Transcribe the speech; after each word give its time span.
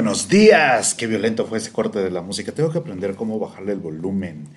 Buenos 0.00 0.30
días, 0.30 0.94
qué 0.94 1.06
violento 1.06 1.44
fue 1.44 1.58
ese 1.58 1.72
corte 1.72 1.98
de 1.98 2.10
la 2.10 2.22
música. 2.22 2.52
Tengo 2.52 2.72
que 2.72 2.78
aprender 2.78 3.16
cómo 3.16 3.38
bajarle 3.38 3.72
el 3.72 3.80
volumen. 3.80 4.48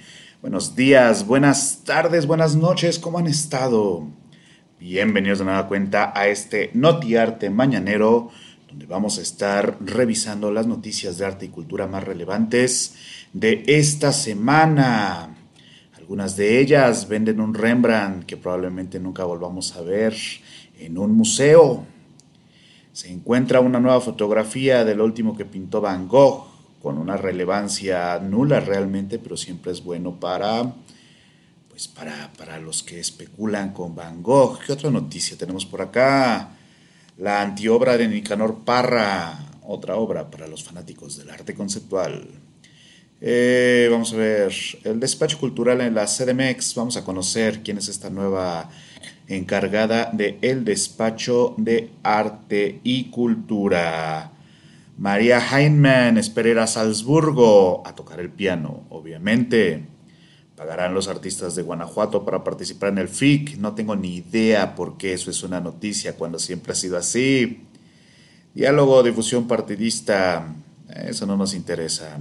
Buenos 0.41 0.73
días, 0.73 1.27
buenas 1.27 1.81
tardes, 1.83 2.27
buenas 2.27 2.55
noches, 2.55 2.97
¿cómo 2.97 3.19
han 3.19 3.27
estado? 3.27 4.07
Bienvenidos 4.79 5.39
de 5.39 5.43
nueva 5.43 5.67
cuenta 5.67 6.13
a 6.15 6.29
este 6.29 6.71
Notiarte 6.73 7.49
Mañanero, 7.49 8.29
donde 8.69 8.85
vamos 8.85 9.17
a 9.17 9.21
estar 9.21 9.79
revisando 9.81 10.49
las 10.49 10.65
noticias 10.65 11.17
de 11.17 11.25
arte 11.25 11.47
y 11.47 11.49
cultura 11.49 11.87
más 11.87 12.05
relevantes 12.05 12.95
de 13.33 13.65
esta 13.67 14.13
semana. 14.13 15.35
Algunas 15.97 16.37
de 16.37 16.61
ellas 16.61 17.09
venden 17.09 17.41
un 17.41 17.53
Rembrandt 17.53 18.25
que 18.25 18.37
probablemente 18.37 18.97
nunca 18.97 19.25
volvamos 19.25 19.75
a 19.75 19.81
ver 19.81 20.15
en 20.79 20.97
un 20.97 21.11
museo. 21.11 21.85
Se 22.93 23.11
encuentra 23.11 23.59
una 23.59 23.79
nueva 23.79 23.99
fotografía 24.01 24.85
del 24.85 25.01
último 25.01 25.35
que 25.35 25.45
pintó 25.45 25.81
Van 25.81 26.07
Gogh, 26.07 26.45
con 26.79 26.99
una 26.99 27.17
relevancia 27.17 28.19
nula 28.19 28.59
realmente, 28.59 29.17
pero 29.17 29.35
siempre 29.35 29.71
es 29.71 29.83
bueno 29.83 30.19
para, 30.19 30.75
pues 31.69 31.87
para, 31.87 32.31
para 32.37 32.59
los 32.59 32.83
que 32.83 32.99
especulan 32.99 33.73
con 33.73 33.95
Van 33.95 34.21
Gogh. 34.21 34.59
¿Qué 34.59 34.73
otra 34.73 34.91
noticia 34.91 35.35
tenemos 35.35 35.65
por 35.65 35.81
acá? 35.81 36.51
La 37.17 37.41
antiobra 37.41 37.97
de 37.97 38.07
Nicanor 38.07 38.59
Parra, 38.63 39.39
otra 39.63 39.95
obra 39.95 40.29
para 40.29 40.47
los 40.47 40.63
fanáticos 40.63 41.17
del 41.17 41.31
arte 41.31 41.55
conceptual. 41.55 42.27
Eh, 43.21 43.87
vamos 43.89 44.13
a 44.13 44.17
ver, 44.17 44.53
el 44.83 44.99
despacho 44.99 45.39
cultural 45.39 45.81
en 45.81 45.95
la 45.95 46.05
CDMX, 46.05 46.75
vamos 46.75 46.95
a 46.97 47.03
conocer 47.03 47.63
quién 47.63 47.79
es 47.79 47.87
esta 47.87 48.11
nueva 48.11 48.69
encargada 49.27 50.09
de 50.13 50.37
el 50.41 50.65
despacho 50.65 51.55
de 51.57 51.91
arte 52.03 52.79
y 52.83 53.05
cultura. 53.05 54.31
María 54.97 55.39
Heinman 55.39 56.17
esperará 56.17 56.63
a 56.63 56.67
Salzburgo 56.67 57.81
a 57.85 57.95
tocar 57.95 58.19
el 58.19 58.29
piano, 58.29 58.83
obviamente. 58.89 59.85
Pagarán 60.55 60.93
los 60.93 61.07
artistas 61.07 61.55
de 61.55 61.63
Guanajuato 61.63 62.23
para 62.23 62.43
participar 62.43 62.89
en 62.89 62.99
el 62.99 63.09
FIC. 63.09 63.57
No 63.57 63.73
tengo 63.73 63.95
ni 63.95 64.17
idea 64.17 64.75
por 64.75 64.97
qué 64.97 65.13
eso 65.13 65.31
es 65.31 65.43
una 65.43 65.59
noticia 65.59 66.15
cuando 66.15 66.37
siempre 66.37 66.73
ha 66.73 66.75
sido 66.75 66.97
así. 66.97 67.63
Diálogo, 68.53 69.01
difusión 69.01 69.47
partidista, 69.47 70.55
eso 70.87 71.25
no 71.25 71.37
nos 71.37 71.55
interesa. 71.55 72.19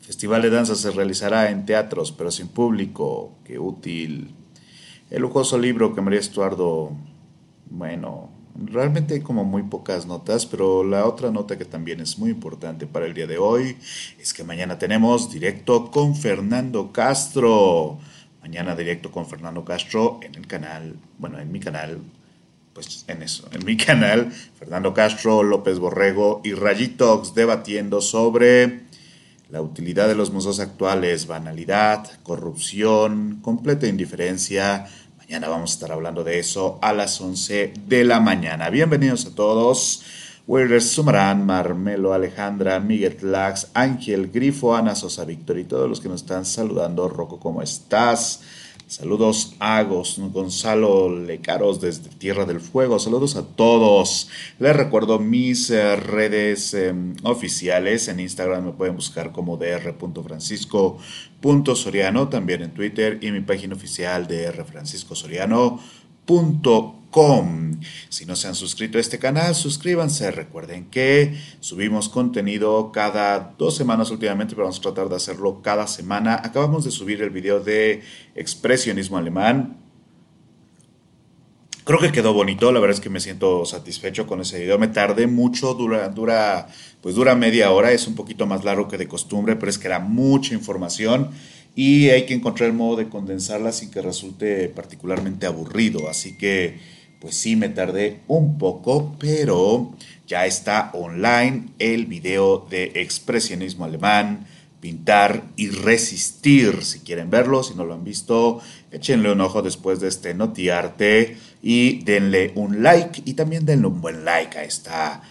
Festival 0.00 0.42
de 0.42 0.50
danza 0.50 0.74
se 0.74 0.90
realizará 0.90 1.50
en 1.50 1.66
teatros, 1.66 2.12
pero 2.12 2.30
sin 2.30 2.48
público. 2.48 3.38
Qué 3.44 3.58
útil. 3.58 4.35
El 5.08 5.22
lujoso 5.22 5.56
libro 5.56 5.94
que 5.94 6.00
María 6.00 6.18
Estuardo, 6.18 6.90
bueno, 7.70 8.28
realmente 8.56 9.14
hay 9.14 9.20
como 9.20 9.44
muy 9.44 9.62
pocas 9.62 10.04
notas, 10.04 10.46
pero 10.46 10.82
la 10.82 11.06
otra 11.06 11.30
nota 11.30 11.56
que 11.56 11.64
también 11.64 12.00
es 12.00 12.18
muy 12.18 12.30
importante 12.30 12.88
para 12.88 13.06
el 13.06 13.14
día 13.14 13.28
de 13.28 13.38
hoy 13.38 13.76
es 14.18 14.34
que 14.34 14.42
mañana 14.42 14.80
tenemos 14.80 15.30
directo 15.30 15.92
con 15.92 16.16
Fernando 16.16 16.90
Castro. 16.90 17.98
Mañana 18.42 18.74
directo 18.74 19.12
con 19.12 19.26
Fernando 19.26 19.64
Castro 19.64 20.18
en 20.22 20.34
el 20.34 20.48
canal, 20.48 20.96
bueno, 21.18 21.38
en 21.38 21.52
mi 21.52 21.60
canal, 21.60 22.00
pues 22.72 23.04
en 23.06 23.22
eso, 23.22 23.48
en 23.52 23.64
mi 23.64 23.76
canal, 23.76 24.32
Fernando 24.58 24.92
Castro, 24.92 25.44
López 25.44 25.78
Borrego 25.78 26.40
y 26.42 26.54
Rayitox 26.54 27.32
debatiendo 27.32 28.00
sobre 28.00 28.85
la 29.48 29.62
utilidad 29.62 30.08
de 30.08 30.16
los 30.16 30.32
museos 30.32 30.58
actuales, 30.58 31.26
banalidad, 31.26 32.04
corrupción, 32.24 33.38
completa 33.42 33.86
indiferencia. 33.86 34.86
Mañana 35.18 35.48
vamos 35.48 35.70
a 35.70 35.74
estar 35.74 35.92
hablando 35.92 36.24
de 36.24 36.40
eso 36.40 36.80
a 36.82 36.92
las 36.92 37.20
11 37.20 37.74
de 37.86 38.04
la 38.04 38.18
mañana. 38.18 38.70
Bienvenidos 38.70 39.24
a 39.26 39.34
todos. 39.34 40.02
Wilder 40.48 40.82
Sumarán, 40.82 41.46
Marmelo, 41.46 42.12
Alejandra, 42.12 42.80
Miguel 42.80 43.18
Lax, 43.22 43.68
Ángel, 43.74 44.30
Grifo, 44.32 44.74
Ana 44.74 44.96
Sosa, 44.96 45.24
Víctor 45.24 45.58
y 45.58 45.64
todos 45.64 45.88
los 45.88 46.00
que 46.00 46.08
nos 46.08 46.22
están 46.22 46.44
saludando. 46.44 47.08
Rocco, 47.08 47.38
¿cómo 47.38 47.62
estás? 47.62 48.42
Saludos 48.88 49.56
a 49.58 49.82
Gonzalo 49.82 51.10
Lecaros 51.10 51.80
desde 51.80 52.08
Tierra 52.08 52.44
del 52.44 52.60
Fuego. 52.60 53.00
Saludos 53.00 53.34
a 53.34 53.44
todos. 53.44 54.28
Les 54.60 54.76
recuerdo 54.76 55.18
mis 55.18 55.70
eh, 55.70 55.96
redes 55.96 56.72
em, 56.72 57.16
oficiales. 57.24 58.06
En 58.06 58.20
Instagram 58.20 58.66
me 58.66 58.72
pueden 58.72 58.94
buscar 58.94 59.32
como 59.32 59.56
dr.francisco.soriano. 59.56 62.28
También 62.28 62.62
en 62.62 62.74
Twitter 62.74 63.18
y 63.22 63.32
mi 63.32 63.40
página 63.40 63.74
oficial 63.74 64.28
drfranciscosoriano.com 64.28 67.05
si 68.10 68.26
no 68.26 68.36
se 68.36 68.48
han 68.48 68.54
suscrito 68.54 68.98
a 68.98 69.00
este 69.00 69.18
canal, 69.18 69.54
suscríbanse. 69.54 70.30
Recuerden 70.30 70.90
que 70.90 71.34
subimos 71.60 72.10
contenido 72.10 72.92
cada 72.92 73.54
dos 73.56 73.74
semanas 73.74 74.10
últimamente, 74.10 74.54
pero 74.54 74.64
vamos 74.64 74.78
a 74.78 74.82
tratar 74.82 75.08
de 75.08 75.16
hacerlo 75.16 75.62
cada 75.62 75.86
semana. 75.86 76.40
Acabamos 76.44 76.84
de 76.84 76.90
subir 76.90 77.22
el 77.22 77.30
video 77.30 77.60
de 77.60 78.02
expresionismo 78.34 79.16
alemán. 79.16 79.78
Creo 81.84 82.00
que 82.00 82.12
quedó 82.12 82.34
bonito, 82.34 82.70
la 82.72 82.80
verdad 82.80 82.96
es 82.96 83.00
que 83.00 83.10
me 83.10 83.20
siento 83.20 83.64
satisfecho 83.64 84.26
con 84.26 84.40
ese 84.40 84.58
video. 84.58 84.78
Me 84.78 84.88
tardé 84.88 85.26
mucho, 85.26 85.72
dura, 85.72 86.08
dura, 86.08 86.66
pues 87.00 87.14
dura 87.14 87.34
media 87.34 87.70
hora, 87.70 87.92
es 87.92 88.06
un 88.08 88.14
poquito 88.14 88.44
más 88.46 88.64
largo 88.64 88.88
que 88.88 88.98
de 88.98 89.08
costumbre, 89.08 89.56
pero 89.56 89.70
es 89.70 89.78
que 89.78 89.86
era 89.86 90.00
mucha 90.00 90.52
información 90.52 91.30
y 91.76 92.08
hay 92.08 92.26
que 92.26 92.34
encontrar 92.34 92.70
el 92.70 92.74
modo 92.74 92.96
de 92.96 93.08
condensarla 93.08 93.70
sin 93.70 93.90
que 93.90 94.02
resulte 94.02 94.68
particularmente 94.68 95.46
aburrido. 95.46 96.08
Así 96.08 96.36
que 96.36 96.95
pues 97.20 97.36
sí 97.36 97.56
me 97.56 97.68
tardé 97.68 98.20
un 98.28 98.58
poco, 98.58 99.14
pero 99.18 99.94
ya 100.26 100.46
está 100.46 100.90
online 100.92 101.68
el 101.78 102.06
video 102.06 102.66
de 102.70 102.92
expresionismo 102.96 103.84
alemán, 103.84 104.46
pintar 104.80 105.44
y 105.56 105.70
resistir. 105.70 106.84
Si 106.84 107.00
quieren 107.00 107.30
verlo, 107.30 107.62
si 107.62 107.74
no 107.74 107.84
lo 107.84 107.94
han 107.94 108.04
visto, 108.04 108.60
échenle 108.90 109.32
un 109.32 109.40
ojo 109.40 109.62
después 109.62 110.00
de 110.00 110.08
este 110.08 110.34
notiarte 110.34 111.36
y 111.62 112.02
denle 112.04 112.52
un 112.54 112.82
like 112.82 113.22
y 113.24 113.34
también 113.34 113.66
denle 113.66 113.86
un 113.88 114.00
buen 114.00 114.24
like 114.24 114.58
a 114.58 114.64
esta 114.64 115.22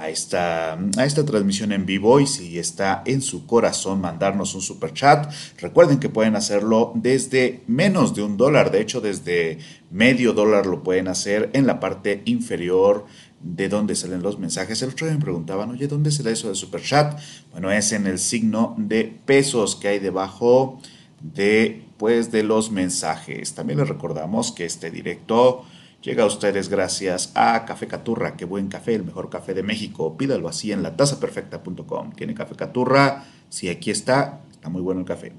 a 0.00 0.08
esta, 0.08 0.72
a 0.72 1.04
esta 1.04 1.24
transmisión 1.26 1.72
en 1.72 1.84
vivo 1.84 2.20
y 2.20 2.26
si 2.26 2.58
está 2.58 3.02
en 3.04 3.20
su 3.20 3.44
corazón 3.46 4.00
mandarnos 4.00 4.54
un 4.54 4.62
super 4.62 4.94
chat, 4.94 5.30
recuerden 5.58 6.00
que 6.00 6.08
pueden 6.08 6.36
hacerlo 6.36 6.92
desde 6.94 7.62
menos 7.66 8.14
de 8.14 8.22
un 8.22 8.38
dólar, 8.38 8.70
de 8.70 8.80
hecho 8.80 9.02
desde 9.02 9.58
medio 9.90 10.32
dólar 10.32 10.64
lo 10.64 10.82
pueden 10.82 11.06
hacer 11.08 11.50
en 11.52 11.66
la 11.66 11.80
parte 11.80 12.22
inferior 12.24 13.04
de 13.42 13.68
donde 13.68 13.94
salen 13.94 14.22
los 14.22 14.38
mensajes. 14.38 14.80
El 14.80 14.90
otro 14.90 15.06
día 15.06 15.16
me 15.16 15.22
preguntaban, 15.22 15.70
oye, 15.70 15.86
¿dónde 15.86 16.10
se 16.10 16.22
da 16.22 16.30
eso 16.30 16.48
de 16.48 16.54
super 16.54 16.82
chat? 16.82 17.20
Bueno, 17.52 17.70
es 17.70 17.92
en 17.92 18.06
el 18.06 18.18
signo 18.18 18.74
de 18.78 19.04
pesos 19.04 19.76
que 19.76 19.88
hay 19.88 19.98
debajo 19.98 20.80
de, 21.20 21.84
pues, 21.98 22.32
de 22.32 22.42
los 22.42 22.70
mensajes. 22.70 23.52
También 23.52 23.78
les 23.78 23.88
recordamos 23.88 24.52
que 24.52 24.64
este 24.64 24.90
directo 24.90 25.64
Llega 26.02 26.22
a 26.22 26.26
ustedes 26.26 26.70
gracias 26.70 27.30
a 27.34 27.66
Café 27.66 27.86
Caturra, 27.86 28.34
qué 28.34 28.46
buen 28.46 28.68
café, 28.68 28.94
el 28.94 29.04
mejor 29.04 29.28
café 29.28 29.52
de 29.52 29.62
México. 29.62 30.16
Pídalo 30.16 30.48
así 30.48 30.72
en 30.72 30.82
latazaperfecta.com. 30.82 32.12
¿Tiene 32.12 32.32
Café 32.32 32.54
Caturra? 32.54 33.26
Sí, 33.50 33.68
aquí 33.68 33.90
está. 33.90 34.40
Está 34.50 34.70
muy 34.70 34.80
bueno 34.80 35.00
el 35.00 35.06
café. 35.06 35.34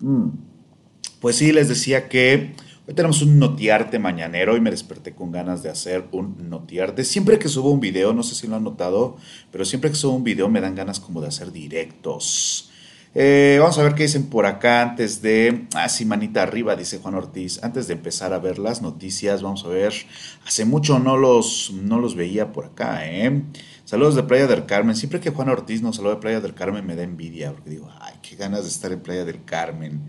Mm. 0.00 0.28
Pues 1.20 1.36
sí, 1.36 1.52
les 1.52 1.68
decía 1.68 2.08
que 2.08 2.54
hoy 2.88 2.94
tenemos 2.94 3.20
un 3.20 3.38
notiarte 3.38 3.98
mañanero 3.98 4.56
y 4.56 4.62
me 4.62 4.70
desperté 4.70 5.14
con 5.14 5.30
ganas 5.30 5.62
de 5.62 5.68
hacer 5.68 6.06
un 6.10 6.48
notiarte. 6.48 7.04
Siempre 7.04 7.38
que 7.38 7.48
subo 7.48 7.70
un 7.70 7.80
video, 7.80 8.14
no 8.14 8.22
sé 8.22 8.34
si 8.34 8.46
lo 8.46 8.56
han 8.56 8.64
notado, 8.64 9.18
pero 9.52 9.66
siempre 9.66 9.90
que 9.90 9.96
subo 9.96 10.16
un 10.16 10.24
video 10.24 10.48
me 10.48 10.62
dan 10.62 10.74
ganas 10.74 11.00
como 11.00 11.20
de 11.20 11.28
hacer 11.28 11.52
directos. 11.52 12.70
Eh, 13.18 13.56
vamos 13.58 13.78
a 13.78 13.82
ver 13.82 13.94
qué 13.94 14.02
dicen 14.02 14.26
por 14.26 14.44
acá 14.44 14.82
antes 14.82 15.22
de... 15.22 15.68
Ah, 15.74 15.88
sí, 15.88 16.04
manita 16.04 16.42
arriba, 16.42 16.76
dice 16.76 16.98
Juan 16.98 17.14
Ortiz. 17.14 17.58
Antes 17.64 17.86
de 17.86 17.94
empezar 17.94 18.34
a 18.34 18.38
ver 18.38 18.58
las 18.58 18.82
noticias, 18.82 19.40
vamos 19.40 19.64
a 19.64 19.68
ver... 19.68 19.94
Hace 20.46 20.66
mucho 20.66 20.98
no 20.98 21.16
los, 21.16 21.72
no 21.72 21.98
los 21.98 22.14
veía 22.14 22.52
por 22.52 22.66
acá, 22.66 23.06
¿eh? 23.06 23.42
Saludos 23.86 24.16
de 24.16 24.22
Playa 24.22 24.46
del 24.46 24.66
Carmen. 24.66 24.94
Siempre 24.94 25.18
que 25.18 25.30
Juan 25.30 25.48
Ortiz 25.48 25.80
nos 25.80 25.96
saluda 25.96 26.16
de 26.16 26.20
Playa 26.20 26.40
del 26.42 26.52
Carmen 26.52 26.86
me 26.86 26.94
da 26.94 27.04
envidia, 27.04 27.52
porque 27.52 27.70
digo, 27.70 27.90
ay, 28.02 28.16
qué 28.20 28.36
ganas 28.36 28.64
de 28.64 28.68
estar 28.68 28.92
en 28.92 29.00
Playa 29.00 29.24
del 29.24 29.42
Carmen. 29.46 30.02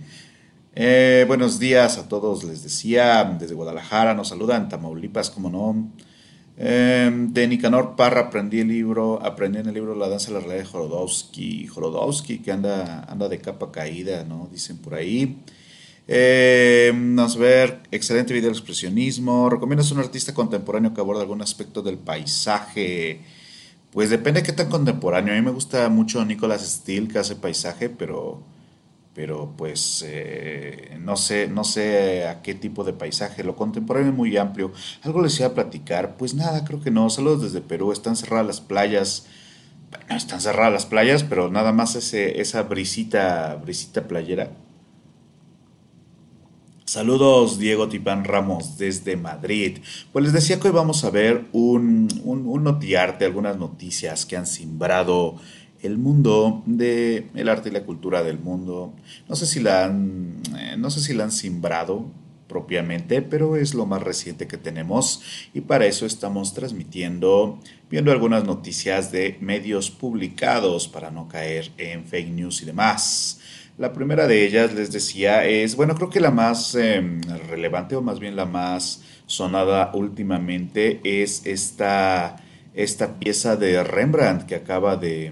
Eh, 0.75 1.24
buenos 1.30 1.59
días 1.59 1.98
a 1.98 2.09
todos, 2.09 2.44
les 2.44 2.62
decía, 2.62 3.24
desde 3.39 3.56
Guadalajara 3.56 4.15
nos 4.15 4.27
saludan, 4.27 4.68
Tamaulipas, 4.68 5.30
como 5.30 5.50
no. 5.50 5.94
Em, 6.59 7.31
de 7.33 7.48
Nicanor 7.48 7.95
Parra 7.95 8.21
aprendí 8.21 8.62
el 8.62 8.68
libro, 8.69 9.24
aprendí 9.24 9.59
en 9.59 9.68
el 9.68 9.75
libro 9.75 9.94
La 9.94 10.09
danza 10.09 10.30
de 10.30 10.33
la 10.33 10.39
realidad 10.39 10.63
de 10.63 10.65
Jorodowski, 10.65 11.68
Jorodowski 11.68 12.39
que 12.39 12.51
anda, 12.51 13.04
anda 13.04 13.30
de 13.30 13.39
capa 13.39 13.71
caída, 13.71 14.24
¿no? 14.24 14.50
Dicen 14.51 14.77
por 14.77 14.95
ahí. 14.95 15.38
Eh, 16.07 16.92
vamos 16.94 17.38
ver, 17.38 17.81
excelente 17.92 18.33
video 18.33 18.50
de 18.50 18.57
expresionismo. 18.57 19.50
¿Recomiendas 19.50 19.92
un 19.92 20.00
artista 20.00 20.33
contemporáneo 20.33 20.94
que 20.95 21.01
aborda 21.01 21.21
algún 21.21 21.44
aspecto 21.44 21.83
del 21.83 21.98
paisaje? 22.00 23.21
Pues 23.92 24.09
depende 24.09 24.42
de 24.42 24.48
qué 24.48 24.54
tan 24.54 24.69
contemporáneo. 24.69 25.33
A 25.33 25.38
mí 25.38 25.44
me 25.44 25.51
gusta 25.51 25.89
mucho 25.89 26.25
Nicolas 26.25 26.68
Steele 26.68 27.07
que 27.07 27.19
hace 27.19 27.36
paisaje, 27.36 27.89
pero 27.89 28.42
pero 29.18 29.56
pues 29.58 30.06
eh, 30.08 30.96
no, 31.02 31.18
sé, 31.18 31.48
no 31.48 31.64
sé 31.64 32.28
a 32.28 32.44
qué 32.44 32.54
tipo 32.54 32.84
de 32.84 32.94
paisaje, 32.94 33.44
lo 33.44 33.56
contemporáneo 33.56 34.12
es 34.12 34.16
muy 34.16 34.38
amplio. 34.38 34.72
¿Algo 35.02 35.24
les 35.24 35.40
iba 35.40 35.50
a 35.50 35.56
platicar? 35.56 36.18
Pues 36.18 36.36
nada, 36.36 36.64
creo 36.64 36.81
que 36.81 36.92
no, 36.92 37.10
saludos 37.10 37.42
desde 37.42 37.62
Perú, 37.62 37.92
están 37.92 38.16
cerradas 38.16 38.46
las 38.46 38.62
playas 38.62 39.25
bueno, 39.90 40.16
están 40.16 40.40
cerradas 40.40 40.72
las 40.72 40.86
playas, 40.86 41.24
pero 41.24 41.50
nada 41.50 41.72
más 41.72 41.96
ese, 41.96 42.42
esa 42.42 42.62
brisita, 42.62 43.56
brisita 43.56 44.08
playera. 44.08 44.52
Saludos 46.86 47.58
Diego 47.58 47.90
Tipán 47.90 48.24
Ramos 48.24 48.78
desde 48.78 49.18
Madrid. 49.18 49.80
Pues 50.14 50.24
les 50.24 50.34
decía 50.34 50.60
que 50.60 50.68
hoy 50.68 50.74
vamos 50.74 51.04
a 51.04 51.10
ver 51.10 51.46
un, 51.54 52.08
un, 52.24 52.64
notiarte, 52.64 53.25
algunas 53.25 53.58
noticias 53.58 54.25
que 54.25 54.38
han 54.38 54.48
simbrado 54.48 55.36
el 55.81 55.97
mundo 55.97 56.63
de 56.65 57.27
el 57.35 57.50
arte 57.50 57.69
y 57.69 57.71
la 57.71 57.83
cultura 57.83 58.24
del 58.24 58.39
mundo. 58.39 58.94
No 59.29 59.35
sé 59.35 59.45
si 59.45 59.59
la 59.59 59.85
han, 59.85 60.41
eh, 60.57 60.75
no 60.77 60.89
sé 60.89 61.01
si 61.01 61.13
la 61.13 61.25
han 61.25 61.31
simbrado 61.31 62.12
propiamente, 62.47 63.21
pero 63.21 63.56
es 63.56 63.74
lo 63.74 63.85
más 63.85 64.01
reciente 64.01 64.47
que 64.47 64.57
tenemos 64.57 65.50
y 65.53 65.62
para 65.62 65.85
eso 65.85 66.06
estamos 66.06 66.53
transmitiendo, 66.53 67.59
viendo 67.89 68.12
algunas 68.12 68.45
noticias 68.45 69.12
de 69.12 69.38
medios 69.41 69.91
publicados 69.91 70.88
para 70.88 71.12
no 71.12 71.27
caer 71.27 71.71
en 71.77 72.06
fake 72.06 72.30
news 72.30 72.62
y 72.62 72.65
demás. 72.65 73.39
La 73.77 73.94
primera 73.94 74.25
de 74.25 74.44
ellas, 74.45 74.73
les 74.73 74.91
decía, 74.91 75.45
es, 75.45 75.75
bueno, 75.75 75.94
creo 75.94 76.09
que 76.09 76.19
la 76.19 76.31
más 76.31 76.73
em, 76.73 77.21
relevante 77.47 77.95
o 77.95 78.01
más 78.01 78.19
bien 78.19 78.35
la 78.35 78.45
más 78.45 79.03
sonada 79.27 79.91
últimamente 79.94 81.00
es 81.03 81.45
esta, 81.45 82.38
esta 82.73 83.19
pieza 83.19 83.56
de 83.56 83.83
Rembrandt 83.83 84.47
que 84.47 84.56
acaba 84.56 84.95
de, 84.95 85.31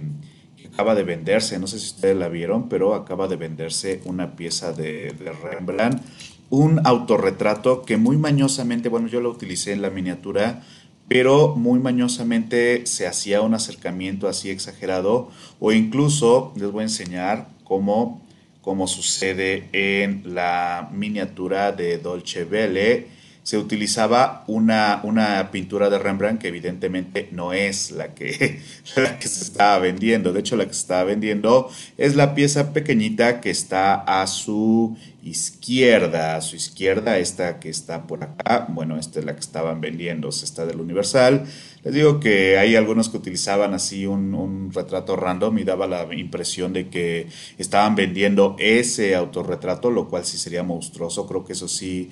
acaba 0.76 0.94
de 0.94 1.04
venderse. 1.04 1.58
No 1.58 1.68
sé 1.68 1.80
si 1.80 1.88
ustedes 1.88 2.18
la 2.18 2.28
vieron, 2.28 2.68
pero 2.68 2.96
acaba 2.96 3.30
de 3.30 3.38
venderse 3.38 4.02
una 4.04 4.36
pieza 4.36 4.74
de, 4.74 5.14
de 5.14 5.32
Rembrandt. 5.32 6.02
Un 6.50 6.86
autorretrato 6.86 7.84
que 7.84 7.96
muy 7.96 8.18
mañosamente, 8.18 8.90
bueno, 8.90 9.08
yo 9.08 9.22
lo 9.22 9.32
utilicé 9.32 9.72
en 9.72 9.82
la 9.82 9.90
miniatura, 9.90 10.62
pero 11.08 11.56
muy 11.56 11.80
mañosamente 11.80 12.86
se 12.86 13.08
hacía 13.08 13.42
un 13.42 13.54
acercamiento 13.54 14.28
así 14.28 14.50
exagerado 14.50 15.32
o 15.62 15.72
incluso 15.72 16.52
les 16.58 16.70
voy 16.72 16.82
a 16.82 16.84
enseñar 16.84 17.48
cómo 17.64 18.22
como 18.66 18.88
sucede 18.88 19.70
en 19.74 20.34
la 20.34 20.90
miniatura 20.92 21.72
de 21.72 22.00
Dolce 22.00 22.46
Vele, 22.46 23.08
se 23.46 23.60
utilizaba 23.60 24.44
una, 24.48 25.02
una 25.04 25.52
pintura 25.52 25.92
de 25.92 26.00
Rembrandt 26.00 26.42
que 26.42 26.48
evidentemente 26.48 27.30
no 27.32 27.54
es 27.54 27.92
la 27.92 28.16
que, 28.16 28.60
la 28.96 29.20
que 29.20 29.28
se 29.28 29.44
estaba 29.44 29.78
vendiendo. 29.78 30.34
De 30.34 30.40
hecho, 30.40 30.56
la 30.56 30.66
que 30.66 30.74
se 30.74 30.80
estaba 30.80 31.04
vendiendo 31.04 31.70
es 31.96 32.16
la 32.16 32.34
pieza 32.34 32.74
pequeñita 32.74 33.42
que 33.42 33.52
está 33.52 33.94
a 34.02 34.26
su 34.26 34.98
izquierda. 35.22 36.38
A 36.38 36.42
su 36.42 36.56
izquierda, 36.56 37.20
esta 37.20 37.60
que 37.60 37.70
está 37.70 38.08
por 38.08 38.24
acá. 38.24 38.66
Bueno, 38.70 38.98
esta 38.98 39.20
es 39.20 39.26
la 39.26 39.36
que 39.36 39.42
estaban 39.42 39.80
vendiendo. 39.80 40.30
Esta 40.30 40.66
del 40.66 40.82
Universal. 40.82 41.46
Les 41.84 41.94
digo 41.94 42.20
que 42.20 42.58
hay 42.58 42.76
algunos 42.76 43.10
que 43.10 43.18
utilizaban 43.18 43.76
así 43.76 44.08
un, 44.08 44.34
un 44.34 44.74
retrato 44.74 45.16
random 45.16 45.60
y 45.60 45.64
daba 45.64 45.86
la 45.86 46.12
impresión 46.16 46.74
de 46.74 46.90
que 46.90 47.28
estaban 47.60 47.94
vendiendo 47.94 48.56
ese 48.58 49.14
autorretrato, 49.14 49.92
lo 49.92 50.10
cual 50.10 50.26
sí 50.26 50.40
sería 50.40 50.64
monstruoso. 50.64 51.28
Creo 51.28 51.46
que 51.46 51.54
eso 51.54 51.68
sí 51.68 52.10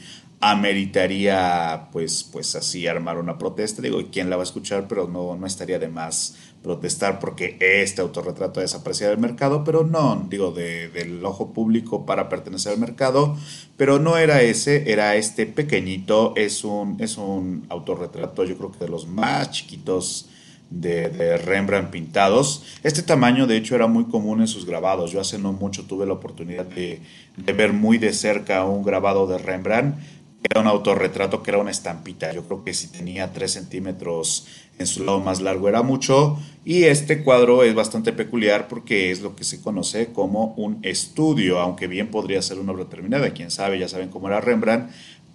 ameritaría 0.52 1.88
pues, 1.92 2.24
pues 2.24 2.56
así 2.56 2.86
armar 2.86 3.18
una 3.18 3.38
protesta. 3.38 3.82
Digo, 3.82 4.02
¿quién 4.12 4.30
la 4.30 4.36
va 4.36 4.44
a 4.44 4.46
escuchar? 4.46 4.88
Pero 4.90 5.08
no, 5.08 5.36
no 5.36 5.48
estaría 5.48 5.80
de 5.80 5.88
más 5.88 6.36
protestar 6.62 7.20
porque 7.20 7.58
este 7.60 8.02
autorretrato 8.02 8.60
ha 8.60 8.64
desaparecido 8.64 9.10
del 9.10 9.20
mercado, 9.20 9.64
pero 9.64 9.84
no, 9.84 10.26
digo, 10.30 10.52
del 10.52 11.24
ojo 11.26 11.54
público 11.54 12.06
para 12.06 12.30
pertenecer 12.30 12.74
al 12.74 12.80
mercado, 12.80 13.38
pero 13.76 14.00
no 14.00 14.18
era 14.18 14.42
ese, 14.42 14.92
era 14.92 15.16
este 15.16 15.46
pequeñito, 15.46 16.34
es 16.38 16.64
un, 16.64 16.98
es 17.02 17.18
un 17.18 17.66
autorretrato, 17.70 18.46
yo 18.46 18.58
creo 18.58 18.72
que 18.72 18.80
de 18.80 18.90
los 18.90 19.08
más 19.08 19.52
chiquitos 19.52 20.30
de, 20.70 21.38
Rembrandt 21.38 21.92
pintados. 21.92 22.64
Este 22.82 23.04
tamaño, 23.04 23.46
de 23.46 23.58
hecho, 23.58 23.76
era 23.76 23.88
muy 23.88 24.06
común 24.06 24.42
en 24.42 24.48
sus 24.48 24.66
grabados. 24.66 25.12
Yo 25.12 25.22
hace 25.22 25.38
no 25.38 25.54
mucho 25.54 25.84
tuve 25.84 26.08
la 26.08 26.14
oportunidad 26.14 26.66
de, 26.66 27.00
de 27.38 27.54
ver 27.54 27.74
muy 27.74 28.00
de 28.00 28.12
cerca 28.12 28.66
un 28.66 28.84
grabado 28.84 29.28
de 29.28 29.38
Rembrandt 29.38 29.98
era 30.50 30.62
un 30.62 30.68
autorretrato 30.68 31.42
que 31.42 31.52
era 31.52 31.60
una 31.60 31.72
estampita. 31.72 32.32
Yo 32.34 32.44
creo 32.44 32.64
que 32.64 32.74
si 32.74 32.88
tenía 32.88 33.32
3 33.32 33.52
centímetros 33.52 34.48
en 34.78 34.88
su 34.88 35.04
lado 35.04 35.20
más 35.20 35.42
largo 35.42 35.70
era 35.70 35.82
mucho. 35.82 36.38
Y 36.66 36.84
este 36.84 37.24
cuadro 37.24 37.64
es 37.64 37.74
bastante 37.76 38.14
peculiar 38.14 38.68
porque 38.68 39.12
es 39.12 39.22
lo 39.22 39.36
que 39.36 39.44
se 39.44 39.62
conoce 39.62 40.12
como 40.12 40.54
un 40.58 40.80
estudio, 40.84 41.60
aunque 41.60 41.88
bien 41.88 42.10
podría 42.10 42.42
ser 42.42 42.60
una 42.60 42.72
obra 42.72 42.86
terminada. 42.86 43.32
Quién 43.32 43.52
sabe, 43.52 43.80
ya 43.80 43.88
saben 43.88 44.10
cómo 44.10 44.28
era 44.28 44.42
Rembrandt. 44.42 44.92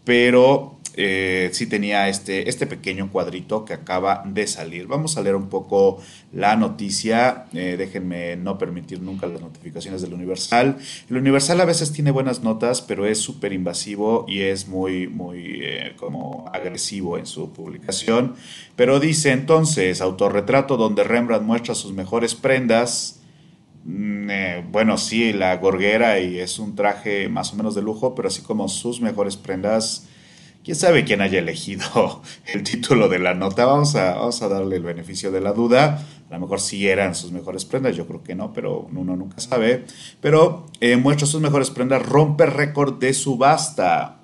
Pero 0.08 0.78
eh, 0.94 1.50
sí 1.52 1.66
tenía 1.66 2.08
este, 2.08 2.48
este 2.48 2.66
pequeño 2.66 3.10
cuadrito 3.12 3.66
que 3.66 3.74
acaba 3.74 4.22
de 4.24 4.46
salir. 4.46 4.86
Vamos 4.86 5.18
a 5.18 5.20
leer 5.20 5.36
un 5.36 5.50
poco 5.50 6.02
la 6.32 6.56
noticia. 6.56 7.44
Eh, 7.52 7.74
déjenme 7.76 8.34
no 8.36 8.56
permitir 8.56 9.02
nunca 9.02 9.26
las 9.26 9.42
notificaciones 9.42 10.00
del 10.00 10.14
Universal. 10.14 10.78
El 11.10 11.18
Universal 11.18 11.60
a 11.60 11.66
veces 11.66 11.92
tiene 11.92 12.10
buenas 12.10 12.42
notas, 12.42 12.80
pero 12.80 13.04
es 13.04 13.18
súper 13.18 13.52
invasivo 13.52 14.24
y 14.26 14.40
es 14.40 14.66
muy, 14.66 15.08
muy 15.08 15.58
eh, 15.60 15.92
como 15.96 16.50
agresivo 16.54 17.18
en 17.18 17.26
su 17.26 17.52
publicación. 17.52 18.36
Pero 18.74 18.98
dice 18.98 19.32
entonces, 19.32 20.00
autorretrato 20.00 20.78
donde 20.78 21.04
Rembrandt 21.04 21.44
muestra 21.44 21.74
sus 21.74 21.92
mejores 21.92 22.34
prendas. 22.34 23.17
Mm, 23.90 24.70
bueno, 24.70 24.98
sí, 24.98 25.32
la 25.32 25.56
gorguera 25.56 26.20
y 26.20 26.38
es 26.38 26.58
un 26.58 26.74
traje 26.76 27.30
más 27.30 27.54
o 27.54 27.56
menos 27.56 27.74
de 27.74 27.80
lujo, 27.80 28.14
pero 28.14 28.28
así 28.28 28.42
como 28.42 28.68
sus 28.68 29.00
mejores 29.00 29.38
prendas 29.38 30.06
quién 30.62 30.76
sabe 30.76 31.04
quién 31.04 31.22
haya 31.22 31.38
elegido 31.38 32.20
el 32.52 32.62
título 32.62 33.08
de 33.08 33.18
la 33.18 33.32
nota. 33.32 33.64
Vamos 33.64 33.94
a, 33.94 34.16
vamos 34.16 34.42
a 34.42 34.48
darle 34.48 34.76
el 34.76 34.82
beneficio 34.82 35.32
de 35.32 35.40
la 35.40 35.54
duda. 35.54 36.04
A 36.28 36.34
lo 36.34 36.40
mejor 36.40 36.60
sí 36.60 36.86
eran 36.86 37.14
sus 37.14 37.32
mejores 37.32 37.64
prendas, 37.64 37.96
yo 37.96 38.06
creo 38.06 38.22
que 38.22 38.34
no, 38.34 38.52
pero 38.52 38.80
uno 38.92 39.16
nunca 39.16 39.40
sabe. 39.40 39.86
Pero 40.20 40.66
eh, 40.80 40.98
muestra 40.98 41.26
sus 41.26 41.40
mejores 41.40 41.70
prendas, 41.70 42.04
rompe 42.04 42.44
récord 42.44 42.98
de 42.98 43.14
subasta. 43.14 44.17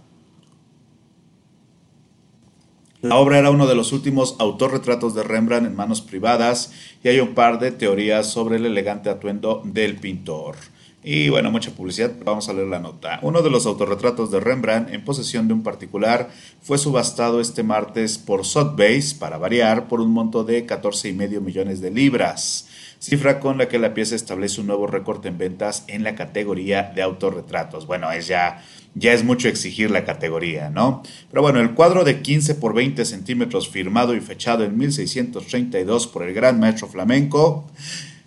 La 3.04 3.16
obra 3.16 3.38
era 3.38 3.50
uno 3.50 3.66
de 3.66 3.74
los 3.74 3.92
últimos 3.92 4.34
autorretratos 4.38 5.14
de 5.14 5.22
Rembrandt 5.22 5.66
en 5.66 5.76
manos 5.76 6.00
privadas 6.00 6.72
y 7.02 7.08
hay 7.08 7.20
un 7.20 7.34
par 7.34 7.58
de 7.58 7.70
teorías 7.70 8.26
sobre 8.26 8.56
el 8.56 8.64
elegante 8.64 9.10
atuendo 9.10 9.60
del 9.62 9.96
pintor. 9.96 10.56
Y 11.02 11.28
bueno, 11.28 11.50
mucha 11.50 11.72
publicidad, 11.72 12.12
vamos 12.24 12.48
a 12.48 12.54
leer 12.54 12.68
la 12.68 12.78
nota. 12.78 13.18
Uno 13.20 13.42
de 13.42 13.50
los 13.50 13.66
autorretratos 13.66 14.30
de 14.30 14.40
Rembrandt 14.40 14.90
en 14.90 15.04
posesión 15.04 15.48
de 15.48 15.52
un 15.52 15.62
particular 15.62 16.30
fue 16.62 16.78
subastado 16.78 17.42
este 17.42 17.62
martes 17.62 18.16
por 18.16 18.46
Sotheby's, 18.46 19.12
para 19.12 19.36
variar, 19.36 19.86
por 19.86 20.00
un 20.00 20.10
monto 20.10 20.42
de 20.42 20.66
14,5 20.66 21.42
millones 21.42 21.82
de 21.82 21.90
libras, 21.90 22.70
cifra 23.04 23.38
con 23.38 23.58
la 23.58 23.68
que 23.68 23.78
la 23.78 23.92
pieza 23.92 24.16
establece 24.16 24.62
un 24.62 24.66
nuevo 24.66 24.86
récord 24.86 25.24
en 25.26 25.36
ventas 25.36 25.84
en 25.88 26.04
la 26.04 26.14
categoría 26.14 26.90
de 26.94 27.02
autorretratos. 27.02 27.86
Bueno, 27.86 28.10
es 28.10 28.28
ya, 28.28 28.64
ya 28.94 29.12
es 29.12 29.24
mucho 29.24 29.46
exigir 29.48 29.90
la 29.90 30.06
categoría, 30.06 30.70
¿no? 30.70 31.02
Pero 31.28 31.42
bueno, 31.42 31.60
el 31.60 31.74
cuadro 31.74 32.04
de 32.04 32.22
15 32.22 32.54
por 32.54 32.72
20 32.72 33.04
centímetros 33.04 33.68
firmado 33.68 34.14
y 34.14 34.20
fechado 34.20 34.64
en 34.64 34.78
1632 34.78 36.06
por 36.06 36.22
el 36.22 36.32
gran 36.32 36.58
maestro 36.58 36.88
flamenco 36.88 37.66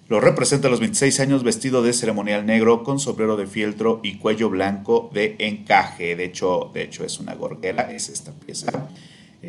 lo 0.09 0.19
representa 0.19 0.67
a 0.67 0.71
los 0.71 0.79
26 0.79 1.19
años 1.21 1.43
vestido 1.43 1.81
de 1.81 1.91
ceremonial 1.91 2.45
negro 2.45 2.83
con 2.83 2.99
sombrero 2.99 3.35
de 3.35 3.47
fieltro 3.47 3.99
y 4.03 4.19
cuello 4.19 4.51
blanco 4.51 5.09
de 5.11 5.37
encaje. 5.39 6.15
De 6.15 6.25
hecho, 6.25 6.69
de 6.71 6.83
hecho 6.83 7.03
es 7.03 7.19
una 7.19 7.33
gorguera, 7.33 7.91
es 7.91 8.09
esta 8.09 8.31
pieza. 8.31 8.89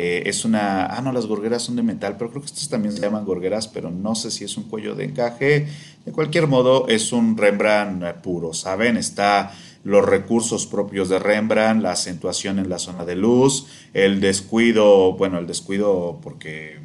Eh, 0.01 0.23
es 0.27 0.45
una... 0.45 0.87
Ah, 0.87 1.03
no, 1.03 1.13
las 1.13 1.27
gorgueras 1.27 1.63
son 1.65 1.75
de 1.75 1.83
metal, 1.83 2.15
pero 2.17 2.31
creo 2.31 2.41
que 2.41 2.47
estas 2.47 2.69
también 2.69 2.95
se 2.95 3.01
llaman 3.01 3.25
gorgueras, 3.25 3.67
pero 3.67 3.91
no 3.91 4.15
sé 4.15 4.31
si 4.31 4.45
es 4.45 4.57
un 4.57 4.63
cuello 4.63 4.95
de 4.95 5.07
encaje. 5.07 5.67
De 6.07 6.13
cualquier 6.13 6.47
modo, 6.47 6.87
es 6.87 7.13
un 7.13 7.37
Rembrandt 7.37 8.23
puro, 8.23 8.55
¿saben? 8.55 8.97
Está 8.97 9.53
los 9.83 10.05
recursos 10.05 10.67
propios 10.67 11.09
de 11.09 11.19
Rembrandt, 11.19 11.83
la 11.83 11.93
acentuación 11.93 12.61
en 12.61 12.69
la 12.69 12.79
zona 12.79 13.05
de 13.05 13.17
luz, 13.17 13.67
el 13.93 14.21
descuido, 14.21 15.15
bueno, 15.15 15.39
el 15.39 15.49
descuido 15.49 16.21
porque 16.23 16.79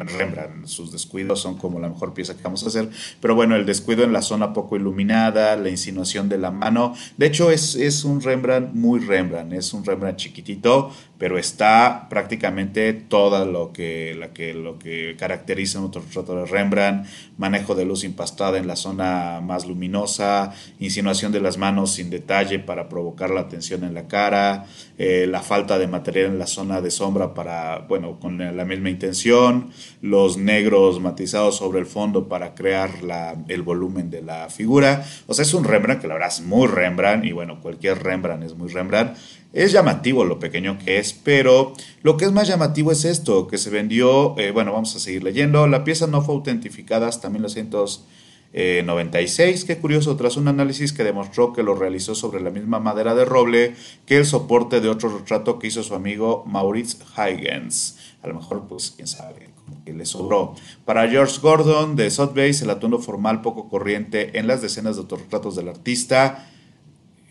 Rembrandt, 0.00 0.66
sus 0.66 0.92
descuidos 0.92 1.40
son 1.40 1.56
como 1.56 1.78
la 1.78 1.88
mejor 1.88 2.14
pieza 2.14 2.36
que 2.36 2.42
vamos 2.42 2.64
a 2.64 2.68
hacer, 2.68 2.88
pero 3.20 3.34
bueno, 3.34 3.56
el 3.56 3.66
descuido 3.66 4.04
en 4.04 4.12
la 4.12 4.22
zona 4.22 4.52
poco 4.52 4.76
iluminada, 4.76 5.56
la 5.56 5.68
insinuación 5.68 6.28
de 6.28 6.38
la 6.38 6.50
mano, 6.50 6.94
de 7.16 7.26
hecho 7.26 7.50
es, 7.50 7.74
es 7.74 8.04
un 8.04 8.20
Rembrandt 8.20 8.74
muy 8.74 9.00
Rembrandt, 9.00 9.52
es 9.52 9.72
un 9.72 9.84
Rembrandt 9.84 10.18
chiquitito, 10.18 10.90
pero 11.22 11.38
está 11.38 12.08
prácticamente 12.10 12.92
todo 12.94 13.46
lo 13.46 13.72
que, 13.72 14.12
lo 14.56 14.76
que 14.76 15.14
caracteriza 15.16 15.78
un 15.78 15.92
retrato 15.92 16.34
de 16.34 16.46
Rembrandt, 16.46 17.06
manejo 17.38 17.76
de 17.76 17.84
luz 17.84 18.02
impastada 18.02 18.58
en 18.58 18.66
la 18.66 18.74
zona 18.74 19.40
más 19.40 19.64
luminosa, 19.64 20.52
insinuación 20.80 21.30
de 21.30 21.40
las 21.40 21.58
manos 21.58 21.92
sin 21.92 22.10
detalle 22.10 22.58
para 22.58 22.88
provocar 22.88 23.30
la 23.30 23.46
tensión 23.46 23.84
en 23.84 23.94
la 23.94 24.08
cara, 24.08 24.66
eh, 24.98 25.28
la 25.30 25.42
falta 25.42 25.78
de 25.78 25.86
material 25.86 26.26
en 26.26 26.40
la 26.40 26.48
zona 26.48 26.80
de 26.80 26.90
sombra 26.90 27.34
para, 27.34 27.78
bueno, 27.88 28.18
con 28.18 28.38
la 28.38 28.64
misma 28.64 28.90
intención, 28.90 29.70
los 30.00 30.38
negros 30.38 30.98
matizados 30.98 31.56
sobre 31.56 31.78
el 31.78 31.86
fondo 31.86 32.26
para 32.26 32.56
crear 32.56 33.04
la, 33.04 33.36
el 33.46 33.62
volumen 33.62 34.10
de 34.10 34.22
la 34.22 34.48
figura. 34.50 35.04
O 35.28 35.34
sea, 35.34 35.44
es 35.44 35.54
un 35.54 35.62
Rembrandt 35.62 36.00
que 36.00 36.08
la 36.08 36.14
verdad 36.14 36.30
es 36.30 36.40
muy 36.40 36.66
Rembrandt 36.66 37.24
y 37.26 37.30
bueno, 37.30 37.60
cualquier 37.60 38.02
Rembrandt 38.02 38.42
es 38.42 38.56
muy 38.56 38.72
Rembrandt. 38.72 39.16
Es 39.52 39.72
llamativo 39.72 40.24
lo 40.24 40.38
pequeño 40.38 40.78
que 40.78 40.98
es, 40.98 41.12
pero 41.12 41.74
lo 42.02 42.16
que 42.16 42.24
es 42.24 42.32
más 42.32 42.48
llamativo 42.48 42.90
es 42.90 43.04
esto, 43.04 43.48
que 43.48 43.58
se 43.58 43.68
vendió, 43.68 44.34
eh, 44.38 44.50
bueno, 44.50 44.72
vamos 44.72 44.96
a 44.96 44.98
seguir 44.98 45.22
leyendo, 45.22 45.66
la 45.66 45.84
pieza 45.84 46.06
no 46.06 46.22
fue 46.22 46.34
autentificada 46.34 47.06
hasta 47.06 47.28
1996, 47.28 49.66
qué 49.66 49.76
curioso, 49.76 50.16
tras 50.16 50.38
un 50.38 50.48
análisis 50.48 50.94
que 50.94 51.04
demostró 51.04 51.52
que 51.52 51.62
lo 51.62 51.74
realizó 51.74 52.14
sobre 52.14 52.40
la 52.40 52.48
misma 52.48 52.80
madera 52.80 53.14
de 53.14 53.26
roble 53.26 53.74
que 54.06 54.16
el 54.16 54.24
soporte 54.24 54.80
de 54.80 54.88
otro 54.88 55.18
retrato 55.18 55.58
que 55.58 55.66
hizo 55.66 55.82
su 55.82 55.94
amigo 55.94 56.44
Maurits 56.46 56.98
Huygens. 57.14 57.98
A 58.22 58.28
lo 58.28 58.34
mejor, 58.36 58.66
pues, 58.68 58.94
quién 58.96 59.06
sabe, 59.06 59.50
que 59.84 59.92
le 59.92 60.06
sobró. 60.06 60.54
Para 60.86 61.06
George 61.10 61.40
Gordon 61.42 61.94
de 61.94 62.10
Sotheby's, 62.10 62.62
el 62.62 62.70
atuendo 62.70 63.00
formal 63.00 63.42
poco 63.42 63.68
corriente 63.68 64.38
en 64.38 64.46
las 64.46 64.62
decenas 64.62 64.96
de 64.96 65.02
autorretratos 65.02 65.56
del 65.56 65.68
artista... 65.68 66.48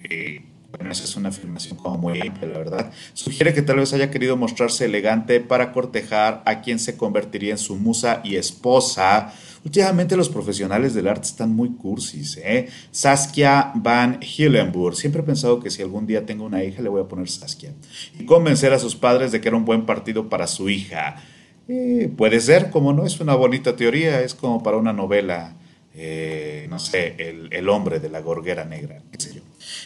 Eh, 0.04 0.51
bueno, 0.72 0.92
esa 0.92 1.04
es 1.04 1.16
una 1.16 1.30
afirmación 1.30 1.78
como 1.78 1.98
muy 1.98 2.22
amplia, 2.22 2.48
la 2.48 2.58
verdad. 2.58 2.92
Sugiere 3.14 3.54
que 3.54 3.62
tal 3.62 3.78
vez 3.78 3.94
haya 3.94 4.10
querido 4.10 4.38
mostrarse 4.38 4.86
elegante 4.86 5.42
para 5.42 5.74
cortejar 5.74 6.42
a 6.46 6.62
quien 6.62 6.80
se 6.80 6.96
convertiría 6.96 7.52
en 7.52 7.58
su 7.58 7.76
musa 7.76 8.22
y 8.24 8.38
esposa. 8.38 9.34
Últimamente 9.66 10.16
los 10.16 10.30
profesionales 10.30 10.94
del 10.94 11.08
arte 11.08 11.28
están 11.28 11.54
muy 11.54 11.70
cursis, 11.72 12.38
¿eh? 12.38 12.70
Saskia 12.92 13.72
Van 13.76 14.20
Hillenburg. 14.22 14.96
Siempre 14.96 15.22
he 15.22 15.26
pensado 15.26 15.60
que 15.60 15.70
si 15.70 15.82
algún 15.82 16.08
día 16.08 16.26
tengo 16.26 16.46
una 16.46 16.64
hija 16.64 16.82
le 16.82 16.90
voy 16.90 17.02
a 17.02 17.08
poner 17.08 17.30
Saskia. 17.30 17.74
Y 18.18 18.26
convencer 18.26 18.72
a 18.74 18.80
sus 18.80 18.96
padres 18.96 19.32
de 19.32 19.42
que 19.42 19.50
era 19.50 19.58
un 19.58 19.66
buen 19.66 19.86
partido 19.86 20.30
para 20.30 20.48
su 20.48 20.70
hija. 20.70 21.22
Eh, 21.68 22.10
puede 22.16 22.40
ser, 22.40 22.70
como 22.70 22.94
no, 22.94 23.06
es 23.06 23.20
una 23.20 23.36
bonita 23.36 23.76
teoría, 23.76 24.22
es 24.22 24.34
como 24.34 24.64
para 24.64 24.78
una 24.78 24.94
novela. 24.94 25.56
Eh, 25.94 26.68
no 26.70 26.80
sé, 26.80 27.16
el, 27.20 27.50
el, 27.52 27.68
hombre 27.68 28.00
de 28.00 28.10
la 28.10 28.22
gorguera 28.22 28.64
negra, 28.64 29.02
qué 29.12 29.20
sé 29.20 29.34
yo. 29.36 29.42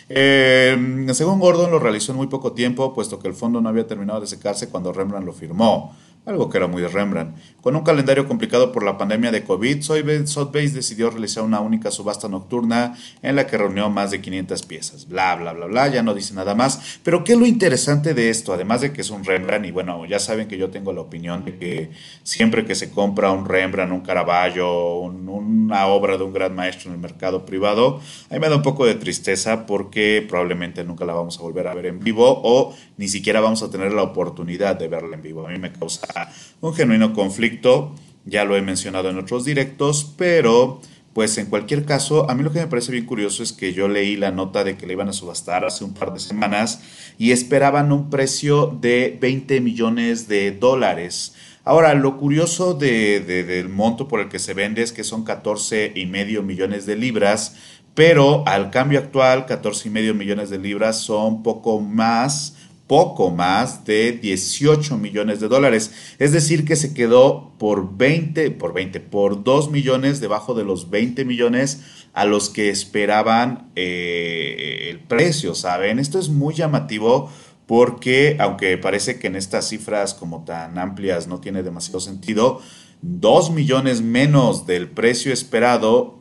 Eh, 0.09 1.07
según 1.13 1.39
Gordon, 1.39 1.71
lo 1.71 1.79
realizó 1.79 2.11
en 2.11 2.17
muy 2.17 2.27
poco 2.27 2.53
tiempo, 2.53 2.93
puesto 2.93 3.19
que 3.19 3.27
el 3.27 3.33
fondo 3.33 3.61
no 3.61 3.69
había 3.69 3.87
terminado 3.87 4.21
de 4.21 4.27
secarse 4.27 4.69
cuando 4.69 4.93
Rembrandt 4.93 5.25
lo 5.25 5.33
firmó 5.33 5.95
algo 6.25 6.49
que 6.49 6.57
era 6.57 6.67
muy 6.67 6.81
de 6.81 6.87
Rembrandt. 6.87 7.35
Con 7.61 7.75
un 7.75 7.83
calendario 7.83 8.27
complicado 8.27 8.71
por 8.71 8.83
la 8.83 8.97
pandemia 8.97 9.31
de 9.31 9.43
COVID, 9.43 9.81
Sotheby's 9.81 10.73
decidió 10.73 11.09
realizar 11.09 11.43
una 11.43 11.59
única 11.59 11.91
subasta 11.91 12.27
nocturna 12.27 12.95
en 13.21 13.35
la 13.35 13.47
que 13.47 13.57
reunió 13.57 13.89
más 13.89 14.11
de 14.11 14.21
500 14.21 14.63
piezas. 14.63 15.07
Bla, 15.07 15.35
bla, 15.35 15.53
bla, 15.53 15.65
bla, 15.65 15.87
ya 15.87 16.03
no 16.03 16.13
dice 16.13 16.33
nada 16.33 16.55
más. 16.55 16.99
Pero 17.03 17.23
¿qué 17.23 17.33
es 17.33 17.39
lo 17.39 17.45
interesante 17.45 18.13
de 18.13 18.29
esto? 18.29 18.53
Además 18.53 18.81
de 18.81 18.91
que 18.91 19.01
es 19.01 19.09
un 19.09 19.23
Rembrandt, 19.23 19.67
y 19.67 19.71
bueno, 19.71 20.05
ya 20.05 20.19
saben 20.19 20.47
que 20.47 20.57
yo 20.57 20.69
tengo 20.69 20.93
la 20.93 21.01
opinión 21.01 21.45
de 21.45 21.57
que 21.57 21.91
siempre 22.23 22.65
que 22.65 22.75
se 22.75 22.91
compra 22.91 23.31
un 23.31 23.45
Rembrandt, 23.45 23.93
un 23.93 24.01
Caravaggio, 24.01 24.97
una 24.99 25.87
obra 25.87 26.17
de 26.17 26.23
un 26.23 26.33
gran 26.33 26.55
maestro 26.55 26.89
en 26.89 26.95
el 26.95 27.01
mercado 27.01 27.45
privado, 27.45 27.99
a 28.29 28.33
mí 28.33 28.39
me 28.39 28.49
da 28.49 28.55
un 28.55 28.61
poco 28.61 28.85
de 28.85 28.95
tristeza 28.95 29.65
porque 29.65 30.25
probablemente 30.27 30.83
nunca 30.83 31.05
la 31.05 31.13
vamos 31.13 31.39
a 31.39 31.41
volver 31.41 31.67
a 31.67 31.73
ver 31.73 31.87
en 31.87 31.99
vivo 31.99 32.41
o 32.43 32.75
ni 32.97 33.07
siquiera 33.07 33.41
vamos 33.41 33.63
a 33.63 33.69
tener 33.69 33.91
la 33.91 34.03
oportunidad 34.03 34.75
de 34.77 34.87
verla 34.87 35.15
en 35.15 35.21
vivo. 35.21 35.47
A 35.47 35.51
mí 35.51 35.59
me 35.59 35.71
causa 35.71 36.14
un 36.61 36.73
genuino 36.73 37.13
conflicto, 37.13 37.95
ya 38.25 38.43
lo 38.43 38.55
he 38.55 38.61
mencionado 38.61 39.09
en 39.09 39.17
otros 39.17 39.45
directos, 39.45 40.13
pero 40.17 40.81
pues 41.15 41.37
en 41.37 41.45
cualquier 41.45 41.85
caso, 41.85 42.29
a 42.29 42.35
mí 42.35 42.43
lo 42.43 42.51
que 42.51 42.59
me 42.59 42.67
parece 42.67 42.91
bien 42.91 43.05
curioso 43.05 43.41
es 43.41 43.53
que 43.53 43.71
yo 43.71 43.87
leí 43.87 44.17
la 44.17 44.31
nota 44.31 44.65
de 44.65 44.75
que 44.75 44.85
le 44.85 44.91
iban 44.91 45.07
a 45.07 45.13
subastar 45.13 45.63
hace 45.63 45.85
un 45.85 45.93
par 45.93 46.13
de 46.13 46.19
semanas 46.19 46.81
y 47.17 47.31
esperaban 47.31 47.93
un 47.93 48.09
precio 48.09 48.77
de 48.81 49.17
20 49.21 49.61
millones 49.61 50.27
de 50.27 50.51
dólares. 50.51 51.33
Ahora, 51.63 51.93
lo 51.93 52.17
curioso 52.17 52.73
del 52.73 53.69
monto 53.69 54.09
por 54.09 54.19
el 54.19 54.27
que 54.27 54.39
se 54.39 54.53
vende 54.53 54.81
es 54.81 54.91
que 54.91 55.05
son 55.05 55.23
14 55.23 55.93
y 55.95 56.05
medio 56.05 56.43
millones 56.43 56.85
de 56.85 56.97
libras, 56.97 57.55
pero 57.93 58.45
al 58.45 58.69
cambio 58.69 58.99
actual, 58.99 59.45
14 59.45 59.87
y 59.87 59.91
medio 59.91 60.13
millones 60.13 60.49
de 60.49 60.59
libras 60.59 60.99
son 60.99 61.43
poco 61.43 61.79
más 61.79 62.57
poco 62.87 63.31
más 63.31 63.85
de 63.85 64.11
18 64.11 64.97
millones 64.97 65.39
de 65.39 65.47
dólares. 65.47 65.91
Es 66.19 66.31
decir, 66.31 66.65
que 66.65 66.75
se 66.75 66.93
quedó 66.93 67.53
por 67.57 67.97
20, 67.97 68.51
por 68.51 68.73
20, 68.73 68.99
por 68.99 69.43
2 69.43 69.71
millones 69.71 70.19
debajo 70.19 70.53
de 70.53 70.63
los 70.63 70.89
20 70.89 71.25
millones 71.25 71.81
a 72.13 72.25
los 72.25 72.49
que 72.49 72.69
esperaban 72.69 73.71
eh, 73.75 74.87
el 74.89 74.99
precio, 74.99 75.55
¿saben? 75.55 75.99
Esto 75.99 76.19
es 76.19 76.29
muy 76.29 76.53
llamativo 76.53 77.29
porque, 77.65 78.37
aunque 78.39 78.77
parece 78.77 79.19
que 79.19 79.27
en 79.27 79.35
estas 79.35 79.67
cifras 79.69 80.13
como 80.13 80.45
tan 80.45 80.77
amplias 80.77 81.27
no 81.27 81.39
tiene 81.39 81.63
demasiado 81.63 81.99
sentido, 81.99 82.61
2 83.01 83.51
millones 83.51 84.01
menos 84.01 84.65
del 84.65 84.89
precio 84.89 85.33
esperado 85.33 86.14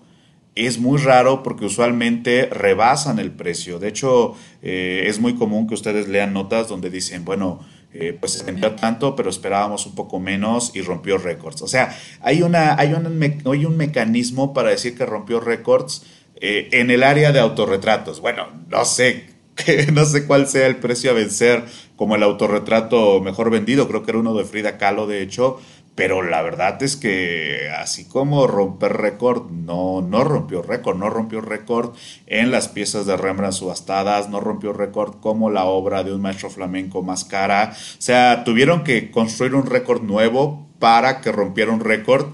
es 0.55 0.79
muy 0.79 0.99
raro 0.99 1.43
porque 1.43 1.65
usualmente 1.65 2.47
rebasan 2.47 3.19
el 3.19 3.33
precio. 3.33 3.79
De 3.79 3.89
hecho, 3.89 4.35
eh, 4.63 5.05
es 5.07 5.21
muy 5.21 5.35
común 5.35 5.67
que 5.67 5.75
ustedes 5.75 6.09
lean 6.09 6.33
notas 6.33 6.69
donde 6.69 6.91
dicen, 6.91 7.25
bueno, 7.25 7.61
eh, 7.93 8.17
pues 8.19 8.33
se 8.33 8.45
vendió 8.45 8.73
tanto, 8.73 9.15
pero 9.15 9.31
esperábamos 9.31 9.87
un 9.87 9.95
poco 9.95 10.19
menos 10.19 10.73
y 10.75 10.83
rompió 10.83 11.19
récords. 11.19 11.63
O 11.63 11.69
sea, 11.69 11.97
hay, 12.21 12.43
una, 12.43 12.79
hay, 12.79 12.93
un, 12.93 13.43
hay 13.47 13.65
un 13.65 13.77
mecanismo 13.77 14.53
para 14.53 14.71
decir 14.71 14.97
que 14.97 15.07
rompió 15.07 15.41
récords 15.41 16.05
eh, 16.41 16.69
en 16.73 16.91
el 16.91 17.03
área 17.03 17.33
de 17.33 17.41
autorretratos. 17.41 18.21
Bueno, 18.21 18.47
no 18.69 18.85
sé, 18.85 19.27
no 19.93 20.05
sé 20.05 20.27
cuál 20.27 20.49
sea 20.49 20.67
el 20.67 20.77
precio 20.77 21.11
a 21.11 21.15
vencer 21.15 21.65
como 21.97 22.17
el 22.17 22.23
autorretrato 22.23 23.21
mejor 23.21 23.51
vendido. 23.51 23.87
Creo 23.89 24.03
que 24.03 24.11
era 24.11 24.21
uno 24.21 24.35
de 24.35 24.45
Frida 24.45 24.77
Kahlo, 24.79 25.07
de 25.07 25.23
hecho 25.23 25.61
pero 25.95 26.23
la 26.23 26.43
verdad 26.43 26.83
es 26.83 26.97
que 26.97 27.69
así 27.77 28.07
como 28.07 28.47
romper 28.47 28.97
récord, 28.97 29.51
no, 29.51 30.03
no 30.03 30.25
rompió 30.25 30.61
récord, 30.61 30.97
no 30.97 31.09
rompió 31.09 31.41
récord 31.41 31.95
en 32.27 32.51
las 32.51 32.69
piezas 32.69 33.07
de 33.07 33.17
Rembrandt 33.17 33.55
subastadas, 33.55 34.29
no 34.29 34.41
rompió 34.41 34.73
récord 34.73 35.21
como 35.21 35.51
la 35.51 35.65
obra 35.65 36.03
de 36.03 36.13
un 36.13 36.21
maestro 36.21 36.51
flamenco 36.51 37.03
más 37.03 37.25
cara. 37.25 37.73
O 37.73 38.03
sea, 38.03 38.43
tuvieron 38.45 38.83
que 38.83 39.13
construir 39.13 39.55
un 39.55 39.67
récord 39.67 40.03
nuevo 40.03 40.69
para 40.81 41.21
que 41.21 41.31
rompiera 41.31 41.71
un 41.71 41.81
récord, 41.81 42.27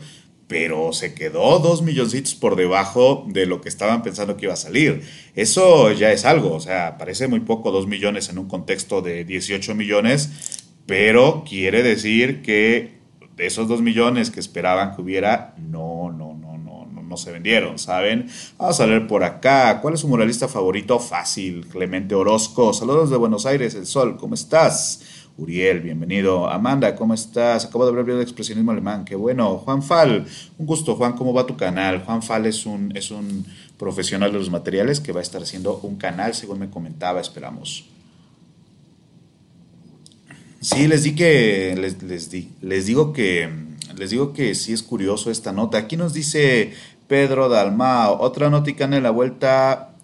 pero 0.46 0.94
se 0.94 1.14
quedó 1.14 1.58
dos 1.58 1.82
milloncitos 1.82 2.34
por 2.34 2.56
debajo 2.56 3.26
de 3.28 3.44
lo 3.44 3.60
que 3.60 3.68
estaban 3.68 4.02
pensando 4.02 4.38
que 4.38 4.46
iba 4.46 4.54
a 4.54 4.56
salir. 4.56 5.02
Eso 5.36 5.92
ya 5.92 6.12
es 6.12 6.24
algo, 6.24 6.54
o 6.54 6.60
sea, 6.60 6.96
parece 6.96 7.28
muy 7.28 7.40
poco 7.40 7.70
dos 7.72 7.86
millones 7.86 8.30
en 8.30 8.38
un 8.38 8.48
contexto 8.48 9.02
de 9.02 9.24
18 9.24 9.74
millones, 9.74 10.64
pero 10.86 11.44
quiere 11.46 11.82
decir 11.82 12.40
que 12.40 12.99
de 13.40 13.46
esos 13.46 13.68
dos 13.68 13.80
millones 13.80 14.30
que 14.30 14.38
esperaban 14.38 14.94
que 14.94 15.00
hubiera, 15.00 15.54
no, 15.56 16.12
no, 16.12 16.34
no, 16.34 16.58
no, 16.58 16.84
no, 16.84 17.02
no 17.02 17.16
se 17.16 17.32
vendieron, 17.32 17.78
¿saben? 17.78 18.28
Vamos 18.58 18.78
a 18.80 18.84
ver 18.84 19.06
por 19.06 19.24
acá. 19.24 19.80
¿Cuál 19.80 19.94
es 19.94 20.00
su 20.00 20.08
muralista 20.08 20.46
favorito? 20.46 21.00
Fácil, 21.00 21.66
Clemente 21.66 22.14
Orozco. 22.14 22.74
Saludos 22.74 23.08
de 23.08 23.16
Buenos 23.16 23.46
Aires, 23.46 23.74
El 23.74 23.86
Sol, 23.86 24.18
¿cómo 24.18 24.34
estás? 24.34 25.24
Uriel, 25.38 25.80
bienvenido. 25.80 26.50
Amanda, 26.50 26.94
¿cómo 26.94 27.14
estás? 27.14 27.64
Acabo 27.64 27.86
de 27.86 27.92
ver 27.92 28.10
el 28.10 28.20
expresionismo 28.20 28.72
alemán, 28.72 29.06
qué 29.06 29.16
bueno. 29.16 29.56
Juan 29.56 29.82
Fal, 29.82 30.26
un 30.58 30.66
gusto, 30.66 30.96
Juan, 30.96 31.14
¿cómo 31.14 31.32
va 31.32 31.46
tu 31.46 31.56
canal? 31.56 32.04
Juan 32.04 32.22
Fal 32.22 32.44
es 32.44 32.66
un, 32.66 32.94
es 32.94 33.10
un 33.10 33.46
profesional 33.78 34.32
de 34.32 34.38
los 34.38 34.50
materiales 34.50 35.00
que 35.00 35.12
va 35.12 35.20
a 35.20 35.22
estar 35.22 35.40
haciendo 35.40 35.80
un 35.82 35.96
canal, 35.96 36.34
según 36.34 36.58
me 36.58 36.68
comentaba, 36.68 37.22
esperamos. 37.22 37.86
Sí, 40.60 40.88
les 40.88 41.02
di 41.02 41.14
que 41.14 41.74
les, 41.78 42.02
les, 42.02 42.30
di, 42.30 42.50
les 42.60 42.84
digo 42.84 43.14
que 43.14 43.48
les 43.96 44.10
digo 44.10 44.34
que 44.34 44.54
sí 44.54 44.74
es 44.74 44.82
curioso 44.82 45.30
esta 45.30 45.52
nota. 45.52 45.78
Aquí 45.78 45.96
nos 45.96 46.12
dice 46.12 46.74
Pedro 47.08 47.48
Dalmao, 47.48 48.20
otra 48.20 48.50
notica 48.50 48.84
en 48.84 49.02
la 49.02 49.10
vuelta, 49.10 49.94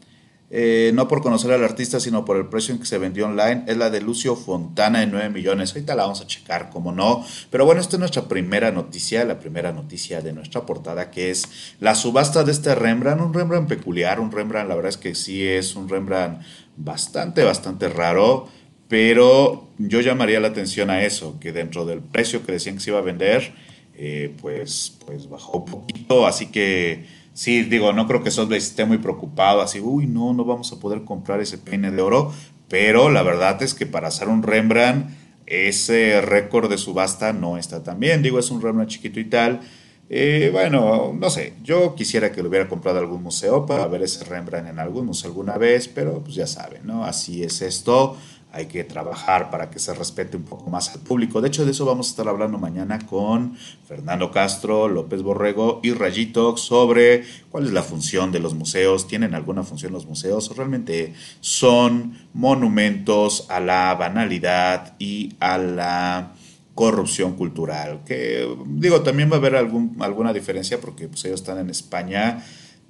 eh, 0.48 0.92
no 0.94 1.08
por 1.08 1.20
conocer 1.20 1.52
al 1.52 1.62
artista, 1.62 2.00
sino 2.00 2.24
por 2.24 2.38
el 2.38 2.46
precio 2.46 2.72
en 2.72 2.80
que 2.80 2.86
se 2.86 2.96
vendió 2.96 3.26
online, 3.26 3.64
es 3.66 3.76
la 3.76 3.90
de 3.90 4.00
Lucio 4.00 4.34
Fontana 4.34 5.00
de 5.00 5.08
9 5.08 5.28
millones. 5.28 5.72
Ahorita 5.72 5.94
la 5.94 6.04
vamos 6.04 6.22
a 6.22 6.26
checar, 6.26 6.70
como 6.70 6.90
no. 6.90 7.22
Pero 7.50 7.66
bueno, 7.66 7.82
esta 7.82 7.96
es 7.96 8.00
nuestra 8.00 8.22
primera 8.22 8.70
noticia, 8.70 9.26
la 9.26 9.38
primera 9.38 9.72
noticia 9.72 10.22
de 10.22 10.32
nuestra 10.32 10.64
portada, 10.64 11.10
que 11.10 11.30
es 11.30 11.76
la 11.80 11.94
subasta 11.94 12.44
de 12.44 12.52
este 12.52 12.74
Rembrandt, 12.74 13.20
un 13.20 13.34
Rembrandt 13.34 13.68
peculiar, 13.68 14.20
un 14.20 14.32
Rembrandt, 14.32 14.70
la 14.70 14.74
verdad 14.74 14.88
es 14.88 14.96
que 14.96 15.14
sí 15.14 15.46
es 15.46 15.76
un 15.76 15.86
Rembrandt 15.86 16.40
bastante, 16.78 17.44
bastante 17.44 17.90
raro 17.90 18.48
pero 18.88 19.68
yo 19.78 20.00
llamaría 20.00 20.40
la 20.40 20.48
atención 20.48 20.90
a 20.90 21.02
eso, 21.02 21.38
que 21.40 21.52
dentro 21.52 21.84
del 21.84 22.00
precio 22.00 22.44
que 22.44 22.52
decían 22.52 22.76
que 22.76 22.82
se 22.82 22.90
iba 22.90 22.98
a 22.98 23.02
vender, 23.02 23.52
eh, 23.94 24.34
pues, 24.40 24.96
pues 25.04 25.28
bajó 25.28 25.58
un 25.58 25.64
poquito, 25.64 26.26
así 26.26 26.46
que 26.46 27.06
sí, 27.34 27.62
digo, 27.62 27.92
no 27.92 28.06
creo 28.06 28.22
que 28.22 28.30
Sotheby's 28.30 28.68
esté 28.68 28.84
muy 28.84 28.98
preocupado, 28.98 29.60
así, 29.60 29.80
uy, 29.80 30.06
no, 30.06 30.32
no 30.32 30.44
vamos 30.44 30.72
a 30.72 30.78
poder 30.78 31.04
comprar 31.04 31.40
ese 31.40 31.58
peine 31.58 31.90
de 31.90 32.02
oro, 32.02 32.32
pero 32.68 33.10
la 33.10 33.22
verdad 33.22 33.62
es 33.62 33.74
que 33.74 33.86
para 33.86 34.08
hacer 34.08 34.28
un 34.28 34.42
Rembrandt, 34.42 35.10
ese 35.46 36.20
récord 36.20 36.68
de 36.68 36.78
subasta 36.78 37.32
no 37.32 37.56
está 37.56 37.82
tan 37.82 38.00
bien, 38.00 38.22
digo, 38.22 38.38
es 38.38 38.50
un 38.50 38.60
Rembrandt 38.60 38.90
chiquito 38.90 39.18
y 39.20 39.24
tal, 39.24 39.60
eh, 40.08 40.50
bueno, 40.52 41.12
no 41.18 41.30
sé, 41.30 41.54
yo 41.64 41.96
quisiera 41.96 42.30
que 42.30 42.40
lo 42.40 42.48
hubiera 42.48 42.68
comprado 42.68 43.00
algún 43.00 43.24
museo 43.24 43.66
para 43.66 43.88
ver 43.88 44.02
ese 44.02 44.24
Rembrandt 44.24 44.68
en 44.68 44.78
algún 44.78 45.06
museo 45.06 45.30
alguna 45.30 45.58
vez, 45.58 45.88
pero 45.88 46.22
pues 46.22 46.36
ya 46.36 46.46
saben, 46.46 46.82
¿no? 46.84 47.04
Así 47.04 47.42
es 47.42 47.60
esto 47.60 48.16
hay 48.56 48.66
que 48.66 48.84
trabajar 48.84 49.50
para 49.50 49.68
que 49.68 49.78
se 49.78 49.92
respete 49.92 50.36
un 50.36 50.44
poco 50.44 50.70
más 50.70 50.88
al 50.94 51.00
público. 51.00 51.42
De 51.42 51.48
hecho, 51.48 51.66
de 51.66 51.72
eso 51.72 51.84
vamos 51.84 52.08
a 52.08 52.10
estar 52.10 52.26
hablando 52.26 52.56
mañana 52.56 52.98
con 53.00 53.56
Fernando 53.86 54.30
Castro, 54.30 54.88
López 54.88 55.22
Borrego 55.22 55.80
y 55.82 55.92
Rayito 55.92 56.56
sobre 56.56 57.24
cuál 57.50 57.66
es 57.66 57.72
la 57.72 57.82
función 57.82 58.32
de 58.32 58.40
los 58.40 58.54
museos, 58.54 59.06
tienen 59.06 59.34
alguna 59.34 59.62
función 59.62 59.92
los 59.92 60.06
museos, 60.06 60.56
realmente 60.56 61.12
son 61.40 62.18
monumentos 62.32 63.46
a 63.50 63.60
la 63.60 63.94
banalidad 63.94 64.94
y 64.98 65.34
a 65.38 65.58
la 65.58 66.32
corrupción 66.74 67.36
cultural. 67.36 68.00
Que 68.06 68.48
digo, 68.66 69.02
también 69.02 69.30
va 69.30 69.34
a 69.34 69.38
haber 69.38 69.56
algún, 69.56 69.96
alguna 70.00 70.32
diferencia 70.32 70.80
porque 70.80 71.08
pues, 71.08 71.24
ellos 71.26 71.40
están 71.40 71.58
en 71.58 71.68
España 71.68 72.42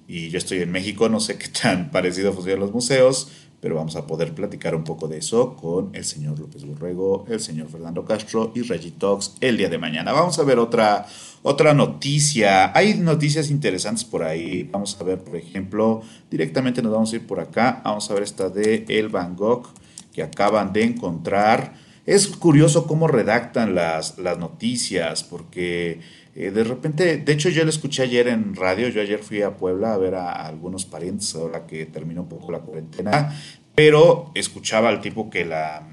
y 0.08 0.28
yo 0.28 0.38
estoy 0.38 0.62
en 0.62 0.70
México, 0.70 1.08
no 1.08 1.18
sé 1.18 1.38
qué 1.38 1.48
tan 1.48 1.90
parecido 1.92 2.32
funcionan 2.32 2.60
los 2.60 2.72
museos, 2.72 3.32
pero 3.60 3.74
vamos 3.74 3.96
a 3.96 4.06
poder 4.06 4.34
platicar 4.34 4.74
un 4.74 4.84
poco 4.84 5.08
de 5.08 5.18
eso 5.18 5.56
con 5.56 5.94
el 5.94 6.04
señor 6.04 6.38
López 6.38 6.64
Borrego, 6.64 7.24
el 7.28 7.40
señor 7.40 7.68
Fernando 7.68 8.04
Castro 8.04 8.52
y 8.54 8.90
Talks 8.92 9.36
el 9.40 9.56
día 9.56 9.68
de 9.68 9.78
mañana. 9.78 10.12
Vamos 10.12 10.38
a 10.38 10.44
ver 10.44 10.58
otra, 10.58 11.06
otra 11.42 11.74
noticia. 11.74 12.76
Hay 12.76 12.94
noticias 12.94 13.50
interesantes 13.50 14.04
por 14.04 14.22
ahí. 14.22 14.68
Vamos 14.70 14.96
a 15.00 15.04
ver, 15.04 15.18
por 15.18 15.36
ejemplo, 15.36 16.02
directamente 16.30 16.82
nos 16.82 16.92
vamos 16.92 17.12
a 17.12 17.16
ir 17.16 17.26
por 17.26 17.40
acá. 17.40 17.80
Vamos 17.84 18.10
a 18.10 18.14
ver 18.14 18.22
esta 18.22 18.50
de 18.50 18.84
El 18.88 19.08
Gogh 19.08 19.68
que 20.12 20.22
acaban 20.22 20.72
de 20.72 20.84
encontrar. 20.84 21.74
Es 22.04 22.28
curioso 22.28 22.86
cómo 22.86 23.08
redactan 23.08 23.74
las, 23.74 24.18
las 24.18 24.38
noticias, 24.38 25.24
porque 25.24 26.00
eh, 26.36 26.50
de 26.50 26.64
repente, 26.64 27.16
de 27.16 27.32
hecho 27.32 27.48
yo 27.48 27.64
lo 27.64 27.70
escuché 27.70 28.02
ayer 28.02 28.28
en 28.28 28.54
radio, 28.54 28.88
yo 28.88 29.00
ayer 29.00 29.20
fui 29.20 29.40
a 29.40 29.56
Puebla 29.56 29.94
a 29.94 29.96
ver 29.96 30.14
a, 30.14 30.32
algunos 30.46 30.84
parientes 30.84 31.34
ahora 31.34 31.66
que 31.66 31.86
terminó 31.86 32.22
un 32.22 32.28
poco 32.28 32.52
la 32.52 32.58
cuarentena, 32.58 33.34
pero 33.74 34.32
escuchaba 34.34 34.90
al 34.90 35.00
tipo 35.00 35.30
que 35.30 35.46
la 35.46 35.88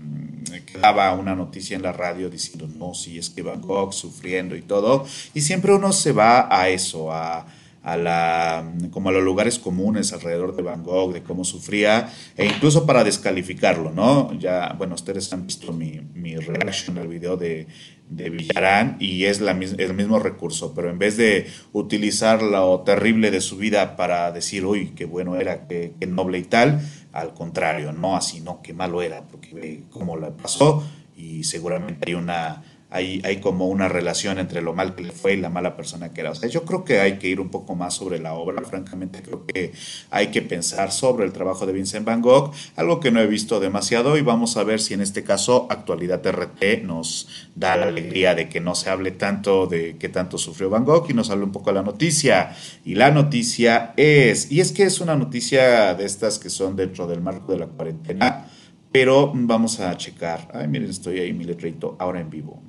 que 0.65 0.77
daba 0.77 1.13
una 1.13 1.33
noticia 1.33 1.77
en 1.77 1.81
la 1.81 1.93
radio 1.93 2.29
diciendo, 2.29 2.67
no, 2.77 2.93
sí, 2.93 3.17
es 3.17 3.29
que 3.29 3.41
Gogh 3.41 3.93
sufriendo 3.93 4.57
y 4.57 4.61
todo, 4.61 5.05
y 5.33 5.39
siempre 5.39 5.73
uno 5.73 5.93
se 5.93 6.11
va 6.11 6.47
a 6.53 6.67
eso, 6.67 7.11
a 7.11 7.47
a 7.83 7.97
la, 7.97 8.73
como 8.91 9.09
a 9.09 9.11
los 9.11 9.23
lugares 9.23 9.59
comunes 9.59 10.13
alrededor 10.13 10.55
de 10.55 10.63
Van 10.63 10.83
Gogh, 10.83 11.11
de 11.11 11.21
cómo 11.21 11.43
sufría, 11.43 12.09
e 12.37 12.45
incluso 12.45 12.85
para 12.85 13.03
descalificarlo, 13.03 13.91
¿no? 13.91 14.31
Ya, 14.39 14.73
bueno, 14.77 14.95
ustedes 14.95 15.31
han 15.33 15.45
visto 15.45 15.73
mi, 15.73 15.99
mi 16.13 16.37
reaction 16.37 16.97
al 16.97 17.09
video 17.09 17.35
de, 17.35 17.67
de 18.09 18.29
Villarán 18.29 18.97
y 18.99 19.25
es 19.25 19.41
la, 19.41 19.51
el 19.51 19.93
mismo 19.93 20.19
recurso, 20.19 20.73
pero 20.75 20.89
en 20.89 20.99
vez 20.99 21.17
de 21.17 21.47
utilizar 21.71 22.41
lo 22.43 22.81
terrible 22.81 23.31
de 23.31 23.41
su 23.41 23.57
vida 23.57 23.95
para 23.95 24.31
decir, 24.31 24.65
uy, 24.65 24.89
qué 24.95 25.05
bueno 25.05 25.35
era, 25.35 25.67
qué, 25.67 25.93
qué 25.99 26.05
noble 26.07 26.37
y 26.37 26.43
tal, 26.43 26.81
al 27.11 27.33
contrario, 27.33 27.91
no 27.91 28.15
así, 28.15 28.41
no, 28.41 28.61
qué 28.61 28.73
malo 28.73 29.01
era, 29.01 29.23
porque 29.27 29.53
ve 29.53 29.83
cómo 29.89 30.17
le 30.17 30.31
pasó 30.31 30.83
y 31.15 31.43
seguramente 31.43 32.09
hay 32.09 32.15
una 32.15 32.63
hay, 32.93 33.21
hay 33.25 33.37
como 33.37 33.67
una 33.67 33.89
relación 33.89 34.37
entre 34.37 34.61
lo 34.61 34.73
mal 34.73 34.93
que 34.93 35.03
le 35.03 35.11
fue 35.11 35.33
y 35.33 35.37
la 35.37 35.49
mala 35.49 35.75
persona 35.75 36.13
que 36.13 36.21
era. 36.21 36.29
O 36.29 36.35
sea, 36.35 36.47
yo 36.47 36.63
creo 36.63 36.85
que 36.85 36.99
hay 36.99 37.17
que 37.17 37.27
ir 37.27 37.39
un 37.39 37.49
poco 37.49 37.73
más 37.73 37.95
sobre 37.95 38.19
la 38.19 38.35
obra. 38.35 38.61
Francamente, 38.61 39.23
creo 39.23 39.47
que 39.47 39.73
hay 40.11 40.27
que 40.27 40.43
pensar 40.43 40.91
sobre 40.91 41.25
el 41.25 41.33
trabajo 41.33 41.65
de 41.65 41.73
Vincent 41.73 42.05
Van 42.05 42.21
Gogh, 42.21 42.53
algo 42.75 42.99
que 42.99 43.09
no 43.09 43.19
he 43.19 43.25
visto 43.25 43.59
demasiado 43.59 44.15
y 44.15 44.21
vamos 44.21 44.57
a 44.57 44.63
ver 44.63 44.79
si 44.79 44.93
en 44.93 45.01
este 45.01 45.23
caso 45.23 45.65
Actualidad 45.71 46.21
RT 46.23 46.83
nos 46.83 47.27
da 47.55 47.75
la 47.77 47.87
alegría 47.87 48.35
de 48.35 48.47
que 48.47 48.59
no 48.59 48.75
se 48.75 48.91
hable 48.91 49.09
tanto 49.09 49.65
de 49.65 49.97
qué 49.97 50.09
tanto 50.09 50.37
sufrió 50.37 50.69
Van 50.69 50.85
Gogh 50.85 51.09
y 51.09 51.15
nos 51.15 51.31
hable 51.31 51.45
un 51.45 51.51
poco 51.51 51.71
de 51.71 51.75
la 51.75 51.83
noticia. 51.83 52.55
Y 52.85 52.93
la 52.93 53.09
noticia 53.09 53.93
es, 53.97 54.51
y 54.51 54.61
es 54.61 54.71
que 54.71 54.83
es 54.83 55.01
una 55.01 55.15
noticia 55.15 55.95
de 55.95 56.05
estas 56.05 56.37
que 56.37 56.51
son 56.51 56.75
dentro 56.75 57.07
del 57.07 57.21
marco 57.21 57.53
de 57.53 57.57
la 57.57 57.65
cuarentena, 57.65 58.45
pero 58.91 59.31
vamos 59.33 59.79
a 59.79 59.97
checar. 59.97 60.47
Ay, 60.53 60.67
miren, 60.67 60.91
estoy 60.91 61.19
ahí, 61.19 61.33
mi 61.33 61.45
letrito, 61.45 61.95
ahora 61.97 62.19
en 62.19 62.29
vivo 62.29 62.61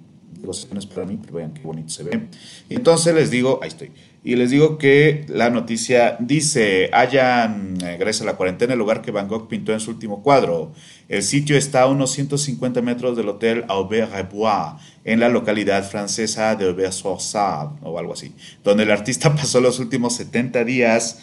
Entonces 2.69 3.15
les 3.15 3.31
digo, 3.31 3.61
ahí 3.63 3.69
estoy. 3.69 3.91
Y 4.27 4.37
les 4.37 4.51
digo 4.51 4.79
que 4.79 5.27
la 5.29 5.51
noticia 5.51 6.17
dice, 6.19 6.89
hayan, 6.95 7.77
eh, 7.85 7.99
gracias 7.99 8.23
a 8.23 8.25
la 8.25 8.37
cuarentena, 8.37 8.73
el 8.73 8.79
lugar 8.79 9.03
que 9.03 9.11
Van 9.11 9.29
Gogh 9.29 9.49
pintó 9.49 9.75
en 9.75 9.81
su 9.81 9.91
último 9.91 10.23
cuadro. 10.23 10.73
El 11.11 11.23
sitio 11.23 11.59
está 11.59 11.83
a 11.83 11.89
unos 11.89 12.13
150 12.13 12.81
metros 12.81 13.19
del 13.19 13.29
hotel 13.29 13.65
Aubert-Rebois, 13.69 14.81
en 15.05 15.21
la 15.21 15.29
localidad 15.29 15.87
francesa 15.87 16.57
de 16.57 16.67
Aubert-Sorsard, 16.67 17.73
o 17.83 17.99
algo 17.99 18.15
así, 18.15 18.33
donde 18.63 18.85
el 18.85 18.91
artista 18.93 19.35
pasó 19.37 19.61
los 19.61 19.79
últimos 19.79 20.17
70 20.17 20.65
días 20.65 21.23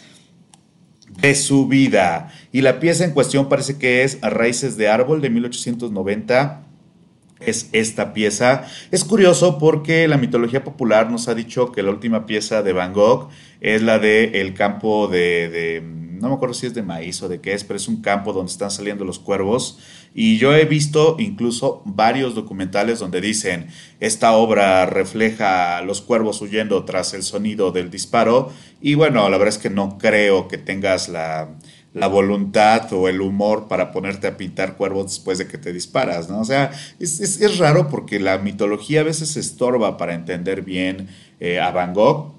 de 1.20 1.34
su 1.34 1.66
vida. 1.66 2.32
Y 2.52 2.60
la 2.60 2.78
pieza 2.78 3.04
en 3.04 3.10
cuestión 3.10 3.48
parece 3.48 3.78
que 3.78 4.04
es 4.04 4.20
Raíces 4.20 4.76
de 4.76 4.88
Árbol 4.88 5.20
de 5.20 5.30
1890 5.30 6.62
es 7.46 7.68
esta 7.72 8.12
pieza. 8.12 8.64
Es 8.90 9.04
curioso 9.04 9.58
porque 9.58 10.08
la 10.08 10.18
mitología 10.18 10.64
popular 10.64 11.10
nos 11.10 11.28
ha 11.28 11.34
dicho 11.34 11.72
que 11.72 11.82
la 11.82 11.90
última 11.90 12.26
pieza 12.26 12.62
de 12.62 12.72
Van 12.72 12.92
Gogh 12.92 13.28
es 13.60 13.82
la 13.82 13.98
de 13.98 14.40
el 14.40 14.54
campo 14.54 15.06
de, 15.06 15.82
no 16.20 16.28
me 16.28 16.34
acuerdo 16.34 16.54
si 16.54 16.66
es 16.66 16.74
de 16.74 16.82
maíz 16.82 17.22
o 17.22 17.28
de 17.28 17.40
qué 17.40 17.52
es, 17.52 17.64
pero 17.64 17.76
es 17.76 17.88
un 17.88 18.02
campo 18.02 18.32
donde 18.32 18.50
están 18.50 18.70
saliendo 18.70 19.04
los 19.04 19.18
cuervos. 19.18 19.78
Y 20.14 20.36
yo 20.38 20.54
he 20.54 20.64
visto 20.64 21.16
incluso 21.18 21.82
varios 21.84 22.34
documentales 22.34 22.98
donde 22.98 23.20
dicen, 23.20 23.68
esta 24.00 24.32
obra 24.32 24.86
refleja 24.86 25.80
los 25.82 26.02
cuervos 26.02 26.40
huyendo 26.42 26.84
tras 26.84 27.14
el 27.14 27.22
sonido 27.22 27.72
del 27.72 27.90
disparo. 27.90 28.52
Y 28.80 28.94
bueno, 28.94 29.28
la 29.28 29.38
verdad 29.38 29.54
es 29.54 29.58
que 29.58 29.70
no 29.70 29.98
creo 29.98 30.48
que 30.48 30.58
tengas 30.58 31.08
la 31.08 31.56
la 31.94 32.06
voluntad 32.06 32.90
o 32.92 33.08
el 33.08 33.20
humor 33.20 33.68
para 33.68 33.92
ponerte 33.92 34.26
a 34.26 34.36
pintar 34.36 34.76
cuervos 34.76 35.06
después 35.06 35.38
de 35.38 35.46
que 35.46 35.58
te 35.58 35.72
disparas, 35.72 36.30
¿no? 36.30 36.40
O 36.40 36.44
sea, 36.44 36.70
es, 36.98 37.20
es, 37.20 37.58
raro 37.58 37.88
porque 37.88 38.18
la 38.18 38.38
mitología 38.38 39.00
a 39.00 39.04
veces 39.04 39.36
estorba 39.36 39.98
para 39.98 40.14
entender 40.14 40.62
bien 40.62 41.08
eh, 41.40 41.60
a 41.60 41.70
Van 41.70 41.92
Gogh. 41.92 42.32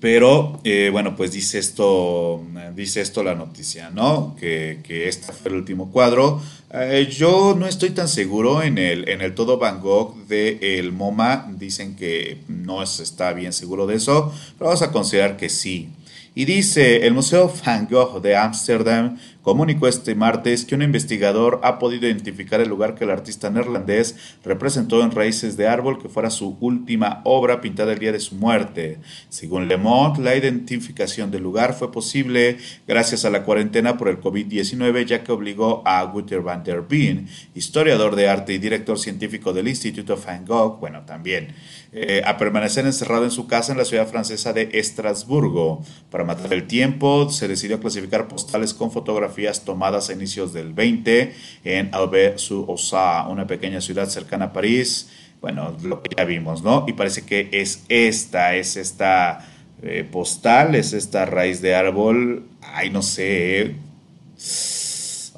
Pero, 0.00 0.60
eh, 0.64 0.88
bueno, 0.90 1.14
pues 1.14 1.30
dice 1.30 1.58
esto, 1.58 2.42
dice 2.74 3.02
esto 3.02 3.22
la 3.22 3.34
noticia, 3.34 3.90
¿no? 3.90 4.34
Que, 4.40 4.80
que 4.82 5.08
este 5.08 5.30
fue 5.30 5.50
el 5.50 5.58
último 5.58 5.92
cuadro. 5.92 6.40
Eh, 6.72 7.06
yo 7.10 7.54
no 7.56 7.66
estoy 7.66 7.90
tan 7.90 8.08
seguro 8.08 8.62
en 8.62 8.78
el, 8.78 9.08
en 9.10 9.20
el 9.20 9.34
todo 9.34 9.58
Van 9.58 9.80
Gogh 9.80 10.26
de 10.26 10.78
el 10.78 10.92
MoMA. 10.92 11.52
Dicen 11.58 11.96
que 11.96 12.38
no 12.48 12.82
está 12.82 13.34
bien 13.34 13.52
seguro 13.52 13.86
de 13.86 13.96
eso, 13.96 14.32
pero 14.56 14.70
vamos 14.70 14.82
a 14.82 14.90
considerar 14.90 15.36
que 15.36 15.50
sí. 15.50 15.90
Y 16.34 16.44
dice, 16.44 17.06
el 17.06 17.14
Museo 17.14 17.52
Van 17.64 17.88
Gogh 17.90 18.20
de 18.20 18.36
Ámsterdam 18.36 19.18
comunicó 19.42 19.88
este 19.88 20.14
martes 20.14 20.64
que 20.64 20.74
un 20.74 20.82
investigador 20.82 21.60
ha 21.62 21.78
podido 21.78 22.06
identificar 22.06 22.60
el 22.60 22.68
lugar 22.68 22.94
que 22.94 23.04
el 23.04 23.10
artista 23.10 23.50
neerlandés 23.50 24.36
representó 24.44 25.02
en 25.02 25.10
Raíces 25.10 25.56
de 25.56 25.66
Árbol, 25.66 26.00
que 26.00 26.08
fuera 26.08 26.30
su 26.30 26.56
última 26.60 27.22
obra 27.24 27.60
pintada 27.60 27.92
el 27.92 27.98
día 27.98 28.12
de 28.12 28.20
su 28.20 28.34
muerte. 28.34 28.98
Según 29.28 29.68
Le 29.68 29.76
Monde, 29.76 30.22
la 30.22 30.36
identificación 30.36 31.30
del 31.30 31.42
lugar 31.42 31.74
fue 31.74 31.90
posible 31.90 32.58
gracias 32.86 33.24
a 33.24 33.30
la 33.30 33.44
cuarentena 33.44 33.96
por 33.96 34.08
el 34.08 34.20
COVID-19, 34.20 35.06
ya 35.06 35.24
que 35.24 35.32
obligó 35.32 35.82
a 35.86 36.04
Wouter 36.04 36.40
van 36.40 36.62
der 36.62 36.82
Been, 36.82 37.28
historiador 37.54 38.16
de 38.16 38.28
arte 38.28 38.52
y 38.52 38.58
director 38.58 38.98
científico 38.98 39.52
del 39.52 39.68
Instituto 39.68 40.18
Van 40.24 40.44
Gogh, 40.44 40.78
bueno, 40.80 41.02
también, 41.06 41.54
eh, 41.92 42.22
a 42.24 42.36
permanecer 42.36 42.84
encerrado 42.86 43.24
en 43.24 43.30
su 43.30 43.46
casa 43.46 43.72
en 43.72 43.78
la 43.78 43.84
ciudad 43.84 44.06
francesa 44.06 44.52
de 44.52 44.68
Estrasburgo. 44.72 45.82
Para 46.10 46.24
matar 46.24 46.52
el 46.52 46.66
tiempo, 46.66 47.30
se 47.30 47.48
decidió 47.48 47.80
clasificar 47.80 48.28
postales 48.28 48.74
con 48.74 48.92
fotografías 48.92 49.29
tomadas 49.64 50.10
a 50.10 50.12
inicios 50.12 50.52
del 50.52 50.72
20 50.72 51.34
en 51.64 51.88
Albert-sur-Ossa, 51.92 53.26
una 53.28 53.46
pequeña 53.46 53.80
ciudad 53.80 54.08
cercana 54.08 54.46
a 54.46 54.52
París. 54.52 55.10
Bueno, 55.40 55.76
lo 55.82 56.02
que 56.02 56.10
ya 56.16 56.24
vimos, 56.24 56.62
¿no? 56.62 56.84
Y 56.86 56.92
parece 56.92 57.22
que 57.22 57.48
es 57.52 57.84
esta, 57.88 58.54
es 58.54 58.76
esta 58.76 59.48
eh, 59.82 60.04
postal, 60.10 60.74
es 60.74 60.92
esta 60.92 61.24
raíz 61.24 61.62
de 61.62 61.74
árbol. 61.74 62.46
Ay, 62.60 62.90
no 62.90 63.02
sé. 63.02 63.76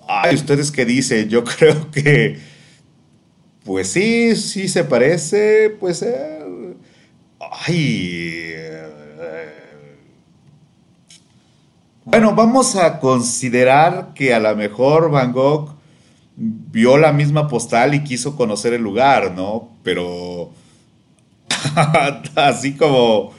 Ay, 0.09 0.35
¿ustedes 0.35 0.73
qué 0.73 0.85
dicen? 0.85 1.29
Yo 1.29 1.45
creo 1.59 1.91
que. 1.91 2.39
Pues 3.65 3.89
sí, 3.89 4.35
sí 4.35 4.69
se 4.69 4.85
parece, 4.85 5.71
pues. 5.79 6.05
Ay. 7.39 8.62
Bueno, 12.05 12.35
vamos 12.35 12.75
a 12.75 12.99
considerar 12.99 14.13
que 14.13 14.35
a 14.35 14.41
lo 14.41 14.57
mejor 14.57 15.09
Van 15.09 15.33
Gogh 15.33 15.77
vio 16.37 16.99
la 16.99 17.13
misma 17.13 17.47
postal 17.47 17.95
y 17.95 18.03
quiso 18.03 18.35
conocer 18.37 18.73
el 18.73 18.83
lugar, 18.83 19.33
¿no? 19.37 19.71
Pero 19.85 20.51
así 22.35 22.75
como, 22.75 23.33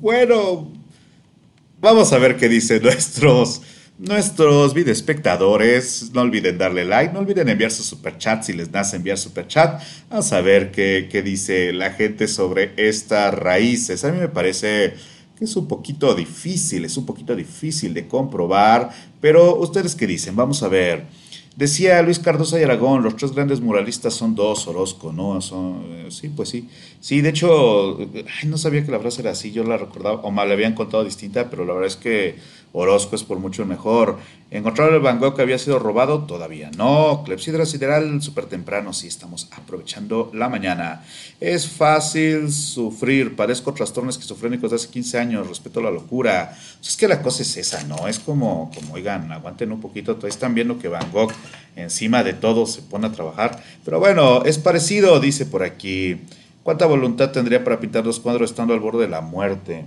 bueno, 0.00 0.72
vamos 1.80 2.12
a 2.12 2.18
ver 2.18 2.36
qué 2.36 2.48
dicen 2.48 2.82
nuestros, 2.82 3.62
nuestros 3.96 4.74
espectadores. 4.76 6.10
No 6.12 6.22
olviden 6.22 6.58
darle 6.58 6.84
like, 6.84 7.12
no 7.12 7.20
olviden 7.20 7.48
enviar 7.48 7.70
su 7.70 7.84
superchat 7.84 8.42
si 8.42 8.54
les 8.54 8.72
nace 8.72 8.96
enviar 8.96 9.18
superchat. 9.18 9.80
A 10.10 10.40
ver 10.40 10.72
qué, 10.72 11.08
qué 11.08 11.22
dice 11.22 11.72
la 11.72 11.92
gente 11.92 12.26
sobre 12.26 12.72
estas 12.76 13.32
raíces. 13.32 14.04
A 14.04 14.10
mí 14.10 14.18
me 14.18 14.28
parece 14.28 14.94
que 15.36 15.44
es 15.44 15.56
un 15.56 15.66
poquito 15.66 16.14
difícil, 16.14 16.84
es 16.84 16.96
un 16.96 17.06
poquito 17.06 17.34
difícil 17.34 17.92
de 17.92 18.06
comprobar, 18.06 18.90
pero 19.20 19.56
ustedes 19.56 19.94
qué 19.94 20.06
dicen, 20.06 20.36
vamos 20.36 20.62
a 20.62 20.68
ver. 20.68 21.06
Decía 21.56 22.02
Luis 22.02 22.18
Cardoso 22.18 22.58
y 22.58 22.64
Aragón, 22.64 23.04
los 23.04 23.14
tres 23.14 23.30
grandes 23.30 23.60
muralistas 23.60 24.14
son 24.14 24.34
dos, 24.34 24.66
Orozco, 24.66 25.12
¿no? 25.12 25.40
Son, 25.40 25.84
eh, 25.88 26.06
sí, 26.10 26.28
pues 26.28 26.48
sí. 26.48 26.68
Sí, 27.00 27.20
de 27.20 27.28
hecho, 27.28 27.96
no 28.46 28.58
sabía 28.58 28.84
que 28.84 28.90
la 28.90 28.98
frase 28.98 29.22
era 29.22 29.30
así, 29.30 29.52
yo 29.52 29.62
la 29.62 29.76
recordaba, 29.76 30.16
o 30.22 30.32
me 30.32 30.44
la 30.44 30.54
habían 30.54 30.74
contado 30.74 31.04
distinta, 31.04 31.48
pero 31.50 31.64
la 31.64 31.74
verdad 31.74 31.86
es 31.86 31.96
que 31.96 32.36
Orozco 32.76 33.14
es 33.14 33.22
por 33.22 33.38
mucho 33.38 33.64
mejor. 33.64 34.18
¿Encontrar 34.50 34.92
el 34.92 35.00
Van 35.00 35.20
Gogh 35.20 35.36
que 35.36 35.42
había 35.42 35.58
sido 35.58 35.78
robado? 35.78 36.24
Todavía 36.24 36.70
no. 36.76 37.22
Clepsidra 37.24 37.66
sideral, 37.66 38.20
súper 38.20 38.46
temprano, 38.46 38.92
sí, 38.92 39.06
estamos 39.06 39.48
aprovechando 39.52 40.30
la 40.34 40.48
mañana. 40.48 41.04
Es 41.40 41.68
fácil 41.68 42.50
sufrir, 42.52 43.36
padezco 43.36 43.72
trastornos 43.74 44.16
esquizofrénicos 44.16 44.70
de 44.70 44.76
hace 44.76 44.88
15 44.88 45.18
años, 45.18 45.48
respeto 45.48 45.78
a 45.80 45.84
la 45.84 45.90
locura. 45.92 46.56
Es 46.82 46.96
que 46.96 47.06
la 47.06 47.22
cosa 47.22 47.42
es 47.42 47.56
esa, 47.56 47.84
¿no? 47.84 48.08
Es 48.08 48.18
como, 48.18 48.70
como 48.74 48.94
oigan, 48.94 49.30
aguanten 49.30 49.70
un 49.70 49.80
poquito, 49.80 50.16
todavía 50.16 50.34
están 50.34 50.54
viendo 50.54 50.78
que 50.78 50.88
Van 50.88 51.12
Gogh 51.12 51.32
encima 51.76 52.22
de 52.22 52.32
todo 52.32 52.66
se 52.66 52.82
pone 52.82 53.06
a 53.06 53.12
trabajar. 53.12 53.62
Pero 53.84 54.00
bueno, 54.00 54.44
es 54.44 54.58
parecido, 54.58 55.20
dice 55.20 55.46
por 55.46 55.62
aquí. 55.62 56.20
¿Cuánta 56.62 56.86
voluntad 56.86 57.30
tendría 57.30 57.62
para 57.62 57.80
pintar 57.80 58.06
los 58.06 58.20
cuadros 58.20 58.50
estando 58.50 58.72
al 58.72 58.80
borde 58.80 59.02
de 59.02 59.10
la 59.10 59.20
muerte? 59.20 59.84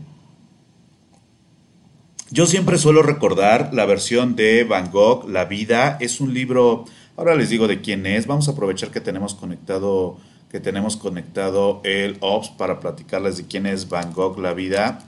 Yo 2.29 2.45
siempre 2.45 2.77
suelo 2.77 3.03
recordar 3.03 3.69
la 3.73 3.85
versión 3.85 4.35
de 4.35 4.65
Van 4.65 4.91
Gogh, 4.91 5.29
La 5.29 5.45
vida. 5.45 5.97
Es 6.01 6.19
un 6.19 6.33
libro, 6.33 6.83
ahora 7.15 7.35
les 7.35 7.49
digo 7.49 7.67
de 7.67 7.79
quién 7.79 8.05
es. 8.05 8.27
Vamos 8.27 8.49
a 8.49 8.51
aprovechar 8.51 8.91
que 8.91 8.99
tenemos 8.99 9.33
conectado, 9.33 10.17
que 10.51 10.59
tenemos 10.59 10.97
conectado 10.97 11.79
el 11.85 12.17
OPS 12.19 12.49
para 12.49 12.81
platicarles 12.81 13.37
de 13.37 13.45
quién 13.45 13.65
es 13.65 13.87
Van 13.87 14.11
Gogh, 14.11 14.39
La 14.39 14.53
vida. 14.53 14.99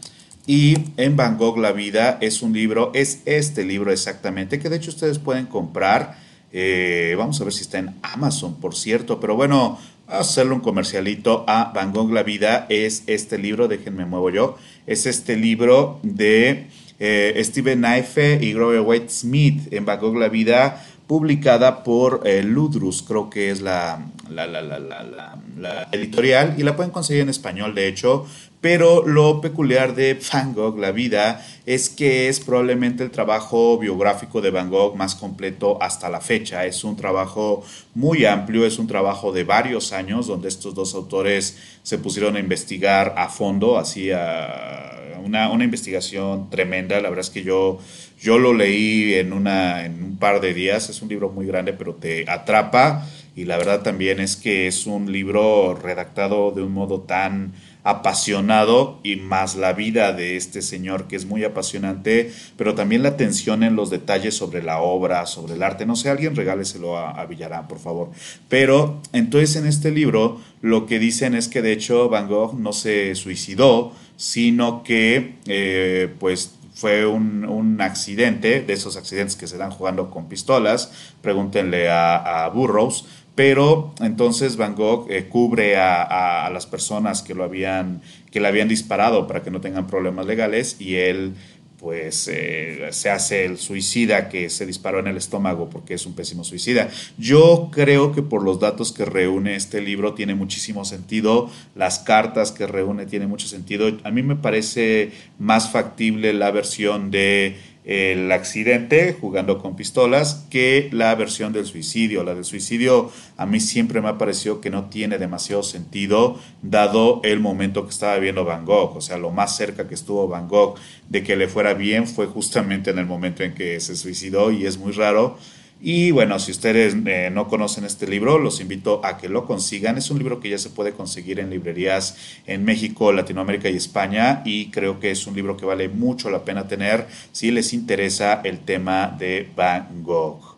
Y 0.47 0.77
en 0.95 1.17
Van 1.17 1.37
Gogh, 1.37 1.57
La 1.57 1.73
vida 1.73 2.17
es 2.21 2.41
un 2.41 2.53
libro, 2.53 2.91
es 2.95 3.21
este 3.25 3.65
libro 3.65 3.91
exactamente, 3.91 4.57
que 4.57 4.69
de 4.69 4.77
hecho 4.77 4.89
ustedes 4.89 5.19
pueden 5.19 5.45
comprar. 5.45 6.17
Eh, 6.51 7.15
vamos 7.17 7.39
a 7.39 7.43
ver 7.43 7.53
si 7.53 7.61
está 7.61 7.79
en 7.79 7.95
Amazon, 8.01 8.55
por 8.55 8.75
cierto. 8.75 9.19
Pero 9.19 9.35
bueno, 9.35 9.79
hacerle 10.07 10.53
un 10.53 10.61
comercialito 10.61 11.45
a 11.47 11.71
Van 11.73 11.93
Gogh, 11.93 12.11
La 12.11 12.23
vida 12.23 12.65
es 12.69 13.03
este 13.07 13.37
libro, 13.37 13.67
déjenme 13.67 14.05
muevo 14.05 14.29
yo. 14.29 14.57
Es 14.87 15.05
este 15.05 15.35
libro 15.35 15.99
de 16.03 16.67
eh, 16.99 17.41
Steven 17.43 17.79
Knife 17.79 18.39
y 18.41 18.53
Grover 18.53 18.81
White 18.81 19.09
Smith 19.09 19.71
en 19.71 19.85
Van 19.85 19.99
Gogh 19.99 20.17
la 20.17 20.29
vida, 20.29 20.85
publicada 21.07 21.83
por 21.83 22.21
eh, 22.25 22.43
Ludrus, 22.43 23.01
creo 23.01 23.29
que 23.29 23.51
es 23.51 23.61
la, 23.61 24.05
la, 24.29 25.87
editorial, 25.91 26.55
y 26.57 26.63
la 26.63 26.75
pueden 26.75 26.91
conseguir 26.91 27.23
en 27.23 27.29
español, 27.29 27.73
de 27.73 27.87
hecho. 27.87 28.27
Pero 28.61 29.07
lo 29.07 29.39
peculiar 29.39 29.95
de 29.95 30.19
Van 30.33 30.53
Gogh, 30.53 30.77
la 30.79 30.91
vida, 30.91 31.45
es 31.65 31.89
que 31.89 32.27
es 32.27 32.41
probablemente 32.41 33.03
el 33.05 33.11
trabajo 33.11 33.77
biográfico 33.77 34.41
de 34.41 34.51
Van 34.51 34.69
Gogh 34.69 34.95
más 34.95 35.15
completo 35.15 35.81
hasta 35.81 36.09
la 36.09 36.19
fecha. 36.19 36.65
Es 36.65 36.83
un 36.83 36.97
trabajo 36.97 37.63
muy 37.95 38.25
amplio, 38.25 38.65
es 38.65 38.77
un 38.77 38.87
trabajo 38.87 39.31
de 39.31 39.45
varios 39.45 39.93
años 39.93 40.27
donde 40.27 40.49
estos 40.49 40.75
dos 40.75 40.93
autores 40.93 41.57
se 41.83 41.99
pusieron 41.99 42.35
a 42.35 42.39
investigar 42.39 43.13
a 43.17 43.29
fondo, 43.29 43.77
así 43.77 44.11
a 44.11 44.99
una, 45.23 45.49
una, 45.49 45.63
investigación 45.63 46.49
tremenda. 46.49 46.99
La 46.99 47.09
verdad 47.09 47.25
es 47.25 47.29
que 47.29 47.43
yo, 47.43 47.79
yo 48.21 48.39
lo 48.39 48.53
leí 48.53 49.13
en, 49.13 49.31
una, 49.31 49.85
en 49.85 50.03
un 50.03 50.17
par 50.17 50.41
de 50.41 50.53
días. 50.53 50.89
Es 50.89 51.01
un 51.01 51.09
libro 51.09 51.29
muy 51.29 51.45
grande, 51.45 51.73
pero 51.73 51.95
te 51.95 52.29
atrapa. 52.29 53.07
Y 53.35 53.45
la 53.45 53.57
verdad 53.57 53.83
también 53.83 54.19
es 54.19 54.35
que 54.35 54.67
es 54.67 54.85
un 54.85 55.11
libro 55.11 55.75
redactado 55.75 56.51
de 56.51 56.61
un 56.61 56.73
modo 56.73 57.01
tan 57.01 57.53
apasionado 57.89 58.99
y 59.03 59.17
más 59.17 59.55
la 59.55 59.73
vida 59.73 60.13
de 60.13 60.37
este 60.37 60.61
señor 60.61 61.07
que 61.07 61.15
es 61.15 61.25
muy 61.25 61.43
apasionante, 61.43 62.31
pero 62.57 62.75
también 62.75 63.03
la 63.03 63.09
atención 63.09 63.63
en 63.63 63.75
los 63.75 63.89
detalles 63.89 64.35
sobre 64.35 64.63
la 64.63 64.79
obra, 64.79 65.25
sobre 65.25 65.55
el 65.55 65.63
arte. 65.63 65.85
No 65.85 65.95
sé, 65.95 66.09
alguien 66.09 66.35
regáleselo 66.35 66.97
a, 66.97 67.11
a 67.11 67.25
Villarán, 67.25 67.67
por 67.67 67.79
favor. 67.79 68.11
Pero 68.47 69.01
entonces 69.13 69.55
en 69.55 69.67
este 69.67 69.91
libro 69.91 70.39
lo 70.61 70.85
que 70.85 70.99
dicen 70.99 71.35
es 71.35 71.47
que 71.47 71.61
de 71.61 71.71
hecho 71.71 72.09
Van 72.09 72.27
Gogh 72.27 72.59
no 72.59 72.73
se 72.73 73.15
suicidó, 73.15 73.93
sino 74.17 74.83
que 74.83 75.35
eh, 75.47 76.13
pues 76.19 76.55
fue 76.73 77.05
un, 77.05 77.77
accidente, 77.81 78.61
de 78.61 78.73
esos 78.73 78.97
accidentes 78.97 79.35
que 79.35 79.47
se 79.47 79.57
dan 79.57 79.71
jugando 79.71 80.09
con 80.09 80.27
pistolas, 80.27 80.91
pregúntenle 81.21 81.89
a, 81.89 82.49
Burroughs, 82.53 83.05
pero 83.39 83.93
entonces 84.01 84.57
Van 84.57 84.75
Gogh 84.75 85.09
eh, 85.09 85.29
cubre 85.29 85.77
a, 85.77 86.49
las 86.51 86.65
personas 86.65 87.21
que 87.21 87.33
lo 87.33 87.45
habían 87.45 88.01
que 88.31 88.41
le 88.41 88.49
habían 88.49 88.67
disparado 88.67 89.27
para 89.27 89.43
que 89.43 89.49
no 89.49 89.61
tengan 89.61 89.87
problemas 89.87 90.25
legales 90.25 90.75
y 90.77 90.95
él 90.95 91.35
pues 91.79 92.27
eh, 92.27 92.89
se 92.91 93.09
hace 93.09 93.45
el 93.45 93.57
suicida 93.57 94.27
que 94.27 94.49
se 94.49 94.65
disparó 94.65 94.99
en 94.99 95.07
el 95.07 95.15
estómago 95.15 95.69
porque 95.69 95.93
es 95.93 96.05
un 96.05 96.15
pésimo 96.15 96.43
suicida. 96.43 96.89
Yo 97.17 97.69
creo 97.71 98.11
que 98.11 98.21
por 98.21 98.43
los 98.43 98.59
datos 98.59 98.91
que 98.91 99.05
reúne 99.05 99.55
este 99.55 99.79
libro 99.79 100.15
tiene 100.15 100.35
muchísimo 100.35 100.83
sentido, 100.83 101.49
las 101.75 101.99
cartas 101.99 102.51
que 102.51 102.67
reúne 102.67 103.05
tiene 103.05 103.27
mucho 103.27 103.47
sentido. 103.47 103.89
A 104.03 104.11
mí 104.11 104.21
me 104.21 104.35
parece 104.35 105.11
más 105.37 105.71
factible 105.71 106.33
la 106.33 106.51
versión 106.51 107.09
de 107.09 107.55
el 107.89 108.31
accidente 108.31 109.17
jugando 109.19 109.57
con 109.57 109.75
pistolas 109.75 110.45
que 110.51 110.89
la 110.91 111.15
versión 111.15 111.53
del 111.53 111.65
suicidio. 111.65 112.23
La 112.23 112.35
del 112.35 112.45
suicidio 112.45 113.11
a 113.35 113.47
mí 113.47 113.59
siempre 113.59 113.99
me 113.99 114.09
ha 114.09 114.19
parecido 114.19 114.61
que 114.61 114.69
no 114.69 114.89
tiene 114.89 115.17
demasiado 115.17 115.63
sentido 115.63 116.37
dado 116.61 117.19
el 117.23 117.39
momento 117.39 117.85
que 117.85 117.89
estaba 117.89 118.19
viendo 118.19 118.45
Van 118.45 118.63
Gogh. 118.63 118.95
O 118.95 119.01
sea, 119.01 119.17
lo 119.17 119.31
más 119.31 119.57
cerca 119.57 119.87
que 119.87 119.95
estuvo 119.95 120.27
Van 120.27 120.47
Gogh 120.47 120.75
de 121.09 121.23
que 121.23 121.35
le 121.35 121.47
fuera 121.47 121.73
bien 121.73 122.05
fue 122.05 122.27
justamente 122.27 122.91
en 122.91 122.99
el 122.99 123.07
momento 123.07 123.41
en 123.41 123.55
que 123.55 123.79
se 123.79 123.95
suicidó 123.95 124.51
y 124.51 124.67
es 124.67 124.77
muy 124.77 124.91
raro 124.91 125.39
y 125.81 126.11
bueno, 126.11 126.39
si 126.39 126.51
ustedes 126.51 126.95
eh, 127.05 127.29
no 127.31 127.47
conocen 127.47 127.85
este 127.85 128.05
libro, 128.05 128.37
los 128.37 128.59
invito 128.59 128.99
a 129.05 129.17
que 129.17 129.29
lo 129.29 129.45
consigan. 129.45 129.97
Es 129.97 130.11
un 130.11 130.17
libro 130.17 130.41
que 130.41 130.49
ya 130.49 130.57
se 130.57 130.69
puede 130.69 130.91
conseguir 130.91 131.39
en 131.39 131.49
librerías 131.49 132.17
en 132.45 132.65
México, 132.65 133.13
Latinoamérica 133.13 133.69
y 133.69 133.77
España 133.77 134.41
y 134.43 134.71
creo 134.71 134.99
que 134.99 135.11
es 135.11 135.25
un 135.25 135.35
libro 135.35 135.55
que 135.55 135.65
vale 135.65 135.87
mucho 135.87 136.29
la 136.29 136.43
pena 136.43 136.67
tener 136.67 137.07
si 137.31 137.51
les 137.51 137.73
interesa 137.73 138.41
el 138.43 138.59
tema 138.59 139.15
de 139.17 139.49
Van 139.55 140.03
Gogh. 140.03 140.48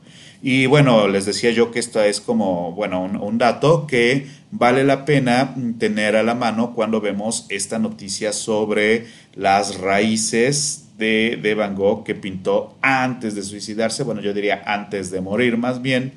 Y 0.43 0.65
bueno, 0.65 1.07
les 1.07 1.25
decía 1.25 1.51
yo 1.51 1.69
que 1.69 1.79
esto 1.79 2.01
es 2.01 2.19
como, 2.19 2.71
bueno, 2.71 3.03
un, 3.03 3.37
dato 3.37 3.85
que 3.85 4.25
vale 4.49 4.83
la 4.83 5.05
pena 5.05 5.55
tener 5.77 6.15
a 6.15 6.23
la 6.23 6.33
mano 6.33 6.73
cuando 6.73 6.99
vemos 6.99 7.45
esta 7.49 7.77
noticia 7.77 8.33
sobre 8.33 9.05
las 9.35 9.79
raíces 9.79 10.87
de, 10.97 11.53
Van 11.55 11.75
Gogh 11.75 12.03
que 12.03 12.15
pintó 12.15 12.75
antes 12.81 13.35
de 13.35 13.43
suicidarse, 13.43 14.03
bueno, 14.03 14.21
yo 14.21 14.33
diría 14.33 14.63
antes 14.65 15.11
de 15.11 15.21
morir 15.21 15.57
más 15.57 15.81
bien, 15.81 16.13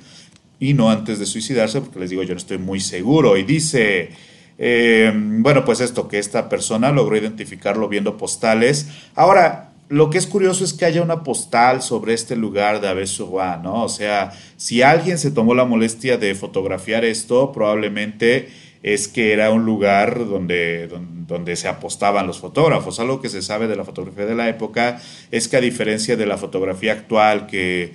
y 0.59 0.73
no 0.73 0.91
antes 0.91 1.19
de 1.19 1.27
suicidarse, 1.27 1.83
porque 1.83 2.01
les 2.01 2.11
digo, 2.11 2.23
yo 2.23 2.33
no 2.33 2.39
estoy 2.39 2.59
muy 2.59 2.81
seguro. 2.81 3.37
Y 3.37 3.43
dice, 3.43 4.11
eh, 4.57 5.13
bueno, 5.15 5.65
pues 5.67 5.81
esto, 5.81 6.09
que 6.09 6.19
esta 6.19 6.49
persona 6.49 6.93
logró 6.93 7.17
identificarlo 7.17 7.89
viendo 7.89 8.17
postales. 8.17 8.89
Ahora, 9.15 9.74
lo 9.89 10.11
que 10.11 10.19
es 10.19 10.27
curioso 10.27 10.65
es 10.65 10.73
que 10.73 10.87
haya 10.87 11.03
una 11.03 11.23
postal 11.23 11.83
sobre 11.83 12.15
este 12.15 12.37
lugar 12.37 12.81
de 12.81 12.89
aves 12.89 13.21
¿no? 13.21 13.85
O 13.85 13.89
sea, 13.89 14.33
si 14.57 14.83
alguien 14.83 15.19
se 15.19 15.31
tomó 15.31 15.55
la 15.55 15.65
molestia 15.65 16.17
de 16.17 16.35
fotografiar 16.35 17.05
esto, 17.05 17.53
probablemente 17.53 18.49
es 18.83 19.09
que 19.09 19.33
era 19.33 19.51
un 19.51 19.65
lugar 19.65 20.27
donde, 20.27 20.89
donde, 21.27 21.57
se 21.57 21.69
apostaban 21.69 22.27
los 22.27 22.39
fotógrafos. 22.39 23.01
Algo 23.01 23.21
que 23.21 23.31
se 23.31 23.41
sabe 23.41 23.67
de 23.67 23.77
la 23.77 23.85
fotografía 23.85 24.27
de 24.27 24.35
la 24.35 24.49
época 24.49 25.01
es 25.31 25.49
que 25.49 25.57
a 25.57 25.61
diferencia 25.61 26.17
de 26.17 26.27
la 26.27 26.37
fotografía 26.37 26.93
actual 26.93 27.47
que 27.47 27.95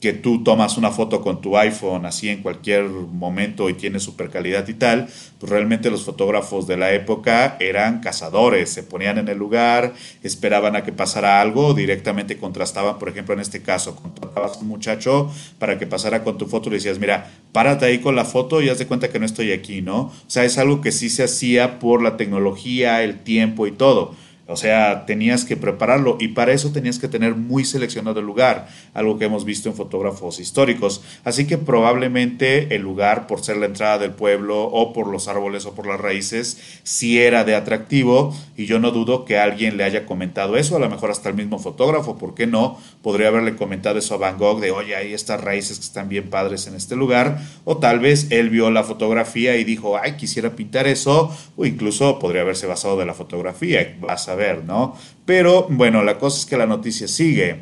que 0.00 0.12
tú 0.12 0.44
tomas 0.44 0.78
una 0.78 0.90
foto 0.90 1.20
con 1.20 1.40
tu 1.40 1.56
iPhone 1.56 2.06
así 2.06 2.28
en 2.28 2.42
cualquier 2.42 2.84
momento 2.84 3.68
y 3.68 3.74
tiene 3.74 3.98
super 3.98 4.30
calidad 4.30 4.66
y 4.68 4.74
tal, 4.74 5.08
pues 5.40 5.50
realmente 5.50 5.90
los 5.90 6.04
fotógrafos 6.04 6.68
de 6.68 6.76
la 6.76 6.92
época 6.92 7.56
eran 7.58 8.00
cazadores, 8.00 8.70
se 8.70 8.84
ponían 8.84 9.18
en 9.18 9.28
el 9.28 9.38
lugar, 9.38 9.94
esperaban 10.22 10.76
a 10.76 10.84
que 10.84 10.92
pasara 10.92 11.40
algo, 11.40 11.74
directamente 11.74 12.38
contrastaban, 12.38 12.98
por 12.98 13.08
ejemplo, 13.08 13.34
en 13.34 13.40
este 13.40 13.60
caso, 13.60 13.96
contratabas 13.96 14.58
a 14.58 14.60
un 14.60 14.68
muchacho 14.68 15.32
para 15.58 15.78
que 15.78 15.86
pasara 15.86 16.22
con 16.22 16.38
tu 16.38 16.46
foto 16.46 16.68
y 16.68 16.72
le 16.72 16.76
decías, 16.76 17.00
mira, 17.00 17.32
párate 17.50 17.86
ahí 17.86 17.98
con 17.98 18.14
la 18.14 18.24
foto 18.24 18.62
y 18.62 18.68
haz 18.68 18.78
de 18.78 18.86
cuenta 18.86 19.08
que 19.08 19.18
no 19.18 19.26
estoy 19.26 19.50
aquí, 19.50 19.82
¿no? 19.82 20.00
O 20.00 20.12
sea, 20.28 20.44
es 20.44 20.58
algo 20.58 20.80
que 20.80 20.92
sí 20.92 21.10
se 21.10 21.24
hacía 21.24 21.80
por 21.80 22.02
la 22.02 22.16
tecnología, 22.16 23.02
el 23.02 23.18
tiempo 23.18 23.66
y 23.66 23.72
todo 23.72 24.14
o 24.48 24.56
sea, 24.56 25.04
tenías 25.04 25.44
que 25.44 25.58
prepararlo 25.58 26.16
y 26.18 26.28
para 26.28 26.52
eso 26.52 26.72
tenías 26.72 26.98
que 26.98 27.06
tener 27.06 27.34
muy 27.34 27.66
seleccionado 27.66 28.20
el 28.20 28.26
lugar, 28.26 28.66
algo 28.94 29.18
que 29.18 29.26
hemos 29.26 29.44
visto 29.44 29.68
en 29.68 29.74
fotógrafos 29.74 30.40
históricos. 30.40 31.02
Así 31.22 31.46
que 31.46 31.58
probablemente 31.58 32.74
el 32.74 32.80
lugar, 32.80 33.26
por 33.26 33.44
ser 33.44 33.58
la 33.58 33.66
entrada 33.66 33.98
del 33.98 34.12
pueblo 34.12 34.64
o 34.64 34.94
por 34.94 35.06
los 35.06 35.28
árboles 35.28 35.66
o 35.66 35.74
por 35.74 35.86
las 35.86 36.00
raíces, 36.00 36.80
sí 36.82 37.20
era 37.20 37.44
de 37.44 37.54
atractivo 37.54 38.34
y 38.56 38.64
yo 38.64 38.78
no 38.78 38.90
dudo 38.90 39.26
que 39.26 39.38
alguien 39.38 39.76
le 39.76 39.84
haya 39.84 40.06
comentado 40.06 40.56
eso, 40.56 40.76
a 40.76 40.80
lo 40.80 40.88
mejor 40.88 41.10
hasta 41.10 41.28
el 41.28 41.34
mismo 41.34 41.58
fotógrafo, 41.58 42.16
¿por 42.16 42.34
qué 42.34 42.46
no? 42.46 42.80
Podría 43.02 43.28
haberle 43.28 43.54
comentado 43.54 43.98
eso 43.98 44.14
a 44.14 44.18
Van 44.18 44.38
Gogh 44.38 44.60
de, 44.60 44.70
oye, 44.70 44.96
hay 44.96 45.12
estas 45.12 45.42
raíces 45.42 45.78
que 45.78 45.84
están 45.84 46.08
bien 46.08 46.30
padres 46.30 46.66
en 46.66 46.74
este 46.74 46.96
lugar, 46.96 47.38
o 47.64 47.76
tal 47.76 48.00
vez 48.00 48.28
él 48.30 48.48
vio 48.48 48.70
la 48.70 48.82
fotografía 48.82 49.56
y 49.56 49.64
dijo, 49.64 49.98
ay, 49.98 50.12
quisiera 50.16 50.56
pintar 50.56 50.86
eso, 50.86 51.36
o 51.56 51.66
incluso 51.66 52.18
podría 52.18 52.42
haberse 52.42 52.66
basado 52.66 52.96
de 52.96 53.04
la 53.04 53.12
fotografía, 53.12 53.96
vas 54.00 54.28
a 54.28 54.37
saber, 54.38 54.64
¿no? 54.64 54.96
Pero 55.24 55.66
bueno, 55.68 56.02
la 56.02 56.18
cosa 56.18 56.38
es 56.38 56.46
que 56.46 56.56
la 56.56 56.66
noticia 56.66 57.08
sigue. 57.08 57.60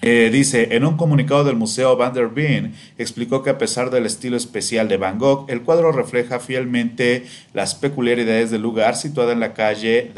Eh, 0.00 0.30
dice, 0.32 0.76
en 0.76 0.84
un 0.84 0.96
comunicado 0.96 1.42
del 1.44 1.56
Museo 1.56 1.96
Van 1.96 2.14
der 2.14 2.28
Been, 2.28 2.72
explicó 2.98 3.42
que 3.42 3.50
a 3.50 3.58
pesar 3.58 3.90
del 3.90 4.06
estilo 4.06 4.36
especial 4.36 4.88
de 4.88 4.96
Van 4.96 5.18
Gogh, 5.18 5.50
el 5.50 5.62
cuadro 5.62 5.90
refleja 5.90 6.38
fielmente 6.38 7.24
las 7.52 7.74
peculiaridades 7.74 8.50
del 8.50 8.62
lugar 8.62 8.94
situado 8.94 9.32
en 9.32 9.40
la 9.40 9.54
calle 9.54 10.12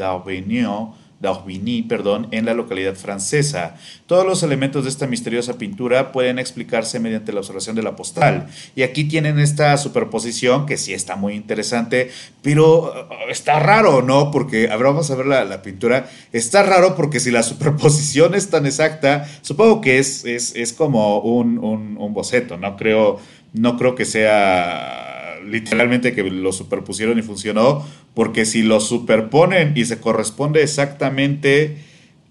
d'Aubigny 1.21 1.83
perdón, 1.83 2.27
en 2.31 2.45
la 2.45 2.53
localidad 2.53 2.95
francesa. 2.95 3.75
Todos 4.07 4.25
los 4.25 4.43
elementos 4.43 4.83
de 4.83 4.89
esta 4.89 5.07
misteriosa 5.07 5.57
pintura 5.57 6.11
pueden 6.11 6.39
explicarse 6.39 6.99
mediante 6.99 7.31
la 7.31 7.39
observación 7.39 7.75
de 7.75 7.83
la 7.83 7.95
postal. 7.95 8.47
Y 8.75 8.83
aquí 8.83 9.05
tienen 9.05 9.39
esta 9.39 9.77
superposición 9.77 10.65
que 10.65 10.77
sí 10.77 10.93
está 10.93 11.15
muy 11.15 11.33
interesante, 11.33 12.11
pero 12.41 12.91
uh, 12.91 13.29
está 13.29 13.59
raro, 13.59 14.01
¿no? 14.01 14.31
Porque, 14.31 14.69
ahora 14.69 14.89
vamos 14.89 15.11
a 15.11 15.15
ver 15.15 15.27
la, 15.27 15.61
pintura, 15.61 16.09
está 16.31 16.63
raro 16.63 16.95
porque 16.95 17.19
si 17.19 17.31
la 17.31 17.43
superposición 17.51 18.35
es 18.35 18.49
tan 18.49 18.65
exacta, 18.65 19.27
supongo 19.41 19.81
que 19.81 19.99
es, 19.99 20.25
es, 20.25 20.73
como 20.73 21.19
un, 21.19 21.59
un 21.59 22.13
boceto, 22.13 22.57
no 22.57 22.75
creo, 22.75 23.19
no 23.53 23.77
creo 23.77 23.95
que 23.95 24.05
sea 24.05 25.01
literalmente 25.45 26.13
que 26.13 26.23
lo 26.23 26.51
superpusieron 26.51 27.17
y 27.19 27.21
funcionó, 27.21 27.85
porque 28.13 28.45
si 28.45 28.61
lo 28.61 28.79
superponen 28.79 29.73
y 29.75 29.85
se 29.85 29.99
corresponde 29.99 30.63
exactamente 30.63 31.77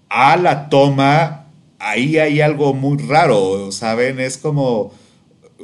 a 0.09 0.37
la 0.37 0.69
toma, 0.69 1.47
ahí 1.79 2.17
hay 2.17 2.41
algo 2.41 2.73
muy 2.73 2.97
raro, 2.97 3.71
¿saben? 3.71 4.19
Es 4.19 4.37
como, 4.37 4.91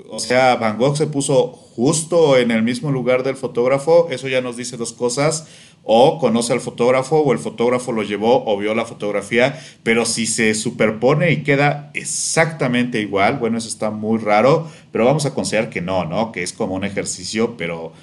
o 0.10 0.20
sea, 0.20 0.56
Van 0.56 0.78
Gogh 0.78 0.98
se 0.98 1.08
puso 1.08 1.48
justo 1.48 2.38
en 2.38 2.50
el 2.52 2.64
mismo 2.64 2.92
lugar 2.92 3.24
del 3.24 3.36
fotógrafo, 3.36 4.08
eso 4.10 4.28
ya 4.28 4.42
nos 4.42 4.58
dice 4.58 4.78
dos 4.78 4.94
cosas 4.94 5.48
o 5.90 6.18
conoce 6.20 6.52
al 6.52 6.60
fotógrafo 6.60 7.20
o 7.20 7.32
el 7.32 7.40
fotógrafo 7.40 7.94
lo 7.94 8.04
llevó 8.04 8.44
o 8.46 8.58
vio 8.58 8.76
la 8.76 8.84
fotografía, 8.84 9.58
pero 9.84 10.06
si 10.06 10.26
se 10.26 10.54
superpone 10.54 11.32
y 11.32 11.44
queda 11.44 11.92
exactamente 11.94 13.00
igual, 13.00 13.38
bueno, 13.38 13.58
eso 13.58 13.70
está 13.70 13.90
muy 13.90 14.18
raro, 14.18 14.68
pero 14.92 15.06
vamos 15.06 15.26
a 15.26 15.34
considerar 15.34 15.70
que 15.70 15.80
no, 15.80 16.04
¿no? 16.04 16.34
Que 16.34 16.44
es 16.44 16.52
como 16.52 16.76
un 16.76 16.84
ejercicio, 16.84 17.56
pero 17.56 17.94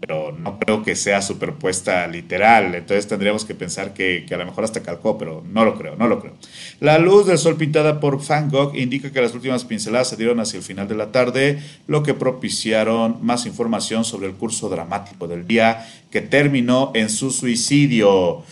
pero 0.00 0.32
no 0.32 0.58
creo 0.58 0.82
que 0.82 0.94
sea 0.94 1.22
superpuesta 1.22 2.06
literal. 2.06 2.74
Entonces 2.74 3.08
tendríamos 3.08 3.44
que 3.44 3.54
pensar 3.54 3.94
que, 3.94 4.24
a 4.30 4.36
lo 4.36 4.46
mejor 4.46 4.64
hasta 4.64 4.82
calcó, 4.82 5.18
pero 5.18 5.42
no 5.50 5.64
lo 5.64 5.76
creo, 5.76 5.96
no 5.96 6.06
lo 6.06 6.20
creo. 6.20 6.34
La 6.80 6.98
luz 6.98 7.26
del 7.26 7.38
sol 7.38 7.56
pintada 7.56 8.00
por 8.00 8.24
Van 8.26 8.48
Gogh 8.50 8.76
indica 8.76 9.10
que 9.10 9.20
las 9.20 9.34
últimas 9.34 9.64
pinceladas 9.64 10.08
se 10.08 10.16
dieron 10.16 10.40
hacia 10.40 10.58
el 10.58 10.62
final 10.62 10.86
de 10.86 10.94
la 10.94 11.10
tarde, 11.10 11.58
lo 11.86 12.02
que 12.02 12.14
propiciaron 12.14 13.18
más 13.22 13.46
información 13.46 14.04
sobre 14.04 14.28
el 14.28 14.34
curso 14.34 14.68
dramático 14.68 15.26
del 15.26 15.46
día 15.46 15.88
que 16.10 16.20
terminó 16.20 16.92
en 16.94 17.10
su 17.10 17.30
suicidio. 17.30 18.44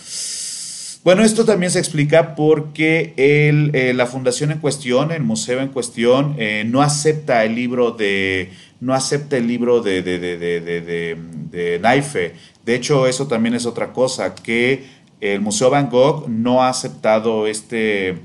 Bueno, 1.06 1.22
esto 1.22 1.44
también 1.44 1.70
se 1.70 1.78
explica 1.78 2.34
porque 2.34 3.14
el, 3.16 3.70
eh, 3.76 3.94
la 3.94 4.06
fundación 4.06 4.50
en 4.50 4.58
cuestión, 4.58 5.12
el 5.12 5.22
museo 5.22 5.60
en 5.60 5.68
cuestión, 5.68 6.34
eh, 6.36 6.64
no 6.66 6.82
acepta 6.82 7.44
el 7.44 7.54
libro 7.54 7.92
de 7.92 8.50
no 8.86 8.94
acepta 8.94 9.36
el 9.36 9.48
libro 9.48 9.82
de, 9.82 10.00
de, 10.02 10.18
de, 10.18 11.16
de, 11.50 11.78
Naife. 11.80 12.34
De 12.64 12.74
hecho, 12.74 13.06
eso 13.06 13.26
también 13.26 13.54
es 13.54 13.66
otra 13.66 13.92
cosa, 13.92 14.34
que 14.34 14.84
el 15.20 15.40
Museo 15.40 15.70
Van 15.70 15.90
Gogh 15.90 16.28
no 16.28 16.62
ha 16.62 16.68
aceptado 16.68 17.48
este, 17.48 18.18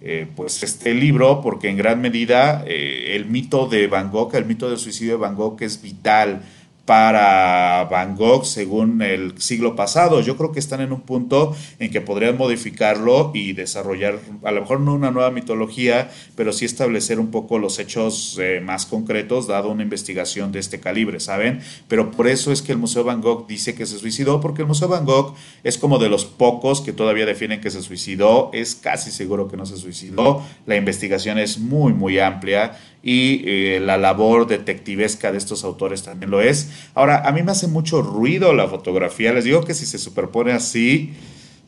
eh, 0.00 0.26
pues 0.34 0.62
este 0.62 0.94
libro 0.94 1.42
porque 1.42 1.68
en 1.68 1.76
gran 1.76 2.00
medida 2.00 2.64
el 2.66 3.26
mito 3.26 3.66
de 3.66 3.88
Van 3.88 4.10
Gogh, 4.10 4.34
el 4.34 4.46
mito 4.46 4.68
del 4.70 4.78
suicidio 4.78 5.12
de 5.12 5.18
Van 5.18 5.34
Gogh 5.34 5.60
es 5.60 5.82
vital 5.82 6.42
para 6.86 7.84
Van 7.90 8.16
Gogh 8.16 8.46
según 8.46 9.02
el 9.02 9.40
siglo 9.42 9.74
pasado. 9.74 10.20
Yo 10.20 10.36
creo 10.36 10.52
que 10.52 10.60
están 10.60 10.80
en 10.80 10.92
un 10.92 11.00
punto 11.00 11.54
en 11.80 11.90
que 11.90 12.00
podrían 12.00 12.38
modificarlo 12.38 13.32
y 13.34 13.52
desarrollar, 13.52 14.20
a 14.44 14.52
lo 14.52 14.60
mejor 14.60 14.80
no 14.80 14.94
una 14.94 15.10
nueva 15.10 15.32
mitología, 15.32 16.10
pero 16.36 16.52
sí 16.52 16.64
establecer 16.64 17.18
un 17.18 17.32
poco 17.32 17.58
los 17.58 17.80
hechos 17.80 18.38
eh, 18.40 18.60
más 18.64 18.86
concretos, 18.86 19.48
dado 19.48 19.70
una 19.70 19.82
investigación 19.82 20.52
de 20.52 20.60
este 20.60 20.78
calibre, 20.78 21.18
¿saben? 21.18 21.60
Pero 21.88 22.12
por 22.12 22.28
eso 22.28 22.52
es 22.52 22.62
que 22.62 22.72
el 22.72 22.78
Museo 22.78 23.02
Van 23.02 23.20
Gogh 23.20 23.48
dice 23.48 23.74
que 23.74 23.84
se 23.84 23.98
suicidó, 23.98 24.40
porque 24.40 24.62
el 24.62 24.68
Museo 24.68 24.88
Van 24.88 25.04
Gogh 25.04 25.34
es 25.64 25.78
como 25.78 25.98
de 25.98 26.08
los 26.08 26.24
pocos 26.24 26.80
que 26.80 26.92
todavía 26.92 27.26
definen 27.26 27.60
que 27.60 27.70
se 27.70 27.82
suicidó, 27.82 28.50
es 28.52 28.76
casi 28.76 29.10
seguro 29.10 29.48
que 29.48 29.56
no 29.56 29.66
se 29.66 29.76
suicidó, 29.76 30.42
la 30.66 30.76
investigación 30.76 31.38
es 31.38 31.58
muy, 31.58 31.92
muy 31.92 32.20
amplia 32.20 32.78
y 33.06 33.44
eh, 33.46 33.78
la 33.80 33.98
labor 33.98 34.48
detectivesca 34.48 35.30
de 35.30 35.38
estos 35.38 35.62
autores 35.62 36.02
también 36.02 36.28
lo 36.28 36.40
es. 36.40 36.70
Ahora, 36.92 37.22
a 37.24 37.30
mí 37.30 37.44
me 37.44 37.52
hace 37.52 37.68
mucho 37.68 38.02
ruido 38.02 38.52
la 38.52 38.66
fotografía, 38.66 39.32
les 39.32 39.44
digo 39.44 39.62
que 39.62 39.74
si 39.74 39.86
se 39.86 39.96
superpone 39.96 40.50
así, 40.50 41.12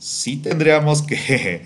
sí 0.01 0.39
tendríamos 0.39 1.03
que, 1.07 1.63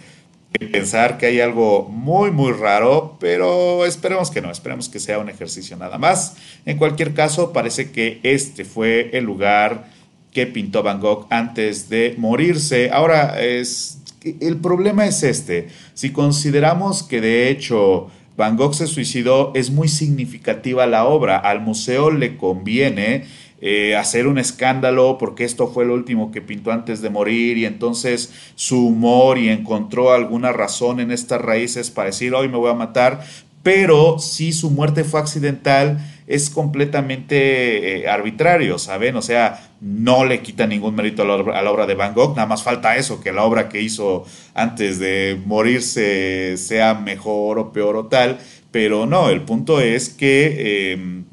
pensar 0.71 1.17
que 1.17 1.25
hay 1.25 1.41
algo 1.41 1.89
muy, 1.89 2.31
muy 2.31 2.53
raro, 2.53 3.17
pero 3.19 3.87
esperemos 3.87 4.31
que 4.31 4.43
no, 4.43 4.51
esperemos 4.51 4.91
que 4.91 5.01
sea 5.01 5.19
un 5.19 5.31
ejercicio 5.31 5.75
nada 5.79 5.97
más. 5.97 6.37
En 6.67 6.77
cualquier 6.77 7.15
caso, 7.15 7.55
parece 7.55 7.93
que 7.93 8.21
este 8.25 8.67
fue 8.67 9.09
el 9.15 9.25
lugar 9.25 9.89
que 10.33 10.47
pintó 10.47 10.83
Van 10.83 11.01
Gogh 11.01 11.29
antes 11.31 11.89
de 11.89 12.15
morirse. 12.19 12.91
Ahora, 12.91 13.41
es, 13.41 14.01
el 14.39 14.59
problema 14.59 15.07
es 15.07 15.23
este, 15.23 15.69
si 15.95 16.11
consideramos 16.11 17.03
que 17.03 17.23
de 17.23 17.49
hecho 17.49 18.11
Van 18.37 18.57
Gogh 18.57 18.75
se 18.75 18.87
suicidó, 18.87 19.53
es 19.55 19.71
muy 19.71 19.89
significativa 19.89 20.87
la 20.87 21.05
obra. 21.05 21.37
Al 21.37 21.61
museo 21.61 22.11
le 22.11 22.37
conviene 22.37 23.25
eh, 23.61 23.95
hacer 23.95 24.27
un 24.27 24.39
escándalo 24.39 25.19
porque 25.19 25.45
esto 25.45 25.69
fue 25.69 25.85
lo 25.85 25.95
último 25.95 26.33
que 26.33 26.43
pintó 26.43 26.73
antes 26.73 27.01
de 27.01 27.11
morir 27.11 27.59
y 27.59 27.65
entonces 27.65 28.33
su 28.57 28.89
humor 28.89 29.39
y 29.39 29.51
encontró 29.51 30.13
alguna 30.13 30.51
razón 30.51 30.99
en 30.99 31.13
estas 31.13 31.41
raíces 31.41 31.91
para 31.91 32.07
decir 32.07 32.35
hoy 32.35 32.49
me 32.49 32.57
voy 32.57 32.73
a 32.73 32.75
matar, 32.75 33.23
pero 33.63 34.19
si 34.19 34.53
su 34.53 34.71
muerte 34.71 35.05
fue 35.05 35.21
accidental 35.21 35.99
es 36.33 36.49
completamente 36.49 38.01
eh, 38.01 38.09
arbitrario, 38.09 38.79
¿saben? 38.79 39.17
O 39.17 39.23
sea, 39.23 39.71
no 39.83 40.25
le 40.25 40.41
quita 40.41 40.67
ningún 40.67 40.95
mérito 40.95 41.23
a 41.23 41.27
la, 41.27 41.71
obra, 41.71 41.87
de 41.87 41.95
Van 41.95 42.15
Gogh, 42.15 42.35
nada 42.35 42.47
más 42.47 42.63
falta 42.63 42.97
eso, 42.97 43.21
que 43.21 43.33
la 43.33 43.45
obra 43.45 43.69
que 43.69 43.83
hizo 43.83 44.25
antes 44.55 44.99
de 44.99 45.39
morirse 45.45 46.57
sea 46.57 46.95
mejor 46.95 47.59
o 47.59 47.73
peor 47.73 47.97
o 47.97 48.07
tal, 48.07 48.39
pero 48.71 49.05
no, 49.05 49.29
el 49.29 49.43
punto 49.43 49.81
es 49.81 50.09
que... 50.09 50.93
Em, 50.93 51.25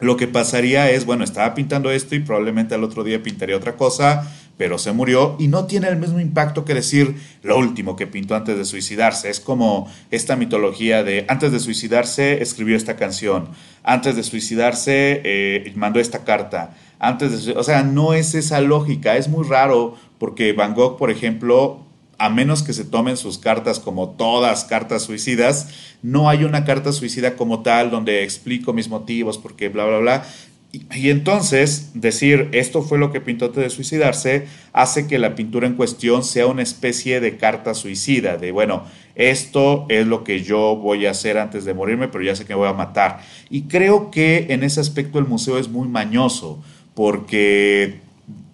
lo 0.00 0.16
que 0.16 0.28
pasaría 0.28 0.92
es, 0.92 1.06
bueno, 1.06 1.24
estaba 1.24 1.54
pintando 1.54 1.90
esto 1.90 2.14
y 2.14 2.20
probablemente 2.20 2.76
al 2.76 2.84
otro 2.84 3.02
día 3.02 3.20
pintaría 3.20 3.56
otra 3.56 3.74
cosa, 3.74 4.32
pero 4.58 4.76
se 4.76 4.92
murió 4.92 5.36
y 5.38 5.48
no 5.48 5.64
tiene 5.64 5.88
el 5.88 5.96
mismo 5.96 6.20
impacto 6.20 6.64
que 6.66 6.74
decir 6.74 7.14
lo 7.42 7.56
último 7.56 7.96
que 7.96 8.06
pintó 8.06 8.34
antes 8.34 8.58
de 8.58 8.64
suicidarse. 8.64 9.30
Es 9.30 9.40
como 9.40 9.90
esta 10.10 10.36
mitología 10.36 11.04
de 11.04 11.24
antes 11.28 11.52
de 11.52 11.60
suicidarse 11.60 12.42
escribió 12.42 12.76
esta 12.76 12.96
canción, 12.96 13.48
antes 13.84 14.16
de 14.16 14.24
suicidarse 14.24 15.22
eh, 15.24 15.72
mandó 15.76 16.00
esta 16.00 16.24
carta, 16.24 16.74
antes 16.98 17.46
de, 17.46 17.52
o 17.52 17.62
sea, 17.62 17.84
no 17.84 18.12
es 18.12 18.34
esa 18.34 18.60
lógica, 18.60 19.16
es 19.16 19.28
muy 19.28 19.46
raro 19.46 19.94
porque 20.18 20.52
Van 20.52 20.74
Gogh, 20.74 20.98
por 20.98 21.12
ejemplo, 21.12 21.86
a 22.18 22.28
menos 22.28 22.64
que 22.64 22.72
se 22.72 22.84
tomen 22.84 23.16
sus 23.16 23.38
cartas 23.38 23.78
como 23.78 24.10
todas 24.10 24.64
cartas 24.64 25.02
suicidas, 25.02 25.68
no 26.02 26.28
hay 26.28 26.42
una 26.42 26.64
carta 26.64 26.92
suicida 26.92 27.36
como 27.36 27.62
tal 27.62 27.90
donde 27.90 28.24
explico 28.24 28.72
mis 28.72 28.88
motivos, 28.88 29.38
porque 29.38 29.68
bla, 29.68 29.84
bla, 29.84 29.98
bla, 29.98 30.24
y, 30.70 31.08
entonces 31.08 31.92
decir 31.94 32.48
esto 32.52 32.82
fue 32.82 32.98
lo 32.98 33.10
que 33.10 33.22
pintó 33.22 33.46
antes 33.46 33.62
de 33.62 33.70
suicidarse 33.70 34.46
hace 34.74 35.06
que 35.06 35.18
la 35.18 35.34
pintura 35.34 35.66
en 35.66 35.74
cuestión 35.74 36.22
sea 36.22 36.46
una 36.46 36.62
especie 36.62 37.20
de 37.20 37.38
carta 37.38 37.72
suicida, 37.72 38.36
de 38.36 38.52
bueno, 38.52 38.84
esto 39.14 39.86
es 39.88 40.06
lo 40.06 40.24
que 40.24 40.42
yo 40.42 40.76
voy 40.76 41.06
a 41.06 41.12
hacer 41.12 41.38
antes 41.38 41.64
de 41.64 41.72
morirme, 41.72 42.08
pero 42.08 42.22
ya 42.22 42.36
sé 42.36 42.44
que 42.44 42.52
me 42.52 42.60
voy 42.60 42.68
a 42.68 42.74
matar. 42.74 43.20
Y 43.48 43.62
creo 43.62 44.10
que 44.10 44.46
en 44.50 44.62
ese 44.62 44.80
aspecto 44.80 45.18
el 45.18 45.26
museo 45.26 45.58
es 45.58 45.68
muy 45.68 45.88
mañoso, 45.88 46.62
porque 46.94 48.00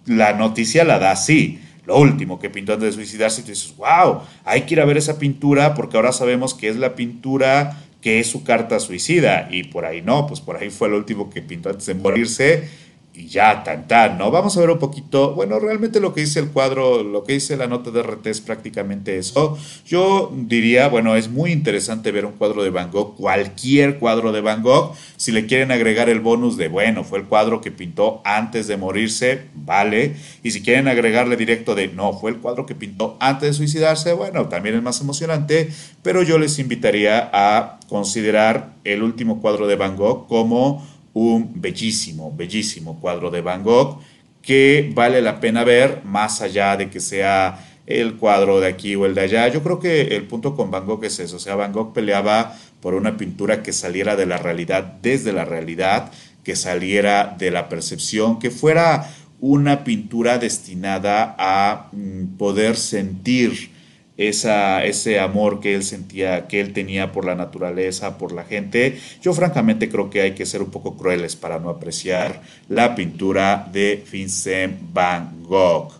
la 0.05 0.33
noticia 0.33 0.83
la 0.83 0.99
da 0.99 1.11
así. 1.11 1.59
Lo 1.85 1.99
último 1.99 2.39
que 2.39 2.49
pintó 2.49 2.73
antes 2.73 2.89
de 2.89 2.93
suicidarse, 2.93 3.41
y 3.41 3.43
tú 3.43 3.51
dices, 3.51 3.75
wow, 3.77 4.21
hay 4.43 4.61
que 4.61 4.73
ir 4.73 4.81
a 4.81 4.85
ver 4.85 4.97
esa 4.97 5.19
pintura 5.19 5.75
porque 5.75 5.97
ahora 5.97 6.11
sabemos 6.11 6.55
que 6.55 6.69
es 6.69 6.77
la 6.77 6.95
pintura 6.95 7.84
que 8.05 8.19
es 8.19 8.27
su 8.27 8.43
carta 8.43 8.79
suicida. 8.79 9.47
Y 9.49 9.63
por 9.63 9.83
ahí 9.83 10.03
no, 10.03 10.27
pues 10.27 10.39
por 10.39 10.57
ahí 10.57 10.69
fue 10.69 10.89
el 10.89 10.93
último 10.93 11.31
que 11.31 11.41
pintó 11.41 11.71
antes 11.71 11.87
de 11.87 11.95
morirse 11.95 12.69
y 13.15 13.27
ya, 13.27 13.63
tan 13.63 13.87
tan, 13.87 14.17
¿no? 14.17 14.29
Vamos 14.29 14.57
a 14.57 14.59
ver 14.59 14.69
un 14.69 14.79
poquito, 14.79 15.33
bueno, 15.33 15.59
realmente 15.59 15.99
lo 15.99 16.13
que 16.13 16.21
dice 16.21 16.39
el 16.39 16.49
cuadro, 16.49 17.03
lo 17.03 17.23
que 17.23 17.33
dice 17.33 17.55
la 17.55 17.67
nota 17.67 17.91
de 17.91 18.03
RT 18.03 18.27
es 18.27 18.41
prácticamente 18.41 19.17
eso. 19.17 19.57
Yo 19.85 20.31
diría, 20.35 20.89
bueno, 20.89 21.15
es 21.15 21.29
muy 21.29 21.51
interesante 21.51 22.11
ver 22.11 22.25
un 22.25 22.33
cuadro 22.33 22.63
de 22.63 22.69
Van 22.69 22.91
Gogh, 22.91 23.15
cualquier 23.15 23.99
cuadro 23.99 24.31
de 24.31 24.41
Van 24.41 24.61
Gogh, 24.61 24.93
si 25.17 25.31
le 25.31 25.45
quieren 25.45 25.71
agregar 25.71 26.09
el 26.09 26.19
bonus 26.19 26.57
de, 26.57 26.67
bueno, 26.67 27.03
fue 27.03 27.19
el 27.19 27.25
cuadro 27.25 27.61
que 27.61 27.71
pintó 27.71 28.21
antes 28.25 28.67
de 28.67 28.77
morirse, 28.77 29.45
vale, 29.53 30.15
y 30.43 30.51
si 30.51 30.61
quieren 30.61 30.87
agregarle 30.87 31.37
directo 31.37 31.75
de, 31.75 31.87
no, 31.87 32.13
fue 32.13 32.31
el 32.31 32.37
cuadro 32.37 32.65
que 32.65 32.75
pintó 32.75 33.17
antes 33.19 33.49
de 33.49 33.53
suicidarse, 33.53 34.13
bueno, 34.13 34.47
también 34.49 34.75
es 34.75 34.83
más 34.83 34.99
emocionante, 34.99 35.69
pero 36.01 36.21
yo 36.21 36.37
les 36.37 36.59
invitaría 36.59 37.29
a 37.31 37.79
considerar 37.87 38.73
el 38.83 39.03
último 39.03 39.41
cuadro 39.41 39.67
de 39.67 39.75
Van 39.75 39.95
Gogh 39.95 40.27
como 40.27 40.94
un 41.15 41.53
bellísimo, 41.55 42.31
bellísimo 42.35 42.99
cuadro 42.99 43.31
de 43.31 43.41
Van 43.41 43.63
Gogh 43.63 43.99
que 44.41 44.91
vale 44.93 45.21
la 45.21 45.39
pena 45.39 45.63
ver 45.63 46.01
más 46.03 46.41
allá 46.41 46.77
de 46.77 46.89
que 46.89 46.99
sea 46.99 47.65
el 47.87 48.15
cuadro 48.15 48.59
de 48.59 48.67
aquí 48.67 48.95
o 48.95 49.05
el 49.05 49.15
de 49.15 49.21
allá. 49.21 49.47
Yo 49.47 49.63
creo 49.63 49.79
que 49.79 50.01
el 50.15 50.27
punto 50.27 50.55
con 50.55 50.69
Van 50.69 50.85
Gogh 50.85 51.03
es 51.05 51.19
eso, 51.19 51.37
o 51.37 51.39
sea, 51.39 51.55
Van 51.55 51.71
Gogh 51.71 51.93
peleaba 51.93 52.55
por 52.81 52.93
una 52.93 53.17
pintura 53.17 53.63
que 53.63 53.73
saliera 53.73 54.15
de 54.15 54.25
la 54.25 54.37
realidad, 54.37 54.83
desde 55.01 55.33
la 55.33 55.45
realidad, 55.45 56.11
que 56.43 56.55
saliera 56.55 57.35
de 57.39 57.49
la 57.49 57.69
percepción, 57.69 58.37
que 58.37 58.51
fuera 58.51 59.09
una 59.39 59.83
pintura 59.83 60.37
destinada 60.37 61.35
a 61.39 61.89
mm, 61.91 62.37
poder 62.37 62.75
sentir 62.75 63.71
esa, 64.17 64.85
ese 64.85 65.19
amor 65.19 65.59
que 65.59 65.75
él 65.75 65.83
sentía, 65.83 66.47
que 66.47 66.61
él 66.61 66.73
tenía 66.73 67.11
por 67.11 67.25
la 67.25 67.35
naturaleza, 67.35 68.17
por 68.17 68.31
la 68.31 68.43
gente. 68.43 68.99
Yo 69.21 69.33
francamente 69.33 69.89
creo 69.89 70.09
que 70.09 70.21
hay 70.21 70.31
que 70.31 70.45
ser 70.45 70.61
un 70.61 70.71
poco 70.71 70.95
crueles 70.95 71.35
para 71.35 71.59
no 71.59 71.69
apreciar 71.69 72.41
la 72.69 72.95
pintura 72.95 73.69
de 73.71 74.03
Vincent 74.11 74.79
Van 74.93 75.43
Gogh. 75.43 75.91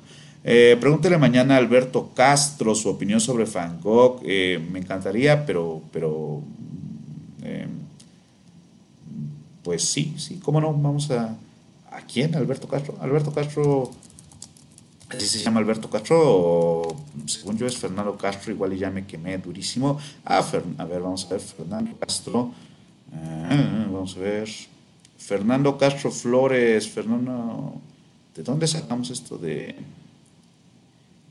Eh, 0.43 0.78
pregúntele 0.80 1.17
mañana 1.17 1.56
a 1.56 1.58
Alberto 1.58 2.12
Castro 2.13 2.75
su 2.75 2.89
opinión 2.89 3.19
sobre 3.19 3.45
Van 3.45 3.82
Gogh. 3.82 4.21
Eh, 4.23 4.60
me 4.71 4.80
encantaría, 4.80 5.45
pero, 5.45 5.82
pero 5.91 6.41
eh, 7.43 7.67
pues 9.63 9.84
sí, 9.84 10.13
sí, 10.17 10.39
cómo 10.41 10.62
no, 10.62 10.71
vamos 10.73 11.12
a... 11.12 11.36
¿A 11.91 12.01
quién? 12.01 12.36
Alberto 12.36 12.67
Castro. 12.67 12.97
Alberto 12.99 13.34
Castro 13.34 13.89
así 15.17 15.28
se 15.28 15.43
llama 15.43 15.60
Alberto 15.60 15.89
Castro, 15.89 16.17
o, 16.21 16.95
según 17.25 17.58
yo 17.58 17.67
es 17.67 17.78
Fernando 17.78 18.17
Castro, 18.17 18.51
igual 18.51 18.73
y 18.73 18.78
ya 18.78 18.89
me 18.89 19.06
quemé 19.06 19.38
durísimo. 19.38 19.99
Ah, 20.23 20.39
a 20.78 20.86
ver, 20.86 21.01
vamos 21.01 21.25
a 21.25 21.30
ver, 21.30 21.39
Fernando 21.39 21.97
Castro, 21.99 22.51
ah, 23.13 23.88
vamos 23.91 24.15
a 24.17 24.19
ver, 24.19 24.49
Fernando 25.17 25.78
Castro 25.78 26.12
Flores, 26.12 26.88
Fernando, 26.88 27.82
¿de 28.36 28.43
dónde 28.43 28.67
sacamos 28.67 29.10
esto 29.10 29.38
de...? 29.38 29.75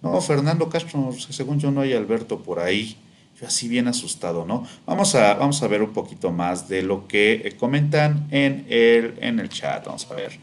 No, 0.02 0.20
Fernando 0.20 0.68
Castro, 0.68 1.12
según 1.30 1.58
yo 1.58 1.70
no 1.70 1.80
hay 1.80 1.94
Alberto 1.94 2.38
por 2.40 2.60
ahí. 2.60 2.96
Yo 3.40 3.46
así 3.46 3.68
bien 3.68 3.88
asustado, 3.88 4.44
¿no? 4.44 4.66
Vamos 4.86 5.14
a, 5.14 5.34
vamos 5.34 5.60
a 5.62 5.66
ver 5.66 5.82
un 5.82 5.92
poquito 5.92 6.30
más 6.30 6.68
de 6.68 6.82
lo 6.82 7.08
que 7.08 7.56
comentan 7.58 8.28
en 8.30 8.66
el, 8.68 9.14
en 9.20 9.40
el 9.40 9.48
chat. 9.48 9.86
Vamos 9.86 10.06
a 10.10 10.14
ver. 10.14 10.38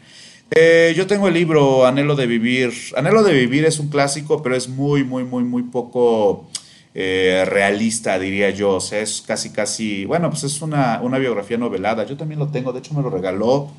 Eh, 0.54 0.92
yo 0.94 1.06
tengo 1.06 1.28
el 1.28 1.34
libro 1.34 1.86
Anhelo 1.86 2.14
de 2.14 2.26
Vivir. 2.26 2.72
Anhelo 2.96 3.22
de 3.22 3.32
Vivir 3.32 3.64
es 3.64 3.78
un 3.78 3.88
clásico, 3.88 4.42
pero 4.42 4.54
es 4.54 4.68
muy, 4.68 5.02
muy, 5.02 5.24
muy, 5.24 5.44
muy 5.44 5.62
poco 5.62 6.46
eh, 6.94 7.44
realista, 7.46 8.18
diría 8.18 8.50
yo. 8.50 8.72
O 8.72 8.80
sea, 8.80 9.00
es 9.00 9.22
casi, 9.22 9.50
casi, 9.50 10.04
bueno, 10.04 10.28
pues 10.28 10.44
es 10.44 10.60
una, 10.60 11.00
una, 11.02 11.18
biografía 11.18 11.56
novelada. 11.56 12.04
Yo 12.04 12.18
también 12.18 12.38
lo 12.38 12.48
tengo, 12.48 12.72
de 12.72 12.80
hecho 12.80 12.92
me 12.92 13.02
lo 13.02 13.08
regaló, 13.08 13.70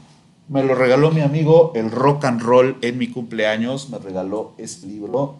me 0.49 0.63
lo 0.63 0.73
regaló 0.73 1.11
mi 1.11 1.21
amigo 1.21 1.73
el 1.75 1.91
rock 1.91 2.25
and 2.25 2.41
roll 2.41 2.77
en 2.81 2.97
mi 2.97 3.07
cumpleaños. 3.07 3.89
Me 3.89 3.99
regaló 3.99 4.53
este 4.57 4.87
libro 4.87 5.35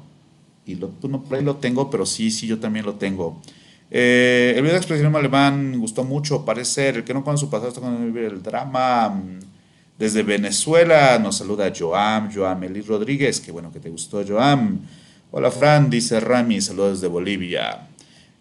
y 0.68 0.76
lo, 0.76 0.92
no, 1.02 1.24
por 1.24 1.38
ahí 1.38 1.44
lo 1.44 1.56
tengo, 1.56 1.90
pero 1.90 2.06
sí, 2.06 2.30
sí, 2.30 2.46
yo 2.46 2.60
también 2.60 2.86
lo 2.86 2.94
tengo. 2.94 3.42
Eh, 3.90 4.54
el 4.56 4.62
video 4.62 4.74
de 4.74 4.78
expresión 4.78 5.16
alemán 5.16 5.80
gustó 5.80 6.04
mucho, 6.04 6.46
parecer. 6.46 6.98
El 6.98 7.04
que 7.04 7.14
no 7.16 7.24
conoce 7.24 7.46
su 7.46 7.50
pasado 7.50 7.70
está 7.70 7.82
con 7.82 8.16
el 8.16 8.44
drama. 8.44 9.20
Desde 9.98 10.24
Venezuela 10.24 11.20
nos 11.20 11.38
saluda 11.38 11.72
Joam, 11.76 12.34
Joam 12.34 12.64
Eli 12.64 12.82
Rodríguez, 12.82 13.40
qué 13.40 13.52
bueno 13.52 13.72
que 13.72 13.80
te 13.80 13.90
gustó 13.90 14.26
Joam. 14.28 14.80
Hola 15.30 15.52
Fran, 15.52 15.90
dice 15.90 16.20
Rami, 16.20 16.62
saludos 16.62 17.00
desde 17.00 17.08
Bolivia. 17.08 17.88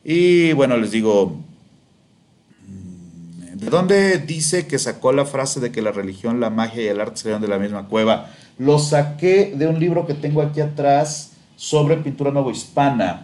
Y 0.02 0.52
bueno, 0.54 0.78
les 0.78 0.90
digo, 0.90 1.36
mm, 2.66 3.58
¿de 3.58 3.70
dónde 3.70 4.18
dice 4.18 4.66
que 4.66 4.78
sacó 4.78 5.12
la 5.12 5.26
frase 5.26 5.60
de 5.60 5.70
que 5.70 5.82
la 5.82 5.92
religión, 5.92 6.40
la 6.40 6.48
magia 6.48 6.82
y 6.82 6.86
el 6.86 7.00
arte 7.00 7.18
salieron 7.18 7.42
de 7.42 7.48
la 7.48 7.58
misma 7.58 7.86
cueva? 7.86 8.30
Lo 8.58 8.78
saqué 8.78 9.52
de 9.54 9.66
un 9.66 9.78
libro 9.78 10.06
que 10.06 10.14
tengo 10.14 10.40
aquí 10.40 10.62
atrás 10.62 11.32
sobre 11.56 11.98
pintura 11.98 12.30
novohispana 12.30 13.22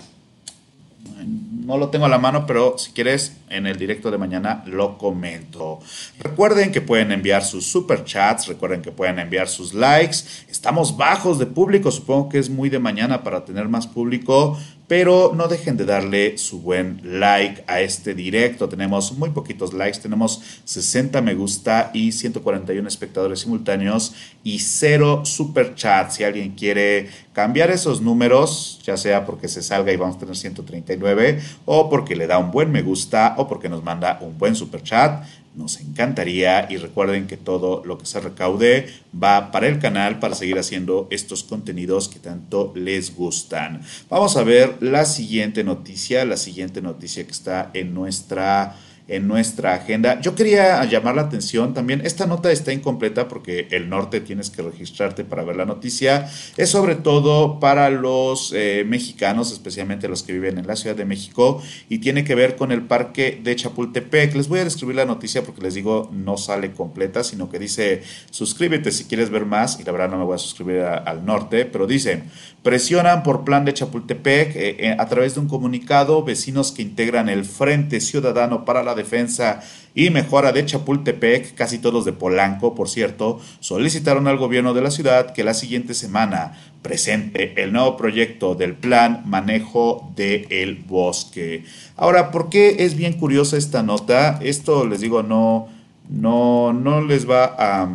no 1.24 1.76
lo 1.76 1.88
tengo 1.88 2.06
a 2.06 2.08
la 2.08 2.18
mano, 2.18 2.46
pero 2.46 2.78
si 2.78 2.92
quieres, 2.92 3.36
en 3.50 3.66
el 3.66 3.76
directo 3.76 4.10
de 4.10 4.18
mañana 4.18 4.62
lo 4.66 4.96
comento. 4.96 5.80
Recuerden 6.18 6.72
que 6.72 6.80
pueden 6.80 7.12
enviar 7.12 7.44
sus 7.44 7.66
super 7.66 8.04
chats, 8.04 8.46
recuerden 8.46 8.82
que 8.82 8.90
pueden 8.90 9.18
enviar 9.18 9.48
sus 9.48 9.74
likes. 9.74 10.16
Estamos 10.48 10.96
bajos 10.96 11.38
de 11.38 11.46
público, 11.46 11.90
supongo 11.90 12.28
que 12.28 12.38
es 12.38 12.48
muy 12.48 12.70
de 12.70 12.78
mañana 12.78 13.22
para 13.22 13.44
tener 13.44 13.68
más 13.68 13.86
público, 13.86 14.58
pero 14.88 15.32
no 15.36 15.46
dejen 15.48 15.76
de 15.76 15.84
darle 15.84 16.38
su 16.38 16.62
buen 16.62 17.00
like 17.04 17.62
a 17.66 17.80
este 17.82 18.14
directo. 18.14 18.68
Tenemos 18.68 19.12
muy 19.12 19.30
poquitos 19.30 19.74
likes, 19.74 20.00
tenemos 20.00 20.42
60 20.64 21.20
me 21.20 21.34
gusta 21.34 21.90
y 21.92 22.12
141 22.12 22.88
espectadores 22.88 23.40
simultáneos 23.40 24.14
y 24.42 24.58
cero 24.60 25.22
super 25.24 25.74
chats. 25.74 26.16
Si 26.16 26.24
alguien 26.24 26.52
quiere 26.52 27.08
cambiar 27.34 27.70
esos 27.70 28.00
números, 28.00 28.80
ya 28.82 28.96
sea 28.96 29.26
porque 29.26 29.46
se 29.46 29.62
salga 29.62 29.92
y 29.92 29.96
vamos 29.96 30.16
a 30.16 30.20
tener 30.20 30.36
139 30.36 31.40
o 31.66 31.90
porque 31.90 32.16
le 32.16 32.26
da 32.26 32.38
un 32.38 32.50
buen 32.50 32.72
me 32.72 32.82
gusta 32.82 33.34
o 33.36 33.46
porque 33.46 33.68
nos 33.68 33.84
manda 33.84 34.18
un 34.22 34.38
buen 34.38 34.56
super 34.56 34.82
chat, 34.82 35.22
nos 35.58 35.80
encantaría 35.80 36.68
y 36.70 36.76
recuerden 36.76 37.26
que 37.26 37.36
todo 37.36 37.82
lo 37.84 37.98
que 37.98 38.06
se 38.06 38.20
recaude 38.20 38.86
va 39.12 39.50
para 39.50 39.66
el 39.66 39.80
canal 39.80 40.20
para 40.20 40.36
seguir 40.36 40.58
haciendo 40.58 41.08
estos 41.10 41.42
contenidos 41.42 42.08
que 42.08 42.20
tanto 42.20 42.72
les 42.76 43.14
gustan. 43.14 43.82
Vamos 44.08 44.36
a 44.36 44.44
ver 44.44 44.76
la 44.80 45.04
siguiente 45.04 45.64
noticia, 45.64 46.24
la 46.24 46.36
siguiente 46.36 46.80
noticia 46.80 47.24
que 47.24 47.32
está 47.32 47.70
en 47.74 47.92
nuestra 47.92 48.76
en 49.08 49.26
nuestra 49.26 49.74
agenda. 49.74 50.20
Yo 50.20 50.34
quería 50.34 50.84
llamar 50.84 51.16
la 51.16 51.22
atención 51.22 51.74
también, 51.74 52.02
esta 52.04 52.26
nota 52.26 52.52
está 52.52 52.72
incompleta 52.72 53.26
porque 53.26 53.66
el 53.70 53.88
norte 53.88 54.20
tienes 54.20 54.50
que 54.50 54.62
registrarte 54.62 55.24
para 55.24 55.42
ver 55.44 55.56
la 55.56 55.64
noticia, 55.64 56.30
es 56.56 56.68
sobre 56.68 56.94
todo 56.94 57.58
para 57.58 57.88
los 57.88 58.52
eh, 58.54 58.84
mexicanos, 58.86 59.50
especialmente 59.50 60.08
los 60.08 60.22
que 60.22 60.34
viven 60.34 60.58
en 60.58 60.66
la 60.66 60.76
Ciudad 60.76 60.94
de 60.94 61.06
México, 61.06 61.62
y 61.88 61.98
tiene 61.98 62.24
que 62.24 62.34
ver 62.34 62.56
con 62.56 62.70
el 62.70 62.82
parque 62.82 63.40
de 63.42 63.56
Chapultepec. 63.56 64.34
Les 64.34 64.48
voy 64.48 64.60
a 64.60 64.64
describir 64.64 64.96
la 64.96 65.06
noticia 65.06 65.42
porque 65.42 65.62
les 65.62 65.74
digo, 65.74 66.10
no 66.12 66.36
sale 66.36 66.72
completa, 66.72 67.24
sino 67.24 67.50
que 67.50 67.58
dice, 67.58 68.02
suscríbete 68.30 68.92
si 68.92 69.04
quieres 69.04 69.30
ver 69.30 69.46
más, 69.46 69.80
y 69.80 69.84
la 69.84 69.92
verdad 69.92 70.10
no 70.10 70.18
me 70.18 70.24
voy 70.24 70.34
a 70.34 70.38
suscribir 70.38 70.82
al 70.82 71.24
norte, 71.24 71.64
pero 71.64 71.86
dice, 71.86 72.24
presionan 72.62 73.22
por 73.22 73.44
plan 73.44 73.64
de 73.64 73.72
Chapultepec 73.72 74.54
eh, 74.54 74.76
eh, 74.78 74.96
a 74.98 75.06
través 75.06 75.34
de 75.34 75.40
un 75.40 75.48
comunicado, 75.48 76.22
vecinos 76.22 76.72
que 76.72 76.82
integran 76.82 77.30
el 77.30 77.46
Frente 77.46 78.00
Ciudadano 78.00 78.64
para 78.66 78.82
la 78.82 78.94
Defensa 78.98 79.62
y 79.94 80.10
Mejora 80.10 80.52
de 80.52 80.64
Chapultepec, 80.64 81.54
casi 81.54 81.78
todos 81.78 82.04
de 82.04 82.12
Polanco, 82.12 82.74
por 82.74 82.88
cierto, 82.88 83.40
solicitaron 83.60 84.28
al 84.28 84.36
gobierno 84.36 84.74
de 84.74 84.82
la 84.82 84.90
ciudad 84.90 85.32
que 85.32 85.42
la 85.42 85.54
siguiente 85.54 85.94
semana 85.94 86.52
presente 86.82 87.60
el 87.62 87.72
nuevo 87.72 87.96
proyecto 87.96 88.54
del 88.54 88.74
Plan 88.74 89.22
Manejo 89.26 90.12
del 90.14 90.46
el 90.50 90.76
Bosque. 90.76 91.64
Ahora, 91.96 92.30
¿por 92.30 92.48
qué 92.48 92.76
es 92.80 92.94
bien 92.94 93.14
curiosa 93.14 93.56
esta 93.56 93.82
nota? 93.82 94.38
Esto 94.42 94.86
les 94.86 95.00
digo, 95.00 95.22
no, 95.22 95.68
no, 96.08 96.72
no 96.72 97.00
les 97.00 97.28
va 97.28 97.56
a, 97.58 97.88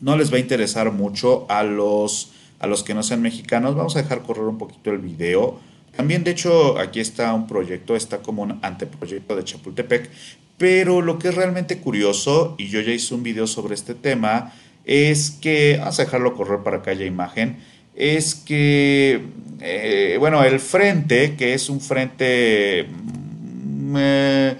no 0.00 0.16
les 0.16 0.32
va 0.32 0.36
a 0.36 0.40
interesar 0.40 0.92
mucho 0.92 1.44
a 1.50 1.64
los, 1.64 2.32
a 2.60 2.66
los 2.66 2.82
que 2.82 2.94
no 2.94 3.02
sean 3.02 3.20
mexicanos. 3.20 3.74
Vamos 3.74 3.96
a 3.96 4.02
dejar 4.02 4.22
correr 4.22 4.44
un 4.44 4.58
poquito 4.58 4.90
el 4.90 4.98
video 4.98 5.58
también, 5.98 6.22
de 6.22 6.30
hecho, 6.30 6.78
aquí 6.78 7.00
está 7.00 7.34
un 7.34 7.48
proyecto, 7.48 7.96
está 7.96 8.18
como 8.18 8.42
un 8.42 8.60
anteproyecto 8.62 9.34
de 9.34 9.42
Chapultepec, 9.42 10.08
pero 10.56 11.02
lo 11.02 11.18
que 11.18 11.26
es 11.26 11.34
realmente 11.34 11.78
curioso, 11.78 12.54
y 12.56 12.68
yo 12.68 12.80
ya 12.80 12.92
hice 12.92 13.16
un 13.16 13.24
video 13.24 13.48
sobre 13.48 13.74
este 13.74 13.96
tema, 13.96 14.52
es 14.84 15.32
que, 15.32 15.74
vamos 15.80 15.98
a 15.98 16.04
dejarlo 16.04 16.36
correr 16.36 16.60
para 16.60 16.82
que 16.82 16.90
haya 16.90 17.04
imagen, 17.04 17.58
es 17.96 18.36
que, 18.36 19.24
eh, 19.58 20.16
bueno, 20.20 20.44
el 20.44 20.60
frente, 20.60 21.34
que 21.34 21.54
es 21.54 21.68
un 21.68 21.80
frente 21.80 22.86
mm, 22.88 23.96
eh, 23.98 24.56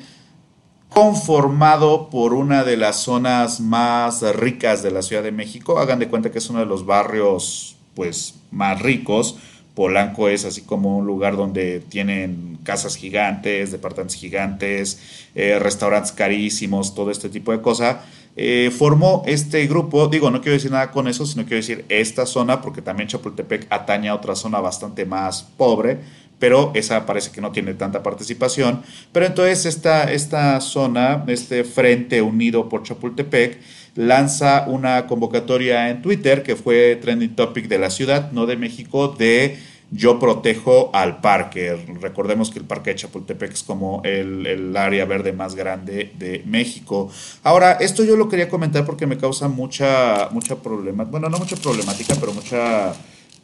conformado 0.88 2.10
por 2.10 2.34
una 2.34 2.64
de 2.64 2.76
las 2.76 2.96
zonas 2.96 3.60
más 3.60 4.22
ricas 4.34 4.82
de 4.82 4.90
la 4.90 5.02
Ciudad 5.02 5.22
de 5.22 5.30
México, 5.30 5.78
hagan 5.78 6.00
de 6.00 6.08
cuenta 6.08 6.32
que 6.32 6.38
es 6.38 6.50
uno 6.50 6.58
de 6.58 6.66
los 6.66 6.84
barrios, 6.84 7.76
pues, 7.94 8.34
más 8.50 8.82
ricos, 8.82 9.36
Polanco 9.78 10.28
es 10.28 10.44
así 10.44 10.62
como 10.62 10.98
un 10.98 11.06
lugar 11.06 11.36
donde 11.36 11.78
tienen 11.78 12.58
casas 12.64 12.96
gigantes, 12.96 13.70
departamentos 13.70 14.16
gigantes, 14.16 14.98
eh, 15.36 15.56
restaurantes 15.60 16.10
carísimos, 16.10 16.96
todo 16.96 17.12
este 17.12 17.28
tipo 17.28 17.52
de 17.52 17.60
cosas. 17.60 17.98
Eh, 18.34 18.72
formó 18.76 19.22
este 19.24 19.64
grupo, 19.68 20.08
digo, 20.08 20.32
no 20.32 20.40
quiero 20.40 20.54
decir 20.54 20.72
nada 20.72 20.90
con 20.90 21.06
eso, 21.06 21.24
sino 21.26 21.44
quiero 21.44 21.58
decir 21.58 21.84
esta 21.90 22.26
zona, 22.26 22.60
porque 22.60 22.82
también 22.82 23.08
Chapultepec 23.08 23.68
atañe 23.70 24.08
a 24.08 24.16
otra 24.16 24.34
zona 24.34 24.58
bastante 24.58 25.06
más 25.06 25.44
pobre, 25.56 26.00
pero 26.40 26.72
esa 26.74 27.06
parece 27.06 27.30
que 27.30 27.40
no 27.40 27.52
tiene 27.52 27.74
tanta 27.74 28.02
participación. 28.02 28.82
Pero 29.12 29.26
entonces 29.26 29.64
esta, 29.64 30.10
esta 30.10 30.60
zona, 30.60 31.22
este 31.28 31.62
Frente 31.62 32.20
Unido 32.20 32.68
por 32.68 32.82
Chapultepec, 32.82 33.60
lanza 33.98 34.64
una 34.68 35.08
convocatoria 35.08 35.90
en 35.90 36.02
Twitter 36.02 36.44
que 36.44 36.54
fue 36.54 36.94
trending 37.02 37.34
topic 37.34 37.66
de 37.66 37.80
la 37.80 37.90
ciudad, 37.90 38.30
no 38.30 38.46
de 38.46 38.56
México, 38.56 39.08
de 39.08 39.58
yo 39.90 40.20
protejo 40.20 40.90
al 40.94 41.20
parque. 41.20 41.76
Recordemos 42.00 42.50
que 42.50 42.60
el 42.60 42.64
parque 42.64 42.90
de 42.90 42.96
Chapultepec 42.96 43.52
es 43.52 43.64
como 43.64 44.00
el, 44.04 44.76
área 44.76 45.04
verde 45.04 45.32
más 45.32 45.56
grande 45.56 46.12
de 46.16 46.44
México. 46.46 47.10
Ahora, 47.42 47.72
esto 47.72 48.04
yo 48.04 48.16
lo 48.16 48.28
quería 48.28 48.48
comentar 48.48 48.86
porque 48.86 49.08
me 49.08 49.18
causa 49.18 49.48
mucha, 49.48 50.28
mucha 50.30 50.54
problemática, 50.54 51.10
bueno, 51.10 51.28
no 51.28 51.38
mucha 51.38 51.56
problemática, 51.56 52.14
pero 52.20 52.32
mucha 52.32 52.94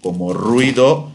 como 0.03 0.33
ruido 0.35 1.11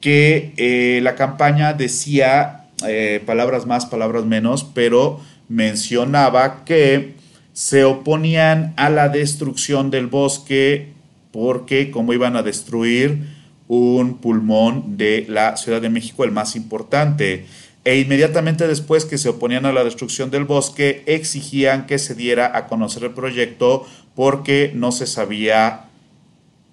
que 0.00 0.52
eh, 0.56 1.00
la 1.02 1.16
campaña 1.16 1.72
decía 1.72 2.66
eh, 2.86 3.20
palabras 3.26 3.66
más, 3.66 3.86
palabras 3.86 4.24
menos, 4.24 4.62
pero 4.62 5.18
mencionaba 5.48 6.64
que 6.64 7.13
se 7.54 7.84
oponían 7.84 8.74
a 8.76 8.90
la 8.90 9.08
destrucción 9.08 9.90
del 9.90 10.08
bosque 10.08 10.92
porque 11.30 11.90
como 11.90 12.12
iban 12.12 12.36
a 12.36 12.42
destruir 12.42 13.34
un 13.68 14.18
pulmón 14.18 14.98
de 14.98 15.24
la 15.28 15.56
Ciudad 15.56 15.80
de 15.80 15.88
México, 15.88 16.24
el 16.24 16.32
más 16.32 16.56
importante. 16.56 17.46
E 17.84 17.98
inmediatamente 17.98 18.66
después 18.66 19.04
que 19.04 19.18
se 19.18 19.28
oponían 19.28 19.66
a 19.66 19.72
la 19.72 19.84
destrucción 19.84 20.30
del 20.30 20.44
bosque, 20.44 21.02
exigían 21.06 21.86
que 21.86 21.98
se 21.98 22.14
diera 22.14 22.56
a 22.56 22.66
conocer 22.66 23.04
el 23.04 23.10
proyecto 23.12 23.86
porque 24.14 24.72
no 24.74 24.92
se 24.92 25.06
sabía 25.06 25.86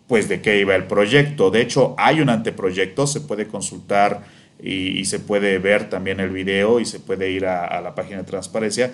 pues 0.08 0.28
de 0.28 0.42
qué 0.42 0.60
iba 0.60 0.76
el 0.76 0.86
proyecto. 0.86 1.52
De 1.52 1.62
hecho, 1.62 1.96
hay 1.98 2.22
un 2.22 2.30
anteproyecto, 2.30 3.08
se 3.08 3.22
puede 3.22 3.48
consultar 3.48 4.24
y, 4.62 5.06
se 5.06 5.20
puede 5.20 5.58
ver 5.58 5.90
también 5.90 6.20
el 6.20 6.30
video 6.30 6.80
y 6.80 6.86
se 6.86 7.00
puede 7.00 7.32
ir 7.32 7.46
a, 7.46 7.82
la 7.82 7.96
página 7.96 8.18
de 8.18 8.24
transparencia, 8.24 8.92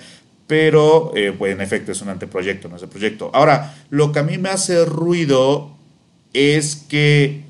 pero 0.47 1.11
eh, 1.15 1.33
pues 1.37 1.53
en 1.53 1.61
efecto 1.61 1.91
es 1.91 2.01
un 2.01 2.09
anteproyecto, 2.09 2.69
no 2.69 2.77
es 2.77 2.83
el 2.83 2.89
proyecto. 2.89 3.29
Ahora, 3.33 3.75
lo 3.89 4.11
que 4.11 4.19
a 4.19 4.23
mí 4.23 4.37
me 4.37 4.49
hace 4.49 4.85
ruido 4.85 5.71
es 6.33 6.85
que 6.89 7.43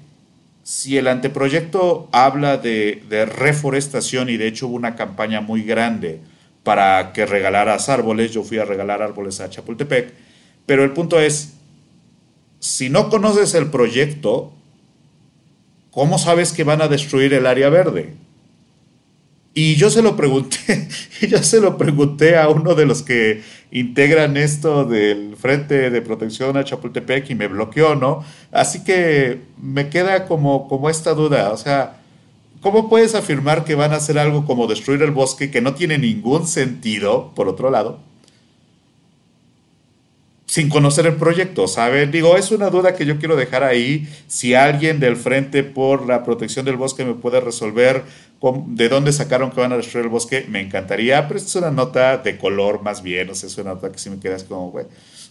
si 0.64 0.98
el 0.98 1.08
anteproyecto 1.08 2.10
habla 2.12 2.58
de, 2.58 3.04
de 3.08 3.26
reforestación 3.26 4.30
y 4.30 4.38
de 4.38 4.48
hecho 4.48 4.68
hubo 4.68 4.76
una 4.76 4.96
campaña 4.96 5.42
muy 5.42 5.64
grande 5.64 6.20
para 6.64 7.14
que 7.14 7.26
regalaras 7.26 7.88
árboles, 7.88 8.34
yo 8.34 8.44
fui 8.44 8.58
a 8.58 8.66
regalar 8.66 9.02
árboles 9.02 9.40
a 9.40 9.50
Chapultepec, 9.50 10.14
pero 10.66 10.84
el 10.84 10.92
punto 10.92 11.20
es, 11.20 11.54
si 12.60 12.90
no 12.90 13.10
conoces 13.10 13.54
el 13.54 13.68
proyecto, 13.68 14.52
¿cómo 15.92 16.18
sabes 16.18 16.52
que 16.52 16.66
van 16.66 16.82
a 16.82 16.90
destruir 16.90 17.34
el 17.34 17.46
área 17.46 17.70
verde? 17.70 18.16
Y 19.58 19.76
yo 19.76 19.90
se 19.90 20.04
lo 20.04 20.16
pregunté, 20.16 20.88
yo 21.28 21.42
se 21.42 21.60
lo 21.60 21.80
pregunté 21.80 22.38
a 22.38 22.48
uno 22.48 22.76
de 22.76 22.86
los 22.86 23.02
que 23.02 23.42
integran 23.72 24.38
esto 24.38 24.86
del 24.86 25.36
Frente 25.36 25.90
de 25.90 26.02
Protección 26.04 26.58
a 26.58 26.64
Chapultepec 26.64 27.28
y 27.32 27.34
me 27.34 27.48
bloqueó, 27.48 27.96
¿no? 27.96 28.24
Así 28.52 28.84
que 28.84 29.42
me 29.60 29.90
queda 29.90 30.28
como, 30.28 30.68
como 30.68 30.92
esta 30.92 31.16
duda, 31.16 31.52
o 31.52 31.58
sea, 31.58 31.98
¿cómo 32.62 32.88
puedes 32.88 33.16
afirmar 33.16 33.64
que 33.64 33.74
van 33.74 33.94
a 33.94 33.96
hacer 33.96 34.20
algo 34.20 34.46
como 34.46 34.68
destruir 34.68 35.02
el 35.02 35.10
bosque 35.10 35.50
que 35.50 35.60
no 35.60 35.74
tiene 35.74 35.98
ningún 35.98 36.46
sentido, 36.46 37.32
por 37.34 37.48
otro 37.48 37.72
lado? 37.72 38.00
sin 40.48 40.70
conocer 40.70 41.06
el 41.06 41.18
proyecto, 41.18 41.68
¿saben? 41.68 42.10
Digo, 42.10 42.38
es 42.38 42.52
una 42.52 42.70
duda 42.70 42.96
que 42.96 43.06
yo 43.06 43.20
quiero 43.20 43.36
dejar 43.36 43.64
ahí. 43.64 44.08
Si 44.28 44.56
alguien 44.56 45.00
del 45.00 45.18
Frente 45.18 45.64
por 45.64 46.08
la 46.08 46.24
Protección 46.24 46.66
del 46.66 46.78
Bosque 46.78 47.04
me 47.04 47.14
puede 47.14 47.42
resolver 47.42 48.04
de 48.42 48.90
dónde 48.90 49.12
sacaron 49.12 49.52
que 49.52 49.60
van 49.60 49.72
a 49.72 49.78
destruir 49.78 50.06
el 50.06 50.12
bosque, 50.12 50.46
me 50.50 50.62
encantaría, 50.62 51.28
pero 51.28 51.38
esta 51.40 51.50
es 51.50 51.56
una 51.56 51.72
nota 51.72 52.18
de 52.18 52.38
color 52.38 52.84
más 52.84 53.02
bien, 53.02 53.30
o 53.30 53.36
sea, 53.36 53.48
es 53.48 53.58
una 53.58 53.74
nota 53.74 53.92
que 53.92 53.98
sí 53.98 54.10
me 54.10 54.20
quedas 54.20 54.44
como, 54.44 54.70
güey, 54.70 54.86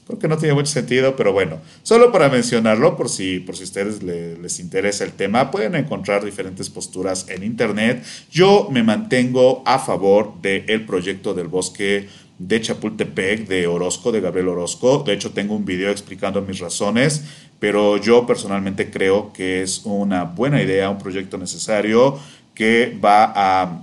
porque 0.06 0.28
no 0.28 0.38
tiene 0.38 0.54
mucho 0.54 0.72
sentido, 0.72 1.16
pero 1.16 1.32
bueno, 1.32 1.58
solo 1.82 2.12
para 2.12 2.28
mencionarlo, 2.28 2.96
por 2.96 3.08
si, 3.08 3.40
por 3.40 3.56
si 3.56 3.64
ustedes 3.64 4.02
les 4.02 4.60
interesa 4.60 5.04
el 5.04 5.12
tema, 5.12 5.50
pueden 5.50 5.74
encontrar 5.74 6.24
diferentes 6.24 6.70
posturas 6.70 7.28
en 7.28 7.42
Internet. 7.42 8.04
Yo 8.30 8.68
me 8.70 8.84
mantengo 8.84 9.62
a 9.66 9.80
favor 9.80 10.40
del 10.40 10.86
proyecto 10.86 11.34
del 11.34 11.48
bosque 11.48 12.08
de 12.38 12.60
Chapultepec, 12.60 13.48
de 13.48 13.66
Orozco, 13.66 14.12
de 14.12 14.20
Gabriel 14.20 14.48
Orozco. 14.48 15.02
De 15.04 15.12
hecho, 15.12 15.32
tengo 15.32 15.56
un 15.56 15.64
video 15.64 15.90
explicando 15.90 16.40
mis 16.42 16.60
razones, 16.60 17.24
pero 17.58 17.96
yo 17.96 18.26
personalmente 18.26 18.90
creo 18.90 19.32
que 19.32 19.62
es 19.62 19.82
una 19.84 20.22
buena 20.22 20.62
idea, 20.62 20.90
un 20.90 20.98
proyecto 20.98 21.36
necesario 21.36 22.16
que 22.56 22.98
va 23.04 23.32
a, 23.34 23.82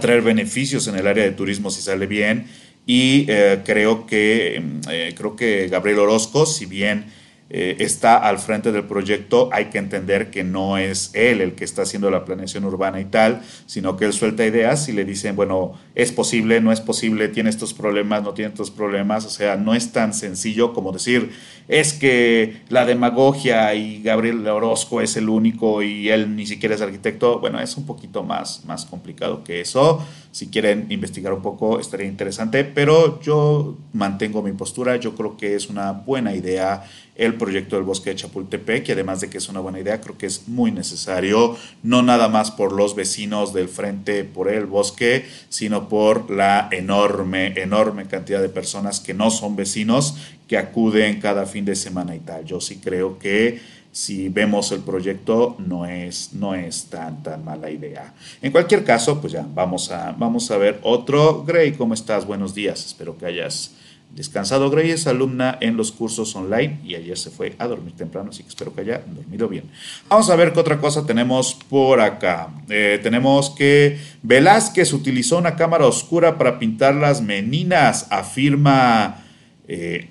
traer 0.00 0.22
beneficios 0.22 0.86
en 0.86 0.96
el 0.96 1.06
área 1.06 1.24
de 1.24 1.32
turismo 1.32 1.70
si 1.70 1.82
sale 1.82 2.06
bien. 2.06 2.46
Y 2.86 3.26
eh, 3.28 3.60
creo, 3.64 4.06
que, 4.06 4.62
eh, 4.88 5.14
creo 5.16 5.36
que 5.36 5.68
Gabriel 5.68 5.98
Orozco, 5.98 6.46
si 6.46 6.64
bien 6.64 7.04
eh, 7.52 7.78
está 7.80 8.16
al 8.16 8.38
frente 8.38 8.70
del 8.70 8.84
proyecto, 8.84 9.48
hay 9.52 9.66
que 9.66 9.78
entender 9.78 10.30
que 10.30 10.44
no 10.44 10.78
es 10.78 11.10
él 11.14 11.40
el 11.40 11.56
que 11.56 11.64
está 11.64 11.82
haciendo 11.82 12.08
la 12.08 12.24
planeación 12.24 12.64
urbana 12.64 13.00
y 13.00 13.06
tal, 13.06 13.42
sino 13.66 13.96
que 13.96 14.04
él 14.04 14.12
suelta 14.12 14.46
ideas 14.46 14.88
y 14.88 14.92
le 14.92 15.04
dicen, 15.04 15.34
bueno, 15.34 15.72
es 15.96 16.12
posible, 16.12 16.60
no 16.60 16.70
es 16.70 16.80
posible, 16.80 17.26
tiene 17.26 17.50
estos 17.50 17.74
problemas, 17.74 18.22
no 18.22 18.34
tiene 18.34 18.50
estos 18.50 18.70
problemas, 18.70 19.26
o 19.26 19.30
sea, 19.30 19.56
no 19.56 19.74
es 19.74 19.90
tan 19.90 20.14
sencillo 20.14 20.72
como 20.72 20.92
decir, 20.92 21.32
es 21.66 21.92
que 21.92 22.62
la 22.68 22.86
demagogia 22.86 23.74
y 23.74 24.00
Gabriel 24.00 24.46
Orozco 24.46 25.00
es 25.00 25.16
el 25.16 25.28
único 25.28 25.82
y 25.82 26.08
él 26.08 26.36
ni 26.36 26.46
siquiera 26.46 26.76
es 26.76 26.80
arquitecto, 26.80 27.40
bueno, 27.40 27.60
es 27.60 27.76
un 27.76 27.84
poquito 27.84 28.22
más, 28.22 28.64
más 28.64 28.84
complicado 28.86 29.42
que 29.42 29.60
eso. 29.60 30.06
Si 30.32 30.46
quieren 30.48 30.86
investigar 30.90 31.32
un 31.32 31.42
poco, 31.42 31.80
estaría 31.80 32.06
interesante, 32.06 32.64
pero 32.64 33.20
yo 33.20 33.76
mantengo 33.92 34.42
mi 34.42 34.52
postura, 34.52 34.96
yo 34.96 35.16
creo 35.16 35.36
que 35.36 35.56
es 35.56 35.68
una 35.68 35.90
buena 35.92 36.34
idea 36.34 36.84
el 37.16 37.34
proyecto 37.34 37.76
del 37.76 37.84
bosque 37.84 38.10
de 38.10 38.16
Chapultepec 38.16 38.88
y 38.88 38.92
además 38.92 39.20
de 39.20 39.28
que 39.28 39.38
es 39.38 39.48
una 39.48 39.60
buena 39.60 39.80
idea, 39.80 40.00
creo 40.00 40.16
que 40.16 40.26
es 40.26 40.48
muy 40.48 40.70
necesario, 40.70 41.56
no 41.82 42.02
nada 42.02 42.28
más 42.28 42.50
por 42.50 42.72
los 42.72 42.94
vecinos 42.94 43.52
del 43.52 43.68
frente 43.68 44.24
por 44.24 44.48
el 44.48 44.66
bosque, 44.66 45.26
sino 45.48 45.88
por 45.88 46.30
la 46.30 46.68
enorme, 46.70 47.60
enorme 47.60 48.06
cantidad 48.06 48.40
de 48.40 48.48
personas 48.48 49.00
que 49.00 49.12
no 49.12 49.30
son 49.30 49.54
vecinos, 49.54 50.16
que 50.48 50.56
acuden 50.56 51.20
cada 51.20 51.44
fin 51.44 51.64
de 51.64 51.76
semana 51.76 52.16
y 52.16 52.20
tal. 52.20 52.44
Yo 52.44 52.60
sí 52.60 52.80
creo 52.82 53.18
que 53.18 53.60
si 53.92 54.28
vemos 54.28 54.70
el 54.72 54.80
proyecto 54.80 55.56
no 55.58 55.84
es, 55.84 56.32
no 56.32 56.54
es 56.54 56.84
tan, 56.84 57.22
tan 57.22 57.44
mala 57.44 57.70
idea. 57.70 58.14
En 58.40 58.52
cualquier 58.52 58.84
caso, 58.84 59.20
pues 59.20 59.32
ya, 59.32 59.46
vamos 59.54 59.90
a, 59.90 60.12
vamos 60.12 60.50
a 60.50 60.58
ver 60.58 60.78
otro. 60.82 61.44
Gray, 61.44 61.72
¿cómo 61.72 61.94
estás? 61.94 62.24
Buenos 62.24 62.54
días. 62.54 62.86
Espero 62.86 63.18
que 63.18 63.26
hayas 63.26 63.72
descansado. 64.14 64.70
Gray 64.70 64.90
es 64.92 65.06
alumna 65.06 65.58
en 65.60 65.76
los 65.76 65.90
cursos 65.90 66.34
online 66.36 66.78
y 66.84 66.94
ayer 66.94 67.18
se 67.18 67.30
fue 67.30 67.54
a 67.58 67.66
dormir 67.66 67.94
temprano, 67.94 68.30
así 68.30 68.42
que 68.42 68.48
espero 68.48 68.72
que 68.74 68.82
haya 68.82 69.02
dormido 69.06 69.48
bien. 69.48 69.64
Vamos 70.08 70.30
a 70.30 70.36
ver 70.36 70.52
qué 70.52 70.60
otra 70.60 70.78
cosa 70.78 71.04
tenemos 71.04 71.56
por 71.68 72.00
acá. 72.00 72.48
Eh, 72.68 73.00
tenemos 73.02 73.50
que 73.50 73.98
Velázquez 74.22 74.92
utilizó 74.92 75.38
una 75.38 75.56
cámara 75.56 75.86
oscura 75.86 76.38
para 76.38 76.58
pintar 76.58 76.94
las 76.94 77.20
meninas, 77.20 78.06
afirma... 78.10 79.24
Eh, 79.66 80.08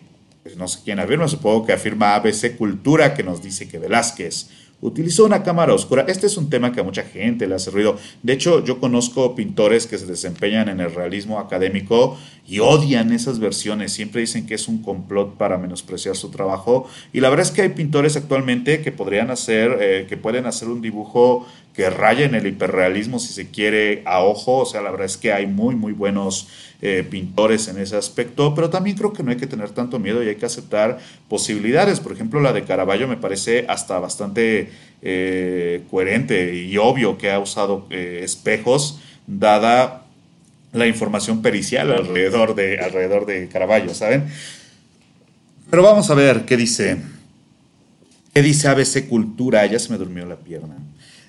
pues, 0.50 0.58
no 0.58 0.68
sé 0.68 0.80
quién 0.84 1.00
afirma, 1.00 1.28
supongo 1.28 1.64
que 1.64 1.74
afirma 1.74 2.16
ABC 2.16 2.58
Cultura, 2.58 3.14
que 3.14 3.22
nos 3.22 3.43
dice 3.43 3.68
que 3.68 3.78
Velázquez 3.78 4.47
utilizó 4.82 5.26
una 5.26 5.43
cámara 5.43 5.74
oscura. 5.74 6.06
Este 6.08 6.26
es 6.26 6.38
un 6.38 6.50
tema 6.50 6.72
que 6.72 6.80
a 6.80 6.84
mucha 6.84 7.04
gente 7.04 7.45
le 7.47 7.54
hace 7.54 7.70
ruido. 7.70 7.97
De 8.24 8.34
hecho, 8.34 8.64
yo 8.64 8.80
conozco 8.80 9.36
pintores 9.36 9.86
que 9.86 9.97
se 9.97 10.08
desempeñan 10.08 10.70
en 10.70 10.80
el 10.80 10.95
realismo 10.95 11.38
académico 11.38 12.18
y 12.47 12.60
odian 12.60 13.12
esas 13.12 13.39
versiones. 13.39 13.91
Siempre 13.91 14.22
dicen 14.22 14.47
que 14.47 14.56
es 14.56 14.68
un 14.68 14.82
complot 14.82 15.36
para 15.38 15.58
menospreciar 15.58 16.16
su 16.16 16.32
trabajo. 16.32 16.88
Y 17.14 17.20
la 17.20 17.30
verdad 17.30 17.45
es 17.45 17.52
que 17.52 17.62
hay 17.62 17.70
pintores 17.70 18.16
actualmente 18.16 18.82
que 18.82 18.91
podrían 18.91 19.30
hacer, 19.30 19.78
eh, 19.82 20.06
que 20.10 20.18
pueden 20.18 20.45
hacer 20.45 20.70
un 20.70 20.82
dibujo 20.82 21.45
que 21.80 21.90
raya 21.90 22.26
en 22.26 22.36
el 22.36 22.46
hiperrealismo 22.46 23.20
si 23.20 23.32
se 23.32 23.48
quiere 23.48 24.02
a 24.04 24.22
ojo. 24.22 24.58
O 24.58 24.66
sea, 24.66 24.82
la 24.82 24.92
verdad 24.92 25.06
es 25.06 25.16
que 25.16 25.32
hay 25.32 25.48
muy, 25.48 25.76
muy 25.76 25.94
buenos 25.94 26.50
eh, 26.82 27.08
pintores 27.10 27.70
en 27.70 27.78
ese 27.78 27.96
aspecto, 27.96 28.54
pero 28.54 28.70
también 28.70 28.98
creo 28.98 29.14
que 29.14 29.24
no 29.24 29.32
hay 29.32 29.38
que 29.38 29.48
tener 29.48 29.70
tanto 29.70 29.98
miedo 29.98 30.22
y 30.22 30.28
hay 30.28 30.36
que 30.36 30.46
aceptar 30.46 31.00
posibilidades. 31.30 32.02
Por 32.02 32.12
ejemplo, 32.12 32.42
la 32.42 32.52
de 32.52 32.66
Caravaggio 32.66 33.08
me 33.08 33.16
parece 33.16 33.64
hasta 33.70 33.98
bastante 33.98 34.72
eh, 35.02 35.84
coherente 35.90 36.54
y 36.54 36.76
obvio 36.76 37.18
que 37.18 37.32
ha 37.32 37.40
usado 37.40 37.88
eh, 37.92 38.20
espejos, 38.24 39.00
dada 39.26 40.04
la 40.74 40.86
información 40.86 41.42
pericial 41.42 41.94
alrededor 41.94 42.56
de, 42.56 42.80
alrededor 42.80 43.26
de 43.26 43.48
Caravaggio, 43.48 43.94
¿saben? 43.94 44.26
Pero 45.70 45.82
vamos 45.82 46.10
a 46.10 46.14
ver 46.14 46.44
qué 46.44 46.58
dice. 46.58 46.98
¿Qué 48.34 48.42
dice 48.42 48.68
ABC 48.68 49.08
Cultura? 49.08 49.66
Ya 49.66 49.80
se 49.80 49.90
me 49.92 49.98
durmió 49.98 50.26
la 50.26 50.36
pierna. 50.36 50.76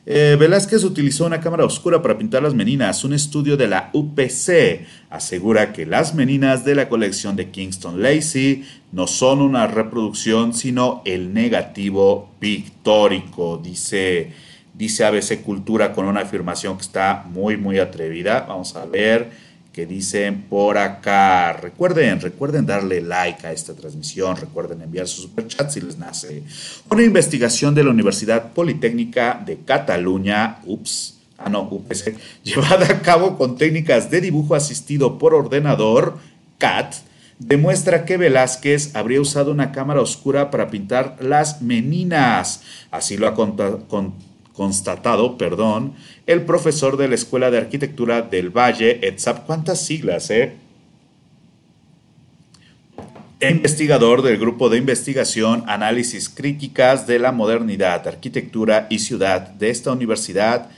Eh, 0.06 0.36
Velázquez 0.40 0.82
utilizó 0.84 1.26
una 1.26 1.40
cámara 1.40 1.64
oscura 1.64 2.00
para 2.00 2.16
pintar 2.16 2.42
las 2.42 2.54
meninas. 2.54 3.04
Un 3.04 3.12
estudio 3.12 3.56
de 3.56 3.68
la 3.68 3.90
UPC 3.92 4.86
asegura 5.10 5.72
que 5.72 5.84
las 5.84 6.14
meninas 6.14 6.64
de 6.64 6.74
la 6.74 6.88
colección 6.88 7.36
de 7.36 7.50
Kingston 7.50 8.02
Lacey 8.02 8.64
no 8.92 9.06
son 9.06 9.42
una 9.42 9.66
reproducción, 9.66 10.54
sino 10.54 11.02
el 11.04 11.34
negativo 11.34 12.30
pictórico, 12.40 13.60
dice, 13.62 14.32
dice 14.74 15.04
ABC 15.04 15.42
Cultura 15.42 15.92
con 15.92 16.06
una 16.06 16.20
afirmación 16.20 16.76
que 16.76 16.82
está 16.82 17.24
muy, 17.28 17.56
muy 17.56 17.78
atrevida. 17.78 18.46
Vamos 18.48 18.74
a 18.76 18.86
ver 18.86 19.49
dicen 19.86 20.42
por 20.42 20.78
acá. 20.78 21.52
Recuerden, 21.52 22.20
recuerden 22.20 22.66
darle 22.66 23.00
like 23.00 23.46
a 23.46 23.52
esta 23.52 23.74
transmisión, 23.74 24.36
recuerden 24.36 24.82
enviar 24.82 25.06
su 25.06 25.22
superchat 25.22 25.70
si 25.70 25.80
les 25.80 25.98
nace. 25.98 26.42
Una 26.90 27.02
investigación 27.02 27.74
de 27.74 27.84
la 27.84 27.90
Universidad 27.90 28.52
Politécnica 28.52 29.42
de 29.44 29.58
Cataluña, 29.58 30.58
ups, 30.64 31.18
ah 31.38 31.48
no, 31.48 31.62
UPC, 31.62 32.16
llevada 32.44 32.86
a 32.86 33.02
cabo 33.02 33.36
con 33.36 33.56
técnicas 33.56 34.10
de 34.10 34.20
dibujo 34.20 34.54
asistido 34.54 35.18
por 35.18 35.34
ordenador, 35.34 36.18
CAT, 36.58 36.94
demuestra 37.38 38.04
que 38.04 38.18
Velázquez 38.18 38.94
habría 38.94 39.20
usado 39.20 39.50
una 39.50 39.72
cámara 39.72 40.00
oscura 40.00 40.50
para 40.50 40.68
pintar 40.68 41.16
las 41.20 41.62
meninas. 41.62 42.62
Así 42.90 43.16
lo 43.16 43.26
ha 43.26 43.34
contado 43.34 43.88
constatado, 44.54 45.38
perdón, 45.38 45.94
el 46.26 46.42
profesor 46.42 46.96
de 46.96 47.08
la 47.08 47.14
Escuela 47.14 47.50
de 47.50 47.58
Arquitectura 47.58 48.22
del 48.22 48.50
Valle, 48.50 49.06
ETSAP, 49.06 49.46
¿cuántas 49.46 49.84
siglas, 49.84 50.30
eh? 50.30 50.56
investigador 53.40 54.20
del 54.20 54.36
Grupo 54.36 54.68
de 54.68 54.76
Investigación 54.76 55.64
Análisis 55.66 56.28
Críticas 56.28 57.06
de 57.06 57.18
la 57.18 57.32
Modernidad, 57.32 58.06
Arquitectura 58.06 58.86
y 58.90 58.98
Ciudad 58.98 59.48
de 59.48 59.70
esta 59.70 59.92
universidad 59.92 60.68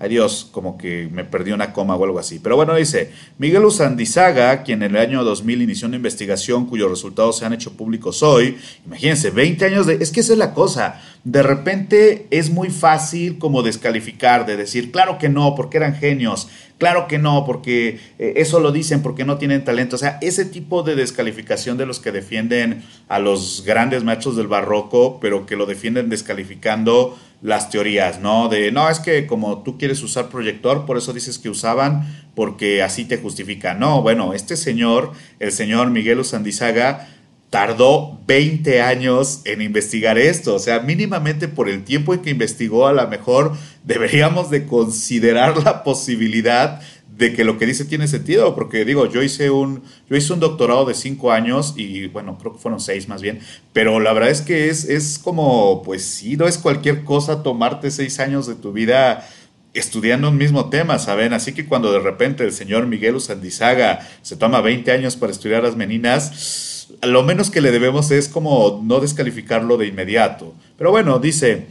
Adiós, 0.00 0.48
como 0.50 0.78
que 0.78 1.10
me 1.12 1.26
perdí 1.26 1.52
una 1.52 1.74
coma 1.74 1.94
o 1.94 2.02
algo 2.02 2.18
así. 2.18 2.38
Pero 2.38 2.56
bueno, 2.56 2.74
dice, 2.74 3.12
Miguel 3.36 3.66
Usandizaga, 3.66 4.62
quien 4.62 4.82
en 4.82 4.96
el 4.96 4.96
año 4.96 5.22
2000 5.22 5.60
inició 5.60 5.88
una 5.88 5.98
investigación 5.98 6.64
cuyos 6.64 6.90
resultados 6.90 7.36
se 7.36 7.44
han 7.44 7.52
hecho 7.52 7.74
públicos 7.74 8.22
hoy, 8.22 8.56
imagínense, 8.86 9.28
20 9.28 9.62
años 9.66 9.86
de... 9.86 9.98
Es 10.00 10.10
que 10.10 10.20
esa 10.20 10.32
es 10.32 10.38
la 10.38 10.54
cosa, 10.54 11.02
de 11.24 11.42
repente 11.42 12.26
es 12.30 12.50
muy 12.50 12.70
fácil 12.70 13.38
como 13.38 13.62
descalificar, 13.62 14.46
de 14.46 14.56
decir, 14.56 14.90
claro 14.90 15.18
que 15.18 15.28
no, 15.28 15.54
porque 15.54 15.76
eran 15.76 15.94
genios, 15.94 16.48
claro 16.78 17.08
que 17.08 17.18
no, 17.18 17.44
porque 17.44 18.00
eh, 18.18 18.34
eso 18.36 18.58
lo 18.58 18.72
dicen, 18.72 19.02
porque 19.02 19.26
no 19.26 19.36
tienen 19.36 19.62
talento. 19.62 19.96
O 19.96 19.98
sea, 19.98 20.18
ese 20.22 20.46
tipo 20.46 20.82
de 20.82 20.96
descalificación 20.96 21.76
de 21.76 21.84
los 21.84 22.00
que 22.00 22.10
defienden 22.10 22.82
a 23.08 23.18
los 23.18 23.64
grandes 23.66 24.02
machos 24.02 24.36
del 24.36 24.46
barroco, 24.46 25.20
pero 25.20 25.44
que 25.44 25.56
lo 25.56 25.66
defienden 25.66 26.08
descalificando 26.08 27.18
las 27.42 27.70
teorías, 27.70 28.20
¿no? 28.20 28.48
De, 28.48 28.72
no, 28.72 28.88
es 28.88 28.98
que 28.98 29.26
como 29.26 29.62
tú 29.62 29.78
quieres 29.78 30.02
usar 30.02 30.28
proyector, 30.28 30.86
por 30.86 30.96
eso 30.96 31.12
dices 31.12 31.38
que 31.38 31.48
usaban, 31.48 32.24
porque 32.34 32.82
así 32.82 33.04
te 33.04 33.18
justifica. 33.18 33.74
No, 33.74 34.02
bueno, 34.02 34.32
este 34.32 34.56
señor, 34.56 35.12
el 35.38 35.52
señor 35.52 35.90
Miguel 35.90 36.18
Usandizaga, 36.18 37.08
tardó 37.50 38.20
20 38.26 38.80
años 38.80 39.42
en 39.44 39.60
investigar 39.60 40.18
esto. 40.18 40.54
O 40.54 40.58
sea, 40.58 40.80
mínimamente 40.80 41.48
por 41.48 41.68
el 41.68 41.84
tiempo 41.84 42.14
en 42.14 42.22
que 42.22 42.30
investigó, 42.30 42.86
a 42.86 42.92
lo 42.92 43.06
mejor 43.08 43.52
deberíamos 43.84 44.50
de 44.50 44.66
considerar 44.66 45.62
la 45.64 45.82
posibilidad 45.82 46.80
de 47.20 47.34
que 47.34 47.44
lo 47.44 47.58
que 47.58 47.66
dice 47.66 47.84
tiene 47.84 48.08
sentido, 48.08 48.54
porque 48.54 48.84
digo, 48.86 49.04
yo 49.04 49.22
hice 49.22 49.50
un, 49.50 49.82
yo 50.08 50.16
hice 50.16 50.32
un 50.32 50.40
doctorado 50.40 50.86
de 50.86 50.94
cinco 50.94 51.32
años 51.32 51.74
y 51.76 52.06
bueno, 52.06 52.38
creo 52.38 52.54
que 52.54 52.58
fueron 52.58 52.80
seis 52.80 53.08
más 53.08 53.20
bien, 53.20 53.40
pero 53.74 54.00
la 54.00 54.14
verdad 54.14 54.30
es 54.30 54.40
que 54.40 54.70
es, 54.70 54.86
es 54.86 55.18
como, 55.18 55.82
pues 55.82 56.02
sí, 56.02 56.38
no 56.38 56.48
es 56.48 56.56
cualquier 56.56 57.04
cosa 57.04 57.42
tomarte 57.42 57.90
seis 57.90 58.20
años 58.20 58.46
de 58.46 58.54
tu 58.54 58.72
vida 58.72 59.28
estudiando 59.74 60.30
un 60.30 60.38
mismo 60.38 60.70
tema, 60.70 60.98
¿saben? 60.98 61.34
Así 61.34 61.52
que 61.52 61.66
cuando 61.66 61.92
de 61.92 62.00
repente 62.00 62.42
el 62.42 62.52
señor 62.52 62.86
Miguel 62.86 63.16
Usandizaga 63.16 64.00
se 64.22 64.36
toma 64.36 64.62
20 64.62 64.90
años 64.90 65.16
para 65.16 65.30
estudiar 65.30 65.62
las 65.62 65.76
meninas, 65.76 66.69
lo 67.02 67.22
menos 67.22 67.50
que 67.50 67.60
le 67.60 67.70
debemos 67.70 68.10
es 68.10 68.28
como 68.28 68.80
no 68.84 69.00
descalificarlo 69.00 69.76
de 69.76 69.86
inmediato. 69.86 70.54
Pero 70.76 70.90
bueno, 70.90 71.18
dice... 71.18 71.66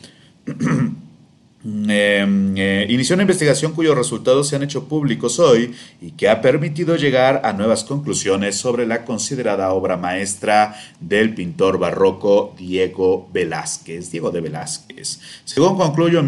Em, 1.61 2.55
eh, 2.57 2.85
inició 2.87 3.15
una 3.15 3.23
investigación 3.23 3.73
cuyos 3.73 3.97
resultados 3.97 4.47
se 4.47 4.55
han 4.55 4.63
hecho 4.63 4.85
públicos 4.85 5.39
hoy 5.39 5.75
y 5.99 6.11
que 6.11 6.29
ha 6.29 6.39
permitido 6.41 6.95
llegar 6.95 7.41
a 7.43 7.51
nuevas 7.51 7.83
conclusiones 7.83 8.55
sobre 8.55 8.87
la 8.87 9.03
considerada 9.03 9.73
obra 9.73 9.97
maestra 9.97 10.79
del 11.01 11.33
pintor 11.33 11.77
barroco 11.77 12.55
Diego 12.57 13.27
Velázquez, 13.33 14.09
Diego 14.09 14.31
de 14.31 14.39
Velázquez. 14.39 15.19
Según, 15.43 15.77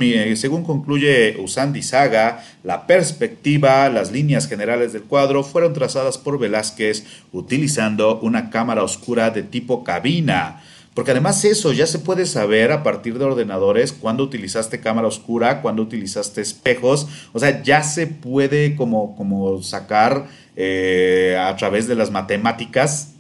eh, 0.02 0.36
según 0.36 0.66
concluye 0.66 1.38
Usandi 1.40 1.82
Saga, 1.82 2.44
la 2.66 2.86
perspectiva, 2.86 3.88
las 3.88 4.12
líneas 4.12 4.50
generales 4.50 4.92
del 4.92 5.04
cuadro 5.04 5.46
fueron 5.46 5.72
trazadas 5.72 6.18
por 6.18 6.40
Velázquez 6.40 7.06
utilizando 7.32 8.20
una 8.20 8.50
cámara 8.50 8.84
oscura 8.84 9.30
de 9.30 9.44
tipo 9.44 9.86
cabina 9.86 10.62
porque 10.94 11.12
además 11.12 11.44
eso 11.46 11.72
ya 11.72 11.88
se 11.88 12.00
puede 12.00 12.26
saber 12.26 12.72
a 12.72 12.84
partir 12.84 13.18
de 13.18 13.26
ordenadores 13.26 13.94
cuando 13.94 14.24
utilizaste 14.24 14.82
cámara 14.82 15.08
oscura, 15.08 15.62
cuando 15.62 15.82
utilizaste 15.82 16.42
espejos. 16.42 17.08
O 17.32 17.40
sea, 17.40 17.64
ya 17.64 17.82
se 17.84 18.08
puede 18.08 18.76
como, 18.76 19.16
como 19.16 19.64
sacar 19.64 20.28
eh, 20.58 21.38
a 21.40 21.56
través 21.56 21.88
de 21.88 21.96
las 21.96 22.12
matemáticas 22.12 23.14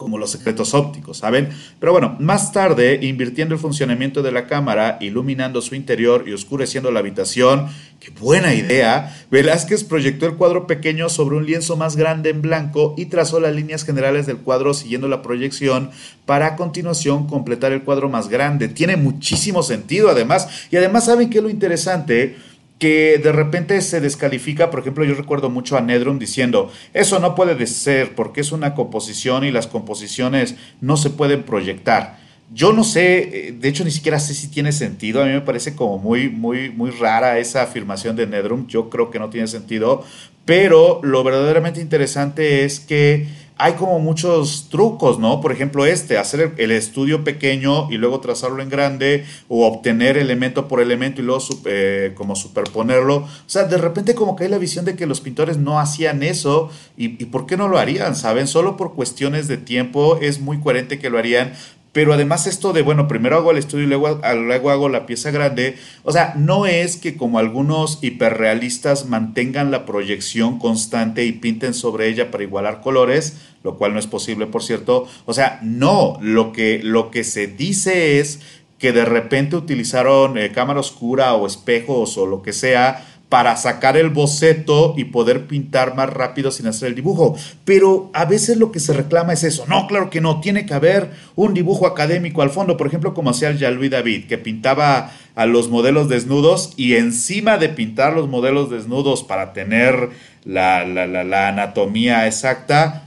como 0.00 0.16
los 0.16 0.30
secretos 0.30 0.72
ópticos, 0.72 1.18
¿saben? 1.18 1.50
Pero 1.78 1.92
bueno, 1.92 2.16
más 2.20 2.52
tarde, 2.52 3.00
invirtiendo 3.02 3.54
el 3.54 3.60
funcionamiento 3.60 4.22
de 4.22 4.32
la 4.32 4.46
cámara, 4.46 4.96
iluminando 5.02 5.60
su 5.60 5.74
interior 5.74 6.24
y 6.26 6.32
oscureciendo 6.32 6.90
la 6.90 7.00
habitación, 7.00 7.66
qué 8.00 8.08
buena 8.18 8.54
idea, 8.54 9.14
Velázquez 9.30 9.84
proyectó 9.84 10.24
el 10.24 10.36
cuadro 10.36 10.66
pequeño 10.66 11.10
sobre 11.10 11.36
un 11.36 11.44
lienzo 11.44 11.76
más 11.76 11.96
grande 11.96 12.30
en 12.30 12.40
blanco 12.40 12.94
y 12.96 13.06
trazó 13.06 13.40
las 13.40 13.54
líneas 13.54 13.84
generales 13.84 14.24
del 14.24 14.38
cuadro 14.38 14.72
siguiendo 14.72 15.06
la 15.06 15.20
proyección 15.20 15.90
para 16.24 16.46
a 16.46 16.56
continuación 16.56 17.26
completar 17.26 17.72
el 17.72 17.82
cuadro 17.82 18.08
más 18.08 18.28
grande. 18.28 18.68
Tiene 18.68 18.96
muchísimo 18.96 19.62
sentido 19.62 20.08
además, 20.08 20.48
y 20.70 20.76
además 20.76 21.04
saben 21.04 21.28
qué 21.28 21.38
es 21.38 21.44
lo 21.44 21.50
interesante, 21.50 22.36
que 22.80 23.20
de 23.22 23.30
repente 23.30 23.80
se 23.82 24.00
descalifica, 24.00 24.70
por 24.70 24.80
ejemplo, 24.80 25.04
yo 25.04 25.14
recuerdo 25.14 25.50
mucho 25.50 25.76
a 25.76 25.82
Nedrum 25.82 26.18
diciendo, 26.18 26.72
eso 26.94 27.20
no 27.20 27.34
puede 27.34 27.66
ser 27.66 28.14
porque 28.14 28.40
es 28.40 28.52
una 28.52 28.74
composición 28.74 29.44
y 29.44 29.52
las 29.52 29.66
composiciones 29.66 30.56
no 30.80 30.96
se 30.96 31.10
pueden 31.10 31.42
proyectar. 31.42 32.18
Yo 32.52 32.72
no 32.72 32.82
sé, 32.82 33.48
eh, 33.48 33.52
de 33.52 33.68
hecho 33.68 33.84
ni 33.84 33.90
siquiera 33.90 34.18
sé 34.18 34.32
si 34.32 34.48
tiene 34.48 34.72
sentido, 34.72 35.22
a 35.22 35.26
mí 35.26 35.32
me 35.32 35.42
parece 35.42 35.76
como 35.76 35.98
muy, 35.98 36.30
muy, 36.30 36.70
muy 36.70 36.90
rara 36.90 37.38
esa 37.38 37.62
afirmación 37.62 38.16
de 38.16 38.26
Nedrum, 38.26 38.66
yo 38.66 38.88
creo 38.88 39.10
que 39.10 39.18
no 39.18 39.28
tiene 39.28 39.46
sentido, 39.46 40.02
pero 40.46 41.00
lo 41.04 41.22
verdaderamente 41.22 41.82
interesante 41.82 42.64
es 42.64 42.80
que 42.80 43.28
hay 43.60 43.74
como 43.74 43.98
muchos 43.98 44.68
trucos, 44.70 45.18
¿no? 45.18 45.40
Por 45.40 45.52
ejemplo, 45.52 45.84
este, 45.84 46.16
hacer 46.16 46.54
el, 46.56 46.70
estudio 46.70 47.24
pequeño 47.24 47.90
y 47.90 47.98
luego 47.98 48.20
trazarlo 48.20 48.62
en 48.62 48.70
grande 48.70 49.26
o 49.48 49.66
obtener 49.66 50.16
elemento 50.16 50.66
por 50.66 50.80
elemento 50.80 51.20
y 51.20 51.24
luego 51.24 51.44
eh, 51.66 52.12
como 52.16 52.36
superponerlo. 52.36 53.16
O 53.16 53.28
sea, 53.46 53.64
de 53.64 53.76
repente 53.76 54.14
como 54.14 54.34
que 54.34 54.44
hay 54.44 54.50
la 54.50 54.58
visión 54.58 54.86
de 54.86 54.96
que 54.96 55.06
los 55.06 55.20
pintores 55.20 55.58
no 55.58 55.78
hacían 55.78 56.22
eso 56.22 56.70
y, 56.96 57.22
y 57.22 57.26
¿por 57.26 57.44
qué 57.44 57.58
no 57.58 57.68
lo 57.68 57.78
harían? 57.78 58.16
¿Saben? 58.16 58.46
Solo 58.46 58.78
por 58.78 58.94
cuestiones 58.94 59.46
de 59.46 59.58
tiempo 59.58 60.18
es 60.22 60.40
muy 60.40 60.58
coherente 60.60 60.98
que 60.98 61.10
lo 61.10 61.18
harían, 61.18 61.52
pero 61.92 62.12
además 62.12 62.46
esto 62.46 62.72
de, 62.72 62.82
bueno, 62.82 63.08
primero 63.08 63.36
hago 63.36 63.50
el 63.50 63.58
estudio 63.58 63.84
y 63.84 63.88
luego, 63.88 64.20
luego, 64.34 64.70
hago 64.70 64.88
la 64.88 65.06
pieza 65.06 65.30
grande, 65.30 65.76
o 66.04 66.12
sea, 66.12 66.34
no 66.36 66.66
es 66.66 66.96
que 66.96 67.16
como 67.16 67.38
algunos 67.38 67.98
hiperrealistas 68.02 69.06
mantengan 69.06 69.70
la 69.70 69.86
proyección 69.86 70.58
constante 70.58 71.24
y 71.24 71.32
pinten 71.32 71.74
sobre 71.74 72.08
ella 72.08 72.30
para 72.30 72.44
igualar 72.44 72.80
colores, 72.80 73.38
lo 73.64 73.76
cual 73.76 73.92
no 73.92 73.98
es 73.98 74.06
posible, 74.06 74.46
por 74.46 74.62
cierto. 74.62 75.08
O 75.26 75.34
sea, 75.34 75.58
no, 75.62 76.16
lo 76.20 76.52
que, 76.52 76.80
lo 76.82 77.10
que 77.10 77.24
se 77.24 77.48
dice 77.48 78.20
es 78.20 78.40
que 78.78 78.92
de 78.92 79.04
repente 79.04 79.56
utilizaron 79.56 80.38
eh, 80.38 80.52
cámara 80.52 80.80
oscura 80.80 81.34
o 81.34 81.46
espejos 81.46 82.16
o 82.16 82.24
lo 82.24 82.40
que 82.40 82.54
sea 82.54 83.06
para 83.30 83.56
sacar 83.56 83.96
el 83.96 84.10
boceto 84.10 84.92
y 84.96 85.04
poder 85.04 85.46
pintar 85.46 85.94
más 85.94 86.10
rápido 86.10 86.50
sin 86.50 86.66
hacer 86.66 86.88
el 86.88 86.96
dibujo. 86.96 87.36
Pero 87.64 88.10
a 88.12 88.24
veces 88.24 88.56
lo 88.56 88.72
que 88.72 88.80
se 88.80 88.92
reclama 88.92 89.32
es 89.32 89.44
eso. 89.44 89.64
No, 89.68 89.86
claro 89.86 90.10
que 90.10 90.20
no. 90.20 90.40
Tiene 90.40 90.66
que 90.66 90.74
haber 90.74 91.12
un 91.36 91.54
dibujo 91.54 91.86
académico 91.86 92.42
al 92.42 92.50
fondo. 92.50 92.76
Por 92.76 92.88
ejemplo, 92.88 93.14
como 93.14 93.30
hacía 93.30 93.48
el 93.48 93.58
Jean-Louis 93.58 93.92
David, 93.92 94.26
que 94.26 94.36
pintaba 94.36 95.12
a 95.36 95.46
los 95.46 95.70
modelos 95.70 96.08
desnudos 96.08 96.72
y 96.76 96.96
encima 96.96 97.56
de 97.56 97.68
pintar 97.68 98.14
los 98.14 98.28
modelos 98.28 98.68
desnudos 98.68 99.22
para 99.22 99.52
tener 99.52 100.10
la, 100.44 100.84
la 100.84 101.48
anatomía 101.48 102.26
exacta, 102.26 103.04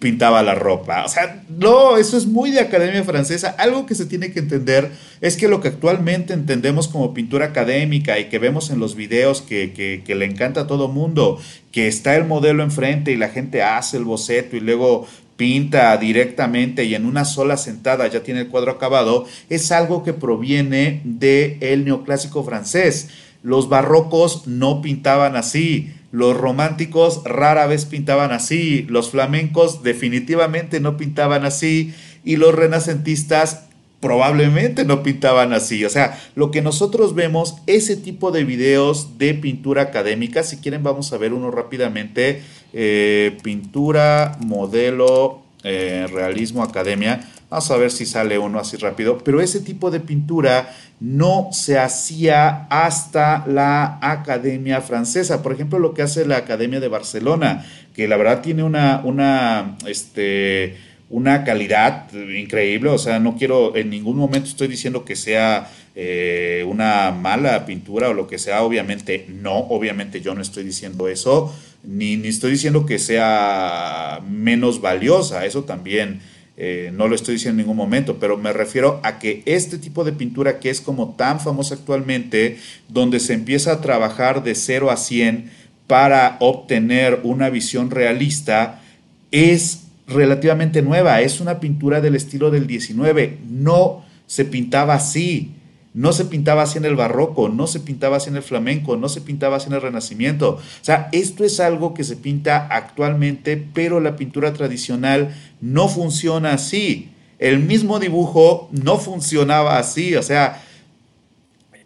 pintaba 0.00 0.42
la 0.42 0.54
ropa. 0.54 1.04
O 1.04 1.08
sea, 1.08 1.44
no, 1.50 1.98
eso 1.98 2.16
es 2.16 2.26
muy 2.26 2.50
de 2.50 2.60
academia 2.60 3.04
francesa. 3.04 3.54
Algo 3.58 3.84
que 3.84 3.94
se 3.94 4.06
tiene 4.06 4.32
que 4.32 4.40
entender 4.40 4.90
es 5.20 5.36
que 5.36 5.46
lo 5.46 5.60
que 5.60 5.68
actualmente 5.68 6.32
entendemos 6.32 6.88
como 6.88 7.12
pintura 7.12 7.46
académica 7.46 8.18
y 8.18 8.30
que 8.30 8.38
vemos 8.38 8.70
en 8.70 8.80
los 8.80 8.96
videos 8.96 9.42
que, 9.42 10.02
le 10.06 10.24
encanta 10.24 10.62
a 10.62 10.66
todo 10.66 10.88
mundo, 10.88 11.38
que 11.70 11.86
está 11.86 12.16
el 12.16 12.24
modelo 12.24 12.62
enfrente 12.62 13.12
y 13.12 13.16
la 13.16 13.28
gente 13.28 13.62
hace 13.62 13.98
el 13.98 14.04
boceto 14.04 14.56
y 14.56 14.60
luego 14.60 15.06
pinta 15.36 15.94
directamente 15.98 16.84
y 16.84 16.94
en 16.94 17.04
una 17.04 17.26
sola 17.26 17.58
sentada 17.58 18.06
ya 18.08 18.22
tiene 18.22 18.40
el 18.40 18.48
cuadro 18.48 18.72
acabado, 18.72 19.26
es 19.50 19.70
algo 19.70 20.02
que 20.02 20.14
proviene 20.14 21.02
del 21.04 21.58
el 21.60 21.84
neoclásico 21.84 22.42
francés. 22.42 23.08
Los 23.42 23.68
barrocos 23.68 24.46
no 24.46 24.80
pintaban 24.80 25.36
así 25.36 25.92
los 26.12 26.36
románticos 26.36 27.22
rara 27.24 27.66
vez 27.66 27.84
pintaban 27.84 28.32
así, 28.32 28.82
los 28.88 29.10
flamencos 29.10 29.82
definitivamente 29.82 30.80
no 30.80 30.96
pintaban 30.96 31.44
así 31.44 31.94
y 32.24 32.36
los 32.36 32.54
renacentistas 32.54 33.66
probablemente 34.00 34.84
no 34.84 35.02
pintaban 35.02 35.52
así. 35.52 35.84
O 35.84 35.90
sea, 35.90 36.18
lo 36.34 36.50
que 36.50 36.62
nosotros 36.62 37.14
vemos, 37.14 37.56
ese 37.66 37.96
tipo 37.96 38.32
de 38.32 38.44
videos 38.44 39.18
de 39.18 39.34
pintura 39.34 39.82
académica, 39.82 40.42
si 40.42 40.56
quieren 40.56 40.82
vamos 40.82 41.12
a 41.12 41.18
ver 41.18 41.32
uno 41.32 41.50
rápidamente, 41.50 42.42
eh, 42.72 43.36
pintura, 43.42 44.38
modelo, 44.40 45.42
eh, 45.62 46.06
realismo, 46.10 46.62
academia. 46.62 47.30
Vamos 47.50 47.70
a 47.72 47.76
ver 47.76 47.90
si 47.90 48.06
sale 48.06 48.38
uno 48.38 48.60
así 48.60 48.76
rápido. 48.76 49.18
Pero 49.18 49.40
ese 49.40 49.60
tipo 49.60 49.90
de 49.90 49.98
pintura 49.98 50.72
no 51.00 51.48
se 51.50 51.78
hacía 51.78 52.66
hasta 52.70 53.44
la 53.48 53.98
Academia 54.00 54.80
Francesa. 54.80 55.42
Por 55.42 55.52
ejemplo, 55.52 55.80
lo 55.80 55.92
que 55.92 56.02
hace 56.02 56.24
la 56.24 56.36
Academia 56.36 56.78
de 56.78 56.86
Barcelona, 56.86 57.66
que 57.94 58.06
la 58.06 58.16
verdad 58.16 58.40
tiene 58.40 58.62
una, 58.62 59.02
una 59.04 59.76
este, 59.86 60.76
una 61.10 61.42
calidad 61.42 62.12
increíble, 62.12 62.90
o 62.90 62.98
sea, 62.98 63.18
no 63.18 63.36
quiero, 63.36 63.74
en 63.74 63.90
ningún 63.90 64.16
momento 64.16 64.48
estoy 64.48 64.68
diciendo 64.68 65.04
que 65.04 65.16
sea 65.16 65.68
eh, 65.96 66.64
una 66.68 67.10
mala 67.10 67.66
pintura 67.66 68.10
o 68.10 68.14
lo 68.14 68.28
que 68.28 68.38
sea, 68.38 68.62
obviamente 68.62 69.26
no, 69.28 69.56
obviamente 69.56 70.20
yo 70.20 70.36
no 70.36 70.40
estoy 70.40 70.62
diciendo 70.62 71.08
eso, 71.08 71.52
ni, 71.82 72.16
ni 72.16 72.28
estoy 72.28 72.52
diciendo 72.52 72.86
que 72.86 73.00
sea 73.00 74.20
menos 74.28 74.80
valiosa, 74.80 75.44
eso 75.44 75.64
también 75.64 76.20
eh, 76.62 76.92
no 76.92 77.08
lo 77.08 77.14
estoy 77.14 77.36
diciendo 77.36 77.58
en 77.58 77.66
ningún 77.66 77.78
momento, 77.78 78.18
pero 78.18 78.36
me 78.36 78.52
refiero 78.52 79.00
a 79.02 79.18
que 79.18 79.42
este 79.46 79.78
tipo 79.78 80.04
de 80.04 80.12
pintura 80.12 80.58
que 80.58 80.68
es 80.68 80.82
como 80.82 81.14
tan 81.14 81.40
famosa 81.40 81.74
actualmente, 81.74 82.58
donde 82.86 83.18
se 83.18 83.32
empieza 83.32 83.72
a 83.72 83.80
trabajar 83.80 84.44
de 84.44 84.54
0 84.54 84.90
a 84.90 84.98
100 84.98 85.50
para 85.86 86.36
obtener 86.38 87.20
una 87.22 87.48
visión 87.48 87.90
realista, 87.90 88.82
es 89.30 89.84
relativamente 90.06 90.82
nueva, 90.82 91.22
es 91.22 91.40
una 91.40 91.60
pintura 91.60 92.02
del 92.02 92.14
estilo 92.14 92.50
del 92.50 92.66
19, 92.66 93.38
no 93.48 94.04
se 94.26 94.44
pintaba 94.44 94.92
así, 94.92 95.52
no 95.92 96.12
se 96.12 96.24
pintaba 96.24 96.62
así 96.62 96.78
en 96.78 96.84
el 96.84 96.94
barroco, 96.94 97.48
no 97.48 97.66
se 97.66 97.80
pintaba 97.80 98.18
así 98.18 98.30
en 98.30 98.36
el 98.36 98.42
flamenco, 98.42 98.96
no 98.96 99.08
se 99.08 99.20
pintaba 99.20 99.56
así 99.56 99.66
en 99.68 99.74
el 99.74 99.82
renacimiento. 99.82 100.50
O 100.50 100.84
sea, 100.84 101.08
esto 101.12 101.44
es 101.44 101.58
algo 101.58 101.94
que 101.94 102.04
se 102.04 102.16
pinta 102.16 102.68
actualmente, 102.70 103.56
pero 103.56 103.98
la 104.00 104.16
pintura 104.16 104.52
tradicional 104.52 105.34
no 105.60 105.88
funciona 105.88 106.52
así. 106.52 107.10
El 107.38 107.58
mismo 107.58 107.98
dibujo 107.98 108.68
no 108.70 108.98
funcionaba 108.98 109.78
así. 109.78 110.14
O 110.14 110.22
sea, 110.22 110.62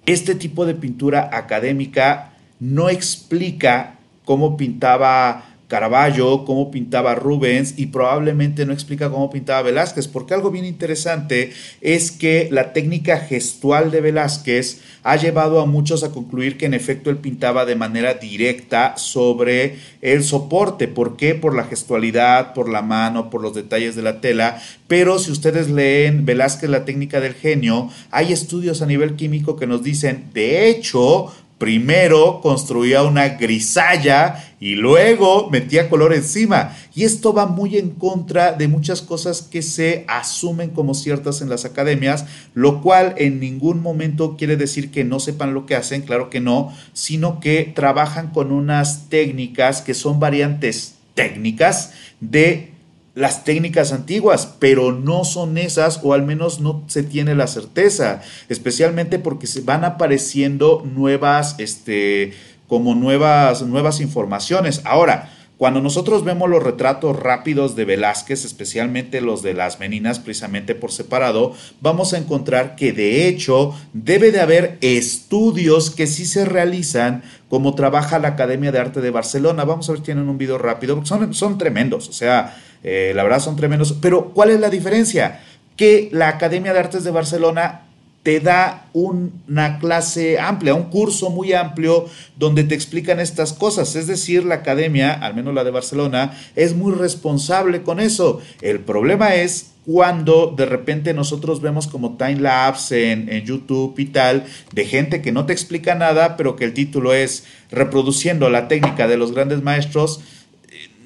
este 0.05 0.35
tipo 0.35 0.67
de 0.67 0.75
pintura 0.75 1.31
académica 1.33 2.33
no 2.61 2.91
explica 2.91 3.99
cómo 4.25 4.57
pintaba 4.57 5.54
Caravaggio, 5.69 6.45
cómo 6.45 6.71
pintaba 6.71 7.15
Rubens 7.15 7.75
y 7.77 7.87
probablemente 7.87 8.67
no 8.67 8.73
explica 8.73 9.11
cómo 9.11 9.31
pintaba 9.31 9.63
Velázquez, 9.63 10.09
porque 10.09 10.35
algo 10.35 10.51
bien 10.51 10.65
interesante 10.65 11.53
es 11.81 12.11
que 12.11 12.49
la 12.51 12.73
técnica 12.73 13.19
gestual 13.19 13.91
de 13.91 14.01
Velázquez 14.01 14.81
ha 15.05 15.17
llevado 15.17 15.61
a 15.61 15.67
muchos 15.67 16.03
a 16.03 16.11
concluir 16.11 16.57
que 16.57 16.67
en 16.67 16.75
efecto 16.75 17.11
él 17.11 17.19
pintaba 17.19 17.67
de 17.67 17.77
manera 17.77 18.15
directa 18.15 18.97
sobre 18.97 19.77
el 20.01 20.25
soporte. 20.25 20.89
¿Por 20.89 21.17
qué? 21.17 21.35
Por 21.35 21.55
la 21.55 21.65
gestualidad, 21.65 22.55
por 22.55 22.71
la 22.71 22.81
mano, 22.81 23.29
por 23.29 23.43
los 23.43 23.55
detalles 23.55 23.97
de 23.97 24.03
la 24.03 24.21
tela. 24.21 24.63
Pero 24.89 25.19
si 25.19 25.31
ustedes 25.31 25.71
leen 25.71 26.25
Velázquez, 26.25 26.71
la 26.71 26.87
técnica 26.87 27.21
del 27.21 27.35
genio, 27.35 27.91
hay 28.11 28.33
estudios 28.33 28.81
a 28.81 28.87
nivel 28.87 29.15
químico 29.17 29.57
que 29.57 29.67
nos 29.67 29.83
dicen, 29.83 30.31
de 30.33 30.69
hecho, 30.69 31.33
Primero 31.59 32.41
construía 32.43 33.05
una 33.05 33.29
grisalla 33.29 34.45
y 34.59 34.75
luego 34.75 35.49
metía 35.51 35.89
color 35.89 36.13
encima. 36.13 36.77
Y 36.95 37.05
esto 37.05 37.33
va 37.33 37.47
muy 37.47 37.79
en 37.79 37.91
contra 37.91 38.53
de 38.53 38.67
muchas 38.67 39.03
cosas 39.03 39.43
que 39.43 39.63
se 39.63 40.05
asumen 40.09 40.71
como 40.71 40.95
ciertas 40.95 41.41
en 41.43 41.49
las 41.49 41.65
academias, 41.65 42.27
lo 42.55 42.83
cual 42.83 43.15
en 43.19 43.41
ningún 43.41 43.81
momento 43.81 44.37
quiere 44.37 44.57
decir 44.57 44.91
que 44.91 45.05
no 45.05 45.21
sepan 45.21 45.55
lo 45.55 45.65
que 45.65 45.77
hacen, 45.77 46.03
claro 46.03 46.29
que 46.29 46.41
no, 46.41 46.73
sino 46.93 47.41
que 47.41 47.73
trabajan 47.75 48.31
con 48.31 48.51
unas 48.51 49.09
técnicas 49.09 49.81
que 49.81 49.95
son 49.95 50.19
variantes 50.19 50.97
técnicas 51.15 51.93
de 52.21 52.74
las 53.15 53.45
técnicas 53.45 53.93
antiguas, 53.93 54.55
pero 54.59 54.93
no 54.93 55.25
son 55.25 55.57
esas 55.57 56.01
o 56.03 56.15
al 56.15 56.25
menos 56.25 56.61
no 56.61 56.83
se 56.89 57.03
tiene 57.03 57.35
la 57.35 57.47
certeza, 57.47 58.23
especialmente 58.49 59.19
porque 59.19 59.47
se 59.47 59.61
van 59.61 59.85
apareciendo 59.85 60.83
nuevas, 60.85 61.55
este, 61.59 62.33
como 62.67 62.95
nuevas, 62.95 63.63
nuevas 63.63 64.01
informaciones. 64.01 64.81
Ahora, 64.85 65.31
cuando 65.57 65.81
nosotros 65.81 66.25
vemos 66.25 66.51
los 66.51 66.65
retratos 66.65 67.19
rápidos 67.19 67.77
de 67.77 67.85
Velázquez, 67.85 68.45
especialmente 68.45 69.21
los 69.21 69.43
de 69.43 69.55
las 69.55 69.79
meninas, 69.79 70.19
precisamente 70.19 70.75
por 70.75 70.91
separado, 70.91 71.55
vamos 71.81 72.13
a 72.13 72.19
encontrar 72.19 72.75
que 72.75 72.93
de 72.93 73.29
hecho 73.29 73.73
debe 73.93 74.33
de 74.33 74.41
haber 74.41 74.79
estudios 74.81 75.91
que 75.91 76.09
sí 76.09 76.27
se 76.27 76.45
realizan 76.45 77.23
como 77.49 77.77
trabaja 77.77 78.19
la 78.19 78.29
Academia 78.29 78.73
de 78.73 78.81
Arte 78.81 79.01
de 79.01 79.13
Barcelona. 79.13 79.65
Vamos 79.65 79.89
a 79.89 79.93
ver, 79.93 80.03
tienen 80.03 80.29
un 80.29 80.39
video 80.39 80.59
rápido, 80.59 81.01
son, 81.07 81.33
son 81.33 81.57
tremendos, 81.57 82.09
o 82.09 82.13
sea, 82.13 82.57
eh, 82.85 83.13
la 83.15 83.23
verdad 83.25 83.41
son 83.41 83.57
tremendos. 83.57 83.95
Pero 84.01 84.31
¿cuál 84.33 84.51
es 84.51 84.61
la 84.61 84.71
diferencia? 84.71 85.41
Que 85.77 86.09
la 86.13 86.29
Academia 86.29 86.73
de 86.73 86.79
Artes 86.79 87.03
de 87.03 87.11
Barcelona 87.11 87.81
te 88.25 88.41
da 88.41 88.87
una 88.95 89.79
clase 89.79 90.39
amplia, 90.39 90.75
un 90.75 90.85
curso 90.85 91.29
muy 91.29 91.53
amplio 91.53 92.07
donde 92.37 92.65
te 92.65 92.75
explican 92.75 93.21
estas 93.21 93.53
cosas. 93.53 93.97
Es 93.97 94.07
decir, 94.07 94.47
la 94.47 94.57
academia, 94.57 95.13
al 95.13 95.35
menos 95.35 95.53
la 95.53 95.63
de 95.63 95.71
Barcelona, 95.71 96.33
es 96.57 96.75
muy 96.75 96.95
responsable 96.95 97.83
con 97.83 98.01
eso. 98.01 98.41
El 98.63 98.81
problema 98.81 99.35
es 99.35 99.73
cuando 99.85 100.55
de 100.57 100.65
repente 100.65 101.13
nosotros 101.13 101.61
vemos 101.61 101.87
como 101.87 102.17
time 102.17 102.41
lapse 102.41 103.13
en, 103.13 103.29
en, 103.31 103.45
YouTube 103.45 103.99
y 103.99 104.07
tal, 104.07 104.45
de 104.73 104.87
gente 104.87 105.21
que 105.21 105.31
no 105.31 105.45
te 105.45 105.53
explica 105.53 105.95
nada, 105.95 106.39
pero 106.39 106.57
que 106.57 106.65
el 106.65 106.73
título 106.73 107.13
es 107.13 107.45
reproduciendo 107.71 108.49
la 108.49 108.69
técnica 108.69 109.07
de 109.07 109.19
los 109.19 109.33
grandes 109.33 109.63
maestros, 109.63 110.23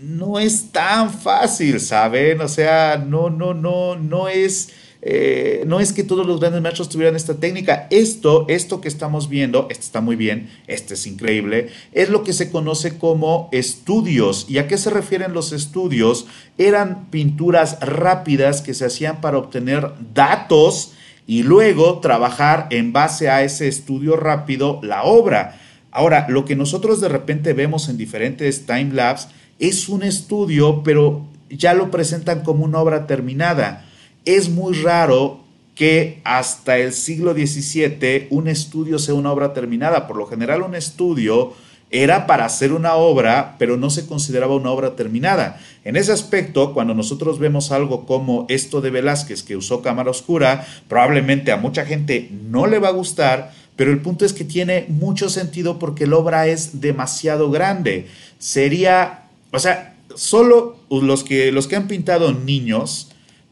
no 0.01 0.39
es 0.39 0.71
tan 0.71 1.13
fácil, 1.13 1.81
¿saben? 1.81 2.41
O 2.41 2.49
sea, 2.49 2.97
no, 2.97 3.31
no, 3.31 3.55
no, 3.55 3.97
no 3.97 4.29
es 4.29 4.71
eh, 5.01 5.63
no 5.67 5.79
es 5.79 5.93
que 5.93 6.03
todos 6.03 6.27
los 6.27 6.41
grandes 6.41 6.61
maestros 6.61 6.89
tuvieran 6.89 7.15
esta 7.15 7.35
técnica. 7.35 7.87
Esto, 7.91 8.47
esto 8.49 8.81
que 8.81 8.89
estamos 8.89 9.29
viendo, 9.29 9.69
este 9.71 9.85
está 9.85 10.01
muy 10.01 10.17
bien, 10.17 10.51
este 10.67 10.95
es 10.95 11.07
increíble, 11.07 11.69
es 11.93 12.09
lo 12.09 12.25
que 12.25 12.33
se 12.33 12.51
conoce 12.51 12.99
como 12.99 13.49
estudios. 13.53 14.47
¿Y 14.49 14.59
a 14.59 14.67
qué 14.67 14.77
se 14.77 14.91
refieren 14.91 15.33
los 15.33 15.53
estudios? 15.53 16.27
Eran 16.59 17.07
pinturas 17.11 17.79
rápidas 17.81 18.61
que 18.61 18.75
se 18.75 18.87
hacían 18.87 19.21
para 19.21 19.39
obtener 19.39 19.93
datos 20.15 20.95
y 21.27 21.43
luego 21.43 22.01
trabajar 22.01 22.67
en 22.71 22.93
base 22.93 23.29
a 23.29 23.45
ese 23.45 23.69
estudio 23.69 24.17
rápido 24.17 24.81
la 24.83 25.05
obra. 25.05 25.61
Ahora, 25.91 26.27
lo 26.29 26.45
que 26.45 26.57
nosotros 26.57 27.01
de 27.01 27.09
repente 27.09 27.53
vemos 27.53 27.89
en 27.89 27.97
diferentes 27.97 28.67
timelapse 28.67 29.29
es 29.59 29.89
un 29.89 30.03
estudio, 30.03 30.83
pero 30.83 31.27
ya 31.51 31.75
lo 31.75 31.91
presentan 31.91 32.43
como 32.43 32.65
una 32.65 32.79
obra 32.79 33.07
terminada 33.07 33.85
es 34.29 34.51
muy 34.51 34.75
raro 34.75 35.41
que 35.75 36.21
hasta 36.25 36.77
el 36.77 36.93
siglo 36.93 37.33
XVII 37.33 38.27
un 38.29 38.47
estudio 38.47 38.99
sea 38.99 39.15
una 39.15 39.33
obra 39.33 39.55
terminada. 39.55 40.07
Por 40.07 40.17
lo 40.17 40.27
general 40.27 40.63
un 40.63 40.75
estudio 40.75 41.55
era 41.91 42.27
para 42.27 42.45
hacer 42.45 42.75
una 42.75 42.97
obra, 42.97 43.57
pero 43.59 43.79
no 43.79 43.89
se 43.89 44.07
consideraba 44.07 44.55
una 44.55 44.71
obra 44.71 44.97
terminada. 44.97 45.59
En 45.85 45.97
ese 45.97 46.13
aspecto, 46.13 46.75
cuando 46.75 46.93
nosotros 46.93 47.39
vemos 47.39 47.73
algo 47.73 48.05
como 48.05 48.45
esto 48.51 48.83
de 48.83 48.91
Velázquez, 48.91 49.43
que 49.43 49.57
usó 49.57 49.81
cámara 49.81 50.11
oscura, 50.11 50.67
probablemente 50.89 51.51
a 51.51 51.57
mucha 51.57 51.87
gente 51.87 52.31
no 52.51 52.67
le 52.67 52.81
va 52.81 52.89
a 52.89 52.93
gustar, 52.93 53.55
pero 53.77 53.93
el 53.93 54.01
punto 54.01 54.27
es 54.27 54.35
que 54.35 54.45
tiene 54.45 54.85
mucho 54.89 55.31
sentido 55.31 55.79
porque 55.79 56.07
la 56.07 56.19
obra 56.19 56.49
es 56.49 56.83
demasiado 56.83 57.51
grande. 57.51 58.09
Sería, 58.39 59.28
o 59.53 59.59
sea, 59.59 59.97
solo 60.15 60.77
los 60.91 61.25
que, 61.25 61.53
los 61.53 61.67
que 61.67 61.77
han 61.77 61.89
pintado 61.89 62.33
niños, 62.33 63.09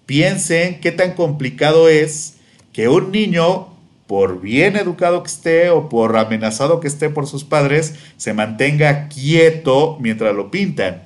Piensen 0.06 0.80
qué 0.80 0.92
tan 0.92 1.14
complicado 1.14 1.88
es 1.88 2.36
que 2.72 2.88
un 2.88 3.10
niño, 3.10 3.66
por 4.06 4.40
bien 4.40 4.76
educado 4.76 5.24
que 5.24 5.28
esté 5.28 5.70
o 5.70 5.88
por 5.88 6.16
amenazado 6.16 6.78
que 6.78 6.86
esté 6.86 7.10
por 7.10 7.26
sus 7.26 7.42
padres, 7.42 7.96
se 8.16 8.32
mantenga 8.32 9.08
quieto 9.08 9.98
mientras 10.00 10.32
lo 10.32 10.52
pintan. 10.52 11.02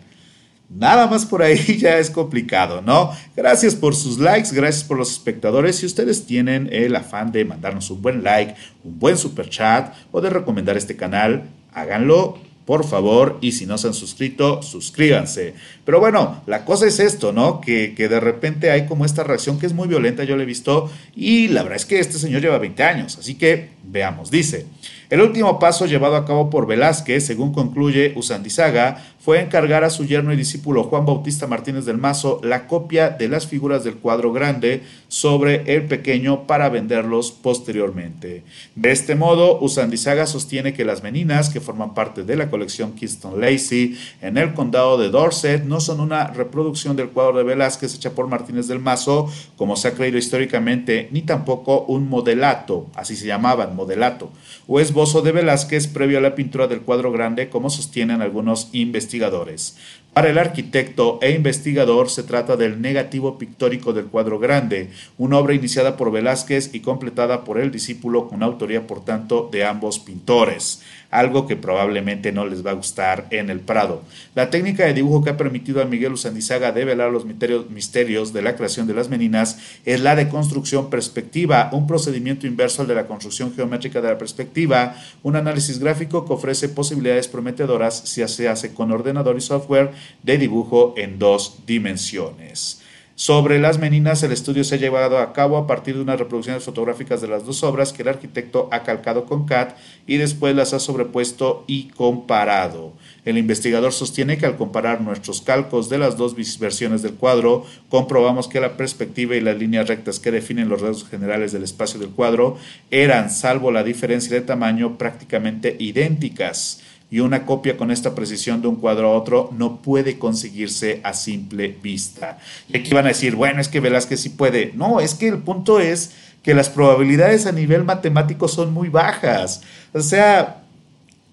Nada 0.68 1.06
más 1.06 1.24
por 1.24 1.42
ahí 1.42 1.56
ya 1.78 1.96
es 1.96 2.10
complicado, 2.10 2.82
¿no? 2.82 3.10
Gracias 3.34 3.74
por 3.74 3.94
sus 3.94 4.18
likes, 4.18 4.50
gracias 4.52 4.84
por 4.84 4.98
los 4.98 5.10
espectadores. 5.10 5.76
Si 5.76 5.86
ustedes 5.86 6.26
tienen 6.26 6.68
el 6.70 6.94
afán 6.94 7.32
de 7.32 7.46
mandarnos 7.46 7.88
un 7.90 8.02
buen 8.02 8.22
like, 8.22 8.54
un 8.84 8.98
buen 8.98 9.16
super 9.16 9.48
chat 9.48 9.94
o 10.12 10.20
de 10.20 10.28
recomendar 10.28 10.76
este 10.76 10.94
canal, 10.94 11.48
háganlo 11.72 12.38
por 12.70 12.86
favor, 12.86 13.36
y 13.40 13.50
si 13.50 13.66
no 13.66 13.78
se 13.78 13.88
han 13.88 13.94
suscrito, 13.94 14.62
suscríbanse. 14.62 15.54
Pero 15.84 15.98
bueno, 15.98 16.40
la 16.46 16.64
cosa 16.64 16.86
es 16.86 17.00
esto, 17.00 17.32
¿no? 17.32 17.60
Que, 17.60 17.94
que, 17.96 18.08
de 18.08 18.20
repente 18.20 18.70
hay 18.70 18.86
como 18.86 19.04
esta 19.04 19.24
reacción 19.24 19.58
que 19.58 19.66
es 19.66 19.72
muy 19.72 19.88
violenta, 19.88 20.22
yo 20.22 20.36
la 20.36 20.44
he 20.44 20.46
visto, 20.46 20.88
y 21.16 21.48
la 21.48 21.64
verdad 21.64 21.78
es 21.78 21.84
que 21.84 21.98
este 21.98 22.16
señor 22.16 22.42
lleva 22.42 22.58
20 22.58 22.80
años, 22.84 23.18
así 23.18 23.34
que 23.34 23.70
veamos, 23.82 24.30
dice. 24.30 24.66
El 25.08 25.20
último 25.20 25.58
paso 25.58 25.86
llevado 25.86 26.14
a 26.14 26.24
cabo 26.24 26.48
por 26.48 26.68
Velázquez, 26.68 27.26
según 27.26 27.52
concluye 27.52 28.12
Usandizaga, 28.14 29.04
fue 29.20 29.40
encargar 29.40 29.84
a 29.84 29.90
su 29.90 30.06
yerno 30.06 30.32
y 30.32 30.36
discípulo 30.36 30.84
Juan 30.84 31.04
Bautista 31.04 31.46
Martínez 31.46 31.84
del 31.84 31.98
Mazo 31.98 32.40
la 32.42 32.66
copia 32.66 33.10
de 33.10 33.28
las 33.28 33.46
figuras 33.46 33.84
del 33.84 33.96
cuadro 33.96 34.32
grande 34.32 34.82
sobre 35.08 35.74
el 35.74 35.84
pequeño 35.84 36.46
para 36.46 36.70
venderlos 36.70 37.30
posteriormente. 37.30 38.44
De 38.74 38.92
este 38.92 39.16
modo, 39.16 39.60
Usandizaga 39.60 40.26
sostiene 40.26 40.72
que 40.72 40.86
las 40.86 41.02
meninas 41.02 41.50
que 41.50 41.60
forman 41.60 41.92
parte 41.92 42.22
de 42.24 42.36
la 42.36 42.48
colección 42.48 42.94
Kingston 42.94 43.40
Lacey 43.40 43.98
en 44.22 44.38
el 44.38 44.54
condado 44.54 44.96
de 44.96 45.10
Dorset 45.10 45.64
no 45.64 45.80
son 45.80 46.00
una 46.00 46.28
reproducción 46.28 46.96
del 46.96 47.10
cuadro 47.10 47.36
de 47.36 47.44
Velázquez 47.44 47.94
hecha 47.94 48.12
por 48.12 48.26
Martínez 48.26 48.68
del 48.68 48.78
Mazo, 48.78 49.30
como 49.56 49.76
se 49.76 49.88
ha 49.88 49.92
creído 49.92 50.16
históricamente, 50.16 51.08
ni 51.10 51.20
tampoco 51.22 51.82
un 51.82 52.08
modelato, 52.08 52.86
así 52.94 53.16
se 53.16 53.26
llamaban, 53.26 53.76
modelato, 53.76 54.30
o 54.66 54.80
esbozo 54.80 55.20
de 55.20 55.32
Velázquez 55.32 55.88
previo 55.88 56.16
a 56.16 56.22
la 56.22 56.34
pintura 56.34 56.68
del 56.68 56.80
cuadro 56.80 57.12
grande, 57.12 57.50
como 57.50 57.68
sostienen 57.68 58.22
algunos 58.22 58.68
investigadores 58.72 59.09
investigadores. 59.12 59.76
Para 60.12 60.28
el 60.28 60.38
arquitecto 60.38 61.20
e 61.22 61.30
investigador 61.30 62.10
se 62.10 62.24
trata 62.24 62.56
del 62.56 62.80
negativo 62.80 63.38
pictórico 63.38 63.92
del 63.92 64.06
cuadro 64.06 64.40
grande, 64.40 64.90
una 65.18 65.38
obra 65.38 65.54
iniciada 65.54 65.96
por 65.96 66.10
Velázquez 66.10 66.74
y 66.74 66.80
completada 66.80 67.44
por 67.44 67.60
el 67.60 67.70
discípulo 67.70 68.28
con 68.28 68.42
autoría 68.42 68.88
por 68.88 69.04
tanto 69.04 69.48
de 69.52 69.64
ambos 69.64 70.00
pintores 70.00 70.82
algo 71.10 71.46
que 71.46 71.56
probablemente 71.56 72.32
no 72.32 72.46
les 72.46 72.64
va 72.64 72.70
a 72.70 72.74
gustar 72.74 73.26
en 73.30 73.50
el 73.50 73.60
Prado. 73.60 74.02
La 74.34 74.50
técnica 74.50 74.84
de 74.84 74.94
dibujo 74.94 75.22
que 75.22 75.30
ha 75.30 75.36
permitido 75.36 75.82
a 75.82 75.84
Miguel 75.84 76.12
Usandizaga 76.12 76.72
develar 76.72 77.10
los 77.10 77.24
misterios 77.24 78.32
de 78.32 78.42
la 78.42 78.56
creación 78.56 78.86
de 78.86 78.94
las 78.94 79.08
meninas 79.08 79.58
es 79.84 80.00
la 80.00 80.14
de 80.14 80.28
construcción 80.28 80.88
perspectiva, 80.88 81.68
un 81.72 81.86
procedimiento 81.86 82.46
inverso 82.46 82.82
al 82.82 82.88
de 82.88 82.94
la 82.94 83.06
construcción 83.06 83.52
geométrica 83.54 84.00
de 84.00 84.08
la 84.08 84.18
perspectiva, 84.18 84.94
un 85.22 85.36
análisis 85.36 85.78
gráfico 85.78 86.24
que 86.24 86.32
ofrece 86.32 86.68
posibilidades 86.68 87.28
prometedoras 87.28 88.02
si 88.04 88.26
se 88.28 88.48
hace 88.48 88.72
con 88.72 88.92
ordenador 88.92 89.36
y 89.36 89.40
software 89.40 89.90
de 90.22 90.38
dibujo 90.38 90.94
en 90.96 91.18
dos 91.18 91.60
dimensiones. 91.66 92.82
Sobre 93.20 93.58
las 93.58 93.78
meninas, 93.78 94.22
el 94.22 94.32
estudio 94.32 94.64
se 94.64 94.76
ha 94.76 94.78
llevado 94.78 95.18
a 95.18 95.34
cabo 95.34 95.58
a 95.58 95.66
partir 95.66 95.94
de 95.94 96.00
unas 96.00 96.18
reproducciones 96.18 96.64
fotográficas 96.64 97.20
de 97.20 97.28
las 97.28 97.44
dos 97.44 97.62
obras 97.62 97.92
que 97.92 98.00
el 98.00 98.08
arquitecto 98.08 98.70
ha 98.72 98.82
calcado 98.82 99.26
con 99.26 99.44
CAD 99.44 99.74
y 100.06 100.16
después 100.16 100.56
las 100.56 100.72
ha 100.72 100.78
sobrepuesto 100.78 101.64
y 101.66 101.88
comparado. 101.88 102.94
El 103.26 103.36
investigador 103.36 103.92
sostiene 103.92 104.38
que 104.38 104.46
al 104.46 104.56
comparar 104.56 105.02
nuestros 105.02 105.42
calcos 105.42 105.90
de 105.90 105.98
las 105.98 106.16
dos 106.16 106.34
versiones 106.58 107.02
del 107.02 107.12
cuadro, 107.12 107.66
comprobamos 107.90 108.48
que 108.48 108.58
la 108.58 108.78
perspectiva 108.78 109.36
y 109.36 109.42
las 109.42 109.58
líneas 109.58 109.86
rectas 109.86 110.18
que 110.18 110.30
definen 110.30 110.70
los 110.70 110.80
rasgos 110.80 111.06
generales 111.10 111.52
del 111.52 111.64
espacio 111.64 112.00
del 112.00 112.08
cuadro 112.08 112.56
eran, 112.90 113.28
salvo 113.28 113.70
la 113.70 113.84
diferencia 113.84 114.34
de 114.34 114.40
tamaño, 114.46 114.96
prácticamente 114.96 115.76
idénticas 115.78 116.80
y 117.10 117.20
una 117.20 117.44
copia 117.44 117.76
con 117.76 117.90
esta 117.90 118.14
precisión 118.14 118.62
de 118.62 118.68
un 118.68 118.76
cuadro 118.76 119.08
a 119.08 119.16
otro 119.16 119.50
no 119.56 119.82
puede 119.82 120.18
conseguirse 120.18 121.00
a 121.02 121.12
simple 121.12 121.76
vista. 121.82 122.38
Y 122.68 122.78
aquí 122.78 122.94
van 122.94 123.06
a 123.06 123.08
decir, 123.08 123.34
bueno, 123.34 123.60
es 123.60 123.68
que 123.68 123.80
Velázquez 123.80 124.20
sí 124.20 124.28
puede. 124.28 124.72
No, 124.74 125.00
es 125.00 125.14
que 125.14 125.28
el 125.28 125.38
punto 125.38 125.80
es 125.80 126.12
que 126.42 126.54
las 126.54 126.68
probabilidades 126.68 127.46
a 127.46 127.52
nivel 127.52 127.84
matemático 127.84 128.48
son 128.48 128.72
muy 128.72 128.88
bajas. 128.88 129.62
O 129.92 130.00
sea, 130.00 130.59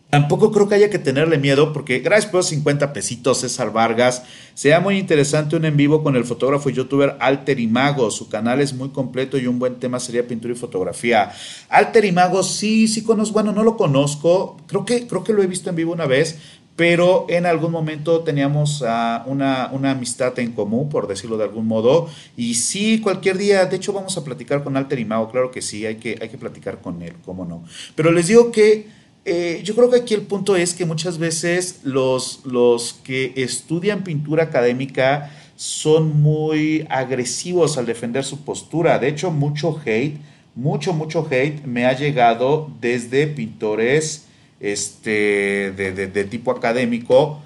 Tampoco 0.10 0.54
creo 0.54 0.70
que 0.70 0.76
haya 0.76 0.90
que 0.90 1.00
tenerle 1.00 1.38
miedo 1.38 1.74
porque 1.74 2.00
gracias 2.00 2.32
por 2.32 2.38
los 2.40 2.48
50 2.48 2.94
pesitos 2.94 3.42
César 3.42 3.74
Vargas. 3.74 4.24
Sea 4.54 4.80
muy 4.80 4.98
interesante 4.98 5.58
un 5.58 5.66
en 5.66 5.76
vivo 5.76 6.02
con 6.02 6.16
el 6.16 6.24
fotógrafo 6.24 6.70
y 6.70 6.74
youtuber 6.74 7.18
Alter 7.20 7.60
Imago. 7.60 8.10
Su 8.10 8.30
canal 8.30 8.62
es 8.62 8.74
muy 8.74 8.90
completo 8.90 9.38
y 9.38 9.48
un 9.48 9.60
buen 9.60 9.76
tema 9.76 10.00
sería 10.00 10.26
pintura 10.26 10.54
y 10.54 10.58
fotografía. 10.58 11.32
Alter 11.68 12.06
Imago 12.06 12.42
sí, 12.42 12.88
sí 12.88 13.04
conozco, 13.04 13.34
bueno, 13.34 13.52
no 13.52 13.64
lo 13.64 13.76
conozco. 13.76 14.56
Creo 14.68 14.86
que, 14.86 15.08
creo 15.08 15.26
que 15.26 15.34
lo 15.34 15.44
he 15.44 15.48
visto 15.48 15.70
en 15.70 15.76
vivo 15.76 15.92
una 15.92 16.06
vez, 16.06 16.38
pero 16.78 17.26
en 17.28 17.46
algún 17.46 17.74
momento 17.74 18.22
teníamos 18.22 18.82
uh, 18.82 19.30
una, 19.30 19.70
una, 19.74 19.92
amistad 19.92 20.40
en 20.40 20.54
común, 20.54 20.88
por 20.88 21.08
decirlo 21.08 21.36
de 21.38 21.44
algún 21.44 21.68
modo, 21.68 22.08
y 22.38 22.54
sí, 22.54 23.02
cualquier 23.02 23.38
día, 23.38 23.66
de 23.66 23.76
hecho 23.76 23.92
vamos 23.92 24.16
a 24.16 24.24
platicar 24.24 24.64
con 24.64 24.78
Alter 24.78 25.00
Imago, 25.00 25.30
claro 25.30 25.50
que 25.50 25.62
sí, 25.62 25.86
hay 25.86 25.96
que, 25.96 26.18
hay 26.22 26.30
que 26.30 26.38
platicar 26.38 26.80
con 26.80 27.02
él, 27.02 27.14
cómo 27.26 27.46
no. 27.46 27.64
Pero 27.96 28.12
les 28.12 28.28
digo 28.28 28.52
que 28.52 28.97
eh, 29.30 29.60
yo 29.62 29.76
creo 29.76 29.90
que 29.90 29.98
aquí 29.98 30.14
el 30.14 30.22
punto 30.22 30.56
es 30.56 30.74
que 30.74 30.86
muchas 30.86 31.18
veces 31.18 31.82
los, 31.84 32.46
los 32.46 32.94
que 33.04 33.34
estudian 33.36 34.06
pintura 34.06 34.44
académica 34.44 35.30
son 35.58 36.22
muy 36.22 36.88
agresivos 36.90 37.78
al 37.78 37.86
defender 37.86 38.24
su 38.24 38.46
postura. 38.46 39.00
De 39.00 39.10
hecho, 39.10 39.30
mucho 39.30 39.78
hate, 39.86 40.18
mucho, 40.56 40.94
mucho 40.94 41.28
hate 41.30 41.66
me 41.66 41.86
ha 41.86 41.92
llegado 41.92 42.72
desde 42.80 43.28
pintores 43.28 44.28
este, 44.62 45.74
de, 45.74 46.24
tipo 46.24 46.52
académico, 46.52 47.42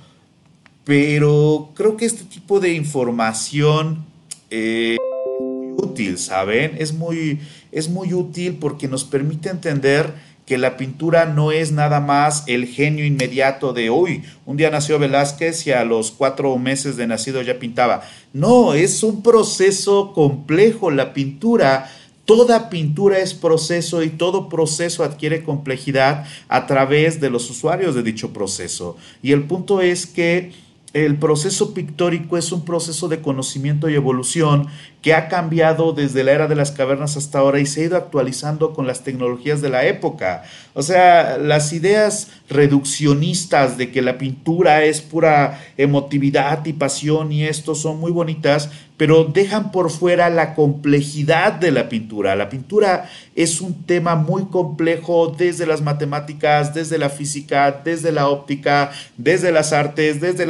pero 0.84 1.72
creo 1.74 1.98
que 1.98 2.06
este 2.06 2.26
tipo 2.26 2.60
de 2.60 2.74
información 2.74 4.06
eh, 4.52 4.98
es 5.00 5.42
muy 5.42 5.74
útil, 5.84 6.20
¿saben? 6.20 6.76
Es 6.78 6.94
muy, 6.94 7.40
es 7.72 7.90
muy 7.90 8.14
útil 8.14 8.58
porque 8.60 8.88
nos 8.88 9.04
permite 9.04 9.50
entender 9.50 10.14
que 10.52 10.58
la 10.58 10.76
pintura 10.76 11.28
no 11.28 11.54
es 11.54 11.72
nada 11.72 12.02
más 12.02 12.43
el 12.45 12.66
genio 12.66 13.06
inmediato 13.06 13.72
de 13.72 13.89
hoy. 13.89 14.24
Un 14.45 14.58
día 14.58 14.70
nació 14.70 14.99
Velázquez 14.99 15.66
y 15.66 15.72
a 15.72 15.86
los 15.86 16.12
cuatro 16.12 16.58
meses 16.58 16.97
de 16.97 17.08
nacido 17.08 17.41
ya 17.41 17.58
pintaba. 17.58 18.02
No, 18.34 18.74
es 18.74 19.02
un 19.02 19.24
proceso 19.24 20.12
complejo. 20.12 20.91
La 20.91 21.14
pintura, 21.14 21.89
toda 22.26 22.70
pintura 22.70 23.20
es 23.20 23.34
proceso 23.34 24.04
y 24.04 24.10
todo 24.10 24.49
proceso 24.49 25.06
adquiere 25.06 25.45
complejidad 25.45 26.26
a 26.49 26.68
través 26.68 27.22
de 27.22 27.30
los 27.30 27.49
usuarios 27.49 27.95
de 27.95 28.04
dicho 28.04 28.34
proceso. 28.34 28.97
Y 29.24 29.32
el 29.32 29.43
punto 29.43 29.80
es 29.80 30.06
que 30.06 30.52
el 30.91 31.16
proceso 31.16 31.74
pictórico 31.74 32.38
es 32.38 32.52
un 32.52 32.66
proceso 32.66 33.08
de 33.08 33.22
conocimiento 33.22 33.89
y 33.89 33.95
evolución 33.95 34.68
que 35.02 35.14
ha 35.16 35.28
cambiado 35.28 35.93
desde 35.93 36.24
la 36.24 36.32
era 36.32 36.47
de 36.47 36.56
las 36.56 36.72
cavernas 36.72 37.18
hasta 37.18 37.39
ahora 37.39 37.60
y 37.60 37.66
se 37.66 37.82
ha 37.82 37.86
ido 37.86 37.97
actualizando 37.97 38.74
con 38.74 38.86
las 38.86 39.04
tecnologías 39.04 39.62
de 39.62 39.70
la 39.70 39.86
época. 39.86 40.43
O 40.74 40.84
sea, 40.84 41.38
las 41.38 41.74
ideas 41.74 42.30
reduccionistas 42.49 43.78
de 43.78 43.91
que 43.91 44.02
la 44.02 44.18
pintura 44.18 44.84
es 44.84 45.02
pura 45.02 45.60
emotividad 45.78 46.66
y 46.66 46.74
pasión 46.74 47.32
y 47.32 47.45
esto 47.45 47.74
son 47.74 47.99
muy 47.99 48.12
bonitas, 48.12 48.70
pero 49.02 49.24
dejan 49.24 49.72
por 49.72 49.89
fuera 49.89 50.30
la 50.30 50.54
complejidad 50.54 51.54
de 51.54 51.72
la 51.72 51.89
pintura. 51.89 52.36
La 52.36 52.49
pintura 52.49 53.10
es 53.36 53.60
un 53.60 53.84
tema 53.86 54.16
muy 54.16 54.45
complejo 54.45 55.34
desde 55.36 55.66
las 55.66 55.82
matemáticas, 55.82 56.76
desde 56.76 56.99
la 56.99 57.10
física, 57.10 57.82
desde 57.84 58.12
la 58.12 58.28
óptica, 58.30 58.91
desde 59.18 59.52
las 59.52 59.74
artes, 59.74 60.22
desde, 60.22 60.45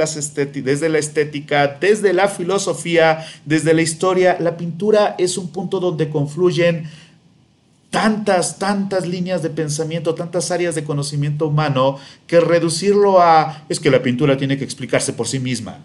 desde 0.61 0.89
la 0.89 0.99
estética, 0.99 1.77
desde 1.79 2.11
la 2.11 2.27
filosofía, 2.27 3.25
desde 3.45 3.73
la 3.73 3.83
historia 3.83 4.35
la 4.41 4.57
pintura 4.57 5.15
es 5.17 5.37
un 5.37 5.49
punto 5.49 5.79
donde 5.79 6.09
confluyen 6.09 6.89
tantas, 7.91 8.57
tantas 8.57 9.05
líneas 9.05 9.43
de 9.43 9.49
pensamiento, 9.49 10.15
tantas 10.15 10.49
áreas 10.49 10.75
de 10.75 10.83
conocimiento 10.83 11.47
humano, 11.47 11.97
que 12.25 12.39
reducirlo 12.39 13.21
a 13.21 13.63
es 13.69 13.79
que 13.79 13.91
la 13.91 14.01
pintura 14.01 14.37
tiene 14.37 14.57
que 14.57 14.63
explicarse 14.63 15.13
por 15.13 15.27
sí 15.27 15.39
misma. 15.39 15.79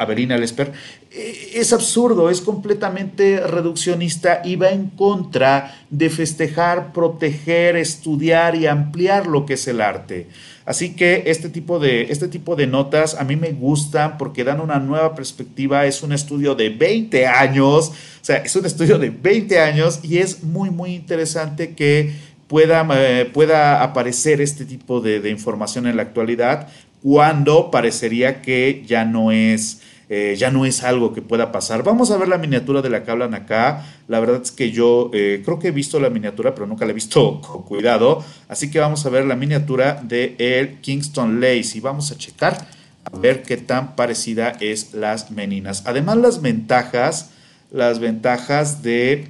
Averina 0.00 0.38
Lesper, 0.38 0.72
eh, 1.10 1.52
es 1.54 1.74
absurdo, 1.74 2.30
es 2.30 2.40
completamente 2.40 3.38
reduccionista 3.38 4.40
y 4.42 4.56
va 4.56 4.70
en 4.70 4.86
contra 4.88 5.78
de 5.90 6.08
festejar, 6.08 6.94
proteger, 6.94 7.76
estudiar 7.76 8.56
y 8.56 8.66
ampliar 8.66 9.26
lo 9.26 9.44
que 9.44 9.54
es 9.54 9.68
el 9.68 9.82
arte. 9.82 10.28
Así 10.64 10.94
que 10.96 11.24
este 11.26 11.50
tipo, 11.50 11.78
de, 11.78 12.10
este 12.10 12.28
tipo 12.28 12.56
de 12.56 12.66
notas 12.66 13.14
a 13.14 13.24
mí 13.24 13.36
me 13.36 13.52
gustan 13.52 14.16
porque 14.16 14.42
dan 14.42 14.60
una 14.60 14.78
nueva 14.78 15.14
perspectiva. 15.14 15.84
Es 15.84 16.02
un 16.02 16.12
estudio 16.12 16.54
de 16.54 16.70
20 16.70 17.26
años, 17.26 17.90
o 17.90 18.24
sea, 18.24 18.38
es 18.38 18.56
un 18.56 18.64
estudio 18.64 18.98
de 18.98 19.10
20 19.10 19.60
años 19.60 20.00
y 20.02 20.18
es 20.18 20.42
muy, 20.42 20.70
muy 20.70 20.94
interesante 20.94 21.74
que 21.74 22.14
pueda, 22.46 22.86
eh, 22.94 23.28
pueda 23.30 23.82
aparecer 23.82 24.40
este 24.40 24.64
tipo 24.64 25.02
de 25.02 25.28
información 25.28 25.86
en 25.86 25.96
la 25.96 26.02
actualidad 26.02 26.68
cuando 27.02 27.70
parecería 27.70 28.42
que 28.42 28.84
ya 28.86 29.04
no 29.04 29.32
es 29.32 29.79
eh, 30.12 30.34
ya 30.36 30.50
no 30.50 30.66
es 30.66 30.82
algo 30.82 31.14
que 31.14 31.22
pueda 31.22 31.52
pasar. 31.52 31.84
Vamos 31.84 32.10
a 32.10 32.16
ver 32.16 32.26
la 32.26 32.36
miniatura 32.36 32.82
de 32.82 32.90
la 32.90 33.04
que 33.04 33.12
hablan 33.12 33.32
acá. 33.32 33.86
La 34.08 34.18
verdad 34.18 34.40
es 34.42 34.50
que 34.50 34.72
yo 34.72 35.08
eh, 35.14 35.40
creo 35.44 35.60
que 35.60 35.68
he 35.68 35.70
visto 35.70 36.00
la 36.00 36.10
miniatura, 36.10 36.52
pero 36.52 36.66
nunca 36.66 36.84
la 36.84 36.90
he 36.90 36.94
visto 36.94 37.40
con 37.46 37.62
cuidado. 37.62 38.24
Así 38.48 38.72
que 38.72 38.80
vamos 38.80 39.06
a 39.06 39.10
ver 39.10 39.24
la 39.24 39.36
miniatura 39.36 40.02
de 40.02 40.34
el 40.38 40.80
Kingston 40.80 41.40
Lace 41.40 41.78
y 41.78 41.80
vamos 41.80 42.10
a 42.10 42.18
checar 42.18 42.66
a 43.04 43.16
ver 43.18 43.42
qué 43.42 43.56
tan 43.56 43.94
parecida 43.94 44.52
es 44.58 44.94
las 44.94 45.30
meninas. 45.30 45.84
Además, 45.86 46.16
las 46.16 46.42
ventajas, 46.42 47.30
las 47.70 48.00
ventajas 48.00 48.82
de, 48.82 49.28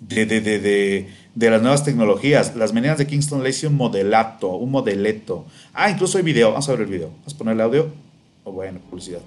de, 0.00 0.24
de, 0.24 0.40
de, 0.40 1.08
de 1.34 1.50
las 1.50 1.60
nuevas 1.60 1.84
tecnologías. 1.84 2.56
Las 2.56 2.72
meninas 2.72 2.96
de 2.96 3.06
Kingston 3.06 3.44
Lace, 3.44 3.66
un 3.66 3.76
modelato, 3.76 4.56
un 4.56 4.70
modeleto. 4.70 5.44
Ah, 5.74 5.90
incluso 5.90 6.16
hay 6.16 6.24
video. 6.24 6.48
Vamos 6.48 6.66
a 6.70 6.72
ver 6.72 6.80
el 6.80 6.86
video. 6.86 7.10
Vamos 7.10 7.34
a 7.34 7.36
poner 7.36 7.52
el 7.52 7.60
audio. 7.60 7.90
Oh, 8.44 8.52
bueno, 8.52 8.80
publicidad. 8.88 9.20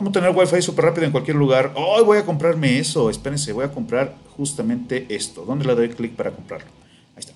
¿Cómo 0.00 0.12
tener 0.12 0.34
wifi 0.34 0.62
súper 0.62 0.86
rápido 0.86 1.04
en 1.04 1.12
cualquier 1.12 1.36
lugar? 1.36 1.74
Hoy 1.76 2.02
voy 2.02 2.16
a 2.16 2.24
comprarme 2.24 2.78
eso. 2.78 3.10
Espérense, 3.10 3.52
voy 3.52 3.66
a 3.66 3.70
comprar 3.70 4.16
justamente 4.34 5.04
esto. 5.10 5.44
¿Dónde 5.44 5.66
le 5.66 5.74
doy 5.74 5.90
clic 5.90 6.12
para 6.12 6.30
comprarlo? 6.30 6.68
Ahí 7.14 7.18
está. 7.18 7.34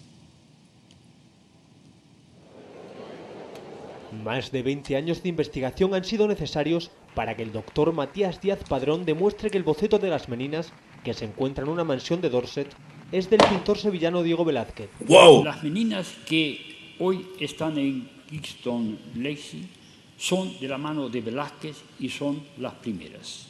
Más 4.25 4.51
de 4.51 4.63
20 4.63 4.97
años 4.97 5.23
de 5.23 5.29
investigación 5.29 5.95
han 5.95 6.05
sido 6.05 6.27
necesarios 6.27 6.91
para 7.15 7.37
que 7.37 7.43
el 7.43 7.53
doctor 7.53 7.93
Matías 7.93 8.41
Díaz 8.41 8.61
Padrón 8.67 9.05
demuestre 9.05 9.51
que 9.51 9.59
el 9.59 9.63
boceto 9.63 9.99
de 9.99 10.09
las 10.09 10.31
meninas, 10.31 10.73
que 11.05 11.13
se 11.13 11.27
encuentra 11.27 11.65
en 11.65 11.71
una 11.71 11.85
mansión 11.85 12.23
de 12.23 12.31
Dorset, 12.31 12.75
es 13.13 13.29
del 13.29 13.41
pintor 13.47 13.77
sevillano 13.77 14.23
Diego 14.23 14.47
Velázquez. 14.47 14.89
¡Wow! 15.01 15.45
Las 15.45 15.63
meninas 15.63 16.15
que 16.27 16.97
hoy 16.99 17.27
están 17.41 17.77
en 17.77 18.09
Kingston 18.31 18.99
Lacey 19.17 19.69
son 20.17 20.59
de 20.61 20.69
la 20.69 20.79
mano 20.79 21.09
de 21.09 21.21
Velázquez 21.21 21.77
y 21.99 22.09
son 22.09 22.43
las 22.59 22.75
primeras. 22.75 23.47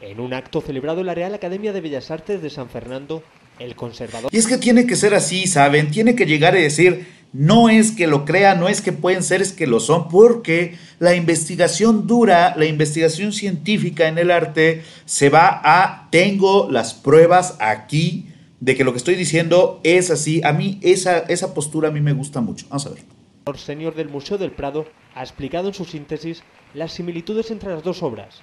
En 0.00 0.20
un 0.20 0.34
acto 0.34 0.60
celebrado 0.60 1.00
en 1.00 1.06
la 1.06 1.14
Real 1.14 1.34
Academia 1.34 1.72
de 1.72 1.80
Bellas 1.80 2.10
Artes 2.10 2.42
de 2.42 2.50
San 2.50 2.68
Fernando, 2.68 3.22
el 3.58 3.74
conservador... 3.74 4.30
Y 4.32 4.38
es 4.38 4.46
que 4.46 4.58
tiene 4.58 4.86
que 4.86 4.96
ser 4.96 5.14
así, 5.14 5.46
¿saben? 5.46 5.90
Tiene 5.90 6.14
que 6.14 6.26
llegar 6.26 6.56
y 6.56 6.62
decir, 6.62 7.06
no 7.32 7.68
es 7.68 7.92
que 7.92 8.06
lo 8.06 8.24
crean, 8.24 8.60
no 8.60 8.68
es 8.68 8.80
que 8.80 8.92
pueden 8.92 9.22
ser, 9.22 9.42
es 9.42 9.52
que 9.52 9.66
lo 9.66 9.80
son, 9.80 10.08
porque 10.08 10.76
la 10.98 11.14
investigación 11.14 12.06
dura, 12.06 12.54
la 12.56 12.66
investigación 12.66 13.32
científica 13.32 14.08
en 14.08 14.18
el 14.18 14.30
arte 14.30 14.82
se 15.04 15.30
va 15.30 15.60
a, 15.64 16.08
tengo 16.10 16.70
las 16.70 16.94
pruebas 16.94 17.56
aquí 17.58 18.26
de 18.60 18.76
que 18.76 18.84
lo 18.84 18.92
que 18.92 18.98
estoy 18.98 19.14
diciendo 19.14 19.80
es 19.84 20.10
así. 20.10 20.42
A 20.44 20.52
mí 20.52 20.78
esa, 20.82 21.18
esa 21.18 21.54
postura 21.54 21.88
a 21.88 21.92
mí 21.92 22.00
me 22.00 22.12
gusta 22.12 22.40
mucho. 22.40 22.66
Vamos 22.68 22.86
a 22.86 22.90
ver. 22.90 23.13
El 23.46 23.58
señor 23.58 23.94
del 23.94 24.08
Museo 24.08 24.38
del 24.38 24.52
Prado 24.52 24.86
ha 25.14 25.22
explicado 25.22 25.68
en 25.68 25.74
su 25.74 25.84
síntesis 25.84 26.42
las 26.72 26.92
similitudes 26.92 27.50
entre 27.50 27.74
las 27.74 27.82
dos 27.82 28.02
obras. 28.02 28.40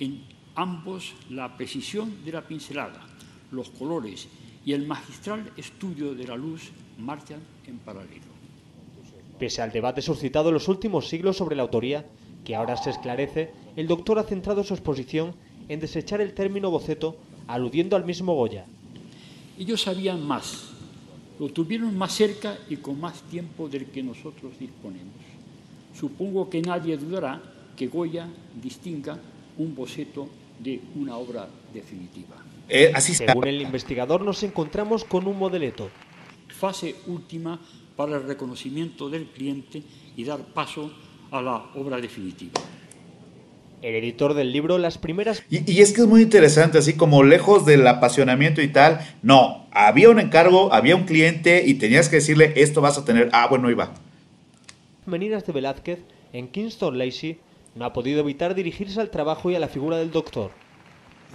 En 0.00 0.24
ambos 0.56 1.14
la 1.30 1.56
precisión 1.56 2.24
de 2.24 2.32
la 2.32 2.42
pincelada, 2.42 3.00
los 3.52 3.70
colores 3.70 4.26
y 4.66 4.72
el 4.72 4.88
magistral 4.88 5.52
estudio 5.56 6.14
de 6.16 6.26
la 6.26 6.34
luz 6.34 6.72
marchan 6.98 7.40
en 7.68 7.78
paralelo. 7.78 8.24
Pese 9.38 9.62
al 9.62 9.70
debate 9.70 10.02
suscitado 10.02 10.48
en 10.48 10.54
los 10.54 10.66
últimos 10.66 11.08
siglos 11.08 11.36
sobre 11.36 11.54
la 11.54 11.62
autoría, 11.62 12.04
que 12.44 12.56
ahora 12.56 12.76
se 12.76 12.90
esclarece, 12.90 13.52
el 13.76 13.86
doctor 13.86 14.18
ha 14.18 14.24
centrado 14.24 14.64
su 14.64 14.74
exposición 14.74 15.36
en 15.68 15.78
desechar 15.78 16.20
el 16.20 16.34
término 16.34 16.72
boceto, 16.72 17.16
aludiendo 17.46 17.94
al 17.94 18.04
mismo 18.04 18.34
Goya. 18.34 18.66
Ellos 19.56 19.82
sabían 19.82 20.26
más, 20.26 20.73
lo 21.38 21.48
tuvieron 21.48 21.96
más 21.96 22.12
cerca 22.12 22.58
y 22.68 22.76
con 22.76 23.00
más 23.00 23.22
tiempo 23.22 23.68
del 23.68 23.86
que 23.86 24.02
nosotros 24.02 24.52
disponemos. 24.58 25.14
Supongo 25.98 26.48
que 26.50 26.62
nadie 26.62 26.96
dudará 26.96 27.40
que 27.76 27.88
Goya 27.88 28.28
distinga 28.60 29.18
un 29.58 29.74
boceto 29.74 30.28
de 30.58 30.80
una 30.96 31.16
obra 31.16 31.48
definitiva. 31.72 32.36
Eh, 32.68 32.92
así 32.94 33.14
Según 33.14 33.46
el 33.46 33.60
investigador, 33.60 34.22
nos 34.22 34.42
encontramos 34.42 35.04
con 35.04 35.26
un 35.26 35.38
modeleto. 35.38 35.90
Fase 36.48 36.94
última 37.06 37.60
para 37.96 38.16
el 38.16 38.24
reconocimiento 38.24 39.10
del 39.10 39.26
cliente 39.26 39.82
y 40.16 40.24
dar 40.24 40.40
paso 40.40 40.90
a 41.30 41.42
la 41.42 41.56
obra 41.74 42.00
definitiva. 42.00 42.60
El 43.84 43.96
editor 43.96 44.32
del 44.32 44.50
libro, 44.50 44.78
las 44.78 44.96
primeras... 44.96 45.42
Y, 45.50 45.70
y, 45.70 45.82
es 45.82 45.92
que 45.92 46.00
es 46.00 46.06
muy 46.06 46.22
interesante, 46.22 46.78
así 46.78 46.94
como 46.94 47.22
lejos 47.22 47.66
del 47.66 47.86
apasionamiento 47.86 48.62
y 48.62 48.68
tal, 48.68 49.00
no, 49.22 49.66
había 49.72 50.08
un 50.08 50.18
encargo, 50.18 50.72
había 50.72 50.96
un 50.96 51.04
cliente 51.04 51.64
y 51.66 51.74
tenías 51.74 52.08
que 52.08 52.16
decirle, 52.16 52.54
esto 52.56 52.80
vas 52.80 52.96
a 52.96 53.04
tener, 53.04 53.28
ah, 53.34 53.46
bueno, 53.46 53.70
iba. 53.70 53.92
Meninas 55.04 55.44
de 55.44 55.52
Velázquez, 55.52 55.98
en 56.32 56.48
Kingston 56.48 56.96
Lacey, 56.96 57.38
no 57.74 57.84
ha 57.84 57.92
podido 57.92 58.20
evitar 58.20 58.54
dirigirse 58.54 58.98
al 59.02 59.10
trabajo 59.10 59.50
y 59.50 59.54
a 59.54 59.60
la 59.60 59.68
figura 59.68 59.98
del 59.98 60.10
doctor. 60.10 60.52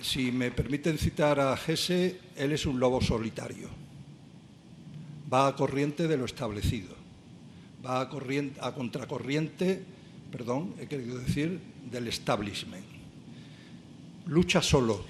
Si 0.01 0.31
me 0.31 0.49
permiten 0.49 0.97
citar 0.97 1.39
a 1.39 1.55
Gese, 1.55 2.17
él 2.35 2.51
es 2.51 2.65
un 2.65 2.79
lobo 2.79 2.99
solitario. 2.99 3.67
Va 5.31 5.45
a 5.45 5.55
corriente 5.55 6.07
de 6.07 6.17
lo 6.17 6.25
establecido. 6.25 6.95
Va 7.85 8.01
a, 8.01 8.09
corriente, 8.09 8.59
a 8.63 8.73
contracorriente, 8.73 9.83
perdón, 10.32 10.73
he 10.82 10.88
querido 10.88 11.17
decir, 11.19 11.59
del 11.91 12.07
establishment. 12.07 12.84
Lucha 14.27 14.61
solo. 14.61 15.05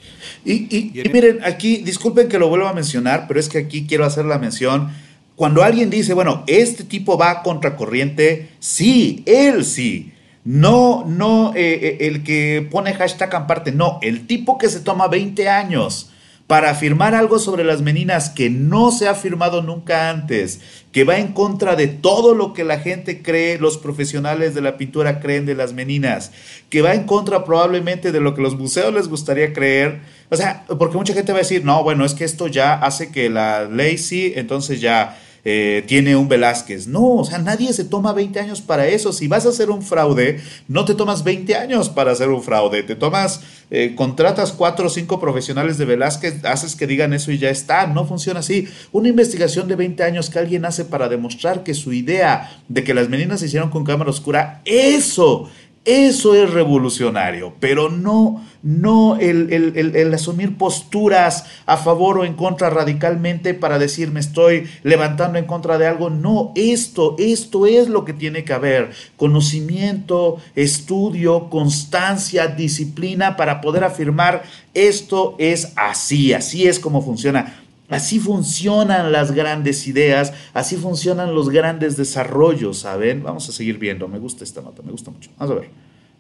Y, 0.46 0.54
y, 0.76 0.92
y, 0.94 1.10
miren, 1.10 1.40
aquí, 1.44 1.78
disculpen 1.78 2.30
que 2.30 2.40
lo 2.40 2.48
vuelva 2.48 2.70
a 2.70 2.74
mencionar, 2.74 3.26
pero 3.28 3.40
es 3.40 3.50
que 3.50 3.58
aquí 3.58 3.86
quiero 3.86 4.06
hacer 4.06 4.26
la 4.26 4.38
mención. 4.38 4.90
Cuando 5.36 5.62
alguien 5.64 5.90
dice, 5.90 6.14
bueno, 6.14 6.44
este 6.48 6.84
tipo 6.84 7.18
va 7.18 7.32
a 7.32 7.44
contracorriente, 7.44 8.50
sí, 8.60 9.24
él 9.26 9.66
sí. 9.66 10.14
No, 10.46 11.04
no 11.06 11.54
eh, 11.56 11.98
el 12.00 12.24
que 12.24 12.68
pone 12.72 12.94
hashtag 12.94 13.36
aparte, 13.36 13.72
no, 13.74 14.00
el 14.02 14.26
tipo 14.26 14.58
que 14.58 14.70
se 14.70 14.80
toma 14.80 15.08
20 15.08 15.50
años 15.50 16.12
para 16.50 16.72
afirmar 16.72 17.14
algo 17.14 17.38
sobre 17.38 17.64
las 17.64 17.84
meninas 17.84 18.32
que 18.32 18.50
no 18.50 18.90
se 18.90 19.08
ha 19.08 19.12
afirmado 19.12 19.62
nunca 19.62 20.10
antes, 20.10 20.62
que 20.92 21.04
va 21.04 21.20
en 21.20 21.28
contra 21.28 21.76
de 21.76 21.86
todo 21.88 22.34
lo 22.34 22.54
que 22.54 22.64
la 22.64 22.80
gente 22.80 23.22
cree, 23.22 23.60
los 23.60 23.78
profesionales 23.78 24.56
de 24.56 24.62
la 24.62 24.76
pintura 24.76 25.20
creen 25.20 25.46
de 25.46 25.54
las 25.54 25.74
meninas, 25.74 26.32
que 26.72 26.82
va 26.82 26.96
en 26.96 27.04
contra 27.04 27.46
probablemente 27.46 28.12
de 28.12 28.20
lo 28.20 28.34
que 28.34 28.42
los 28.42 28.58
museos 28.58 28.92
les 28.92 29.08
gustaría 29.08 29.54
creer. 29.54 30.00
O 30.32 30.38
sea, 30.38 30.66
porque 30.80 30.98
mucha 30.98 31.14
gente 31.14 31.34
va 31.34 31.38
a 31.38 31.42
decir, 31.42 31.64
no, 31.64 31.84
bueno, 31.84 32.04
es 32.04 32.16
que 32.16 32.26
esto 32.26 32.48
ya 32.48 32.74
hace 32.74 33.12
que 33.12 33.30
la 33.30 33.66
Lacey, 33.66 34.34
entonces 34.36 34.82
ya 34.82 35.20
eh, 35.46 35.84
tiene 35.88 36.16
un 36.16 36.28
Velázquez. 36.28 36.88
No, 36.88 37.16
o 37.16 37.26
sea, 37.26 37.40
nadie 37.40 37.72
se 37.74 37.84
toma 37.84 38.14
20 38.14 38.40
años 38.40 38.62
para 38.62 38.88
eso. 38.88 39.14
Si 39.14 39.28
vas 39.28 39.46
a 39.46 39.50
hacer 39.50 39.70
un 39.70 39.82
fraude, 39.82 40.40
no 40.68 40.86
te 40.86 40.96
tomas 40.96 41.24
20 41.24 41.56
años 41.56 41.90
para 41.90 42.12
hacer 42.12 42.30
un 42.30 42.44
fraude. 42.44 42.84
Te 42.84 42.96
tomas, 42.96 43.42
eh, 43.72 43.94
contratas 43.96 44.52
cuatro 44.52 44.88
o 44.88 44.90
cinco 44.90 45.20
profesionales 45.20 45.78
de 45.78 45.86
Velázquez, 45.86 46.44
haces 46.46 46.76
que 46.76 46.88
digan 46.88 47.14
eso 47.14 47.32
y 47.32 47.38
ya 47.38 47.50
está. 47.50 47.88
No 47.88 48.06
funciona 48.06 48.42
así. 48.42 48.68
Una 48.92 49.10
investigación 49.10 49.68
de 49.68 49.76
20 49.76 50.04
años 50.04 50.30
que 50.30 50.40
alguien 50.40 50.66
hace 50.66 50.86
para 50.86 51.10
demostrar 51.10 51.64
que 51.64 51.74
su 51.74 51.94
idea 51.94 52.62
de 52.68 52.84
que 52.84 52.94
las 52.94 53.10
meninas 53.10 53.40
se 53.40 53.48
hicieron 53.48 53.70
con 53.70 53.84
cámara 53.84 54.10
oscura, 54.10 54.62
eso 54.66 55.50
eso 55.86 56.36
es 56.36 56.52
revolucionario, 56.52 57.54
pero 57.60 57.90
no, 57.90 58.46
no 58.62 59.18
el, 59.18 59.54
el, 59.54 59.96
el, 59.96 60.14
asumir 60.14 60.58
posturas 60.58 61.46
a 61.66 61.78
favor 61.78 62.20
o 62.20 62.26
en 62.26 62.34
contra 62.34 62.70
radicalmente 62.70 63.54
para 63.54 63.80
decir 63.80 64.12
me 64.12 64.20
estoy 64.20 64.68
levantando 64.84 65.40
en 65.40 65.46
contra 65.46 65.78
de 65.78 65.88
algo. 65.88 66.10
No, 66.10 66.52
esto, 66.56 67.16
esto 67.20 67.66
es 67.66 67.88
lo 67.88 68.06
que 68.06 68.14
tiene 68.14 68.44
que 68.44 68.54
haber. 68.54 68.92
Conocimiento, 69.16 70.38
estudio, 70.56 71.50
constancia, 71.50 72.48
disciplina 72.48 73.38
para 73.38 73.62
poder 73.62 73.84
afirmar 73.84 74.44
esto 74.74 75.36
es 75.40 75.74
así, 75.76 76.34
así 76.34 76.68
es 76.68 76.80
como 76.80 77.02
funciona. 77.02 77.56
Así 77.90 78.20
funcionan 78.20 79.12
las 79.12 79.32
grandes 79.32 79.88
ideas, 79.88 80.32
así 80.54 80.76
funcionan 80.76 81.34
los 81.34 81.50
grandes 81.50 81.98
desarrollos, 81.98 82.80
¿saben? 82.80 83.24
Vamos 83.24 83.50
a 83.50 83.52
seguir 83.52 83.80
viendo, 83.80 84.08
me 84.08 84.20
gusta 84.20 84.44
esta 84.44 84.62
nota, 84.62 84.84
me 84.84 84.92
gusta 84.92 85.10
mucho. 85.10 85.32
Vamos 85.38 85.58
a 85.58 85.60
ver. 85.60 85.70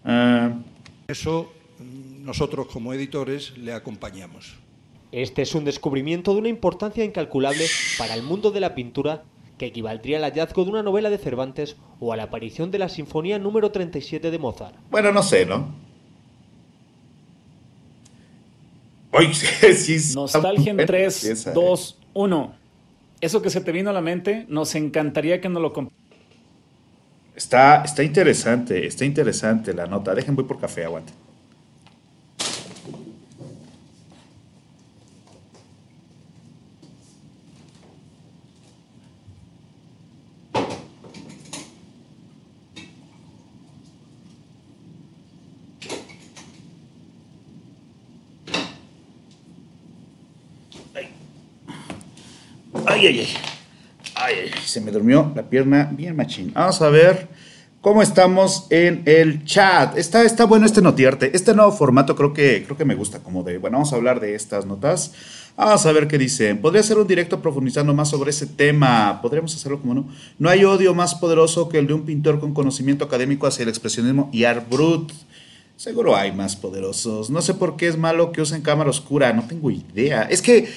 Uh... 0.03 0.63
Eso 1.07 1.51
nosotros 2.29 2.67
como 2.67 2.93
editores 2.93 3.57
le 3.57 3.73
acompañamos. 3.73 4.55
Este 5.11 5.41
es 5.41 5.55
un 5.55 5.65
descubrimiento 5.65 6.33
de 6.33 6.39
una 6.39 6.49
importancia 6.49 7.03
incalculable 7.03 7.65
para 7.97 8.13
el 8.13 8.21
mundo 8.21 8.51
de 8.51 8.59
la 8.59 8.75
pintura 8.75 9.23
que 9.57 9.65
equivaldría 9.65 10.17
al 10.17 10.23
hallazgo 10.23 10.63
de 10.63 10.69
una 10.69 10.83
novela 10.83 11.09
de 11.09 11.17
Cervantes 11.17 11.75
o 11.99 12.13
a 12.13 12.17
la 12.17 12.23
aparición 12.23 12.69
de 12.69 12.77
la 12.77 12.87
Sinfonía 12.87 13.39
número 13.39 13.71
37 13.71 14.29
de 14.29 14.37
Mozart. 14.37 14.75
Bueno, 14.91 15.11
no 15.11 15.23
sé, 15.23 15.47
¿no? 15.47 15.73
Oye, 19.11 19.33
sí, 19.73 19.97
Nostalgia 20.13 20.71
en 20.71 20.85
3, 20.85 21.53
2, 21.55 21.97
1. 22.13 22.53
Eso 23.21 23.41
que 23.41 23.49
se 23.49 23.61
te 23.61 23.71
vino 23.71 23.89
a 23.89 23.93
la 23.93 24.01
mente, 24.01 24.45
nos 24.49 24.75
encantaría 24.75 25.41
que 25.41 25.49
nos 25.49 25.63
lo 25.63 25.73
Está, 27.35 27.81
está 27.83 28.03
interesante, 28.03 28.85
está 28.85 29.03
interesante 29.03 29.73
la 29.73 29.87
nota. 29.87 30.13
Dejen, 30.13 30.35
voy 30.35 30.45
por 30.45 30.59
café, 30.59 30.85
aguante. 30.85 31.11
Ay, 52.99 53.07
ay, 53.07 53.19
ay. 53.19 53.27
Ay, 54.13 54.35
se 54.65 54.81
me 54.81 54.91
durmió 54.91 55.31
la 55.33 55.49
pierna 55.49 55.89
bien 55.89 56.17
machín. 56.17 56.51
Vamos 56.53 56.81
a 56.81 56.89
ver 56.89 57.29
cómo 57.79 58.01
estamos 58.01 58.67
en 58.71 59.03
el 59.05 59.45
chat. 59.45 59.97
Está, 59.97 60.23
está 60.23 60.43
bueno 60.43 60.65
este 60.65 60.81
notiarte. 60.81 61.31
Este 61.33 61.55
nuevo 61.55 61.71
formato 61.71 62.13
creo 62.13 62.33
que, 62.33 62.61
creo 62.65 62.75
que 62.75 62.83
me 62.83 62.95
gusta. 62.95 63.19
Como 63.19 63.43
de, 63.43 63.57
bueno, 63.57 63.77
vamos 63.77 63.93
a 63.93 63.95
hablar 63.95 64.19
de 64.19 64.35
estas 64.35 64.65
notas. 64.65 65.13
Vamos 65.55 65.85
a 65.85 65.93
ver 65.93 66.09
qué 66.09 66.17
dicen. 66.17 66.59
Podría 66.59 66.83
ser 66.83 66.97
un 66.97 67.07
directo 67.07 67.41
profundizando 67.41 67.93
más 67.93 68.09
sobre 68.09 68.31
ese 68.31 68.47
tema. 68.47 69.21
Podríamos 69.21 69.55
hacerlo 69.55 69.79
como 69.79 69.93
no. 69.93 70.09
No 70.37 70.49
hay 70.49 70.65
odio 70.65 70.93
más 70.93 71.15
poderoso 71.15 71.69
que 71.69 71.77
el 71.77 71.87
de 71.87 71.93
un 71.93 72.05
pintor 72.05 72.41
con 72.41 72.53
conocimiento 72.53 73.05
académico 73.05 73.47
hacia 73.47 73.63
el 73.63 73.69
expresionismo 73.69 74.29
y 74.33 74.43
art 74.43 74.69
brut. 74.69 75.13
Seguro 75.79 76.13
hay 76.17 76.33
más 76.33 76.57
poderosos. 76.57 77.29
No 77.29 77.41
sé 77.41 77.53
por 77.53 77.77
qué 77.77 77.87
es 77.87 77.97
malo 77.97 78.33
que 78.33 78.41
usen 78.41 78.61
cámara 78.61 78.89
oscura, 78.89 79.31
no 79.31 79.47
tengo 79.47 79.71
idea. 79.71 80.23
Es 80.23 80.41
que 80.41 80.67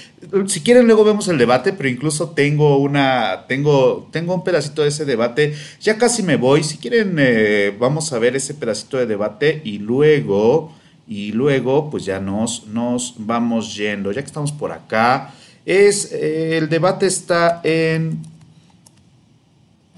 si 0.46 0.60
quieren 0.60 0.86
luego 0.86 1.02
vemos 1.02 1.26
el 1.26 1.38
debate, 1.38 1.72
pero 1.72 1.88
incluso 1.88 2.30
tengo 2.30 2.76
una 2.76 3.46
tengo 3.48 4.08
tengo 4.12 4.32
un 4.32 4.44
pedacito 4.44 4.82
de 4.82 4.90
ese 4.90 5.04
debate. 5.04 5.54
Ya 5.80 5.98
casi 5.98 6.22
me 6.22 6.36
voy. 6.36 6.62
Si 6.62 6.76
quieren 6.76 7.16
eh, 7.18 7.76
vamos 7.80 8.12
a 8.12 8.20
ver 8.20 8.36
ese 8.36 8.54
pedacito 8.54 8.96
de 8.96 9.06
debate 9.06 9.60
y 9.64 9.78
luego 9.78 10.72
y 11.08 11.32
luego 11.32 11.90
pues 11.90 12.04
ya 12.04 12.20
nos 12.20 12.68
nos 12.68 13.14
vamos 13.18 13.74
yendo. 13.74 14.12
Ya 14.12 14.20
que 14.20 14.28
estamos 14.28 14.52
por 14.52 14.70
acá, 14.70 15.34
es 15.66 16.12
eh, 16.12 16.58
el 16.58 16.68
debate 16.68 17.06
está 17.06 17.60
en 17.64 18.22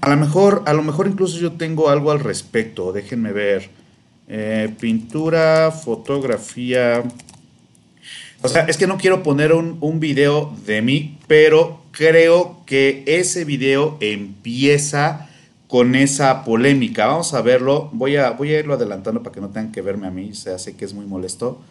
a 0.01 0.09
lo 0.09 0.17
mejor 0.17 0.63
a 0.65 0.73
lo 0.73 0.81
mejor 0.81 1.05
incluso 1.05 1.37
yo 1.37 1.51
tengo 1.51 1.89
algo 1.91 2.09
al 2.09 2.21
respecto. 2.21 2.91
Déjenme 2.91 3.33
ver. 3.33 3.84
Eh, 4.27 4.73
pintura, 4.79 5.71
fotografía. 5.71 7.03
O 8.41 8.47
sea, 8.47 8.63
es 8.65 8.77
que 8.77 8.87
no 8.87 8.97
quiero 8.97 9.23
poner 9.23 9.53
un, 9.53 9.77
un 9.81 9.99
video 9.99 10.55
de 10.65 10.81
mí, 10.81 11.17
pero 11.27 11.83
creo 11.91 12.61
que 12.65 13.03
ese 13.07 13.45
video 13.45 13.97
empieza 14.01 15.29
con 15.67 15.95
esa 15.95 16.43
polémica. 16.43 17.07
Vamos 17.07 17.33
a 17.33 17.41
verlo. 17.41 17.89
Voy 17.93 18.15
a, 18.17 18.31
voy 18.31 18.53
a 18.53 18.59
irlo 18.59 18.75
adelantando 18.75 19.23
para 19.23 19.33
que 19.33 19.41
no 19.41 19.49
tengan 19.49 19.71
que 19.71 19.81
verme 19.81 20.07
a 20.07 20.11
mí. 20.11 20.29
O 20.31 20.35
sea, 20.35 20.57
sé 20.59 20.75
que 20.75 20.85
es 20.85 20.93
muy 20.93 21.05
molesto. 21.05 21.61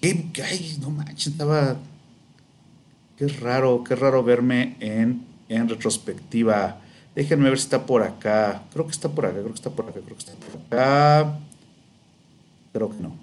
¿Qué, 0.00 0.26
ay, 0.44 0.76
no 0.80 0.90
manches, 0.90 1.28
estaba... 1.28 1.76
Qué 3.16 3.28
raro, 3.28 3.82
qué 3.82 3.96
raro 3.96 4.22
verme 4.22 4.76
en, 4.80 5.24
en 5.48 5.68
retrospectiva. 5.68 6.80
Déjenme 7.14 7.48
ver 7.48 7.58
si 7.58 7.64
está 7.64 7.86
por 7.86 8.02
acá. 8.02 8.62
Creo 8.72 8.84
que 8.84 8.92
está 8.92 9.08
por 9.08 9.24
acá, 9.24 9.38
creo 9.38 9.48
que 9.48 9.54
está 9.54 9.70
por 9.70 9.86
acá, 9.86 10.00
creo 10.04 10.16
que 10.16 10.24
está 10.24 10.32
por 10.34 10.60
acá. 10.60 11.38
Creo 12.76 12.90
que 12.90 13.02
no. 13.02 13.16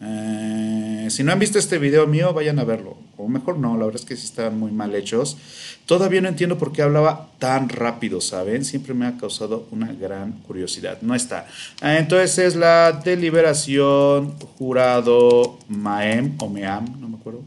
Eh, 0.00 1.08
si 1.10 1.24
no 1.24 1.32
han 1.32 1.40
visto 1.40 1.58
este 1.58 1.78
video 1.78 2.06
mío, 2.06 2.32
vayan 2.32 2.60
a 2.60 2.64
verlo. 2.64 2.96
O 3.16 3.26
mejor 3.26 3.58
no, 3.58 3.76
la 3.76 3.86
verdad 3.86 4.00
es 4.00 4.06
que 4.06 4.16
sí 4.16 4.24
están 4.24 4.56
muy 4.56 4.70
mal 4.70 4.94
hechos. 4.94 5.36
Todavía 5.84 6.20
no 6.20 6.28
entiendo 6.28 6.58
por 6.58 6.70
qué 6.70 6.82
hablaba 6.82 7.30
tan 7.40 7.68
rápido, 7.68 8.20
¿saben? 8.20 8.64
Siempre 8.64 8.94
me 8.94 9.06
ha 9.06 9.16
causado 9.16 9.66
una 9.72 9.92
gran 9.92 10.30
curiosidad. 10.46 10.98
No 11.02 11.16
está. 11.16 11.48
Ah, 11.80 11.98
entonces 11.98 12.38
es 12.38 12.54
la 12.54 12.92
deliberación 13.04 14.36
jurado 14.58 15.58
Maem 15.66 16.36
o 16.38 16.48
Meam, 16.48 17.00
no 17.00 17.08
me 17.08 17.16
acuerdo. 17.16 17.40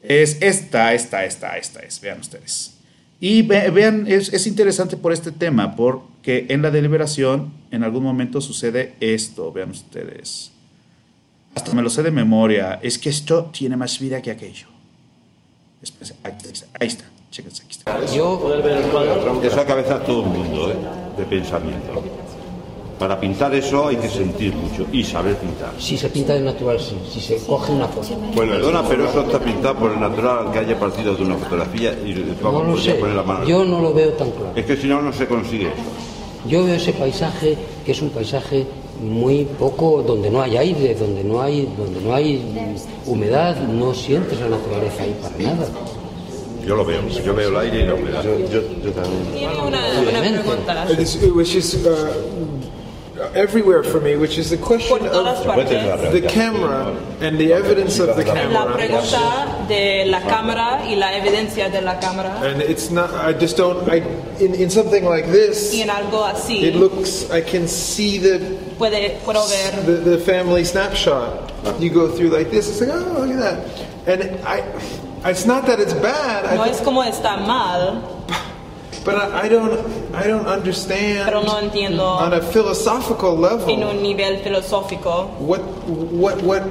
Es 0.00 0.38
esta, 0.40 0.94
esta, 0.94 1.26
esta, 1.26 1.58
esta 1.58 1.80
es. 1.80 2.00
Vean 2.00 2.20
ustedes. 2.20 2.72
Y 3.20 3.42
vean, 3.42 4.06
es, 4.06 4.32
es 4.32 4.46
interesante 4.46 4.96
por 4.96 5.12
este 5.12 5.32
tema, 5.32 5.76
porque 6.26 6.52
en 6.52 6.60
la 6.60 6.72
deliberación 6.72 7.52
en 7.70 7.84
algún 7.84 8.02
momento 8.02 8.40
sucede 8.40 8.96
esto. 8.98 9.52
Vean 9.52 9.70
ustedes. 9.70 10.50
Hasta 11.54 11.72
me 11.72 11.82
lo 11.82 11.88
sé 11.88 12.02
de 12.02 12.10
memoria. 12.10 12.80
Es 12.82 12.98
que 12.98 13.10
esto 13.10 13.48
tiene 13.52 13.76
más 13.76 14.00
vida 14.00 14.20
que 14.20 14.32
aquello. 14.32 14.66
Ahí 16.24 16.32
está, 16.40 16.66
ahí 16.80 16.88
está. 16.88 17.04
Chéquense, 17.30 17.62
aquí 17.62 17.76
está. 17.78 18.06
Yo, 18.06 18.52
esa 19.40 19.64
cabeza 19.64 20.02
todo 20.02 20.24
el 20.24 20.30
mundo, 20.30 20.72
¿eh? 20.72 20.74
de 21.16 21.24
pensamiento. 21.26 22.02
Para 22.98 23.20
pintar 23.20 23.54
eso 23.54 23.86
hay 23.86 23.96
que 23.96 24.08
sentir 24.08 24.52
mucho 24.52 24.84
y 24.90 25.04
saber 25.04 25.36
pintar. 25.36 25.74
Si 25.78 25.96
se 25.96 26.08
pinta 26.08 26.34
de 26.34 26.40
natural, 26.40 26.80
sí. 26.80 26.96
Si 27.08 27.20
se 27.20 27.46
coge 27.46 27.70
una 27.70 27.86
foto. 27.86 28.16
Bueno, 28.34 28.54
perdona, 28.54 28.82
pero 28.88 29.08
eso 29.08 29.20
está 29.20 29.38
pintado 29.38 29.76
por 29.76 29.92
el 29.92 30.00
natural 30.00 30.50
que 30.50 30.58
haya 30.58 30.76
partido 30.76 31.14
de 31.14 31.22
una 31.22 31.36
fotografía 31.36 31.92
y 31.92 32.14
no 32.42 32.64
lo 32.64 32.76
sé. 32.76 32.94
poner 32.94 33.14
la 33.14 33.22
mano. 33.22 33.44
Yo 33.44 33.64
no 33.64 33.80
lo 33.80 33.94
veo 33.94 34.10
tan 34.14 34.32
claro. 34.32 34.52
Es 34.56 34.64
que 34.64 34.76
si 34.76 34.88
no, 34.88 35.00
no 35.00 35.12
se 35.12 35.28
consigue 35.28 35.68
eso. 35.68 36.05
Yo 36.48 36.64
veo 36.64 36.74
ese 36.74 36.92
paisaje, 36.92 37.56
que 37.84 37.92
es 37.92 38.02
un 38.02 38.10
paisaje 38.10 38.66
muy 39.02 39.44
poco, 39.44 40.02
donde 40.02 40.30
no 40.30 40.42
hay 40.42 40.56
aire, 40.56 40.94
donde 40.94 41.24
no 41.24 41.42
hay, 41.42 41.68
donde 41.76 42.00
no 42.00 42.14
hay 42.14 42.42
humedad, 43.06 43.56
no 43.62 43.94
sientes 43.94 44.38
la 44.40 44.48
naturaleza 44.48 45.02
ahí 45.02 45.16
para 45.20 45.36
nada. 45.38 45.68
Yo 46.66 46.74
lo 46.74 46.84
veo, 46.84 47.00
yo 47.08 47.34
veo 47.34 47.48
el 47.48 47.56
aire 47.56 47.80
y 47.82 47.86
la 47.86 47.94
humedad. 47.94 48.24
Yo, 48.24 48.38
yo, 48.38 48.60
yo 48.84 48.90
también. 48.92 49.22
Tiene 49.34 49.54
una, 49.60 49.78
una 50.00 50.20
pregunta. 50.20 50.86
Everywhere 53.36 53.82
for 53.84 54.00
me, 54.00 54.16
which 54.16 54.38
is 54.38 54.50
the 54.50 54.56
question 54.56 55.06
of 55.06 56.12
the 56.12 56.26
camera 56.28 56.96
and 57.20 57.38
the 57.38 57.52
evidence 57.52 57.98
of 57.98 58.16
the 58.16 58.24
camera. 58.24 58.66
La 58.66 58.66
pregunta 58.72 59.68
de 59.68 60.06
la 60.06 60.20
cámara 60.20 60.84
y 60.88 60.94
la 60.96 61.12
evidencia 61.12 61.70
de 61.70 61.80
la 61.82 62.00
cámara. 62.00 62.42
And 62.42 62.62
it's 62.62 62.90
not. 62.90 63.10
I 63.14 63.32
just 63.32 63.56
don't. 63.56 63.88
I 63.88 63.98
in, 64.40 64.54
in 64.54 64.70
something 64.70 65.04
like 65.04 65.26
this. 65.26 65.72
Y 65.74 65.82
en 65.82 65.90
algo 65.90 66.24
así. 66.24 66.62
It 66.62 66.76
looks. 66.76 67.30
I 67.30 67.40
can 67.40 67.68
see 67.68 68.18
the. 68.18 68.38
Puede, 68.78 69.20
puedo 69.24 69.46
ver. 69.48 69.84
The, 69.84 70.10
the 70.10 70.18
family 70.18 70.64
snapshot. 70.64 71.52
You 71.80 71.90
go 71.90 72.08
through 72.08 72.30
like 72.30 72.50
this. 72.50 72.68
It's 72.68 72.80
like 72.80 72.90
oh 72.90 73.20
look 73.20 73.30
at 73.30 73.38
that, 73.38 74.08
and 74.08 74.46
I. 74.46 74.62
It's 75.24 75.44
not 75.44 75.66
that 75.66 75.80
it's 75.80 75.94
bad. 75.94 76.56
No 76.56 76.62
es 76.62 76.80
como 76.80 77.02
está 77.02 77.36
mal. 77.36 78.15
But 79.06 79.14
I, 79.14 79.42
I, 79.42 79.48
don't, 79.48 80.14
I 80.14 80.26
don't 80.26 80.46
understand 80.46 81.26
Pero 81.26 81.42
no 81.42 81.58
entiendo 81.60 82.04
on 82.04 82.34
a 82.34 82.40
philosophical 82.42 83.36
level 83.36 83.70
en 83.70 83.84
un 83.84 84.02
nivel 84.02 84.38
filosófico 84.42 85.28
what, 85.38 85.60
what, 85.88 86.42
what, 86.42 86.62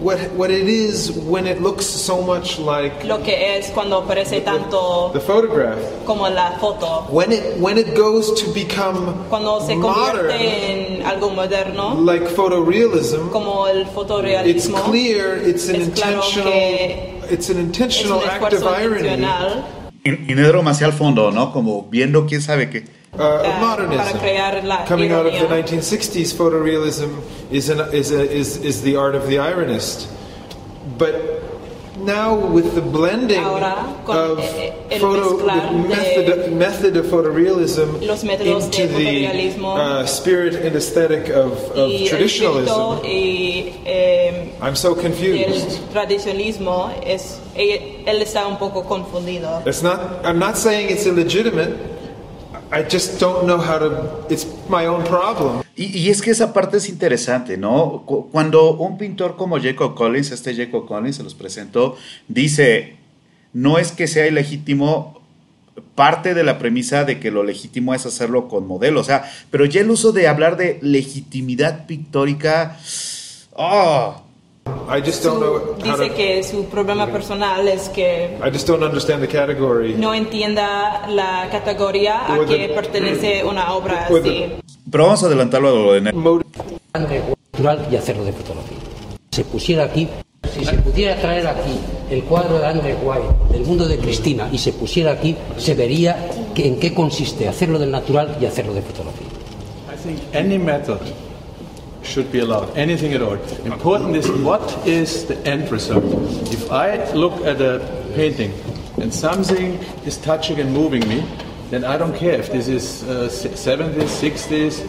what, 0.00 0.18
what 0.32 0.50
it 0.50 0.68
is 0.68 1.12
when 1.12 1.46
it 1.46 1.62
looks 1.62 1.86
so 1.86 2.20
much 2.22 2.58
like 2.58 3.04
lo 3.04 3.18
que 3.18 3.34
es 3.34 3.70
cuando 3.70 4.02
parece 4.02 4.44
tanto 4.44 5.12
the, 5.12 5.20
the 5.20 5.24
photograph. 5.24 5.78
como 6.04 6.28
la 6.28 6.58
foto. 6.58 7.06
When 7.10 7.32
it 7.32 7.58
when 7.60 7.78
it 7.78 7.94
goes 7.94 8.32
to 8.42 8.52
become 8.52 9.28
cuando 9.28 9.60
se 9.60 9.74
convierte 9.74 10.22
modern, 10.22 10.30
en 10.30 11.02
algo 11.06 11.30
moderno 11.30 12.04
like 12.04 12.24
photorealism 12.28 13.30
como 13.30 13.66
el 13.66 13.86
fotorealismo 13.86 14.76
it's 14.76 14.88
clear 14.88 15.36
it's 15.36 15.68
an 15.68 15.76
intentional 15.76 16.50
claro 16.50 17.30
it's 17.30 17.48
an 17.48 17.58
intentional 17.58 18.20
act 18.24 18.52
of 18.52 18.64
irony 18.64 19.24
y, 20.06 20.34
Nedro 20.34 20.62
hacia 20.68 20.86
el 20.86 20.92
fondo, 20.92 21.30
¿no? 21.30 21.52
Como 21.52 21.86
viendo 21.90 22.26
quién 22.26 22.42
sabe 22.42 22.70
qué. 22.70 22.84
Uh, 23.12 23.18
modernism. 23.60 24.18
Coming 24.86 25.12
out 25.12 25.26
of 25.26 25.32
the 25.32 25.46
1960s, 25.46 26.34
photorealism 26.34 27.22
is, 27.50 27.70
an, 27.70 27.80
is, 27.92 28.12
a, 28.12 28.30
is, 28.30 28.58
is 28.58 28.82
the 28.82 28.96
art 28.96 29.14
of 29.14 29.26
the 29.26 29.36
ironist. 29.36 30.06
But 30.98 31.35
now 32.06 32.34
with 32.34 32.74
the 32.74 32.80
blending 32.80 33.44
of 33.44 34.38
eh, 34.38 34.72
eh, 34.90 34.98
photo, 34.98 35.36
the 35.36 35.88
method, 35.88 36.52
method 36.52 36.96
of 36.96 37.06
photorealism 37.06 38.00
into 38.00 38.86
the 38.86 39.66
uh, 39.66 40.06
spirit 40.06 40.54
and 40.54 40.76
aesthetic 40.76 41.28
of, 41.30 41.52
of 41.72 41.90
traditionalism, 42.08 43.00
I'm 44.62 44.76
so 44.76 44.94
confused. 44.94 45.80
tradicionalismo 45.92 46.90
es 47.04 47.40
eh, 47.54 48.04
él 48.06 48.22
está 48.22 48.46
un 48.46 48.56
poco. 48.58 48.86
It's 49.66 49.82
not. 49.82 50.24
I'm 50.24 50.38
not 50.38 50.56
saying 50.56 50.90
it's 50.90 51.06
illegitimate. 51.06 51.96
I 52.76 52.84
just 52.90 53.18
don't 53.18 53.46
know 53.46 53.56
how 53.56 53.78
to. 53.78 54.26
It's 54.28 54.46
my 54.68 54.86
own 54.86 55.02
problem. 55.04 55.62
Y, 55.76 56.10
es 56.10 56.20
que 56.20 56.30
esa 56.30 56.52
parte 56.52 56.76
es 56.76 56.88
interesante, 56.90 57.56
¿no? 57.56 58.04
Cuando 58.32 58.74
un 58.74 58.98
pintor 58.98 59.36
como 59.36 59.58
Jacob 59.58 59.94
Collins, 59.94 60.30
este 60.30 60.54
Jacob 60.54 60.86
Collins 60.86 61.16
se 61.16 61.22
los 61.22 61.34
presentó, 61.34 61.96
dice, 62.28 62.96
no 63.54 63.78
es 63.78 63.92
que 63.92 64.06
sea 64.06 64.26
ilegítimo, 64.26 65.22
parte 65.94 66.34
de 66.34 66.44
la 66.44 66.58
premisa 66.58 67.04
de 67.04 67.18
que 67.18 67.30
lo 67.30 67.42
legítimo 67.44 67.94
es 67.94 68.04
hacerlo 68.04 68.48
con 68.48 68.66
modelo, 68.66 69.00
o 69.00 69.04
sea, 69.04 69.30
pero 69.50 69.64
ya 69.64 69.80
el 69.80 69.90
uso 69.90 70.12
de 70.12 70.28
hablar 70.28 70.56
de 70.56 70.78
legitimidad 70.82 71.86
pictórica, 71.86 72.78
oh, 73.54 74.22
I 74.88 75.00
just 75.00 75.24
don't 75.24 75.38
know 75.38 75.76
dice 75.82 76.10
que 76.14 76.42
su 76.42 76.64
problema 76.66 77.06
personal 77.06 77.66
es 77.68 77.88
que 77.88 78.36
I 78.44 78.50
just 78.52 78.66
don't 78.68 78.82
understand 78.82 79.20
the 79.20 79.28
category. 79.28 79.94
no 79.94 80.12
entienda 80.14 81.06
la 81.08 81.48
categoría 81.50 82.32
a 82.32 82.44
que 82.44 82.68
pertenece 82.68 83.44
una 83.44 83.72
obra 83.74 84.06
así. 84.06 84.46
Pero 84.90 85.04
vamos 85.04 85.22
a 85.22 85.26
adelantarlo 85.26 85.68
a 85.68 85.72
lo 85.72 85.92
de 85.92 86.00
natural 86.00 87.86
y 87.90 87.96
hacerlo 87.96 88.24
de 88.24 88.32
fotografía. 88.32 88.78
Se 89.32 89.44
pusiera 89.44 89.84
aquí, 89.84 90.08
si 90.52 90.64
se 90.64 90.74
pudiera 90.78 91.16
traer 91.16 91.46
aquí 91.46 91.78
el 92.10 92.22
cuadro 92.24 92.58
de 92.58 92.66
André 92.66 92.96
White 93.02 93.52
del 93.52 93.64
mundo 93.64 93.86
de 93.86 93.98
Cristina 93.98 94.48
y 94.52 94.58
se 94.58 94.72
pusiera 94.72 95.12
aquí, 95.12 95.36
se 95.58 95.74
vería 95.74 96.28
que 96.54 96.66
en 96.66 96.78
qué 96.78 96.94
consiste 96.94 97.48
hacerlo 97.48 97.78
del 97.78 97.90
natural 97.90 98.36
y 98.40 98.46
hacerlo 98.46 98.72
de 98.74 98.82
fotografía. 98.82 99.26
I 99.92 99.96
think 99.96 100.18
any 100.34 100.58
method 100.58 101.00
should 102.06 102.30
be 102.30 102.38
allowed, 102.38 102.76
anything 102.76 103.12
at 103.12 103.22
all. 103.22 103.34
Important 103.64 104.16
is 104.16 104.30
what 104.30 104.62
is 104.86 105.26
the 105.26 105.36
end 105.46 105.70
result. 105.70 106.04
If 106.52 106.70
I 106.70 107.10
look 107.12 107.44
at 107.44 107.60
a 107.60 107.80
painting 108.14 108.52
and 109.00 109.12
something 109.12 109.74
is 110.06 110.16
touching 110.16 110.60
and 110.60 110.72
moving 110.72 111.06
me, 111.08 111.26
then 111.70 111.84
I 111.84 111.98
don't 111.98 112.14
care 112.14 112.38
if 112.38 112.52
this 112.52 112.68
is 112.68 113.02
uh, 113.02 113.28
70s, 113.28 114.06
60s, 114.22 114.86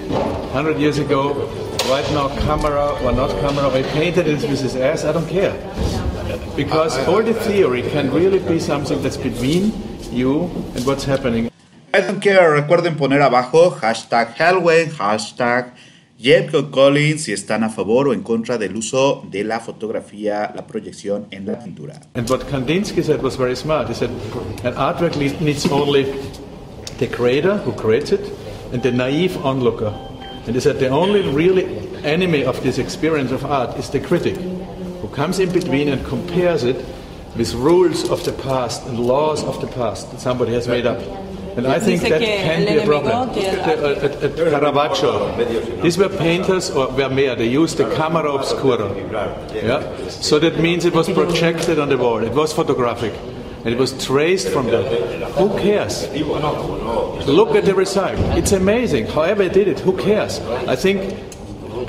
100 0.53 0.77
years 0.77 0.99
ago, 0.99 1.33
right 1.89 2.07
now 2.11 2.29
camera 2.45 2.93
or 3.03 3.11
not 3.11 3.31
camera, 3.41 3.67
I 3.69 3.81
painted 3.81 4.27
it 4.27 4.41
with 4.47 4.61
his 4.61 4.75
ass, 4.75 5.03
I 5.03 5.11
don't 5.11 5.27
care. 5.27 5.53
Because 6.55 6.97
all 7.07 7.23
the 7.23 7.33
theory 7.33 7.81
can 7.81 8.11
really 8.11 8.39
be 8.39 8.59
something 8.59 9.01
that's 9.01 9.17
between 9.17 9.73
you 10.11 10.43
and 10.75 10.85
what's 10.85 11.03
happening. 11.03 11.49
I 11.93 12.01
don't 12.01 12.21
care, 12.21 12.51
recuerden 12.51 12.95
poner 12.95 13.21
abajo 13.21 13.71
hashtag 13.71 14.35
Hellway, 14.35 14.85
hashtag 14.85 15.71
Jacob 16.19 16.71
Collins 16.71 17.25
si 17.25 17.31
están 17.31 17.63
a 17.63 17.69
favor 17.69 18.07
o 18.07 18.13
en 18.13 18.23
contra 18.23 18.57
del 18.57 18.75
uso 18.75 19.23
de 19.29 19.43
la 19.43 19.59
fotografía, 19.59 20.51
la 20.55 20.65
proyección 20.65 21.27
en 21.29 21.45
la 21.45 21.59
pintura. 21.59 22.01
And 22.15 22.27
what 22.27 22.47
Kandinsky 22.49 23.03
said 23.03 23.21
was 23.21 23.37
very 23.37 23.55
smart. 23.55 23.87
He 23.87 23.93
said 23.93 24.09
an 24.63 24.73
artwork 24.73 25.15
needs 25.15 25.67
only 25.71 26.05
the 26.97 27.07
creator 27.07 27.57
who 27.57 27.71
creates 27.73 28.11
it 28.11 28.21
and 28.73 28.81
the 28.81 28.91
naive 28.91 29.37
onlooker. 29.45 29.93
And 30.47 30.55
he 30.55 30.59
said 30.59 30.79
the 30.79 30.89
only 30.89 31.21
really 31.21 31.65
enemy 32.03 32.43
of 32.43 32.63
this 32.63 32.79
experience 32.79 33.31
of 33.31 33.45
art 33.45 33.77
is 33.77 33.91
the 33.91 33.99
critic 33.99 34.37
who 34.37 35.07
comes 35.09 35.37
in 35.37 35.51
between 35.51 35.89
and 35.89 36.03
compares 36.03 36.63
it 36.63 36.83
with 37.35 37.53
rules 37.53 38.09
of 38.09 38.23
the 38.25 38.33
past 38.33 38.83
and 38.87 38.99
laws 38.99 39.43
of 39.43 39.61
the 39.61 39.67
past 39.67 40.09
that 40.11 40.19
somebody 40.19 40.53
has 40.53 40.67
made 40.67 40.87
up. 40.87 40.99
And 41.57 41.67
I 41.67 41.79
think 41.79 42.01
that 42.01 42.21
can 42.21 42.65
be 42.65 42.77
a 42.77 42.85
problem. 42.85 43.29
At, 43.29 43.79
at, 43.79 44.23
at 44.23 44.35
Caravaggio, 44.35 45.81
these 45.81 45.97
were 45.97 46.09
painters 46.09 46.69
or 46.69 46.91
Vermeer, 46.91 47.35
they 47.35 47.47
used 47.47 47.77
the 47.77 47.93
camera 47.95 48.31
obscura. 48.31 48.95
Yeah? 49.53 50.07
So 50.09 50.37
that 50.39 50.59
means 50.59 50.85
it 50.85 50.93
was 50.93 51.09
projected 51.09 51.79
on 51.79 51.89
the 51.89 51.97
wall, 51.97 52.23
it 52.23 52.33
was 52.33 52.53
photographic. 52.53 53.13
and 53.67 53.73
it 53.73 53.77
was 53.77 53.91
traced 54.05 54.47
from 54.47 54.67
the. 54.67 54.81
Who 55.35 55.49
cares? 55.59 56.07
Look 57.27 57.55
at 57.55 57.65
the 57.65 57.75
result. 57.75 58.17
It's 58.37 58.53
amazing. 58.53 59.07
However, 59.07 59.43
I 59.43 59.49
did 59.49 59.67
it. 59.67 59.79
Who 59.81 59.97
cares? 59.97 60.39
I 60.39 60.75
think 60.77 61.01